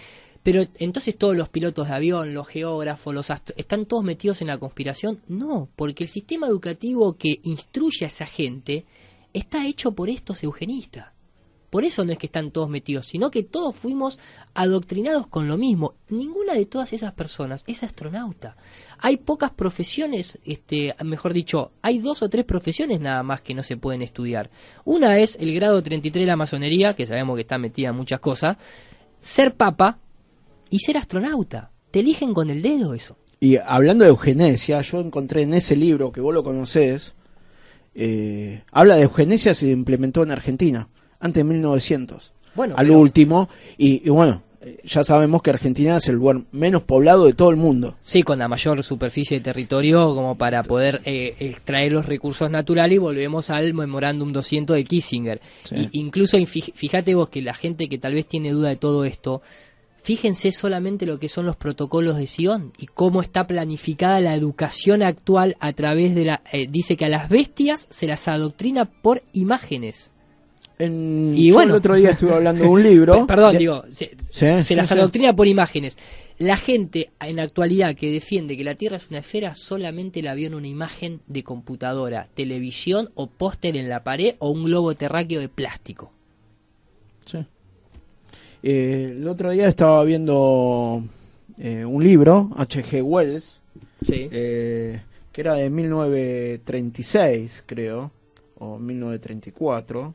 pero 0.43 0.65
entonces 0.79 1.17
todos 1.17 1.37
los 1.37 1.49
pilotos 1.49 1.89
de 1.89 1.95
avión, 1.95 2.35
los 2.35 2.49
geógrafos, 2.49 3.15
los 3.15 3.31
están 3.57 3.87
todos 3.87 4.03
metidos 4.03 4.41
en 4.41 4.49
la 4.49 4.59
conspiración, 4.59 5.21
no, 5.29 5.69
porque 5.77 6.03
el 6.03 6.11
sistema 6.11 6.49
educativo 6.49 7.17
que 7.17 7.39
instruye 7.45 8.05
a 8.05 8.09
esa 8.09 8.27
gente 8.27 8.85
está 9.33 9.65
hecho 9.67 9.93
por 9.93 10.11
estos 10.11 10.43
eugenistas. 10.43 11.13
Por 11.73 11.87
eso 11.87 12.05
no 12.05 12.13
es 12.13 12.19
que 12.19 12.27
están 12.27 12.51
todos 12.51 12.69
metidos, 12.69 13.07
sino 13.07 13.31
que 13.31 13.45
todos 13.45 13.75
fuimos 13.75 14.19
adoctrinados 14.53 15.27
con 15.27 15.49
lo 15.49 15.57
mismo. 15.57 15.95
Ninguna 16.11 16.53
de 16.53 16.67
todas 16.67 16.93
esas 16.93 17.15
personas 17.15 17.65
es 17.67 17.83
astronauta. 17.83 18.59
Hay 18.99 19.17
pocas 19.17 19.53
profesiones, 19.53 20.39
este, 20.45 20.95
mejor 21.03 21.33
dicho, 21.33 21.71
hay 21.81 21.99
dos 22.01 22.21
o 22.21 22.29
tres 22.29 22.45
profesiones 22.45 23.01
nada 23.01 23.23
más 23.23 23.41
que 23.41 23.55
no 23.55 23.63
se 23.63 23.79
pueden 23.79 24.03
estudiar. 24.03 24.51
Una 24.85 25.19
es 25.19 25.39
el 25.41 25.55
grado 25.55 25.83
33 25.83 26.25
de 26.25 26.27
la 26.27 26.37
masonería, 26.37 26.95
que 26.95 27.07
sabemos 27.07 27.37
que 27.37 27.41
está 27.41 27.57
metida 27.57 27.89
en 27.89 27.97
muchas 27.97 28.21
cosas, 28.21 28.59
ser 29.23 29.55
papa 29.55 29.99
y 30.69 30.81
ser 30.81 30.99
astronauta. 30.99 31.71
Te 31.91 32.01
eligen 32.01 32.35
con 32.35 32.51
el 32.51 32.61
dedo 32.61 32.93
eso. 32.93 33.17
Y 33.41 33.57
hablando 33.57 34.05
de 34.05 34.11
eugenesia, 34.11 34.83
yo 34.83 35.01
encontré 35.01 35.41
en 35.41 35.55
ese 35.55 35.75
libro 35.75 36.13
que 36.13 36.21
vos 36.21 36.35
lo 36.35 36.45
conocés, 36.45 37.15
eh, 37.95 38.63
habla 38.73 38.97
de 38.97 39.05
eugenesia 39.05 39.55
se 39.55 39.71
implementó 39.71 40.23
en 40.23 40.33
Argentina 40.33 40.91
antes 41.23 41.41
de 41.41 41.45
1900. 41.45 42.33
Bueno, 42.55 42.75
al 42.77 42.91
último. 42.91 43.49
Y, 43.79 44.09
bueno, 44.11 44.43
ya 44.85 45.05
sabemos 45.05 45.41
que 45.41 45.51
Argentina 45.51 45.97
es 45.97 46.09
el 46.09 46.17
lugar 46.17 46.43
menos 46.53 46.83
poblado 46.83 47.27
de 47.27 47.33
todo 47.33 47.49
el 47.51 47.57
mundo. 47.57 47.95
Sí, 48.03 48.23
con 48.23 48.39
la 48.39 48.49
mayor 48.49 48.83
superficie 48.83 49.39
de 49.39 49.45
territorio 49.45 50.15
como 50.15 50.37
para 50.37 50.63
poder 50.63 51.01
eh, 51.05 51.35
extraer 51.39 51.93
los 51.93 52.07
recursos 52.07 52.51
naturales 52.51 52.97
y 52.97 52.99
volvemos 52.99 53.49
al 53.51 53.73
memorándum 53.73 54.33
200 54.33 54.77
de 54.77 54.85
Kissinger. 54.85 55.41
incluso 55.93 56.37
fíjate 56.45 57.15
vos 57.15 57.29
que 57.29 57.41
la 57.41 57.55
gente 57.55 57.89
que 57.89 57.99
tal 57.99 58.15
vez 58.15 58.27
tiene 58.27 58.51
duda 58.51 58.69
de 58.69 58.77
todo 58.77 59.05
esto, 59.05 59.41
fíjense 60.03 60.53
solamente 60.53 61.07
lo 61.07 61.19
que 61.19 61.29
son 61.29 61.47
los 61.47 61.57
protocolos 61.57 62.17
de 62.17 62.27
Sion 62.27 62.73
y 62.79 62.87
cómo 62.87 63.23
está 63.23 63.47
planificada 63.47 64.21
la 64.21 64.35
educación 64.35 65.03
actual 65.03 65.57
a 65.61 65.73
través 65.73 66.15
de 66.15 66.25
la... 66.25 66.43
Eh, 66.53 66.67
dice 66.69 66.97
que 66.97 67.07
a 67.07 67.09
las 67.09 67.29
bestias 67.29 67.87
se 67.91 68.07
las 68.07 68.29
adoctrina 68.29 68.85
por 68.85 69.23
imágenes 69.33 70.13
y 70.91 71.51
bueno, 71.53 71.73
el 71.73 71.79
otro 71.79 71.95
día 71.95 72.11
estuve 72.11 72.35
hablando 72.35 72.65
de 72.65 72.69
un 72.69 72.83
libro. 72.89 73.27
Perdón, 73.27 73.59
digo, 73.59 73.85
se, 73.91 74.17
las 74.75 74.93
adoctrina 74.93 75.35
por 75.35 75.47
imágenes. 75.47 75.97
La 76.39 76.57
gente 76.57 77.11
en 77.21 77.37
la 77.37 77.43
actualidad 77.43 77.95
que 77.95 78.11
defiende 78.11 78.57
que 78.57 78.65
la 78.65 78.75
Tierra 78.75 78.97
es 78.97 79.09
una 79.11 79.19
esfera 79.19 79.55
solamente 79.55 80.23
la 80.23 80.35
vio 80.35 80.49
en 80.49 80.55
una 80.55 80.67
imagen 80.67 81.21
de 81.27 81.45
computadora, 81.45 82.27
televisión 82.35 83.11
o 83.15 83.29
póster 83.29 83.77
en 83.77 83.89
la 83.89 84.03
pared 84.03 84.35
o 84.39 84.51
un 84.51 84.65
globo 84.65 84.95
terráqueo 84.95 85.41
de 85.41 85.49
plástico. 85.49 86.11
Sí. 87.27 87.39
Eh, 88.63 89.15
el 89.19 89.29
otro 89.29 89.51
día 89.51 89.69
estaba 89.69 90.03
viendo 90.05 91.05
eh, 91.59 91.85
un 91.85 92.03
libro, 92.03 92.51
H.G. 92.57 93.03
Wells, 93.03 93.61
eh, 94.09 95.01
que 95.31 95.41
era 95.41 95.55
de 95.55 95.71
1936, 95.71 97.63
creo, 97.67 98.11
o 98.59 98.79
1934 98.79 100.15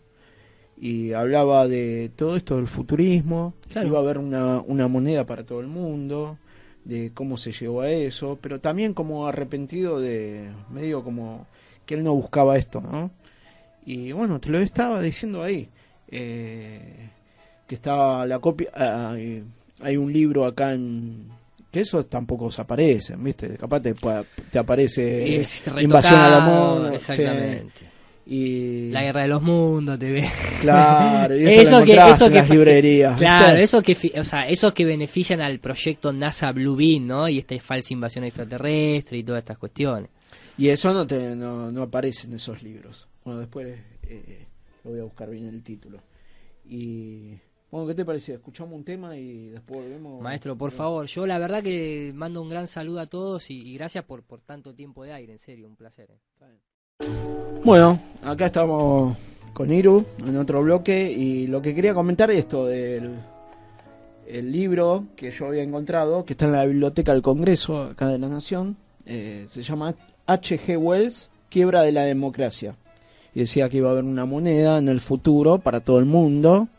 y 0.79 1.13
hablaba 1.13 1.67
de 1.67 2.11
todo 2.15 2.35
esto 2.35 2.57
del 2.57 2.67
futurismo, 2.67 3.55
iba 3.83 3.97
a 3.97 4.01
haber 4.01 4.19
una, 4.19 4.61
una 4.61 4.87
moneda 4.87 5.25
para 5.25 5.43
todo 5.43 5.59
el 5.59 5.67
mundo, 5.67 6.37
de 6.85 7.11
cómo 7.13 7.37
se 7.37 7.51
llegó 7.51 7.81
a 7.81 7.89
eso, 7.89 8.37
pero 8.41 8.59
también 8.59 8.93
como 8.93 9.27
arrepentido 9.27 9.99
de, 9.99 10.49
medio 10.69 11.03
como 11.03 11.47
que 11.85 11.95
él 11.95 12.03
no 12.03 12.13
buscaba 12.13 12.57
esto, 12.57 12.79
¿no? 12.79 13.11
Y 13.85 14.11
bueno, 14.11 14.39
te 14.39 14.49
lo 14.49 14.59
estaba 14.59 15.01
diciendo 15.01 15.41
ahí, 15.41 15.67
eh, 16.09 17.09
que 17.65 17.75
estaba 17.75 18.25
la 18.25 18.39
copia, 18.39 18.69
ah, 18.75 19.15
hay, 19.81 19.97
un 19.97 20.13
libro 20.13 20.45
acá 20.45 20.73
en, 20.73 21.27
que 21.71 21.81
eso 21.81 22.05
tampoco 22.05 22.45
os 22.45 22.59
aparece, 22.59 23.15
¿viste? 23.17 23.57
Capaz 23.57 23.81
te, 23.81 23.95
te 24.51 24.59
aparece 24.59 25.41
Invasión 25.79 26.19
a 26.19 26.29
la 26.29 26.39
moda. 26.39 26.93
Exactamente 26.93 27.86
y 28.29 28.89
la 28.91 29.03
guerra 29.03 29.21
de 29.21 29.27
los 29.29 29.41
mundos 29.41 29.97
te 29.97 30.11
ve 30.11 30.29
claro 30.59 31.37
y 31.37 31.45
eso, 31.47 31.83
que 31.85 31.93
eso 31.93 32.29
que 32.29 32.35
las 32.35 32.49
librerías 32.49 33.17
claro 33.17 33.57
eso 33.57 33.81
que 33.81 33.95
o 34.19 34.23
sea 34.23 34.47
esos 34.47 34.73
que 34.73 34.83
benefician 34.83 35.39
al 35.39 35.59
proyecto 35.59 36.11
NASA 36.11 36.51
Blue 36.51 36.75
Beam 36.75 37.07
no 37.07 37.29
y 37.29 37.39
esta 37.39 37.57
falsa 37.59 37.93
invasión 37.93 38.25
extraterrestre 38.25 39.17
y 39.17 39.23
todas 39.23 39.39
estas 39.39 39.57
cuestiones 39.57 40.09
y 40.57 40.67
eso 40.67 40.93
no 40.93 41.07
te 41.07 41.35
no, 41.35 41.71
no 41.71 41.83
aparece 41.83 42.27
en 42.27 42.33
esos 42.33 42.61
libros 42.61 43.07
bueno 43.23 43.39
después 43.39 43.79
eh, 44.03 44.45
lo 44.83 44.91
voy 44.91 44.99
a 44.99 45.03
buscar 45.03 45.29
bien 45.29 45.47
el 45.47 45.63
título 45.63 45.99
y 46.65 47.39
bueno, 47.69 47.87
¿qué 47.87 47.95
te 47.95 48.05
parece? 48.05 48.33
Escuchamos 48.33 48.73
un 48.73 48.83
tema 48.83 49.17
y 49.17 49.49
después 49.49 49.81
volvemos. 49.81 50.21
Maestro, 50.21 50.57
por 50.57 50.71
favor, 50.71 51.05
yo 51.05 51.27
la 51.27 51.37
verdad 51.37 51.61
que 51.61 52.13
mando 52.15 52.41
un 52.41 52.49
gran 52.49 52.67
saludo 52.67 53.01
a 53.01 53.07
todos 53.07 53.49
y, 53.49 53.73
gracias 53.73 54.05
por, 54.05 54.23
por 54.23 54.39
tanto 54.41 54.73
tiempo 54.73 55.03
de 55.03 55.11
aire, 55.11 55.33
en 55.33 55.39
serio, 55.39 55.67
un 55.67 55.75
placer. 55.75 56.11
¿eh? 56.11 56.45
Bueno, 57.67 57.99
acá 58.23 58.45
estamos 58.45 59.17
con 59.51 59.73
Iru 59.73 60.05
en 60.25 60.37
otro 60.37 60.61
bloque 60.63 61.11
y 61.11 61.47
lo 61.47 61.61
que 61.61 61.75
quería 61.75 61.93
comentar 61.93 62.31
es 62.31 62.39
esto 62.39 62.65
del 62.65 63.11
el 64.25 64.51
libro 64.53 65.05
que 65.17 65.31
yo 65.31 65.47
había 65.47 65.63
encontrado, 65.63 66.23
que 66.23 66.31
está 66.31 66.45
en 66.45 66.53
la 66.53 66.65
biblioteca 66.65 67.11
del 67.11 67.21
Congreso 67.21 67.81
acá 67.81 68.07
de 68.07 68.19
la 68.19 68.29
Nación, 68.29 68.77
eh, 69.05 69.47
se 69.49 69.63
llama 69.63 69.95
H.G. 70.27 70.77
Wells, 70.77 71.29
Quiebra 71.49 71.81
de 71.81 71.91
la 71.91 72.03
Democracia. 72.03 72.75
Y 73.35 73.41
decía 73.41 73.67
que 73.67 73.77
iba 73.77 73.89
a 73.89 73.91
haber 73.91 74.05
una 74.05 74.25
moneda 74.25 74.77
en 74.77 74.87
el 74.87 75.01
futuro 75.01 75.59
para 75.59 75.81
todo 75.81 75.99
el 75.99 76.05
mundo 76.05 76.69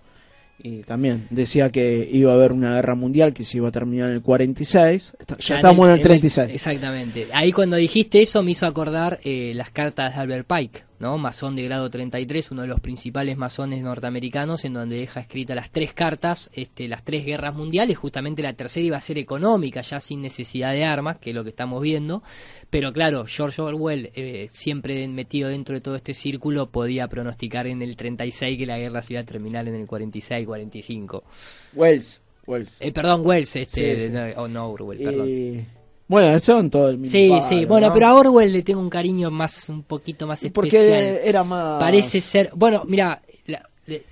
y 0.60 0.82
también 0.82 1.26
decía 1.30 1.70
que 1.70 2.08
iba 2.10 2.32
a 2.32 2.34
haber 2.34 2.52
una 2.52 2.74
guerra 2.74 2.94
mundial 2.94 3.32
que 3.32 3.44
se 3.44 3.58
iba 3.58 3.68
a 3.68 3.72
terminar 3.72 4.08
en 4.08 4.16
el 4.16 4.22
46. 4.22 5.14
ya, 5.38 5.56
estamos 5.56 5.86
en 5.86 5.94
el, 5.94 6.00
36. 6.00 6.50
exactamente. 6.52 7.28
Ahí 7.32 7.52
cuando 7.52 7.76
dijiste 7.76 8.20
eso 8.22 8.42
me 8.42 8.52
hizo 8.52 8.66
acordar 8.66 9.20
eh, 9.22 9.52
las 9.54 9.70
cartas 9.70 10.14
de 10.14 10.20
Albert 10.20 10.46
Pike, 10.46 10.82
¿no? 10.98 11.18
Masón 11.18 11.56
de 11.56 11.64
grado 11.64 11.88
33, 11.88 12.50
uno 12.50 12.62
de 12.62 12.68
los 12.68 12.80
principales 12.80 13.36
masones 13.36 13.82
norteamericanos, 13.82 14.64
en 14.64 14.74
donde 14.74 14.96
deja 14.96 15.20
escritas 15.20 15.56
las 15.56 15.70
tres 15.70 15.92
cartas, 15.92 16.50
este, 16.52 16.88
las 16.88 17.04
tres 17.04 17.24
guerras 17.24 17.54
mundiales. 17.54 17.96
Justamente 17.96 18.42
la 18.42 18.52
tercera 18.52 18.86
iba 18.86 18.96
a 18.96 19.00
ser 19.00 19.18
económica, 19.18 19.80
ya 19.80 20.00
sin 20.00 20.20
necesidad 20.20 20.72
de 20.72 20.84
armas, 20.84 21.18
que 21.18 21.30
es 21.30 21.36
lo 21.36 21.44
que 21.44 21.50
estamos 21.50 21.82
viendo. 21.82 22.22
Pero 22.70 22.92
claro, 22.92 23.24
George 23.26 23.62
Orwell, 23.62 24.10
eh, 24.14 24.48
siempre 24.50 25.06
metido 25.08 25.48
dentro 25.48 25.74
de 25.74 25.80
todo 25.80 25.96
este 25.96 26.14
círculo, 26.14 26.70
podía 26.70 27.08
pronosticar 27.08 27.66
en 27.66 27.82
el 27.82 27.96
36 27.96 28.58
que 28.58 28.66
la 28.66 28.78
guerra 28.78 29.02
se 29.02 29.14
iba 29.14 29.22
a 29.22 29.24
terminar 29.24 29.68
en 29.68 29.74
el 29.74 29.86
46-45. 29.86 31.22
Wells. 31.74 32.22
Wells. 32.46 32.76
Eh, 32.80 32.92
perdón, 32.92 33.22
Wells, 33.24 33.56
este, 33.56 34.10
No, 34.10 34.48
no, 34.48 34.70
Orwell, 34.70 34.98
perdón. 34.98 35.77
Bueno, 36.08 36.34
eso 36.34 36.58
en 36.58 36.70
todo 36.70 36.88
el 36.88 36.98
mismo. 36.98 37.12
Sí, 37.12 37.32
sí, 37.46 37.64
bueno, 37.66 37.92
pero 37.92 38.06
a 38.06 38.14
Orwell 38.14 38.52
le 38.52 38.62
tengo 38.62 38.80
un 38.80 38.90
cariño 38.90 39.30
más, 39.30 39.68
un 39.68 39.82
poquito 39.82 40.26
más 40.26 40.42
especial. 40.42 40.52
Porque 40.52 41.20
era 41.22 41.44
más. 41.44 41.78
Parece 41.78 42.20
ser. 42.20 42.50
Bueno, 42.54 42.84
mira, 42.86 43.20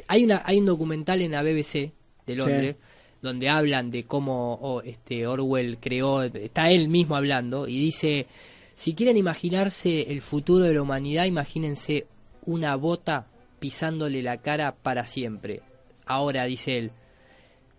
hay, 0.06 0.24
una, 0.24 0.42
hay 0.44 0.58
un 0.58 0.66
documental 0.66 1.22
en 1.22 1.32
la 1.32 1.42
BBC 1.42 1.92
de 2.26 2.36
Londres 2.36 2.76
donde 3.22 3.48
hablan 3.48 3.90
de 3.90 4.04
cómo 4.04 4.82
este 4.84 5.26
Orwell 5.26 5.78
creó, 5.78 6.22
está 6.22 6.70
él 6.70 6.88
mismo 6.88 7.16
hablando 7.16 7.66
y 7.66 7.78
dice, 7.78 8.26
si 8.74 8.94
quieren 8.94 9.16
imaginarse 9.16 10.12
el 10.12 10.20
futuro 10.20 10.64
de 10.64 10.74
la 10.74 10.82
humanidad, 10.82 11.24
imagínense 11.24 12.06
una 12.44 12.76
bota 12.76 13.26
pisándole 13.58 14.22
la 14.22 14.36
cara 14.36 14.74
para 14.74 15.06
siempre. 15.06 15.62
Ahora, 16.04 16.44
dice 16.44 16.78
él, 16.78 16.92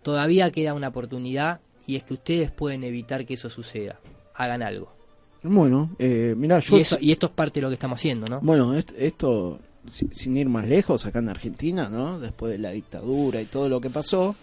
todavía 0.02 0.50
queda 0.50 0.74
una 0.74 0.88
oportunidad 0.88 1.60
y 1.88 1.96
es 1.96 2.04
que 2.04 2.14
ustedes 2.14 2.50
pueden 2.50 2.84
evitar 2.84 3.24
que 3.24 3.34
eso 3.34 3.48
suceda. 3.48 3.98
Hagan 4.34 4.62
algo. 4.62 4.92
Bueno, 5.42 5.96
eh, 5.98 6.34
mira, 6.36 6.58
yo... 6.60 6.76
Y, 6.76 6.82
y, 7.00 7.12
esto 7.12 7.26
es 7.28 7.32
parte 7.32 7.60
de 7.60 7.62
lo 7.62 7.68
que 7.68 7.74
estamos 7.74 7.98
haciendo, 7.98 8.26
¿no? 8.26 8.40
Bueno, 8.42 8.76
esto, 8.76 9.58
sin 9.88 10.36
ir 10.36 10.50
más 10.50 10.68
lejos, 10.68 11.06
acá 11.06 11.20
en 11.20 11.30
Argentina, 11.30 11.88
¿no? 11.88 12.20
Después 12.20 12.52
de 12.52 12.58
la 12.58 12.72
dictadura 12.72 13.40
y 13.40 13.46
todo 13.46 13.70
lo 13.70 13.80
que 13.80 13.88
pasó, 13.88 14.36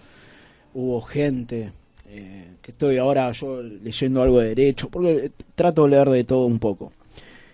hubo 0.73 1.01
gente, 1.01 1.71
eh, 2.07 2.55
que 2.63 2.71
estoy 2.71 2.97
ahora 2.97 3.31
yo 3.31 3.61
leyendo 3.61 4.23
algo 4.23 4.39
de 4.39 4.49
derecho, 4.49 4.89
porque 4.89 5.31
trato 5.53 5.83
de 5.83 5.91
leer 5.91 6.09
de 6.09 6.23
todo 6.23 6.47
un 6.47 6.57
poco. 6.57 6.93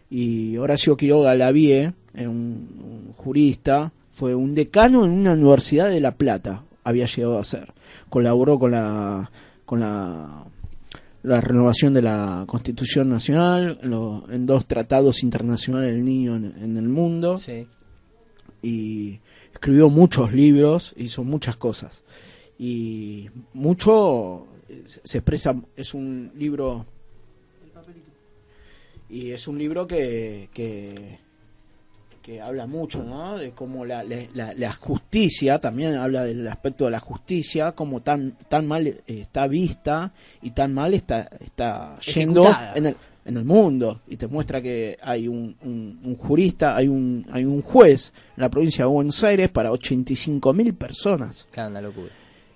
Y 0.09 0.55
Horacio 0.55 0.95
Quiroga 0.95 1.35
Lavie, 1.35 1.91
un, 2.15 2.23
un 2.27 3.13
jurista, 3.17 3.91
fue 4.13 4.35
un 4.35 4.55
decano 4.55 5.03
en 5.03 5.11
una 5.11 5.33
universidad 5.33 5.89
de 5.89 5.99
La 5.99 6.15
Plata, 6.15 6.63
había 6.85 7.07
llegado 7.07 7.39
a 7.39 7.43
ser. 7.43 7.73
Colaboró 8.07 8.57
con 8.57 8.71
la 8.71 9.29
con 9.71 9.79
la, 9.79 10.43
la 11.23 11.39
renovación 11.39 11.93
de 11.93 12.01
la 12.01 12.43
Constitución 12.45 13.07
Nacional, 13.07 13.79
en 14.29 14.45
dos 14.45 14.65
tratados 14.65 15.23
internacionales 15.23 15.95
del 15.95 16.03
niño 16.03 16.35
en, 16.35 16.75
el 16.75 16.89
mundo. 16.89 17.39
Y 18.61 19.17
escribió 19.53 19.89
muchos 19.89 20.33
libros, 20.33 20.93
hizo 20.97 21.23
muchas 21.23 21.55
cosas. 21.55 22.03
Y 22.59 23.29
mucho 23.53 24.45
se 24.85 25.19
expresa, 25.19 25.55
es 25.77 25.93
un 25.93 26.33
libro... 26.35 26.85
Y 29.09 29.31
es 29.31 29.47
un 29.47 29.57
libro 29.57 29.87
que, 29.87 30.49
que 30.53 31.19
que 32.21 32.41
habla 32.41 32.67
mucho, 32.67 33.03
¿no? 33.03 33.37
De 33.37 33.51
cómo 33.51 33.85
la, 33.85 34.03
la, 34.03 34.73
justicia, 34.73 35.59
también 35.59 35.95
habla 35.95 36.23
del 36.23 36.47
aspecto 36.47 36.85
de 36.85 36.91
la 36.91 36.99
justicia, 36.99 37.73
como 37.73 38.01
tan, 38.01 38.37
tan 38.47 38.67
mal 38.67 38.87
eh, 38.87 39.01
está 39.07 39.47
vista 39.47 40.13
y 40.41 40.51
tan 40.51 40.73
mal 40.73 40.93
está, 40.93 41.29
está 41.39 41.97
yendo 41.99 42.45
en 42.75 42.87
el, 42.87 42.95
en 43.25 43.37
el 43.37 43.45
mundo. 43.45 44.01
Y 44.07 44.17
te 44.17 44.27
muestra 44.27 44.61
que 44.61 44.97
hay 45.01 45.27
un, 45.27 45.55
un, 45.63 46.15
jurista, 46.17 46.75
hay 46.75 46.87
un, 46.87 47.25
hay 47.31 47.45
un 47.45 47.61
juez 47.61 48.13
en 48.37 48.41
la 48.41 48.49
provincia 48.49 48.85
de 48.85 48.91
Buenos 48.91 49.23
Aires 49.23 49.49
para 49.49 49.71
85 49.71 50.53
mil 50.53 50.73
personas. 50.73 51.47
Cada 51.51 51.81
locura. 51.81 52.11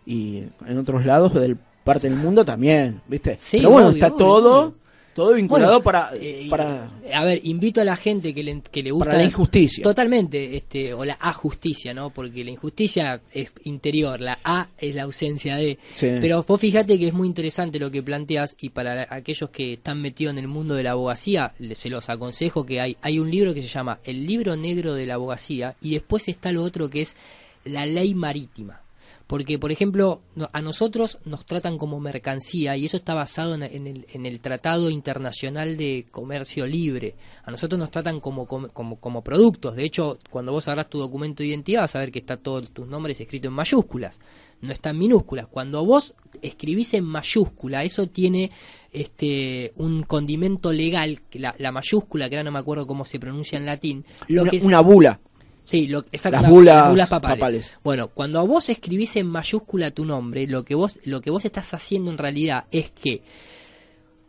Y 0.06 0.44
en 0.68 0.78
otros 0.78 1.06
lados 1.06 1.34
del 1.34 1.58
parte 1.86 2.10
del 2.10 2.18
mundo 2.18 2.44
también, 2.44 3.02
¿viste? 3.08 3.38
Pero 3.52 3.70
bueno, 3.70 3.90
está 3.92 4.10
todo 4.10 4.74
todo 5.16 5.34
vinculado 5.34 5.82
para, 5.82 6.12
eh, 6.20 6.48
para... 6.50 6.92
A 7.14 7.24
ver, 7.24 7.40
invito 7.46 7.80
a 7.80 7.86
la 7.86 7.96
gente 7.96 8.34
que 8.34 8.44
le, 8.44 8.62
que 8.70 8.84
le 8.84 8.92
gusta... 8.92 9.14
la 9.14 9.24
injusticia. 9.24 9.82
Totalmente, 9.82 10.58
este, 10.58 10.94
o 10.94 11.06
la 11.06 11.14
ajusticia, 11.14 11.94
¿no? 11.94 12.10
Porque 12.10 12.44
la 12.44 12.52
injusticia 12.52 13.22
es 13.32 13.54
interior, 13.64 14.20
la 14.20 14.38
A 14.44 14.68
es 14.78 14.94
la 14.94 15.04
ausencia 15.04 15.56
de... 15.56 15.80
Pero 16.02 16.44
vos 16.44 16.60
fíjate 16.60 17.00
que 17.00 17.08
es 17.08 17.14
muy 17.14 17.30
interesante 17.30 17.80
lo 17.80 17.90
que 17.90 18.04
planteas 18.04 18.58
y 18.60 18.72
para 18.72 19.08
aquellos 19.10 19.50
que 19.52 19.74
están 19.74 20.02
metidos 20.02 20.34
en 20.34 20.40
el 20.40 20.50
mundo 20.50 20.76
de 20.76 20.84
la 20.84 20.92
abogacía, 20.92 21.54
se 21.76 21.90
los 21.90 22.10
aconsejo 22.10 22.66
que 22.66 22.82
hay, 22.82 22.98
hay 23.02 23.18
un 23.18 23.32
libro 23.32 23.54
que 23.54 23.62
se 23.62 23.70
llama 23.70 24.00
El 24.04 24.28
libro 24.28 24.58
negro 24.58 24.96
de 24.96 25.06
la 25.06 25.14
abogacía 25.14 25.78
y 25.82 25.94
después 25.94 26.28
está 26.28 26.52
lo 26.52 26.62
otro 26.62 26.90
que 26.90 27.04
es 27.04 27.16
la 27.64 27.86
ley 27.86 28.14
marítima. 28.14 28.82
Porque, 29.28 29.58
por 29.58 29.72
ejemplo, 29.72 30.22
a 30.54 30.62
nosotros 30.62 31.18
nos 31.26 31.46
tratan 31.46 31.80
como 31.80 32.00
mercancía 32.00 32.78
y 32.78 32.86
eso 32.86 32.98
está 32.98 33.16
basado 33.16 33.56
en, 33.56 33.64
el, 33.64 34.06
en, 34.08 34.26
el, 34.26 34.40
Tratado 34.40 34.92
Internacional 34.92 35.78
de 35.78 36.06
Comercio 36.12 36.68
Libre. 36.68 37.16
A 37.44 37.50
nosotros 37.50 37.80
nos 37.80 37.90
tratan 37.90 38.20
como, 38.20 38.46
como, 38.46 38.70
como, 39.00 39.24
productos. 39.24 39.76
De 39.76 39.84
hecho, 39.84 40.20
cuando 40.30 40.52
vos 40.52 40.68
agarrás 40.68 40.90
tu 40.90 41.00
documento 41.00 41.42
de 41.42 41.50
identidad 41.50 41.82
vas 41.82 41.96
a 41.96 42.00
ver 42.00 42.12
que 42.12 42.20
está 42.20 42.38
todos 42.38 42.70
tus 42.70 42.88
nombres 42.88 43.20
escritos 43.20 43.50
en 43.50 43.56
mayúsculas. 43.56 44.20
No 44.62 44.72
está 44.72 44.92
en 44.92 45.00
minúsculas. 45.00 45.48
Cuando 45.48 45.84
vos 45.84 46.14
escribís 46.44 46.94
en 46.94 47.06
mayúscula, 47.06 47.84
eso 47.84 48.06
tiene 48.06 48.52
este 48.92 49.74
un 49.78 50.04
condimento 50.04 50.72
legal, 50.72 51.20
la, 51.32 51.56
la 51.58 51.72
mayúscula, 51.72 52.30
que 52.30 52.36
ahora 52.36 52.44
no 52.44 52.52
me 52.52 52.60
acuerdo 52.60 52.86
cómo 52.86 53.06
se 53.06 53.20
pronuncia 53.20 53.58
en 53.58 53.66
latín. 53.66 54.06
Lo 54.28 54.44
una, 54.44 54.52
que 54.52 54.58
una 54.60 54.82
bula 54.82 55.20
Sí, 55.66 55.88
lo, 55.88 56.00
exacto, 56.12 56.42
Las 56.42 56.44
la- 56.44 56.90
bulas 56.90 57.10
papales. 57.10 57.38
papales. 57.38 57.78
Bueno, 57.84 58.08
cuando 58.10 58.46
vos 58.48 58.70
escribís 58.70 59.16
en 59.18 59.28
mayúscula 59.28 59.92
tu 59.92 60.06
nombre, 60.06 60.46
lo 60.48 60.64
que 60.64 60.76
vos 60.76 61.00
lo 61.04 61.20
que 61.22 61.32
vos 61.32 61.44
estás 61.44 61.74
haciendo 61.74 62.12
en 62.12 62.18
realidad 62.18 62.66
es 62.72 62.92
que 62.92 63.24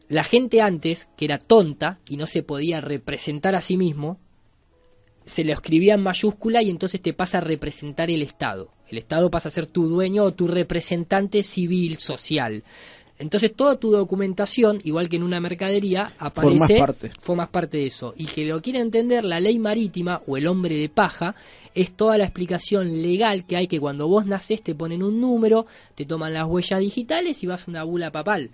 la 0.09 0.25
gente 0.25 0.61
antes, 0.63 1.09
que 1.17 1.27
era 1.27 1.39
tonta 1.39 1.99
y 2.09 2.17
no 2.17 2.27
se 2.27 2.43
podía 2.43 2.81
representar 2.81 3.55
a 3.55 3.61
sí 3.61 3.77
mismo, 3.77 4.19
se 5.25 5.45
lo 5.45 5.53
escribía 5.53 5.95
en 5.95 6.03
mayúscula 6.03 6.63
y 6.63 6.71
entonces 6.71 7.03
te 7.03 7.13
pasa 7.13 7.39
a 7.39 7.41
representar 7.43 8.11
el 8.11 8.23
Estado. 8.23 8.71
El 8.89 8.99
Estado 8.99 9.31
pasa 9.31 9.49
a 9.49 9.53
ser 9.53 9.67
tu 9.67 9.89
dueño 9.89 10.23
o 10.23 10.33
tu 10.33 10.47
representante 10.47 11.43
civil, 11.43 11.99
social. 11.99 12.63
Entonces 13.19 13.55
toda 13.57 13.77
tu 13.77 13.91
documentación, 13.91 14.79
igual 14.85 15.09
que 15.09 15.17
en 15.17 15.23
una 15.23 15.41
mercadería, 15.41 16.13
aparece, 16.19 16.59
Formás 16.59 16.73
parte. 16.79 17.11
formas 17.21 17.49
parte 17.49 17.79
de 17.79 17.87
eso. 17.87 18.13
Y 18.17 18.27
que 18.27 18.45
lo 18.45 18.61
quiere 18.61 18.81
entender, 18.81 19.25
la 19.25 19.41
ley 19.41 19.59
marítima 19.59 20.21
o 20.27 20.37
el 20.37 20.47
hombre 20.47 20.77
de 20.77 20.89
paja 20.91 21.35
es 21.75 21.93
toda 21.93 22.19
la 22.19 22.25
explicación 22.25 23.03
legal 23.03 23.47
que 23.47 23.57
hay 23.57 23.69
que 23.69 23.81
cuando 23.81 24.07
vos 24.07 24.27
nacés 24.27 24.61
te 24.63 24.75
ponen 24.75 25.03
un 25.03 25.21
número, 25.21 25.67
te 25.95 26.05
toman 26.05 26.35
las 26.35 26.45
huellas 26.47 26.81
digitales 26.81 27.43
y 27.43 27.47
vas 27.47 27.67
a 27.67 27.71
una 27.71 27.85
bula 27.85 28.13
papal. 28.13 28.51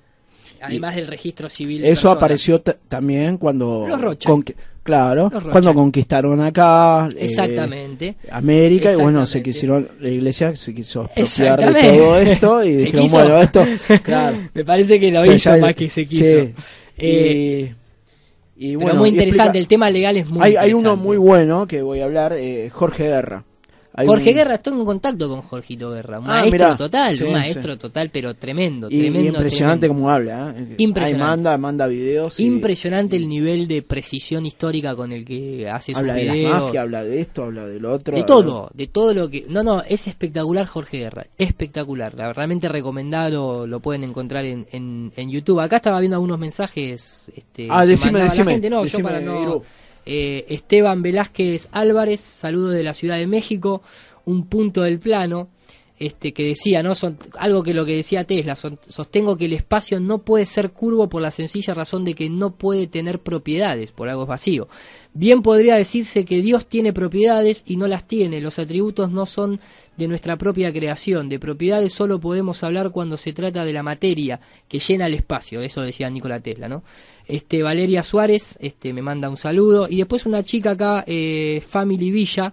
Además 0.61 0.95
del 0.95 1.09
registro 1.09 1.49
civil. 1.49 1.83
de 1.83 1.89
Eso 1.89 2.03
personas. 2.03 2.17
apareció 2.19 2.61
también 2.61 3.39
cuando... 3.39 3.87
Los 3.89 4.01
conqui- 4.19 4.55
claro, 4.83 5.31
cuando 5.51 5.75
conquistaron 5.75 6.41
acá... 6.41 7.09
eh, 7.17 7.27
Exactamente. 7.27 8.17
América 8.31 8.93
y 8.93 8.97
bueno, 8.97 9.25
se 9.27 9.43
quisieron, 9.43 9.89
la 10.01 10.09
iglesia 10.09 10.55
se 10.57 10.75
quiso 10.75 11.03
apropiar 11.03 11.73
de 11.75 11.83
todo 11.99 12.19
esto 12.21 12.65
y 12.65 12.77
dijeron, 12.77 13.03
quiso. 13.05 13.17
bueno, 13.19 13.39
esto, 13.43 13.65
claro. 14.03 14.37
Me 14.55 14.65
parece 14.65 14.99
que 15.01 15.11
lo 15.11 15.21
O 15.21 15.25
sea, 15.25 15.35
hizo 15.35 15.59
más 15.59 15.75
que 15.75 15.89
se 15.89 16.05
quiso. 16.05 16.25
sí. 16.25 16.55
Eh, 16.99 17.73
y, 18.57 18.67
y 18.69 18.77
pero 18.77 18.81
bueno, 18.81 18.99
muy 19.01 19.09
interesante, 19.09 19.59
explica- 19.59 19.59
el 19.59 19.67
tema 19.69 19.91
legal 19.91 20.17
es 20.19 20.29
muy 20.31 20.43
hay, 20.45 20.57
hay 20.57 20.71
uno 20.73 20.79
interesante. 20.81 21.05
muy 21.07 21.17
bueno 21.17 21.67
que 21.67 21.83
voy 21.83 22.01
a 22.01 22.05
hablar, 22.05 22.33
eh, 22.35 22.71
Jorge 22.73 23.05
Guerra. 23.09 23.45
Hay 23.95 24.07
Jorge 24.07 24.31
un- 24.31 24.37
Guerra, 24.37 24.55
estoy 24.55 24.73
en 24.79 24.85
contacto 24.85 25.29
con 25.29 25.43
Jorgito 25.43 25.91
Guerra. 25.91 26.19
Un 26.19 26.25
Ah, 26.25 26.29
maestro 26.29 26.53
mirá. 26.53 26.77
total, 26.77 27.17
Sí, 27.17 27.25
un 27.25 27.33
maestro 27.33 27.73
sí. 27.75 27.79
total, 27.79 28.11
pero 28.11 28.35
tremendo, 28.35 28.89
y, 28.91 28.97
y 28.97 29.01
tremendo. 29.03 29.29
impresionante 29.35 29.81
tremendo. 29.87 30.03
como 30.03 30.11
habla. 30.11 30.55
¿eh? 30.57 30.75
Impresionante. 30.79 31.01
Ahí 31.05 31.15
manda, 31.31 31.59
manda 31.59 31.87
videos. 31.87 32.41
y 32.41 32.45
Impresionante 32.47 33.17
el 33.17 33.29
nivel 33.29 33.69
de 33.69 33.83
precisión 33.83 34.47
histórica 34.47 34.97
con 34.97 35.13
el 35.13 35.25
que 35.25 35.69
hace 35.69 35.93
sus 35.93 35.99
Habla 35.99 36.15
de 36.15 36.23
videos. 36.25 36.53
mafias, 36.65 36.83
habla 36.83 37.05
de 37.05 37.21
esto, 37.21 37.43
habla 37.45 37.67
del 37.67 37.85
otro. 37.85 38.15
De 38.15 38.21
habla- 38.23 38.27
todo, 38.27 38.71
de 38.73 38.87
todo 38.87 39.15
lo 39.15 39.29
que... 39.29 39.45
No, 39.49 39.63
no, 39.63 39.83
es 39.83 40.07
espectacular 40.09 40.67
Jorge 40.67 40.99
Guerra, 40.99 41.27
espectacular. 41.37 42.15
La- 42.15 42.33
Realmente 42.33 42.69
recomendado, 42.69 43.67
lo 43.67 43.81
pueden 43.81 44.05
encontrar 44.05 44.45
en, 44.45 44.67
en, 44.73 45.13
en 45.17 45.31
YouTube. 45.31 45.61
Acá 45.61 45.77
estaba 45.77 46.01
viendo 46.01 46.17
algunos 46.17 46.39
mensajes. 46.39 47.31
Este, 47.37 47.67
Ah, 47.71 47.85
decime, 47.85 48.13
mandaba 48.13 48.25
la 48.27 48.31
decime, 48.33 48.53
gente. 48.53 48.71
No, 48.71 48.79
yo 48.79 48.85
decime, 48.85 49.03
para 49.05 49.21
no... 49.21 49.63
Eh, 50.05 50.47
Esteban 50.49 51.03
Velázquez 51.03 51.69
Álvarez, 51.73 52.21
saludos 52.21 52.75
de 52.75 52.83
la 52.83 52.95
Ciudad 52.95 53.19
de 53.19 53.27
México, 53.27 53.83
un 54.25 54.47
punto 54.47 54.83
del 54.83 54.99
plano, 54.99 55.49
este 55.99 56.33
que 56.33 56.45
decía, 56.45 56.83
¿no? 56.83 56.95
Son, 56.95 57.19
algo 57.39 57.63
que 57.63 57.75
lo 57.75 57.85
que 57.85 57.97
decía 57.97 58.25
Tesla, 58.25 58.57
sostengo 58.57 59.37
que 59.37 59.45
el 59.45 59.53
espacio 59.53 60.01
no 60.01 60.19
puede 60.19 60.47
ser 60.47 60.73
curvo 60.73 61.09
por 61.09 61.23
la 61.23 61.31
sencilla 61.31 61.75
razón 61.75 62.05
de 62.05 62.15
que 62.15 62.29
no 62.29 62.57
puede 62.57 62.87
tener 62.87 63.21
propiedades, 63.21 63.93
por 63.93 64.09
algo 64.09 64.23
es 64.23 64.29
vacío. 64.29 64.69
Bien 65.15 65.43
podría 65.43 65.77
decirse 65.77 66.25
que 66.25 66.43
Dios 66.43 66.67
tiene 66.67 66.93
propiedades 66.93 67.63
y 67.67 67.77
no 67.77 67.87
las 67.87 68.09
tiene, 68.09 68.41
los 68.41 68.59
atributos 68.59 69.13
no 69.13 69.27
son 69.27 69.61
de 69.97 70.09
nuestra 70.09 70.37
propia 70.37 70.73
creación, 70.73 71.29
de 71.29 71.39
propiedades 71.39 71.93
solo 71.93 72.19
podemos 72.19 72.63
hablar 72.65 72.91
cuando 72.91 73.17
se 73.17 73.33
trata 73.33 73.65
de 73.65 73.73
la 73.73 73.83
materia 73.83 74.41
que 74.69 74.79
llena 74.79 75.07
el 75.07 75.15
espacio, 75.15 75.61
eso 75.61 75.83
decía 75.83 76.09
Nikola 76.09 76.41
Tesla, 76.41 76.69
¿no? 76.69 76.83
Este 77.27 77.63
Valeria 77.63 78.03
Suárez, 78.03 78.57
este 78.61 78.93
me 78.93 79.03
manda 79.03 79.29
un 79.29 79.37
saludo 79.37 79.87
y 79.89 79.99
después 79.99 80.27
una 80.27 80.43
chica 80.43 80.73
acá, 80.73 81.05
eh, 81.07 81.63
Family 81.67 82.11
Villa, 82.11 82.53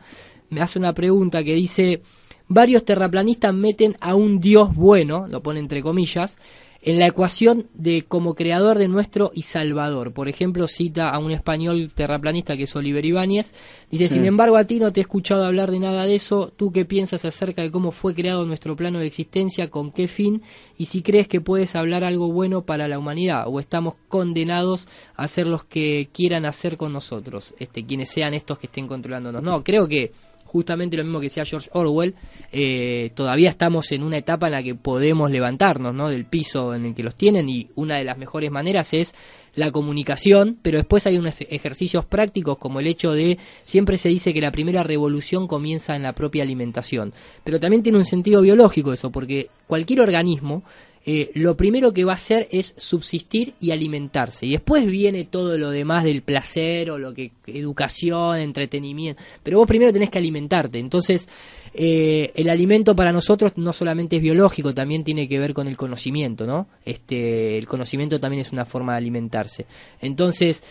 me 0.49 0.61
hace 0.61 0.79
una 0.79 0.93
pregunta 0.93 1.43
que 1.43 1.53
dice 1.53 2.01
varios 2.47 2.83
terraplanistas 2.83 3.53
meten 3.53 3.95
a 4.01 4.15
un 4.15 4.39
Dios 4.39 4.75
bueno, 4.75 5.27
lo 5.27 5.41
pone 5.41 5.59
entre 5.59 5.81
comillas, 5.81 6.37
en 6.81 6.97
la 6.97 7.07
ecuación 7.07 7.67
de 7.73 8.03
como 8.07 8.35
creador 8.35 8.77
de 8.77 8.87
nuestro 8.87 9.31
y 9.33 9.41
salvador. 9.41 10.13
Por 10.13 10.29
ejemplo, 10.29 10.67
cita 10.67 11.09
a 11.09 11.19
un 11.19 11.31
español 11.31 11.91
terraplanista 11.93 12.55
que 12.55 12.63
es 12.63 12.75
Oliver 12.75 13.05
Ibáñez. 13.05 13.53
Dice, 13.91 14.07
Sí. 14.07 14.15
sin 14.15 14.25
embargo, 14.25 14.55
a 14.55 14.63
ti 14.63 14.79
no 14.79 14.93
te 14.93 14.99
he 14.99 15.03
escuchado 15.03 15.45
hablar 15.45 15.71
de 15.71 15.79
nada 15.79 16.05
de 16.05 16.15
eso. 16.15 16.53
¿Tú 16.55 16.71
qué 16.71 16.85
piensas 16.85 17.25
acerca 17.25 17.61
de 17.61 17.71
cómo 17.71 17.91
fue 17.91 18.15
creado 18.15 18.45
nuestro 18.45 18.75
plano 18.75 18.99
de 18.99 19.07
existencia, 19.07 19.69
con 19.69 19.91
qué 19.91 20.07
fin? 20.07 20.41
Y 20.77 20.85
si 20.85 21.01
crees 21.01 21.27
que 21.27 21.41
puedes 21.41 21.75
hablar 21.75 22.03
algo 22.05 22.31
bueno 22.31 22.65
para 22.65 22.87
la 22.87 22.97
humanidad 22.97 23.43
o 23.47 23.59
estamos 23.59 23.95
condenados 24.07 24.87
a 25.15 25.27
ser 25.27 25.47
los 25.47 25.65
que 25.65 26.09
quieran 26.13 26.45
hacer 26.45 26.77
con 26.77 26.93
nosotros, 26.93 27.53
este, 27.59 27.85
quienes 27.85 28.09
sean 28.09 28.33
estos 28.33 28.57
que 28.57 28.67
estén 28.67 28.87
controlándonos. 28.87 29.43
No, 29.43 29.63
creo 29.63 29.87
que 29.87 30.11
justamente 30.51 30.97
lo 30.97 31.03
mismo 31.03 31.19
que 31.19 31.27
decía 31.27 31.45
George 31.45 31.69
Orwell, 31.73 32.15
eh, 32.51 33.11
todavía 33.13 33.49
estamos 33.49 33.91
en 33.91 34.03
una 34.03 34.17
etapa 34.17 34.47
en 34.47 34.53
la 34.53 34.63
que 34.63 34.73
podemos 34.73 35.29
levantarnos 35.29 35.93
¿no? 35.93 36.09
del 36.09 36.25
piso 36.25 36.73
en 36.73 36.85
el 36.85 36.95
que 36.95 37.03
los 37.03 37.15
tienen 37.15 37.47
y 37.49 37.69
una 37.75 37.97
de 37.97 38.03
las 38.03 38.17
mejores 38.17 38.49
maneras 38.49 38.93
es 38.93 39.13
la 39.55 39.71
comunicación, 39.71 40.57
pero 40.61 40.77
después 40.77 41.05
hay 41.05 41.17
unos 41.17 41.41
ejercicios 41.41 42.05
prácticos 42.05 42.57
como 42.57 42.79
el 42.79 42.87
hecho 42.87 43.11
de, 43.11 43.37
siempre 43.63 43.97
se 43.97 44.09
dice 44.09 44.33
que 44.33 44.41
la 44.41 44.51
primera 44.51 44.81
revolución 44.83 45.47
comienza 45.47 45.95
en 45.95 46.03
la 46.03 46.13
propia 46.13 46.43
alimentación, 46.43 47.13
pero 47.43 47.59
también 47.59 47.83
tiene 47.83 47.99
un 47.99 48.05
sentido 48.05 48.41
biológico 48.41 48.91
eso, 48.91 49.11
porque 49.11 49.49
cualquier 49.67 50.01
organismo 50.01 50.63
eh, 51.11 51.31
lo 51.33 51.57
primero 51.57 51.91
que 51.91 52.03
va 52.05 52.11
a 52.11 52.15
hacer 52.15 52.47
es 52.51 52.75
subsistir 52.77 53.53
y 53.59 53.71
alimentarse. 53.71 54.45
Y 54.45 54.51
después 54.51 54.85
viene 54.85 55.25
todo 55.25 55.57
lo 55.57 55.71
demás 55.71 56.03
del 56.03 56.21
placer 56.21 56.91
o 56.91 56.99
lo 56.99 57.13
que 57.15 57.31
educación, 57.47 58.37
entretenimiento. 58.37 59.21
Pero 59.41 59.57
vos 59.57 59.67
primero 59.67 59.91
tenés 59.91 60.11
que 60.11 60.19
alimentarte. 60.19 60.77
Entonces, 60.77 61.27
eh, 61.73 62.31
el 62.35 62.47
alimento 62.49 62.95
para 62.95 63.11
nosotros 63.11 63.53
no 63.55 63.73
solamente 63.73 64.17
es 64.17 64.21
biológico, 64.21 64.73
también 64.75 65.03
tiene 65.03 65.27
que 65.27 65.39
ver 65.39 65.53
con 65.55 65.67
el 65.67 65.77
conocimiento, 65.77 66.45
¿no? 66.45 66.67
Este, 66.85 67.57
el 67.57 67.65
conocimiento 67.67 68.19
también 68.19 68.41
es 68.41 68.51
una 68.51 68.65
forma 68.65 68.91
de 68.93 68.97
alimentarse. 68.99 69.65
Entonces, 70.01 70.61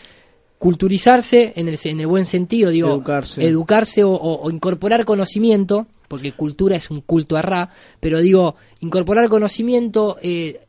culturizarse 0.57 1.53
en 1.55 1.67
el, 1.67 1.77
en 1.83 1.99
el 1.99 2.07
buen 2.07 2.25
sentido, 2.25 2.69
digo, 2.69 2.89
Educarse. 2.89 3.43
educarse 3.45 4.03
o, 4.03 4.11
o- 4.11 4.41
o 4.41 4.51
incorporar 4.51 5.05
conocimiento, 5.05 5.87
porque 6.09 6.33
cultura 6.33 6.75
es 6.75 6.91
un 6.91 6.99
culto 6.99 7.37
a 7.37 7.41
Ra, 7.41 7.69
pero 8.01 8.19
digo, 8.19 8.55
incorporar 8.81 9.29
conocimiento, 9.29 10.17
eh, 10.21 10.59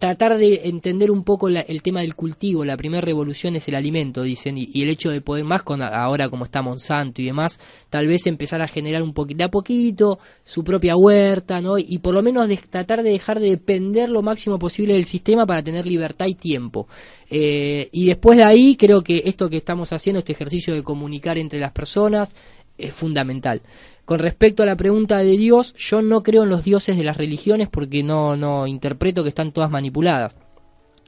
tratar 0.00 0.38
de 0.38 0.62
entender 0.64 1.10
un 1.10 1.24
poco 1.24 1.50
la- 1.50 1.60
el 1.60 1.82
tema 1.82 2.00
del 2.00 2.14
cultivo, 2.14 2.64
la 2.64 2.78
primera 2.78 3.02
revolución 3.02 3.54
es 3.56 3.68
el 3.68 3.74
alimento, 3.74 4.22
dicen, 4.22 4.56
y, 4.56 4.82
el 4.82 4.88
hecho 4.88 5.10
de 5.10 5.20
poder 5.20 5.44
más 5.44 5.62
con 5.62 5.82
ahora 5.82 6.30
como 6.30 6.44
está 6.44 6.62
Monsanto 6.62 7.20
y 7.20 7.26
demás, 7.26 7.60
tal 7.90 8.06
vez 8.06 8.26
empezar 8.26 8.62
a 8.62 8.66
generar 8.66 9.02
un 9.02 9.12
poquito, 9.12 9.44
a 9.44 9.48
poquito 9.48 10.18
su 10.42 10.64
propia 10.64 10.96
huerta, 10.96 11.60
¿no? 11.60 11.76
Y 11.76 11.98
por 11.98 12.14
lo 12.14 12.22
menos 12.22 12.48
tratar 12.70 13.02
de 13.02 13.10
dejar 13.10 13.40
de 13.40 13.50
depender 13.50 14.08
lo 14.08 14.22
máximo 14.22 14.58
posible 14.58 14.94
del 14.94 15.04
sistema 15.04 15.44
para 15.44 15.62
tener 15.62 15.86
libertad 15.86 16.26
y 16.26 16.34
tiempo. 16.34 16.88
Eh, 17.28 17.90
y 17.92 18.06
después 18.06 18.38
de 18.38 18.44
ahí 18.44 18.76
creo 18.76 19.02
que 19.02 19.22
esto 19.26 19.50
que 19.50 19.58
estamos 19.58 19.92
haciendo, 19.92 20.20
este 20.20 20.32
ejercicio 20.32 20.72
de 20.72 20.82
comunicar 20.82 21.36
entre 21.36 21.60
las 21.60 21.72
personas, 21.72 22.34
es 22.82 22.94
fundamental. 22.94 23.62
Con 24.04 24.18
respecto 24.18 24.62
a 24.62 24.66
la 24.66 24.76
pregunta 24.76 25.18
de 25.18 25.36
Dios, 25.36 25.74
yo 25.78 26.02
no 26.02 26.22
creo 26.22 26.42
en 26.44 26.48
los 26.50 26.64
dioses 26.64 26.96
de 26.96 27.04
las 27.04 27.16
religiones 27.16 27.68
porque 27.68 28.02
no, 28.02 28.36
no 28.36 28.66
interpreto 28.66 29.22
que 29.22 29.28
están 29.28 29.52
todas 29.52 29.70
manipuladas. 29.70 30.34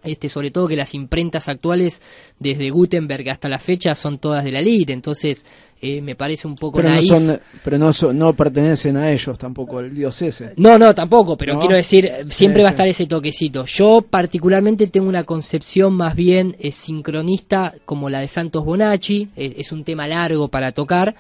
Este, 0.05 0.29
sobre 0.29 0.51
todo 0.51 0.67
que 0.67 0.75
las 0.75 0.95
imprentas 0.95 1.49
actuales, 1.49 2.03
desde 2.41 2.71
Gutenberg 2.71 3.31
hasta 3.31 3.49
la 3.49 3.61
fecha, 3.61 3.95
son 3.95 4.19
todas 4.19 4.43
de 4.43 4.51
la 4.51 4.59
elite, 4.59 4.93
entonces 4.93 5.47
eh, 5.81 6.01
me 6.01 6.17
parece 6.17 6.49
un 6.49 6.57
poco 6.57 6.79
Pero 6.79 6.89
no, 6.91 7.03
son, 7.03 7.41
pero 7.63 7.79
no, 7.79 7.93
son- 7.93 8.19
no 8.19 8.33
pertenecen 8.33 8.97
a 8.97 9.13
ellos 9.13 9.39
tampoco, 9.39 9.79
el 9.79 9.95
dios 9.95 10.21
ese. 10.23 10.55
No, 10.57 10.77
no, 10.77 10.93
tampoco, 10.93 11.37
pero 11.37 11.55
¿No? 11.55 11.61
quiero 11.61 11.77
decir, 11.77 12.07
eh, 12.07 12.25
siempre 12.31 12.63
va 12.65 12.71
a 12.71 12.73
estar 12.73 12.89
ese 12.89 13.07
toquecito. 13.07 13.65
Yo 13.67 14.03
particularmente 14.03 14.89
tengo 14.89 15.09
una 15.09 15.23
concepción 15.23 15.95
más 15.95 16.17
bien 16.17 16.57
eh, 16.59 16.73
sincronista 16.73 17.73
como 17.85 18.11
la 18.11 18.19
de 18.19 18.27
Santos 18.29 18.65
Bonacci, 18.65 19.29
eh, 19.37 19.55
es 19.59 19.71
un 19.71 19.85
tema 19.85 20.09
largo 20.09 20.49
para 20.49 20.73
tocar, 20.73 21.15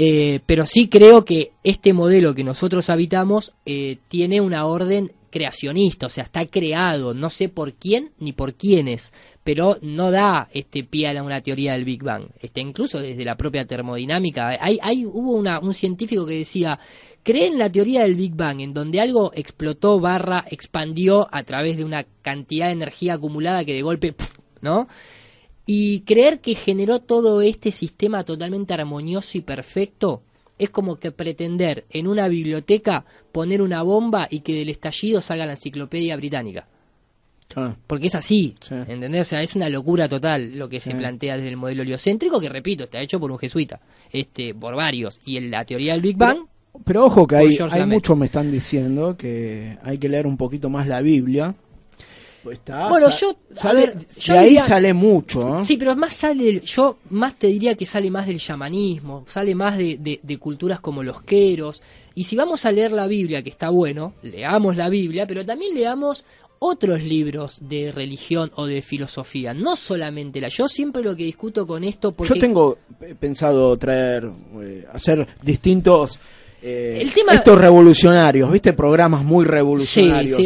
eh, 0.00 0.38
pero 0.46 0.64
sí 0.64 0.88
creo 0.88 1.24
que 1.24 1.50
este 1.64 1.92
modelo 1.92 2.32
que 2.32 2.44
nosotros 2.44 2.88
habitamos 2.88 3.52
eh, 3.66 3.98
tiene 4.06 4.40
una 4.40 4.64
orden 4.64 5.10
creacionista, 5.28 6.06
o 6.06 6.08
sea, 6.08 6.22
está 6.22 6.46
creado, 6.46 7.14
no 7.14 7.30
sé 7.30 7.48
por 7.48 7.74
quién 7.74 8.12
ni 8.20 8.32
por 8.32 8.54
quiénes, 8.54 9.12
pero 9.42 9.76
no 9.82 10.12
da 10.12 10.48
este 10.52 10.84
pie 10.84 11.08
a 11.08 11.20
una 11.20 11.40
teoría 11.40 11.72
del 11.72 11.84
Big 11.84 12.04
Bang. 12.04 12.28
Este, 12.40 12.60
incluso 12.60 13.00
desde 13.00 13.24
la 13.24 13.36
propia 13.36 13.64
termodinámica, 13.64 14.56
hay, 14.60 14.78
hay, 14.80 15.04
hubo 15.04 15.32
una, 15.32 15.58
un 15.58 15.74
científico 15.74 16.24
que 16.24 16.34
decía, 16.34 16.78
cree 17.24 17.48
en 17.48 17.58
la 17.58 17.68
teoría 17.68 18.02
del 18.02 18.14
Big 18.14 18.36
Bang, 18.36 18.60
en 18.60 18.72
donde 18.72 19.00
algo 19.00 19.32
explotó, 19.34 19.98
barra, 19.98 20.44
expandió 20.48 21.26
a 21.32 21.42
través 21.42 21.76
de 21.76 21.84
una 21.84 22.04
cantidad 22.22 22.66
de 22.66 22.72
energía 22.74 23.14
acumulada 23.14 23.64
que 23.64 23.74
de 23.74 23.82
golpe. 23.82 24.14
¿no? 24.60 24.88
Y 25.70 26.00
creer 26.00 26.40
que 26.40 26.54
generó 26.54 27.00
todo 27.00 27.42
este 27.42 27.72
sistema 27.72 28.24
totalmente 28.24 28.72
armonioso 28.72 29.36
y 29.36 29.42
perfecto 29.42 30.22
es 30.56 30.70
como 30.70 30.96
que 30.96 31.12
pretender 31.12 31.84
en 31.90 32.06
una 32.06 32.26
biblioteca 32.26 33.04
poner 33.32 33.60
una 33.60 33.82
bomba 33.82 34.28
y 34.30 34.40
que 34.40 34.54
del 34.54 34.70
estallido 34.70 35.20
salga 35.20 35.44
la 35.44 35.52
enciclopedia 35.52 36.16
británica. 36.16 36.66
Porque 37.86 38.06
es 38.06 38.14
así, 38.14 38.54
¿entendés? 38.70 39.26
O 39.26 39.28
sea, 39.28 39.42
es 39.42 39.56
una 39.56 39.68
locura 39.68 40.08
total 40.08 40.56
lo 40.56 40.70
que 40.70 40.80
se 40.80 40.94
plantea 40.94 41.36
desde 41.36 41.50
el 41.50 41.58
modelo 41.58 41.82
heliocéntrico, 41.82 42.40
que 42.40 42.48
repito, 42.48 42.84
está 42.84 43.02
hecho 43.02 43.20
por 43.20 43.30
un 43.30 43.38
jesuita, 43.38 43.78
este, 44.10 44.54
por 44.54 44.74
varios. 44.74 45.20
Y 45.26 45.36
en 45.36 45.50
la 45.50 45.66
teoría 45.66 45.92
del 45.92 46.00
Big 46.00 46.16
Bang... 46.16 46.46
Pero, 46.82 47.04
ojo 47.04 47.26
que 47.26 47.36
hay, 47.36 47.58
hay 47.70 47.84
muchos 47.84 48.16
me 48.16 48.24
están 48.24 48.50
diciendo 48.50 49.18
que 49.18 49.76
hay 49.82 49.98
que 49.98 50.08
leer 50.08 50.26
un 50.26 50.38
poquito 50.38 50.70
más 50.70 50.86
la 50.86 51.02
Biblia. 51.02 51.54
Bueno, 52.88 53.10
yo, 53.10 53.36
a 53.62 53.72
ver, 53.72 53.96
de 53.96 54.38
ahí 54.38 54.58
sale 54.58 54.92
mucho. 54.94 55.64
Sí, 55.64 55.76
pero 55.76 55.96
más 55.96 56.14
sale, 56.14 56.60
yo 56.60 56.98
más 57.10 57.34
te 57.36 57.48
diría 57.48 57.74
que 57.74 57.86
sale 57.86 58.10
más 58.10 58.26
del 58.26 58.38
chamanismo, 58.38 59.24
sale 59.26 59.54
más 59.54 59.76
de, 59.76 60.20
de 60.22 60.38
culturas 60.38 60.80
como 60.80 61.02
los 61.02 61.22
queros. 61.22 61.82
Y 62.14 62.24
si 62.24 62.36
vamos 62.36 62.64
a 62.64 62.72
leer 62.72 62.92
la 62.92 63.06
Biblia, 63.06 63.42
que 63.42 63.50
está 63.50 63.70
bueno, 63.70 64.14
leamos 64.22 64.76
la 64.76 64.88
Biblia, 64.88 65.26
pero 65.26 65.44
también 65.44 65.74
leamos 65.74 66.24
otros 66.58 67.02
libros 67.02 67.60
de 67.62 67.92
religión 67.92 68.50
o 68.56 68.66
de 68.66 68.82
filosofía, 68.82 69.54
no 69.54 69.76
solamente 69.76 70.40
la. 70.40 70.48
Yo 70.48 70.68
siempre 70.68 71.02
lo 71.02 71.14
que 71.14 71.24
discuto 71.24 71.66
con 71.66 71.84
esto 71.84 72.12
porque 72.12 72.34
yo 72.34 72.40
tengo 72.40 72.78
pensado 73.18 73.76
traer 73.76 74.30
eh, 74.60 74.86
hacer 74.92 75.26
distintos 75.42 76.18
eh, 76.60 77.08
estos 77.30 77.58
revolucionarios, 77.58 78.50
¿viste? 78.50 78.72
Programas 78.72 79.22
muy 79.22 79.44
revolucionarios. 79.44 80.40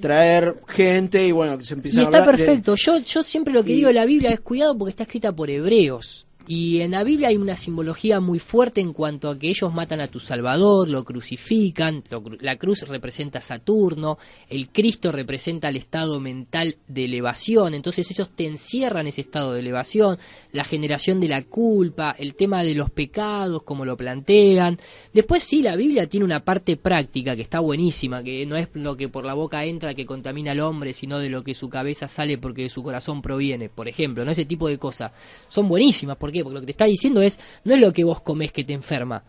traer 0.00 0.54
gente 0.66 1.26
y 1.26 1.32
bueno, 1.32 1.58
que 1.58 1.64
se 1.64 1.74
empiece 1.74 2.00
y 2.00 2.02
está 2.04 2.24
perfecto. 2.24 2.74
Yo, 2.76 2.98
yo 2.98 3.22
siempre 3.22 3.52
lo 3.52 3.62
que 3.64 3.74
digo 3.74 3.88
de 3.88 3.94
la 3.94 4.06
Biblia 4.06 4.30
es 4.30 4.40
cuidado 4.40 4.76
porque 4.76 4.90
está 4.90 5.02
escrita 5.02 5.32
por 5.32 5.50
hebreos. 5.50 6.27
Y 6.50 6.80
en 6.80 6.92
la 6.92 7.04
Biblia 7.04 7.28
hay 7.28 7.36
una 7.36 7.56
simbología 7.56 8.20
muy 8.20 8.38
fuerte 8.38 8.80
en 8.80 8.94
cuanto 8.94 9.28
a 9.28 9.38
que 9.38 9.50
ellos 9.50 9.70
matan 9.74 10.00
a 10.00 10.08
tu 10.08 10.18
Salvador, 10.18 10.88
lo 10.88 11.04
crucifican, 11.04 12.02
la 12.40 12.56
cruz 12.56 12.88
representa 12.88 13.36
a 13.36 13.42
Saturno, 13.42 14.16
el 14.48 14.70
Cristo 14.70 15.12
representa 15.12 15.68
el 15.68 15.76
estado 15.76 16.20
mental 16.20 16.76
de 16.86 17.04
elevación, 17.04 17.74
entonces 17.74 18.10
ellos 18.10 18.30
te 18.30 18.46
encierran 18.46 19.06
ese 19.06 19.20
estado 19.20 19.52
de 19.52 19.60
elevación, 19.60 20.16
la 20.52 20.64
generación 20.64 21.20
de 21.20 21.28
la 21.28 21.42
culpa, 21.42 22.16
el 22.18 22.34
tema 22.34 22.64
de 22.64 22.74
los 22.74 22.90
pecados, 22.90 23.62
como 23.62 23.84
lo 23.84 23.98
plantean. 23.98 24.78
Después 25.12 25.44
sí, 25.44 25.60
la 25.60 25.76
Biblia 25.76 26.06
tiene 26.06 26.24
una 26.24 26.46
parte 26.46 26.78
práctica 26.78 27.36
que 27.36 27.42
está 27.42 27.60
buenísima, 27.60 28.22
que 28.22 28.46
no 28.46 28.56
es 28.56 28.68
lo 28.72 28.96
que 28.96 29.10
por 29.10 29.26
la 29.26 29.34
boca 29.34 29.66
entra 29.66 29.92
que 29.92 30.06
contamina 30.06 30.52
al 30.52 30.60
hombre, 30.60 30.94
sino 30.94 31.18
de 31.18 31.28
lo 31.28 31.44
que 31.44 31.54
su 31.54 31.68
cabeza 31.68 32.08
sale 32.08 32.38
porque 32.38 32.62
de 32.62 32.68
su 32.70 32.82
corazón 32.82 33.20
proviene, 33.20 33.68
por 33.68 33.86
ejemplo, 33.86 34.24
¿no? 34.24 34.30
Ese 34.30 34.46
tipo 34.46 34.66
de 34.66 34.78
cosas 34.78 35.12
son 35.48 35.68
buenísimas 35.68 36.16
porque 36.16 36.37
porque 36.42 36.54
lo 36.54 36.60
que 36.60 36.66
te 36.66 36.72
está 36.72 36.84
diciendo 36.84 37.22
es, 37.22 37.38
no 37.64 37.74
es 37.74 37.80
lo 37.80 37.92
que 37.92 38.04
vos 38.04 38.20
comés 38.20 38.52
que 38.52 38.64
te 38.64 38.72
enferma, 38.72 39.24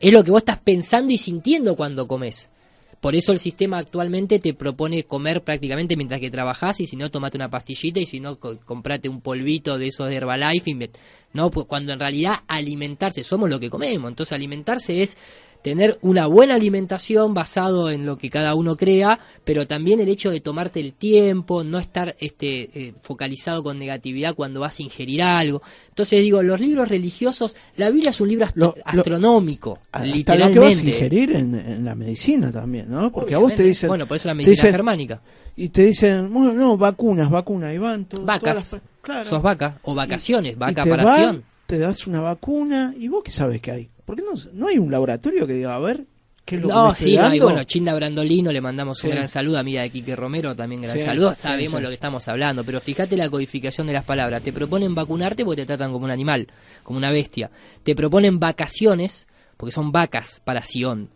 es 0.00 0.12
lo 0.12 0.24
que 0.24 0.30
vos 0.30 0.38
estás 0.38 0.58
pensando 0.58 1.12
y 1.12 1.18
sintiendo 1.18 1.76
cuando 1.76 2.06
comes. 2.06 2.50
Por 3.04 3.14
eso 3.14 3.32
el 3.32 3.38
sistema 3.38 3.76
actualmente 3.76 4.38
te 4.38 4.54
propone 4.54 5.04
comer 5.04 5.44
prácticamente 5.44 5.94
mientras 5.94 6.22
que 6.22 6.30
trabajás 6.30 6.80
y 6.80 6.86
si 6.86 6.96
no, 6.96 7.10
tomate 7.10 7.36
una 7.36 7.50
pastillita 7.50 8.00
y 8.00 8.06
si 8.06 8.18
no, 8.18 8.38
comprate 8.38 9.10
un 9.10 9.20
polvito 9.20 9.76
de 9.76 9.88
esos 9.88 10.08
de 10.08 10.16
Herbalife. 10.16 10.70
Y 10.70 10.90
no, 11.34 11.50
pues 11.50 11.66
cuando 11.66 11.92
en 11.92 12.00
realidad 12.00 12.36
alimentarse, 12.48 13.22
somos 13.22 13.50
lo 13.50 13.60
que 13.60 13.68
comemos. 13.68 14.08
Entonces 14.08 14.32
alimentarse 14.32 15.02
es 15.02 15.18
tener 15.64 15.96
una 16.02 16.26
buena 16.26 16.56
alimentación 16.56 17.32
basado 17.32 17.88
en 17.88 18.04
lo 18.04 18.18
que 18.18 18.28
cada 18.28 18.54
uno 18.54 18.76
crea, 18.76 19.18
pero 19.44 19.66
también 19.66 19.98
el 19.98 20.10
hecho 20.10 20.30
de 20.30 20.40
tomarte 20.40 20.78
el 20.78 20.92
tiempo, 20.92 21.64
no 21.64 21.78
estar 21.78 22.14
este, 22.20 22.88
eh, 22.88 22.94
focalizado 23.00 23.62
con 23.62 23.78
negatividad 23.78 24.34
cuando 24.34 24.60
vas 24.60 24.78
a 24.78 24.82
ingerir 24.82 25.22
algo. 25.22 25.62
Entonces 25.88 26.20
digo, 26.20 26.42
los 26.42 26.60
libros 26.60 26.90
religiosos, 26.90 27.56
la 27.76 27.88
Biblia 27.88 28.10
es 28.10 28.20
un 28.20 28.28
libro 28.28 28.46
astronómico, 28.84 29.78
literalmente. 30.02 30.36
lo 30.36 30.52
que 30.52 30.58
vas 30.58 30.78
a 30.78 30.82
ingerir 30.82 31.34
en, 31.34 31.82
la 31.82 31.94
medicina 31.94 32.52
también, 32.52 32.90
¿no? 32.90 33.10
Porque 33.10 33.34
a 33.34 33.38
vos 33.38 33.54
te 33.54 33.62
dicen... 33.62 33.88
Bueno, 33.88 34.06
por 34.06 34.18
eso 34.18 34.28
la 34.28 34.34
medicina 34.34 34.70
germánica. 34.70 35.22
Y 35.56 35.70
te 35.70 35.86
dicen, 35.86 36.30
bueno, 36.30 36.52
no, 36.52 36.76
vacunas, 36.76 37.30
vacunas, 37.30 37.74
y 37.74 37.78
van 37.78 38.06
Vacas, 38.20 38.76
claro. 39.00 39.30
sos 39.30 39.40
vaca, 39.40 39.78
o 39.84 39.94
vacaciones, 39.94 40.58
vaca 40.58 40.84
para 40.84 41.10
acción. 41.10 41.42
te 41.64 41.78
das 41.78 42.06
una 42.06 42.20
vacuna, 42.20 42.94
y 42.98 43.08
vos 43.08 43.24
qué 43.24 43.32
sabes 43.32 43.62
que 43.62 43.70
hay. 43.70 43.93
¿Por 44.04 44.16
qué 44.16 44.22
no, 44.22 44.32
no 44.52 44.68
hay 44.68 44.78
un 44.78 44.90
laboratorio 44.90 45.46
que 45.46 45.54
diga, 45.54 45.74
a 45.74 45.78
ver, 45.78 46.06
¿Qué 46.44 46.56
es 46.56 46.62
lo 46.62 46.68
no, 46.68 46.94
sí, 46.94 47.16
no, 47.16 47.30
bueno, 47.42 47.64
Chinda 47.64 47.94
Brandolino, 47.94 48.52
le 48.52 48.60
mandamos 48.60 49.02
un 49.02 49.10
gran 49.10 49.28
saludo, 49.28 49.56
amiga 49.58 49.80
de 49.80 49.88
Quique 49.88 50.14
Romero, 50.14 50.54
también 50.54 50.82
gran 50.82 50.98
saludo, 50.98 51.34
sabemos 51.34 51.80
lo 51.80 51.88
que 51.88 51.94
estamos 51.94 52.28
hablando, 52.28 52.64
pero 52.64 52.80
fíjate 52.80 53.16
la 53.16 53.30
codificación 53.30 53.86
de 53.86 53.94
las 53.94 54.04
palabras, 54.04 54.42
te 54.42 54.52
proponen 54.52 54.94
vacunarte 54.94 55.42
porque 55.42 55.62
te 55.62 55.66
tratan 55.66 55.90
como 55.90 56.04
un 56.04 56.10
animal, 56.10 56.48
como 56.82 56.98
una 56.98 57.10
bestia, 57.10 57.50
te 57.82 57.94
proponen 57.94 58.38
vacaciones 58.38 59.26
porque 59.56 59.72
son 59.72 59.90
vacas 59.90 60.42
para 60.44 60.62
Sion, 60.62 61.08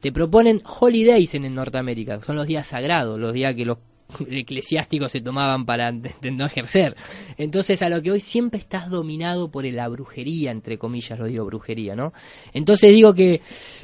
te 0.00 0.12
proponen 0.12 0.60
holidays 0.66 1.34
en 1.34 1.54
Norteamérica, 1.54 2.20
son 2.22 2.36
los 2.36 2.46
días 2.46 2.66
sagrados, 2.66 3.18
los 3.18 3.32
días 3.32 3.54
que 3.54 3.64
los 3.64 3.78
eclesiásticos 4.30 5.12
se 5.12 5.20
tomaban 5.20 5.64
para 5.64 5.92
no 5.92 6.46
ejercer. 6.46 6.96
Entonces, 7.36 7.82
a 7.82 7.88
lo 7.88 8.02
que 8.02 8.12
hoy 8.12 8.20
siempre 8.20 8.58
estás 8.58 8.90
dominado 8.90 9.50
por 9.50 9.64
la 9.64 9.88
brujería, 9.88 10.50
entre 10.50 10.78
comillas, 10.78 11.18
lo 11.18 11.26
digo 11.26 11.44
brujería, 11.44 11.94
¿no? 11.94 12.12
Entonces 12.52 12.90
digo 12.92 13.14
que 13.14 13.40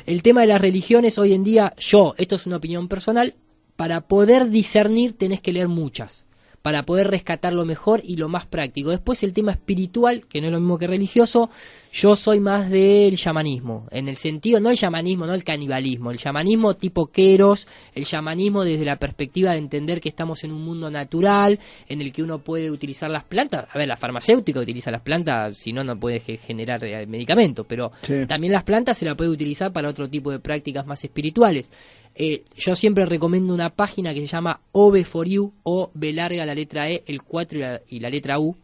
el 0.06 0.22
tema 0.22 0.42
de 0.42 0.48
las 0.48 0.60
religiones 0.60 1.18
hoy 1.18 1.34
en 1.34 1.44
día, 1.44 1.74
yo, 1.78 2.14
esto 2.18 2.36
es 2.36 2.46
una 2.46 2.56
opinión 2.56 2.88
personal, 2.88 3.34
para 3.76 4.02
poder 4.02 4.50
discernir 4.50 5.14
tenés 5.14 5.40
que 5.40 5.52
leer 5.52 5.68
muchas 5.68 6.26
para 6.62 6.84
poder 6.84 7.08
rescatar 7.10 7.52
lo 7.52 7.64
mejor 7.64 8.00
y 8.04 8.16
lo 8.16 8.28
más 8.28 8.46
práctico. 8.46 8.90
Después 8.90 9.22
el 9.24 9.32
tema 9.32 9.50
espiritual, 9.52 10.26
que 10.26 10.40
no 10.40 10.46
es 10.46 10.52
lo 10.52 10.60
mismo 10.60 10.78
que 10.78 10.86
religioso, 10.86 11.50
yo 11.92 12.16
soy 12.16 12.40
más 12.40 12.70
del 12.70 13.16
chamanismo, 13.18 13.86
en 13.90 14.08
el 14.08 14.16
sentido, 14.16 14.60
no 14.60 14.70
el 14.70 14.78
chamanismo, 14.78 15.26
no 15.26 15.34
el 15.34 15.44
canibalismo, 15.44 16.10
el 16.10 16.16
chamanismo 16.16 16.74
tipo 16.74 17.08
queros, 17.08 17.68
el 17.94 18.06
chamanismo 18.06 18.64
desde 18.64 18.86
la 18.86 18.96
perspectiva 18.96 19.52
de 19.52 19.58
entender 19.58 20.00
que 20.00 20.08
estamos 20.08 20.42
en 20.44 20.52
un 20.52 20.64
mundo 20.64 20.90
natural, 20.90 21.58
en 21.86 22.00
el 22.00 22.10
que 22.10 22.22
uno 22.22 22.38
puede 22.38 22.70
utilizar 22.70 23.10
las 23.10 23.24
plantas, 23.24 23.66
a 23.70 23.78
ver, 23.78 23.88
la 23.88 23.98
farmacéutica 23.98 24.60
utiliza 24.60 24.90
las 24.90 25.02
plantas, 25.02 25.58
si 25.58 25.74
no, 25.74 25.84
no 25.84 25.98
puede 26.00 26.20
generar 26.20 26.82
eh, 26.82 27.06
medicamentos, 27.06 27.66
pero 27.68 27.92
también 28.26 28.54
las 28.54 28.64
plantas 28.64 28.96
se 28.96 29.04
la 29.04 29.14
puede 29.14 29.28
utilizar 29.28 29.70
para 29.70 29.90
otro 29.90 30.08
tipo 30.08 30.30
de 30.30 30.38
prácticas 30.38 30.86
más 30.86 31.04
espirituales. 31.04 31.70
Eh, 32.14 32.44
yo 32.56 32.74
siempre 32.74 33.06
recomiendo 33.06 33.54
una 33.54 33.70
página 33.70 34.12
que 34.12 34.20
se 34.20 34.26
llama 34.26 34.60
OB4U, 34.72 35.52
o 35.62 35.90
B 35.94 36.12
larga 36.12 36.44
la 36.44 36.54
letra 36.54 36.90
E, 36.90 37.02
el 37.06 37.22
4 37.22 37.58
y 37.88 38.00
la, 38.00 38.10
letra 38.10 38.38
U, 38.38 38.56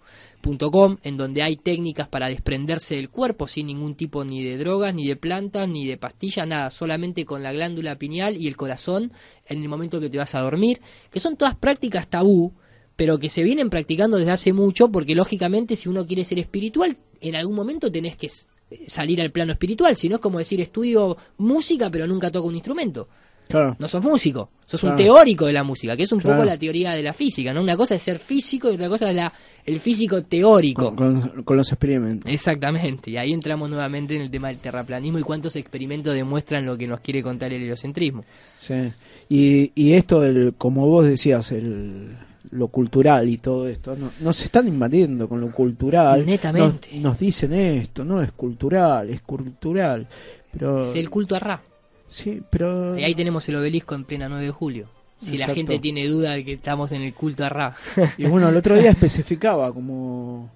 en 1.02 1.16
donde 1.16 1.42
hay 1.42 1.56
técnicas 1.56 2.08
para 2.08 2.28
desprenderse 2.28 2.96
del 2.96 3.10
cuerpo 3.10 3.46
sin 3.46 3.66
ningún 3.66 3.94
tipo 3.94 4.24
ni 4.24 4.42
de 4.42 4.56
drogas, 4.56 4.94
ni 4.94 5.06
de 5.06 5.16
plantas, 5.16 5.68
ni 5.68 5.86
de 5.86 5.98
pastillas, 5.98 6.46
nada, 6.46 6.70
solamente 6.70 7.24
con 7.24 7.42
la 7.42 7.52
glándula 7.52 7.98
pineal 7.98 8.36
y 8.36 8.46
el 8.46 8.56
corazón 8.56 9.12
en 9.46 9.62
el 9.62 9.68
momento 9.68 10.00
que 10.00 10.08
te 10.08 10.18
vas 10.18 10.34
a 10.34 10.40
dormir, 10.40 10.80
que 11.10 11.20
son 11.20 11.36
todas 11.36 11.54
prácticas 11.54 12.08
tabú, 12.08 12.54
pero 12.96 13.18
que 13.18 13.28
se 13.28 13.42
vienen 13.42 13.68
practicando 13.68 14.16
desde 14.16 14.32
hace 14.32 14.52
mucho, 14.52 14.88
porque 14.88 15.14
lógicamente 15.14 15.76
si 15.76 15.88
uno 15.88 16.06
quiere 16.06 16.24
ser 16.24 16.38
espiritual, 16.38 16.96
en 17.20 17.36
algún 17.36 17.54
momento 17.54 17.92
tenés 17.92 18.16
que 18.16 18.28
salir 18.86 19.20
al 19.20 19.32
plano 19.32 19.52
espiritual, 19.52 19.96
si 19.96 20.08
no 20.08 20.16
es 20.16 20.20
como 20.20 20.38
decir 20.38 20.60
estudio 20.60 21.16
música 21.36 21.90
pero 21.90 22.06
nunca 22.06 22.30
toco 22.30 22.48
un 22.48 22.54
instrumento. 22.54 23.08
No 23.50 23.88
sos 23.88 24.02
músico, 24.02 24.50
sos 24.66 24.82
un 24.82 24.96
teórico 24.96 25.46
de 25.46 25.52
la 25.52 25.62
música, 25.62 25.96
que 25.96 26.02
es 26.02 26.12
un 26.12 26.20
poco 26.20 26.44
la 26.44 26.56
teoría 26.56 26.92
de 26.92 27.02
la 27.02 27.12
física, 27.12 27.52
¿no? 27.52 27.62
Una 27.62 27.76
cosa 27.76 27.94
es 27.94 28.02
ser 28.02 28.18
físico 28.18 28.70
y 28.70 28.74
otra 28.74 28.88
cosa 28.88 29.08
es 29.10 29.16
la, 29.16 29.32
el 29.64 29.80
físico 29.80 30.22
teórico. 30.22 30.94
Con, 30.94 31.56
los 31.56 31.72
experimentos. 31.72 32.30
Exactamente, 32.30 33.10
y 33.10 33.16
ahí 33.16 33.32
entramos 33.32 33.70
nuevamente 33.70 34.14
en 34.14 34.22
el 34.22 34.30
tema 34.30 34.48
del 34.48 34.58
terraplanismo 34.58 35.18
y 35.18 35.22
cuántos 35.22 35.56
experimentos 35.56 36.14
demuestran 36.14 36.66
lo 36.66 36.76
que 36.76 36.86
nos 36.86 37.00
quiere 37.00 37.22
contar 37.22 37.52
el 37.52 37.62
heliocentrismo. 37.62 38.24
Sí, 38.56 38.92
y, 39.28 39.72
y 39.74 39.94
esto, 39.94 40.20
del, 40.20 40.54
como 40.56 40.86
vos 40.86 41.06
decías, 41.06 41.52
el, 41.52 42.16
lo 42.50 42.68
cultural 42.68 43.28
y 43.28 43.38
todo 43.38 43.68
esto, 43.68 43.96
no, 43.96 44.10
nos 44.20 44.42
están 44.42 44.68
invadiendo 44.68 45.28
con 45.28 45.40
lo 45.40 45.50
cultural. 45.50 46.24
Netamente. 46.24 46.98
Nos, 46.98 47.18
dicen 47.18 47.52
esto, 47.52 48.04
no 48.04 48.22
es 48.22 48.32
cultural, 48.32 49.10
es 49.10 49.20
cultural. 49.22 50.06
Pero... 50.52 50.82
Es 50.82 50.94
el 50.94 51.10
culto 51.10 51.36
a 51.36 51.38
Ra. 51.38 51.62
Sí, 52.08 52.42
pero... 52.50 52.98
Y 52.98 53.04
ahí 53.04 53.14
tenemos 53.14 53.48
el 53.48 53.56
obelisco 53.56 53.94
en 53.94 54.04
plena 54.04 54.28
9 54.28 54.44
de 54.44 54.50
julio. 54.50 54.88
Si 55.22 55.36
la 55.36 55.48
gente 55.48 55.78
tiene 55.78 56.06
duda 56.06 56.32
de 56.32 56.44
que 56.44 56.52
estamos 56.52 56.92
en 56.92 57.02
el 57.02 57.12
culto 57.12 57.44
a 57.44 57.48
Ra. 57.48 57.74
Y 58.16 58.26
bueno, 58.26 58.48
el 58.48 58.56
otro 58.56 58.76
día 58.76 58.90
especificaba 58.90 59.72
como... 59.72 60.50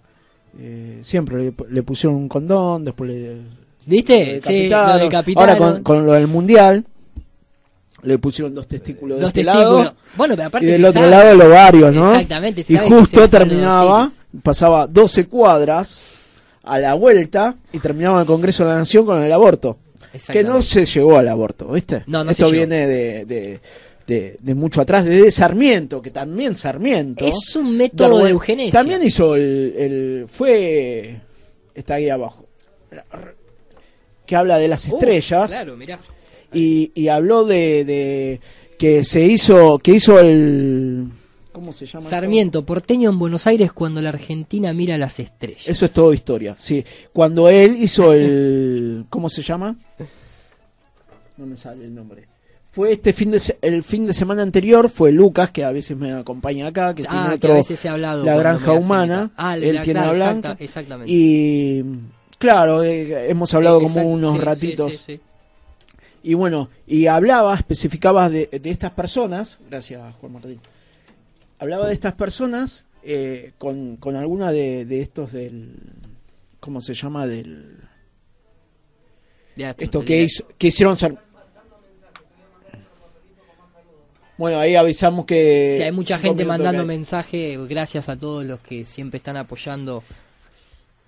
Eh, 0.59 1.01
siempre 1.03 1.53
le, 1.71 1.83
pusieron 1.83 2.17
un 2.17 2.29
condón, 2.29 2.85
después 2.85 3.11
le... 3.11 3.41
¿Viste? 3.87 4.41
sí, 4.45 4.69
lo 4.69 4.99
decapitaron. 4.99 5.63
Ahora 5.63 5.83
con, 5.83 6.07
lo 6.07 6.13
del 6.13 6.29
mundial 6.29 6.85
le 8.03 8.19
pusieron 8.19 8.55
dos 8.55 8.69
testículos 8.69 9.21
de 9.21 9.29
este 9.29 9.45
lado 9.45 9.95
bueno, 10.17 10.35
pero 10.35 10.49
aparte 10.49 10.67
y 10.67 10.71
del 10.71 10.85
otro 10.85 11.07
lado 11.07 11.37
los 11.37 11.49
varios, 11.49 11.95
¿no? 11.95 12.13
Exactamente. 12.13 12.65
Y 12.69 12.77
justo 12.77 13.29
terminaba, 13.29 14.11
pasaba 14.43 14.87
12 14.87 15.27
cuadras 15.27 16.01
a 16.65 16.79
la 16.79 16.95
vuelta 16.95 17.57
y 17.73 17.79
terminaba 17.79 18.21
el 18.21 18.27
Congreso 18.27 18.65
de 18.65 18.71
la 18.71 18.79
Nación 18.79 19.07
con 19.07 19.23
el 19.23 19.33
aborto 19.33 19.79
que 20.31 20.43
no 20.43 20.63
se 20.63 20.87
llegó 20.87 21.17
al 21.17 21.29
aborto, 21.29 21.69
¿viste? 21.69 22.05
No, 22.07 22.29
Esto 22.29 22.51
viene 22.51 22.87
de, 22.87 23.61
de, 24.07 24.55
mucho 24.55 24.81
atrás, 24.81 25.05
de 25.05 25.31
Sarmiento, 25.31 26.03
que 26.03 26.11
también 26.11 26.57
Sarmiento... 26.57 27.25
Es 27.25 27.57
un 27.57 27.77
método 27.77 28.25
de 28.25 28.31
eugenesia. 28.31 28.73
También 28.73 29.03
hizo 29.03 29.35
el, 29.37 30.27
fue... 30.29 31.21
Está 31.75 31.95
ahí 31.95 32.11
abajo. 32.11 32.47
Que 34.27 34.37
habla 34.37 34.59
de 34.59 34.69
las 34.69 34.89
oh, 34.89 34.95
estrellas. 34.95 35.49
Claro, 35.49 35.77
mirá. 35.77 35.99
Y, 36.53 36.93
y 36.95 37.09
habló 37.09 37.45
de, 37.45 37.85
de 37.85 38.41
que 38.79 39.05
se 39.05 39.23
hizo, 39.23 39.79
que 39.79 39.93
hizo 39.93 40.21
el 40.21 41.09
¿Cómo 41.53 41.73
se 41.73 41.85
llama? 41.87 42.09
Sarmiento, 42.09 42.65
porteño 42.65 43.11
en 43.11 43.19
Buenos 43.19 43.47
Aires 43.47 43.73
cuando 43.73 44.01
la 44.01 44.09
Argentina 44.09 44.73
mira 44.73 44.97
las 44.99 45.19
estrellas. 45.21 45.67
Eso 45.69 45.85
es 45.85 45.91
todo 45.93 46.13
historia, 46.15 46.57
sí. 46.59 46.85
Cuando 47.13 47.49
él 47.49 47.77
hizo 47.79 48.13
el... 48.13 49.05
¿Cómo 49.11 49.29
se 49.29 49.43
llama? 49.43 49.77
No 51.37 51.47
me 51.47 51.57
sale 51.57 51.85
el 51.85 51.95
nombre. 51.95 52.27
Fue 52.71 52.93
este 52.93 53.13
fin 53.13 53.31
de 53.31 53.41
el 53.61 53.83
fin 53.83 54.07
de 54.07 54.15
semana 54.15 54.41
anterior, 54.43 54.89
fue 54.89 55.13
Lucas, 55.13 55.51
que 55.51 55.63
a 55.63 55.73
veces 55.73 55.95
me 55.95 56.11
acompaña 56.13 56.69
acá, 56.69 56.95
que 56.95 57.03
ah, 57.07 57.11
tiene 57.11 57.35
otro... 57.35 57.53
a 57.53 57.57
veces 57.57 57.85
he 57.85 57.89
hablado 57.91 58.25
la 58.25 58.35
granja 58.37 58.73
humana. 58.73 59.31
Ah, 59.37 59.57
él 59.57 59.75
la, 59.75 59.83
tiene 59.83 60.01
claro, 60.01 60.15
Blanca. 60.15 60.57
exactamente. 60.59 61.13
Y 61.13 61.85
claro, 62.39 62.83
eh, 62.83 63.29
hemos 63.29 63.53
hablado 63.53 63.79
Eh, 63.79 63.83
como 63.83 64.03
unos 64.11 64.33
sí, 64.33 64.39
ratitos. 64.39 64.93
sí, 64.93 64.99
sí. 65.05 65.21
Y 66.23 66.33
bueno, 66.35 66.71
y 66.87 67.07
hablaba, 67.09 67.55
especificaba 67.55 68.31
de, 68.31 68.47
de 68.47 68.71
estas 68.71 68.93
personas, 68.93 69.59
gracias 69.69 70.15
Juan 70.21 70.33
Martín, 70.33 70.59
hablaba 71.63 71.87
de 71.87 71.95
estas 71.95 72.15
personas 72.15 72.85
eh, 73.05 73.53
con, 73.59 73.97
con 73.97 74.17
alguna 74.17 74.51
de, 74.51 74.85
de 74.85 75.01
estos 75.01 75.33
del, 75.33 75.75
¿cómo 76.61 76.81
se 76.81 76.95
llama? 76.95 77.27
Del, 77.27 77.79
Ya, 79.57 79.71
esto 79.79 80.05
que, 80.05 80.23
hizo- 80.25 80.47
que 80.59 80.67
hicieron 80.69 80.97
ser... 80.97 81.17
Bueno, 84.39 84.59
ahí 84.59 84.75
avisamos 84.75 85.25
que... 85.27 85.75
Sí, 85.77 85.83
hay 85.83 85.93
mucha 85.93 86.19
gente 86.19 86.45
mandando 86.45 86.85
mensajes, 86.85 87.59
gracias 87.69 88.09
a 88.09 88.17
todos 88.17 88.45
los 88.45 88.61
que 88.61 88.85
siempre 88.85 89.19
están 89.19 89.37
apoyando. 89.37 90.03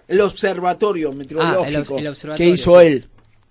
El 0.06 0.20
observatorio 0.20 1.10
Ah, 1.10 1.14
meteorológico 1.14 1.98
el 1.98 2.06
el 2.06 2.35
que 2.36 2.47
hizo 2.47 2.81
sí. 2.81 2.86
él. 2.86 3.09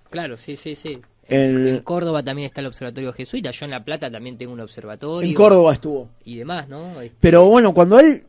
Claro, 0.09 0.37
sí, 0.37 0.55
sí, 0.55 0.75
sí. 0.75 0.99
El- 1.27 1.67
En 1.67 1.79
Córdoba 1.79 2.21
también 2.23 2.45
está 2.47 2.61
el 2.61 2.67
observatorio 2.67 3.13
jesuita, 3.13 3.51
yo 3.51 3.65
en 3.65 3.71
La 3.71 3.83
Plata 3.83 4.11
también 4.11 4.37
tengo 4.37 4.53
un 4.53 4.59
observatorio. 4.59 5.27
En 5.27 5.33
Córdoba 5.35 5.73
estuvo. 5.73 6.09
Y 6.25 6.35
demás, 6.37 6.67
¿no? 6.67 6.99
Este, 7.01 7.15
Pero 7.19 7.45
bueno, 7.45 7.73
cuando 7.73 7.99
él 7.99 8.23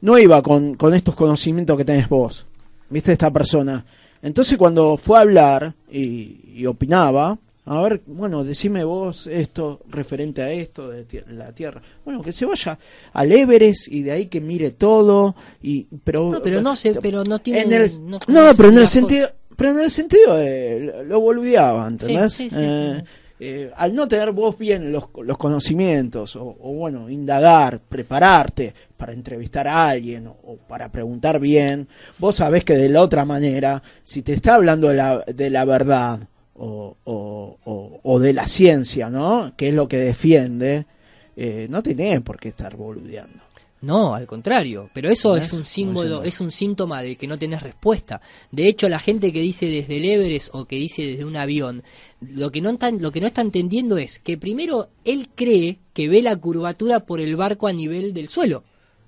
no 0.00 0.18
iba 0.18 0.42
con, 0.42 0.74
con 0.74 0.94
estos 0.94 1.14
conocimientos 1.14 1.76
que 1.76 1.84
tenés 1.84 2.08
vos, 2.08 2.46
viste 2.90 3.12
esta 3.12 3.30
persona, 3.30 3.84
entonces 4.22 4.56
cuando 4.56 4.96
fue 4.96 5.18
a 5.18 5.22
hablar 5.22 5.74
y, 5.90 6.40
y 6.54 6.66
opinaba, 6.66 7.38
a 7.64 7.80
ver, 7.82 8.02
bueno, 8.06 8.42
decime 8.42 8.82
vos 8.82 9.28
esto 9.28 9.80
referente 9.88 10.42
a 10.42 10.50
esto 10.50 10.88
de 10.90 11.06
la 11.28 11.52
Tierra. 11.52 11.80
Bueno, 12.04 12.20
que 12.20 12.32
se 12.32 12.44
vaya 12.44 12.76
al 13.12 13.30
Everest 13.30 13.86
y 13.88 14.02
de 14.02 14.10
ahí 14.10 14.26
que 14.26 14.40
mire 14.40 14.72
todo 14.72 15.36
y 15.62 15.86
pero 16.02 16.30
No, 16.32 16.42
pero 16.42 16.60
no 16.60 16.74
sé, 16.74 16.92
pero 17.00 17.22
no 17.22 17.38
tiene... 17.38 17.62
en 17.62 17.72
el, 17.72 17.90
no 18.10 18.18
no, 18.26 18.50
pero 18.56 18.68
en 18.70 18.78
el 18.78 18.88
sentido 18.88 19.28
pero 19.56 19.70
en 19.70 19.80
el 19.80 19.90
sentido 19.90 20.36
de 20.36 21.04
lo- 21.06 21.20
boludeaba, 21.20 21.86
¿entendés? 21.88 22.32
sí, 22.34 22.50
sí, 22.50 22.56
Eh, 22.58 22.94
sí. 22.98 23.04
eh, 23.40 23.70
al 23.76 23.94
no 23.94 24.06
tener 24.06 24.30
vos 24.32 24.56
bien 24.56 24.92
los, 24.92 25.04
los 25.24 25.36
conocimientos 25.38 26.36
o, 26.36 26.56
o, 26.60 26.72
bueno, 26.74 27.10
indagar, 27.10 27.80
prepararte 27.80 28.72
para 28.96 29.12
entrevistar 29.12 29.66
a 29.66 29.88
alguien 29.90 30.26
o, 30.28 30.36
o 30.44 30.56
para 30.56 30.90
preguntar 30.92 31.40
bien, 31.40 31.88
vos 32.18 32.36
sabés 32.36 32.64
que 32.64 32.74
de 32.76 32.88
la 32.88 33.02
otra 33.02 33.24
manera, 33.24 33.82
si 34.04 34.22
te 34.22 34.32
está 34.32 34.54
hablando 34.54 34.88
de 34.88 34.94
la, 34.94 35.18
de 35.26 35.50
la 35.50 35.64
verdad 35.64 36.20
o, 36.54 36.96
o, 37.04 37.58
o- 37.64 38.00
o 38.02 38.18
de 38.20 38.32
la 38.32 38.46
ciencia, 38.46 39.10
¿no? 39.10 39.54
Que 39.56 39.68
es 39.70 39.74
lo 39.74 39.88
que 39.88 39.96
defiende, 39.98 40.86
eh, 41.34 41.66
no 41.68 41.82
tenés 41.82 42.20
por 42.20 42.38
qué 42.38 42.48
estar 42.50 42.76
boludeando. 42.76 43.41
No, 43.82 44.14
al 44.14 44.28
contrario, 44.28 44.88
pero 44.94 45.10
eso 45.10 45.36
es 45.36 45.52
un 45.52 45.64
símbolo, 45.64 46.22
es 46.22 46.40
un 46.40 46.52
síntoma 46.52 47.02
de 47.02 47.16
que 47.16 47.26
no 47.26 47.36
tenés 47.36 47.62
respuesta. 47.62 48.20
De 48.52 48.68
hecho, 48.68 48.88
la 48.88 49.00
gente 49.00 49.32
que 49.32 49.40
dice 49.40 49.66
desde 49.66 49.96
el 49.96 50.04
Everest 50.04 50.50
o 50.52 50.66
que 50.66 50.76
dice 50.76 51.04
desde 51.04 51.24
un 51.24 51.36
avión, 51.36 51.82
lo 52.20 52.52
que 52.52 52.60
no 52.60 52.70
está, 52.70 52.92
lo 52.92 53.10
que 53.10 53.20
no 53.20 53.26
está 53.26 53.40
entendiendo 53.40 53.98
es 53.98 54.20
que 54.20 54.38
primero 54.38 54.90
él 55.04 55.28
cree 55.34 55.80
que 55.94 56.08
ve 56.08 56.22
la 56.22 56.36
curvatura 56.36 57.00
por 57.06 57.20
el 57.20 57.34
barco 57.34 57.66
a 57.66 57.72
nivel 57.72 58.14
del 58.14 58.28
suelo, 58.28 58.62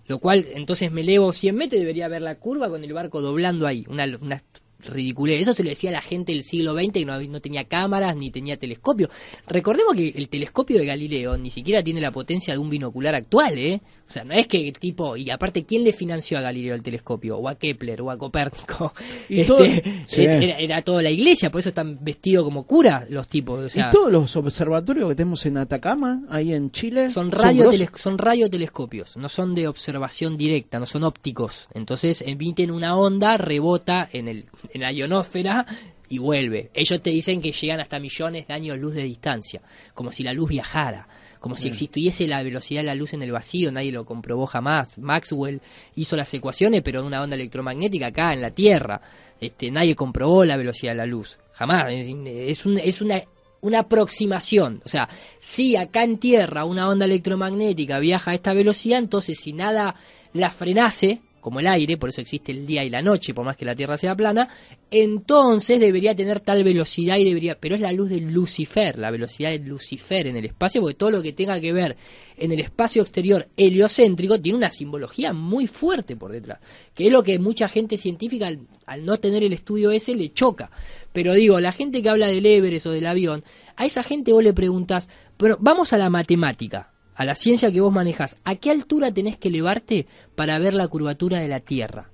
lo 0.09 0.19
cual 0.19 0.45
entonces 0.55 0.91
me 0.91 1.03
elevo 1.03 1.33
100 1.33 1.55
metros 1.55 1.77
y 1.77 1.81
debería 1.81 2.09
ver 2.09 2.23
la 2.23 2.41
curva 2.41 2.69
con 2.69 2.83
el 2.83 2.93
barco 2.93 3.21
doblando 3.21 3.69
ahí, 3.69 3.87
una, 3.89 4.07
una 4.21 4.43
ridiculez. 4.86 5.43
Eso 5.43 5.55
se 5.55 5.62
lo 5.62 5.70
decía 5.70 5.90
a 5.90 5.94
la 5.94 6.01
gente 6.02 6.32
del 6.32 6.43
siglo 6.43 6.74
XX 6.74 6.93
que 6.93 7.05
no, 7.05 7.40
tenía 7.40 7.65
cámaras 7.65 8.16
ni 8.16 8.31
tenía 8.31 8.56
telescopio. 8.56 9.09
Recordemos 9.47 9.94
que 9.94 10.09
el 10.16 10.28
telescopio 10.28 10.78
de 10.78 10.86
Galileo 10.86 11.36
ni 11.36 11.51
siquiera 11.51 11.82
tiene 11.82 12.01
la 12.01 12.11
potencia 12.11 12.55
de 12.55 12.59
un 12.59 12.70
binocular 12.70 13.15
actual, 13.15 13.59
¿eh? 13.59 13.81
O 14.09 14.11
sea, 14.12 14.23
no 14.24 14.35
es 14.35 14.47
que 14.47 14.70
tipo, 14.73 15.16
y 15.16 15.31
aparte, 15.31 15.65
¿quién 15.65 15.82
le 15.85 15.93
financió 15.93 16.36
a 16.39 16.40
Galileo 16.43 16.74
el 16.74 16.82
telescopio? 16.82 17.39
O 17.39 17.48
a 17.48 17.55
Kepler, 17.56 18.02
o 18.02 18.11
a 18.11 18.19
Copérnico. 18.19 18.93
Y 19.28 19.40
Este, 19.40 19.47
todo- 19.47 19.65
es- 19.65 19.82
sí. 20.06 20.23
era, 20.23 20.59
era 20.59 20.82
toda 20.82 21.02
la 21.02 21.11
iglesia, 21.11 21.51
por 21.51 21.61
eso 21.61 21.70
están 21.70 21.98
vestidos 22.02 22.44
como 22.44 22.65
cura 22.65 23.06
los 23.09 23.27
tipos. 23.28 23.59
O 23.61 23.69
sea, 23.69 23.89
y 23.89 23.93
todos 23.93 24.12
los 24.12 24.36
observatorios 24.36 25.09
que 25.09 25.15
tenemos 25.15 25.44
en 25.47 25.56
Atacama, 25.56 26.23
ahí 26.28 26.52
en 26.52 26.70
Chile, 26.70 27.11
son 27.11 27.31
grosos. 27.31 27.51
radioteles- 27.51 27.97
son 27.97 28.19
radiotelescopios, 28.19 29.16
no 29.16 29.28
son 29.28 29.55
de 29.55 29.66
observación 29.69 30.36
directa, 30.36 30.78
no 30.78 30.86
son 30.86 31.05
ópticos. 31.05 31.69
Entonces 31.74 32.23
emiten 32.27 32.70
una 32.70 32.97
onda, 32.97 33.36
rebota 33.39 34.09
en, 34.12 34.28
el, 34.28 34.44
en 34.75 34.83
la 34.83 34.93
ionosfera 34.93 35.65
y 36.09 36.19
vuelve. 36.19 36.71
Ellos 36.75 37.01
te 37.01 37.09
dicen 37.11 37.41
que 37.41 37.53
llegan 37.53 37.81
hasta 37.81 37.99
millones 37.99 38.47
de 38.47 38.53
años 38.55 38.79
luz 38.79 38.95
de 38.95 39.05
distancia, 39.05 39.63
como 39.95 40.13
si 40.13 40.23
la 40.23 40.33
luz 40.35 40.51
viajara, 40.51 41.09
como 41.41 41.57
si 41.57 41.69
existiese 41.69 42.27
la 42.29 42.43
velocidad 42.43 42.81
de 42.81 42.87
la 42.87 42.95
luz 42.95 43.13
en 43.15 43.23
el 43.23 43.33
vacío, 43.33 43.71
nadie 43.73 43.93
lo 43.93 44.05
comprobó 44.05 44.47
jamás. 44.47 44.99
Maxwell 44.99 45.61
hizo 45.95 46.17
las 46.17 46.33
ecuaciones, 46.35 46.83
pero 46.83 47.01
de 47.03 47.07
una 47.09 47.23
onda 47.23 47.37
electromagnética 47.37 48.07
acá 48.09 48.33
en 48.33 48.41
la 48.43 48.51
Tierra. 48.51 49.01
Este, 49.41 49.71
nadie 49.71 49.95
comprobó 49.95 50.45
la 50.45 50.57
velocidad 50.57 50.93
de 50.93 50.99
la 50.99 51.07
luz, 51.07 51.39
jamás. 51.53 51.87
Es, 51.91 52.07
es 52.07 52.67
un- 52.67 52.79
es 52.79 53.01
una 53.01 53.23
una 53.61 53.79
aproximación. 53.79 54.83
O 54.85 54.89
sea, 54.91 55.09
si 55.39 55.75
acá 55.77 56.05
en 56.05 56.19
Tierra 56.19 56.67
una 56.67 56.87
onda 56.87 57.07
electromagnética 57.07 57.99
viaja 57.99 58.33
a 58.33 58.35
esta 58.35 58.53
velocidad, 58.53 58.99
entonces 58.99 59.39
si 59.41 59.55
nada 59.55 59.95
la 60.35 60.51
frenase, 60.51 61.21
como 61.45 61.61
el 61.61 61.66
aire, 61.66 61.99
por 61.99 62.09
eso 62.09 62.23
existe 62.23 62.53
el 62.53 62.65
día 62.65 62.85
y 62.85 62.89
la 62.89 63.03
noche, 63.03 63.35
por 63.35 63.45
más 63.45 63.55
que 63.55 63.66
la 63.66 63.77
Tierra 63.77 63.99
sea 63.99 64.16
plana, 64.16 64.49
entonces 64.91 65.79
debería 65.79 66.16
tener 66.16 66.41
tal 66.41 66.65
velocidad 66.65 67.19
y 67.19 67.25
debería... 67.27 67.61
Pero 67.61 67.75
es 67.75 67.83
la 67.83 67.93
luz 67.93 68.09
de 68.09 68.19
Lucifer, 68.19 68.99
la 68.99 69.11
velocidad 69.11 69.51
de 69.51 69.59
Lucifer 69.59 70.27
en 70.27 70.37
el 70.37 70.47
espacio, 70.47 70.81
porque 70.81 70.95
todo 70.95 71.11
lo 71.11 71.23
que 71.23 71.35
tenga 71.35 71.61
que 71.61 71.75
ver 71.75 71.99
en 72.39 72.51
el 72.51 72.61
espacio 72.61 73.03
exterior 73.03 73.47
heliocéntrico 73.59 74.41
tiene 74.41 74.57
una 74.57 74.71
simbología 74.71 75.35
muy 75.35 75.66
fuerte 75.66 76.16
por 76.16 76.33
detrás, 76.33 76.61
que 76.95 77.09
es 77.09 77.12
lo 77.12 77.23
que 77.23 77.39
mucha 77.39 77.69
gente 77.69 77.99
científica 77.99 78.51
al, 78.87 79.05
no 79.05 79.19
tener 79.19 79.45
el 79.45 79.53
estudio 79.53 79.91
ese 79.91 80.15
le 80.15 80.33
choca. 80.33 80.71
Pero 81.12 81.35
digo, 81.35 81.61
la 81.61 81.73
gente 81.73 82.01
que 82.01 82.09
habla 82.09 82.29
del 82.29 82.47
Everest 82.47 82.87
o 82.87 82.91
del 82.91 83.07
avión, 83.07 83.45
a 83.77 83.85
esa 83.85 84.03
gente 84.03 84.33
vos 84.33 84.43
le 84.43 84.55
preguntas, 84.55 85.11
pero 85.37 85.59
vamos 85.61 85.93
a 85.93 85.99
la 85.99 86.09
matemática, 86.09 86.94
a 87.15 87.24
la 87.24 87.35
ciencia 87.35 87.70
que 87.70 87.81
vos 87.81 87.93
manejas, 87.93 88.36
¿a 88.45 88.57
qué 88.57 88.70
altura 88.70 89.12
tenés 89.12 89.36
que 89.36 89.49
elevarte 89.49 90.07
para 90.35 90.59
ver 90.59 90.74
la 90.74 90.89
curvatura 90.89 91.41
de 91.41 91.49
la 91.49 91.61
Tierra? 91.61 92.11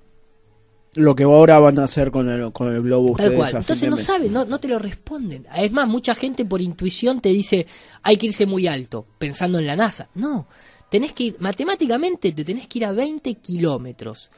Lo 0.93 1.15
que 1.15 1.23
ahora 1.23 1.57
van 1.59 1.79
a 1.79 1.85
hacer 1.85 2.11
con 2.11 2.29
el, 2.29 2.51
con 2.51 2.73
el 2.73 2.81
globo 2.81 3.15
Tal 3.15 3.33
cual. 3.33 3.55
Entonces 3.55 3.89
no 3.89 3.97
saben, 3.97 4.33
no, 4.33 4.43
no 4.43 4.59
te 4.59 4.67
lo 4.67 4.77
responden. 4.77 5.47
Es 5.55 5.71
más, 5.71 5.87
mucha 5.87 6.15
gente 6.15 6.43
por 6.43 6.61
intuición 6.61 7.21
te 7.21 7.29
dice, 7.29 7.65
hay 8.03 8.17
que 8.17 8.27
irse 8.27 8.45
muy 8.45 8.67
alto, 8.67 9.05
pensando 9.17 9.57
en 9.57 9.67
la 9.67 9.77
NASA. 9.77 10.09
No, 10.15 10.47
tenés 10.89 11.13
que 11.13 11.23
ir, 11.23 11.37
matemáticamente 11.39 12.33
te 12.33 12.43
tenés 12.43 12.67
que 12.67 12.79
ir 12.79 12.85
a 12.85 12.91
20 12.91 13.35
kilómetros 13.35 14.29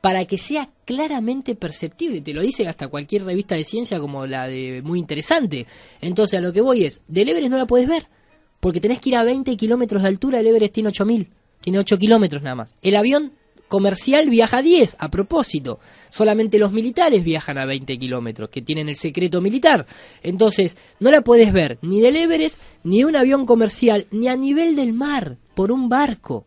para 0.00 0.24
que 0.24 0.38
sea 0.38 0.70
claramente 0.86 1.54
perceptible. 1.54 2.22
Te 2.22 2.32
lo 2.32 2.40
dice 2.40 2.66
hasta 2.66 2.88
cualquier 2.88 3.24
revista 3.24 3.54
de 3.54 3.64
ciencia 3.64 4.00
como 4.00 4.26
la 4.26 4.46
de 4.46 4.80
Muy 4.82 4.98
Interesante. 4.98 5.66
Entonces 6.00 6.38
a 6.38 6.42
lo 6.42 6.52
que 6.52 6.62
voy 6.62 6.84
es, 6.84 7.02
del 7.08 7.28
Everest 7.28 7.50
no 7.50 7.58
la 7.58 7.66
puedes 7.66 7.88
ver, 7.88 8.06
porque 8.64 8.80
tenés 8.80 8.98
que 8.98 9.10
ir 9.10 9.16
a 9.16 9.22
20 9.22 9.58
kilómetros 9.58 10.00
de 10.00 10.08
altura, 10.08 10.40
el 10.40 10.46
Everest 10.46 10.72
tiene 10.72 10.88
8000, 10.88 11.28
tiene 11.60 11.78
8 11.80 11.98
kilómetros 11.98 12.42
nada 12.42 12.56
más. 12.56 12.74
El 12.80 12.96
avión 12.96 13.32
comercial 13.68 14.30
viaja 14.30 14.60
a 14.60 14.62
10, 14.62 14.96
a 15.00 15.10
propósito. 15.10 15.80
Solamente 16.08 16.58
los 16.58 16.72
militares 16.72 17.22
viajan 17.22 17.58
a 17.58 17.66
20 17.66 17.98
kilómetros, 17.98 18.48
que 18.48 18.62
tienen 18.62 18.88
el 18.88 18.96
secreto 18.96 19.42
militar. 19.42 19.84
Entonces, 20.22 20.78
no 20.98 21.10
la 21.10 21.20
puedes 21.20 21.52
ver 21.52 21.76
ni 21.82 22.00
del 22.00 22.16
Everest, 22.16 22.58
ni 22.84 23.00
de 23.00 23.04
un 23.04 23.16
avión 23.16 23.44
comercial, 23.44 24.06
ni 24.10 24.28
a 24.28 24.34
nivel 24.34 24.76
del 24.76 24.94
mar, 24.94 25.36
por 25.54 25.70
un 25.70 25.90
barco. 25.90 26.46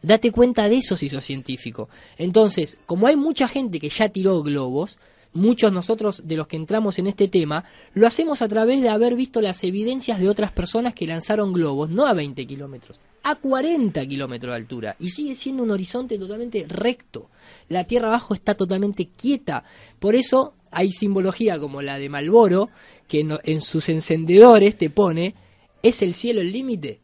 Date 0.00 0.32
cuenta 0.32 0.70
de 0.70 0.76
eso 0.76 0.96
si 0.96 1.10
sos 1.10 1.22
científico. 1.22 1.90
Entonces, 2.16 2.78
como 2.86 3.08
hay 3.08 3.16
mucha 3.16 3.46
gente 3.46 3.78
que 3.78 3.90
ya 3.90 4.08
tiró 4.08 4.42
globos, 4.42 4.98
muchos 5.38 5.72
nosotros 5.72 6.22
de 6.24 6.36
los 6.36 6.46
que 6.46 6.56
entramos 6.56 6.98
en 6.98 7.06
este 7.06 7.28
tema, 7.28 7.64
lo 7.94 8.06
hacemos 8.06 8.42
a 8.42 8.48
través 8.48 8.82
de 8.82 8.88
haber 8.88 9.14
visto 9.14 9.40
las 9.40 9.64
evidencias 9.64 10.18
de 10.18 10.28
otras 10.28 10.52
personas 10.52 10.94
que 10.94 11.06
lanzaron 11.06 11.52
globos, 11.52 11.90
no 11.90 12.06
a 12.06 12.12
20 12.12 12.46
kilómetros, 12.46 13.00
a 13.22 13.36
40 13.36 14.06
kilómetros 14.06 14.52
de 14.52 14.56
altura. 14.56 14.96
Y 14.98 15.10
sigue 15.10 15.34
siendo 15.34 15.62
un 15.62 15.70
horizonte 15.70 16.18
totalmente 16.18 16.64
recto. 16.68 17.30
La 17.68 17.84
Tierra 17.84 18.08
abajo 18.08 18.34
está 18.34 18.54
totalmente 18.54 19.08
quieta. 19.16 19.64
Por 19.98 20.14
eso 20.14 20.54
hay 20.70 20.92
simbología 20.92 21.58
como 21.58 21.82
la 21.82 21.98
de 21.98 22.08
Malboro, 22.08 22.70
que 23.06 23.26
en 23.44 23.60
sus 23.60 23.88
encendedores 23.88 24.76
te 24.76 24.90
pone, 24.90 25.34
¿es 25.82 26.02
el 26.02 26.14
cielo 26.14 26.40
el 26.40 26.52
límite? 26.52 27.00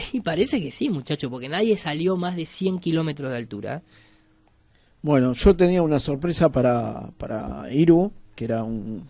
Y 0.12 0.20
parece 0.20 0.62
que 0.62 0.70
sí, 0.70 0.88
muchacho, 0.88 1.30
porque 1.30 1.48
nadie 1.48 1.76
salió 1.76 2.16
más 2.16 2.36
de 2.36 2.46
100 2.46 2.78
kilómetros 2.78 3.30
de 3.30 3.36
altura. 3.36 3.82
Bueno, 5.02 5.32
yo 5.32 5.56
tenía 5.56 5.82
una 5.82 5.98
sorpresa 5.98 6.50
para, 6.50 7.08
para 7.16 7.72
Iru, 7.72 8.12
que 8.34 8.44
era 8.44 8.62
un, 8.62 9.08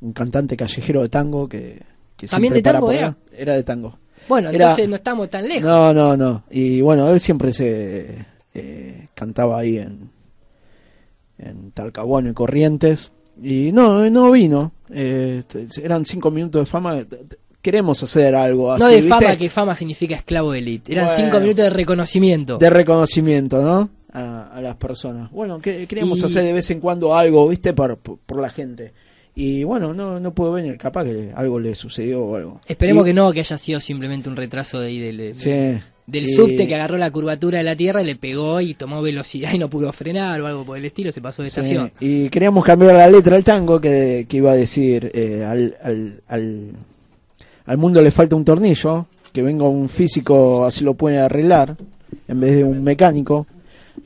un 0.00 0.12
cantante 0.12 0.56
callejero 0.56 1.02
de 1.02 1.08
tango 1.08 1.48
que, 1.48 1.82
que 2.16 2.26
¿También 2.26 2.54
de 2.54 2.62
tango 2.62 2.90
era? 2.90 3.16
Era 3.32 3.54
de 3.54 3.62
tango. 3.62 3.98
Bueno, 4.28 4.50
entonces 4.50 4.88
no 4.88 4.96
estamos 4.96 5.30
tan 5.30 5.46
lejos. 5.48 5.62
No, 5.62 5.94
no, 5.94 6.16
no. 6.16 6.42
Y 6.50 6.80
bueno, 6.80 7.08
él 7.10 7.20
siempre 7.20 7.52
se 7.52 8.26
eh, 8.54 9.08
cantaba 9.14 9.58
ahí 9.60 9.78
en, 9.78 10.10
en 11.38 11.70
Talcahuano 11.70 12.30
y 12.30 12.34
Corrientes. 12.34 13.12
Y 13.40 13.70
no, 13.72 14.08
no 14.10 14.30
vino. 14.32 14.72
Eh, 14.90 15.42
eran 15.82 16.04
cinco 16.04 16.30
minutos 16.30 16.62
de 16.62 16.66
fama. 16.66 16.96
Queremos 17.62 18.02
hacer 18.02 18.34
algo 18.34 18.72
así. 18.72 18.82
No 18.82 18.88
de 18.88 19.02
fama, 19.02 19.36
que 19.36 19.48
fama 19.48 19.76
significa 19.76 20.16
esclavo 20.16 20.52
de 20.52 20.58
élite. 20.58 20.92
Eran 20.92 21.10
cinco 21.14 21.38
minutos 21.38 21.64
de 21.64 21.70
reconocimiento. 21.70 22.58
De 22.58 22.70
reconocimiento, 22.70 23.62
¿no? 23.62 23.90
A, 24.18 24.60
las 24.62 24.76
personas. 24.76 25.30
Bueno, 25.30 25.58
que, 25.58 25.86
queríamos 25.86 26.24
hacer 26.24 26.42
de 26.42 26.54
vez 26.54 26.70
en 26.70 26.80
cuando 26.80 27.14
algo, 27.14 27.46
¿viste? 27.48 27.74
Por, 27.74 27.98
por, 27.98 28.40
la 28.40 28.48
gente. 28.48 28.94
Y 29.34 29.62
bueno, 29.64 29.92
no, 29.92 30.18
no 30.18 30.32
puedo 30.32 30.52
venir. 30.52 30.78
Capaz 30.78 31.04
que 31.04 31.32
algo 31.36 31.60
le 31.60 31.74
sucedió 31.74 32.24
o 32.24 32.36
algo. 32.36 32.60
Esperemos 32.66 33.04
que 33.04 33.12
no, 33.12 33.30
que 33.32 33.40
haya 33.40 33.58
sido 33.58 33.78
simplemente 33.78 34.30
un 34.30 34.36
retraso 34.36 34.78
de 34.78 34.86
ahí 34.86 34.98
del. 34.98 35.34
sí 35.34 35.50
del 36.06 36.28
subte 36.28 36.68
que 36.68 36.74
agarró 36.74 36.96
la 36.96 37.10
curvatura 37.10 37.58
de 37.58 37.64
la 37.64 37.76
Tierra 37.76 38.00
y 38.00 38.06
le 38.06 38.16
pegó 38.16 38.60
y 38.60 38.74
tomó 38.74 39.02
velocidad 39.02 39.52
y 39.52 39.58
no 39.58 39.68
pudo 39.68 39.92
frenar 39.92 40.40
o 40.40 40.46
algo 40.46 40.64
por 40.64 40.78
el 40.78 40.84
estilo, 40.84 41.10
se 41.10 41.20
pasó 41.20 41.42
de 41.42 41.48
estación. 41.48 41.90
Y 42.00 42.28
queríamos 42.28 42.64
cambiar 42.64 42.94
la 42.94 43.10
letra 43.10 43.36
al 43.36 43.44
tango 43.44 43.80
que, 43.80 44.26
iba 44.30 44.52
a 44.52 44.56
decir 44.56 45.10
eh, 45.14 45.44
al, 45.44 45.76
al, 45.82 46.72
al, 47.66 47.78
mundo 47.78 48.00
le 48.00 48.10
falta 48.10 48.36
un 48.36 48.44
tornillo, 48.44 49.06
que 49.32 49.42
venga 49.42 49.64
un 49.64 49.88
físico 49.88 50.64
así 50.64 50.84
lo 50.84 50.94
puede 50.94 51.18
arreglar 51.18 51.76
en 52.28 52.40
vez 52.40 52.56
de 52.56 52.64
un 52.64 52.84
mecánico. 52.84 53.46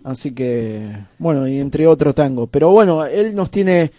Así 0.04 0.32
que, 0.32 0.88
bueno, 1.18 1.46
y 1.46 1.58
entre 1.58 1.86
otros 1.86 2.14
tangos. 2.14 2.48
Pero 2.50 2.70
bueno, 2.70 3.04
él 3.04 3.34
nos 3.34 3.50
tiene 3.50 3.90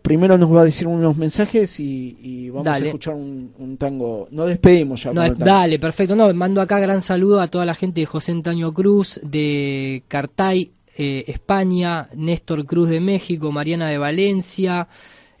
primero 0.00 0.38
nos 0.38 0.54
va 0.54 0.62
a 0.62 0.64
decir 0.64 0.86
unos 0.86 1.16
mensajes 1.16 1.78
y, 1.78 2.50
vamos 2.50 2.66
a 2.66 2.78
escuchar 2.78 3.14
un, 3.14 3.76
tango. 3.78 4.28
Nos 4.30 4.48
despedimos 4.48 5.02
ya. 5.02 5.12
dale, 5.12 5.78
perfecto. 5.78 6.16
No, 6.16 6.32
mando 6.34 6.60
acá 6.60 6.78
gran 6.78 7.02
saludo 7.02 7.40
a 7.40 7.48
toda 7.48 7.64
la 7.64 7.74
gente 7.74 8.00
de 8.00 8.06
José 8.06 8.32
Antonio 8.32 8.72
Cruz, 8.72 9.20
de 9.22 10.02
Cartay, 10.08 10.72
eh, 10.96 11.24
España, 11.28 12.08
Néstor 12.14 12.66
Cruz 12.66 12.88
de 12.88 13.00
México, 13.00 13.52
Mariana 13.52 13.88
de 13.88 13.98
Valencia. 13.98 14.88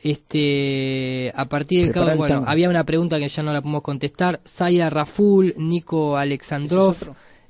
Este, 0.02 1.30
a 1.34 1.44
partir 1.44 1.84
del 1.84 1.92
cabo, 1.92 2.16
bueno, 2.16 2.44
había 2.46 2.70
una 2.70 2.84
pregunta 2.84 3.18
que 3.18 3.28
ya 3.28 3.42
no 3.42 3.52
la 3.52 3.60
podemos 3.60 3.82
contestar. 3.82 4.40
Zaira 4.46 4.88
Raful, 4.88 5.54
Nico 5.58 6.16
Alexandrov. 6.16 6.96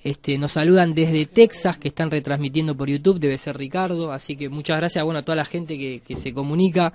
Este, 0.03 0.39
nos 0.39 0.53
saludan 0.53 0.95
desde 0.95 1.27
Texas, 1.27 1.77
que 1.77 1.89
están 1.89 2.11
retransmitiendo 2.11 2.75
por 2.75 2.89
YouTube, 2.89 3.21
debe 3.21 3.37
ser 3.37 3.59
Ricardo, 3.59 4.13
así 4.13 4.35
que 4.35 4.49
muchas 4.49 4.79
gracias 4.79 5.05
bueno, 5.05 5.21
a 5.21 5.23
toda 5.23 5.37
la 5.37 5.45
gente 5.45 5.77
que, 5.77 6.17
se 6.17 6.33
comunica. 6.33 6.95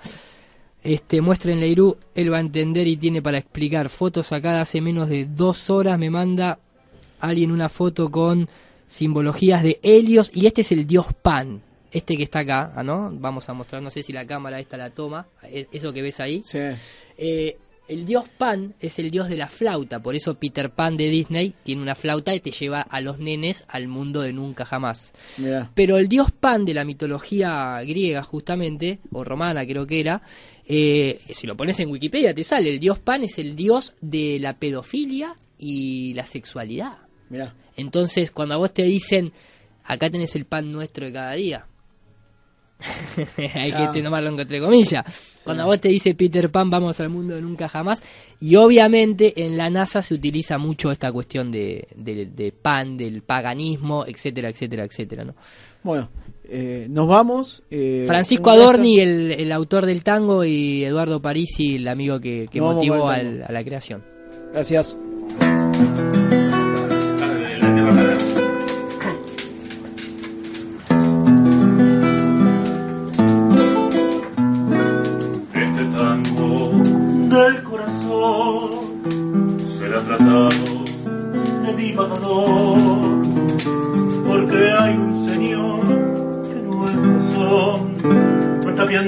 Este, 0.84 1.22
muéstrenle 1.22 1.68
Irú, 1.68 1.98
él 2.16 2.32
va 2.32 2.38
a 2.38 2.42
entender 2.42 2.88
y 2.88 2.98
tiene 2.98 3.22
para 3.22 3.38
explicar. 3.38 3.90
Fotos 3.90 4.28
sacadas 4.28 4.70
hace 4.70 4.82
menos 4.82 5.10
de 5.10 5.26
dos 5.26 5.70
horas, 5.70 6.00
me 6.00 6.10
manda 6.10 6.58
alguien 7.20 7.52
una 7.52 7.70
foto 7.70 8.10
con 8.10 8.48
simbologías 8.88 9.64
de 9.64 9.80
Helios 9.84 10.32
y 10.34 10.48
este 10.48 10.62
es 10.62 10.72
el 10.72 10.86
dios 10.86 11.08
Pan, 11.22 11.62
este 11.92 12.18
que 12.18 12.24
está 12.24 12.40
acá, 12.40 12.74
¿ah, 12.76 12.84
¿no? 12.84 13.12
Vamos 13.14 13.48
a 13.50 13.54
mostrar, 13.54 13.82
no 13.82 13.90
sé 13.90 14.04
si 14.04 14.14
la 14.14 14.26
cámara 14.26 14.60
esta 14.60 14.78
la 14.78 14.90
toma, 14.90 15.28
eso 15.44 15.94
que 15.94 16.02
ves 16.02 16.20
ahí. 16.20 16.44
Sí. 16.46 16.60
Eh, 17.18 17.58
el 17.88 18.06
dios 18.06 18.26
Pan 18.38 18.74
es 18.80 19.00
el 19.00 19.12
dios 19.12 19.30
de 19.30 19.38
la 19.38 19.48
flauta, 19.48 20.02
por 20.02 20.16
eso 20.16 20.36
Peter 20.36 20.72
Pan 20.72 20.98
de 20.98 21.10
Disney 21.10 21.54
tiene 21.64 21.82
una 21.82 21.96
flauta 21.96 22.34
y 22.34 22.40
te 22.40 22.52
lleva 22.52 22.82
a 22.82 23.02
los 23.02 23.20
nenes 23.20 23.64
al 23.68 23.88
mundo 23.88 24.22
de 24.22 24.34
nunca 24.34 24.66
jamás. 24.66 25.14
Pero 25.74 25.98
el 25.98 26.08
dios 26.08 26.32
Pan 26.32 26.66
de 26.66 26.74
la 26.74 26.86
mitología 26.86 27.82
griega 27.84 28.24
justamente, 28.24 29.00
o 29.12 29.24
romana 29.24 29.66
creo 29.66 29.86
que 29.86 30.00
era, 30.00 30.22
eh, 30.66 31.22
si 31.30 31.48
lo 31.48 31.56
pones 31.56 31.80
en 31.80 31.90
Wikipedia 31.90 32.34
te 32.34 32.44
sale, 32.44 32.70
el 32.70 32.80
dios 32.80 33.00
Pan 33.00 33.24
es 33.24 33.38
el 33.38 33.56
dios 33.56 33.94
de 34.02 34.40
la 34.40 34.58
pedofilia 34.58 35.36
y 35.58 36.14
la 36.14 36.26
sexualidad. 36.26 36.98
Entonces 37.76 38.32
cuando 38.32 38.56
a 38.56 38.58
vos 38.58 38.74
te 38.74 38.84
dicen, 38.84 39.34
acá 39.84 40.10
tenés 40.10 40.36
el 40.36 40.46
pan 40.46 40.72
nuestro 40.72 41.06
de 41.06 41.14
cada 41.14 41.34
día, 41.34 41.68
Hay 43.56 43.72
que 43.94 44.02
tomarlo 44.02 44.30
entre 44.30 44.60
comillas. 44.60 45.42
Cuando 45.44 45.66
vos 45.66 45.80
te 45.80 45.90
dice 45.90 46.16
Peter 46.16 46.50
Pan, 46.50 46.70
vamos 46.70 47.00
al 47.00 47.10
mundo 47.10 47.36
de 47.36 47.42
nunca 47.42 47.70
jamás. 47.70 48.02
Y 48.40 48.56
obviamente 48.56 49.46
en 49.46 49.58
la 49.58 49.70
NASA 49.70 50.02
se 50.02 50.14
utiliza 50.14 50.58
mucho 50.58 50.92
esta 50.92 51.12
cuestión 51.12 51.52
de, 51.52 52.54
pan, 52.62 52.98
del 52.98 53.22
paganismo, 53.22 54.06
etcétera, 54.06 54.50
etcétera, 54.50 54.86
etcétera. 54.86 55.24
¿no? 55.24 55.36
Bueno, 55.84 56.10
eh, 56.50 56.88
nos 56.90 57.08
vamos. 57.08 57.64
Eh, 57.70 58.06
Francisco 58.08 58.50
Adorni, 58.50 59.00
el, 59.00 59.52
autor 59.52 59.86
del 59.86 60.04
tango, 60.04 60.44
y 60.44 60.84
Eduardo 60.84 61.22
Parisi, 61.22 61.76
el 61.76 61.88
amigo 61.88 62.20
que, 62.20 62.48
motivó 62.56 63.10
a 63.10 63.22
la 63.22 63.64
creación. 63.64 64.04
Gracias. 64.54 64.98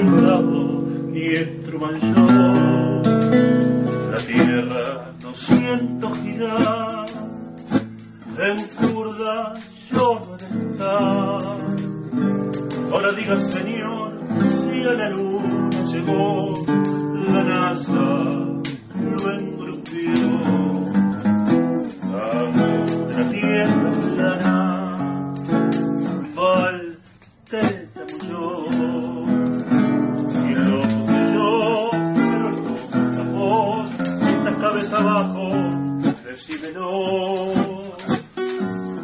Ni 0.04 1.24
es 1.34 1.60
Truman 1.62 1.98
La 4.12 4.18
tierra 4.18 5.12
no 5.22 5.34
siento 5.34 6.10
girar, 6.14 7.06
en 8.38 8.58
curda 8.76 9.54
yo 9.90 10.36
estar. 10.36 11.58
Ahora 12.92 13.12
diga 13.12 13.40
señor 13.40 14.12
si 14.62 14.82
a 14.84 14.92
la 14.94 15.10
luna 15.10 15.84
llegó 15.84 16.54
la 17.32 17.42
NASA 17.42 18.04
lo 18.04 19.32
engrupió. 19.32 20.58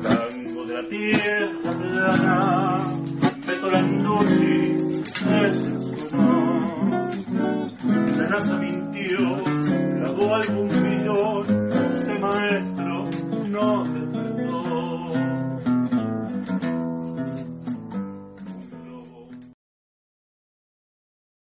Tango 0.02 0.64
de 0.64 0.74
la 0.74 0.88
tierra 0.88 1.72
plana, 1.72 2.84
Betolanducci 3.44 4.76
es 5.42 5.64
el 5.64 5.82
su 5.82 6.16
nombre. 6.16 7.18
La 8.16 8.26
raza 8.28 8.56
mintió. 8.58 9.63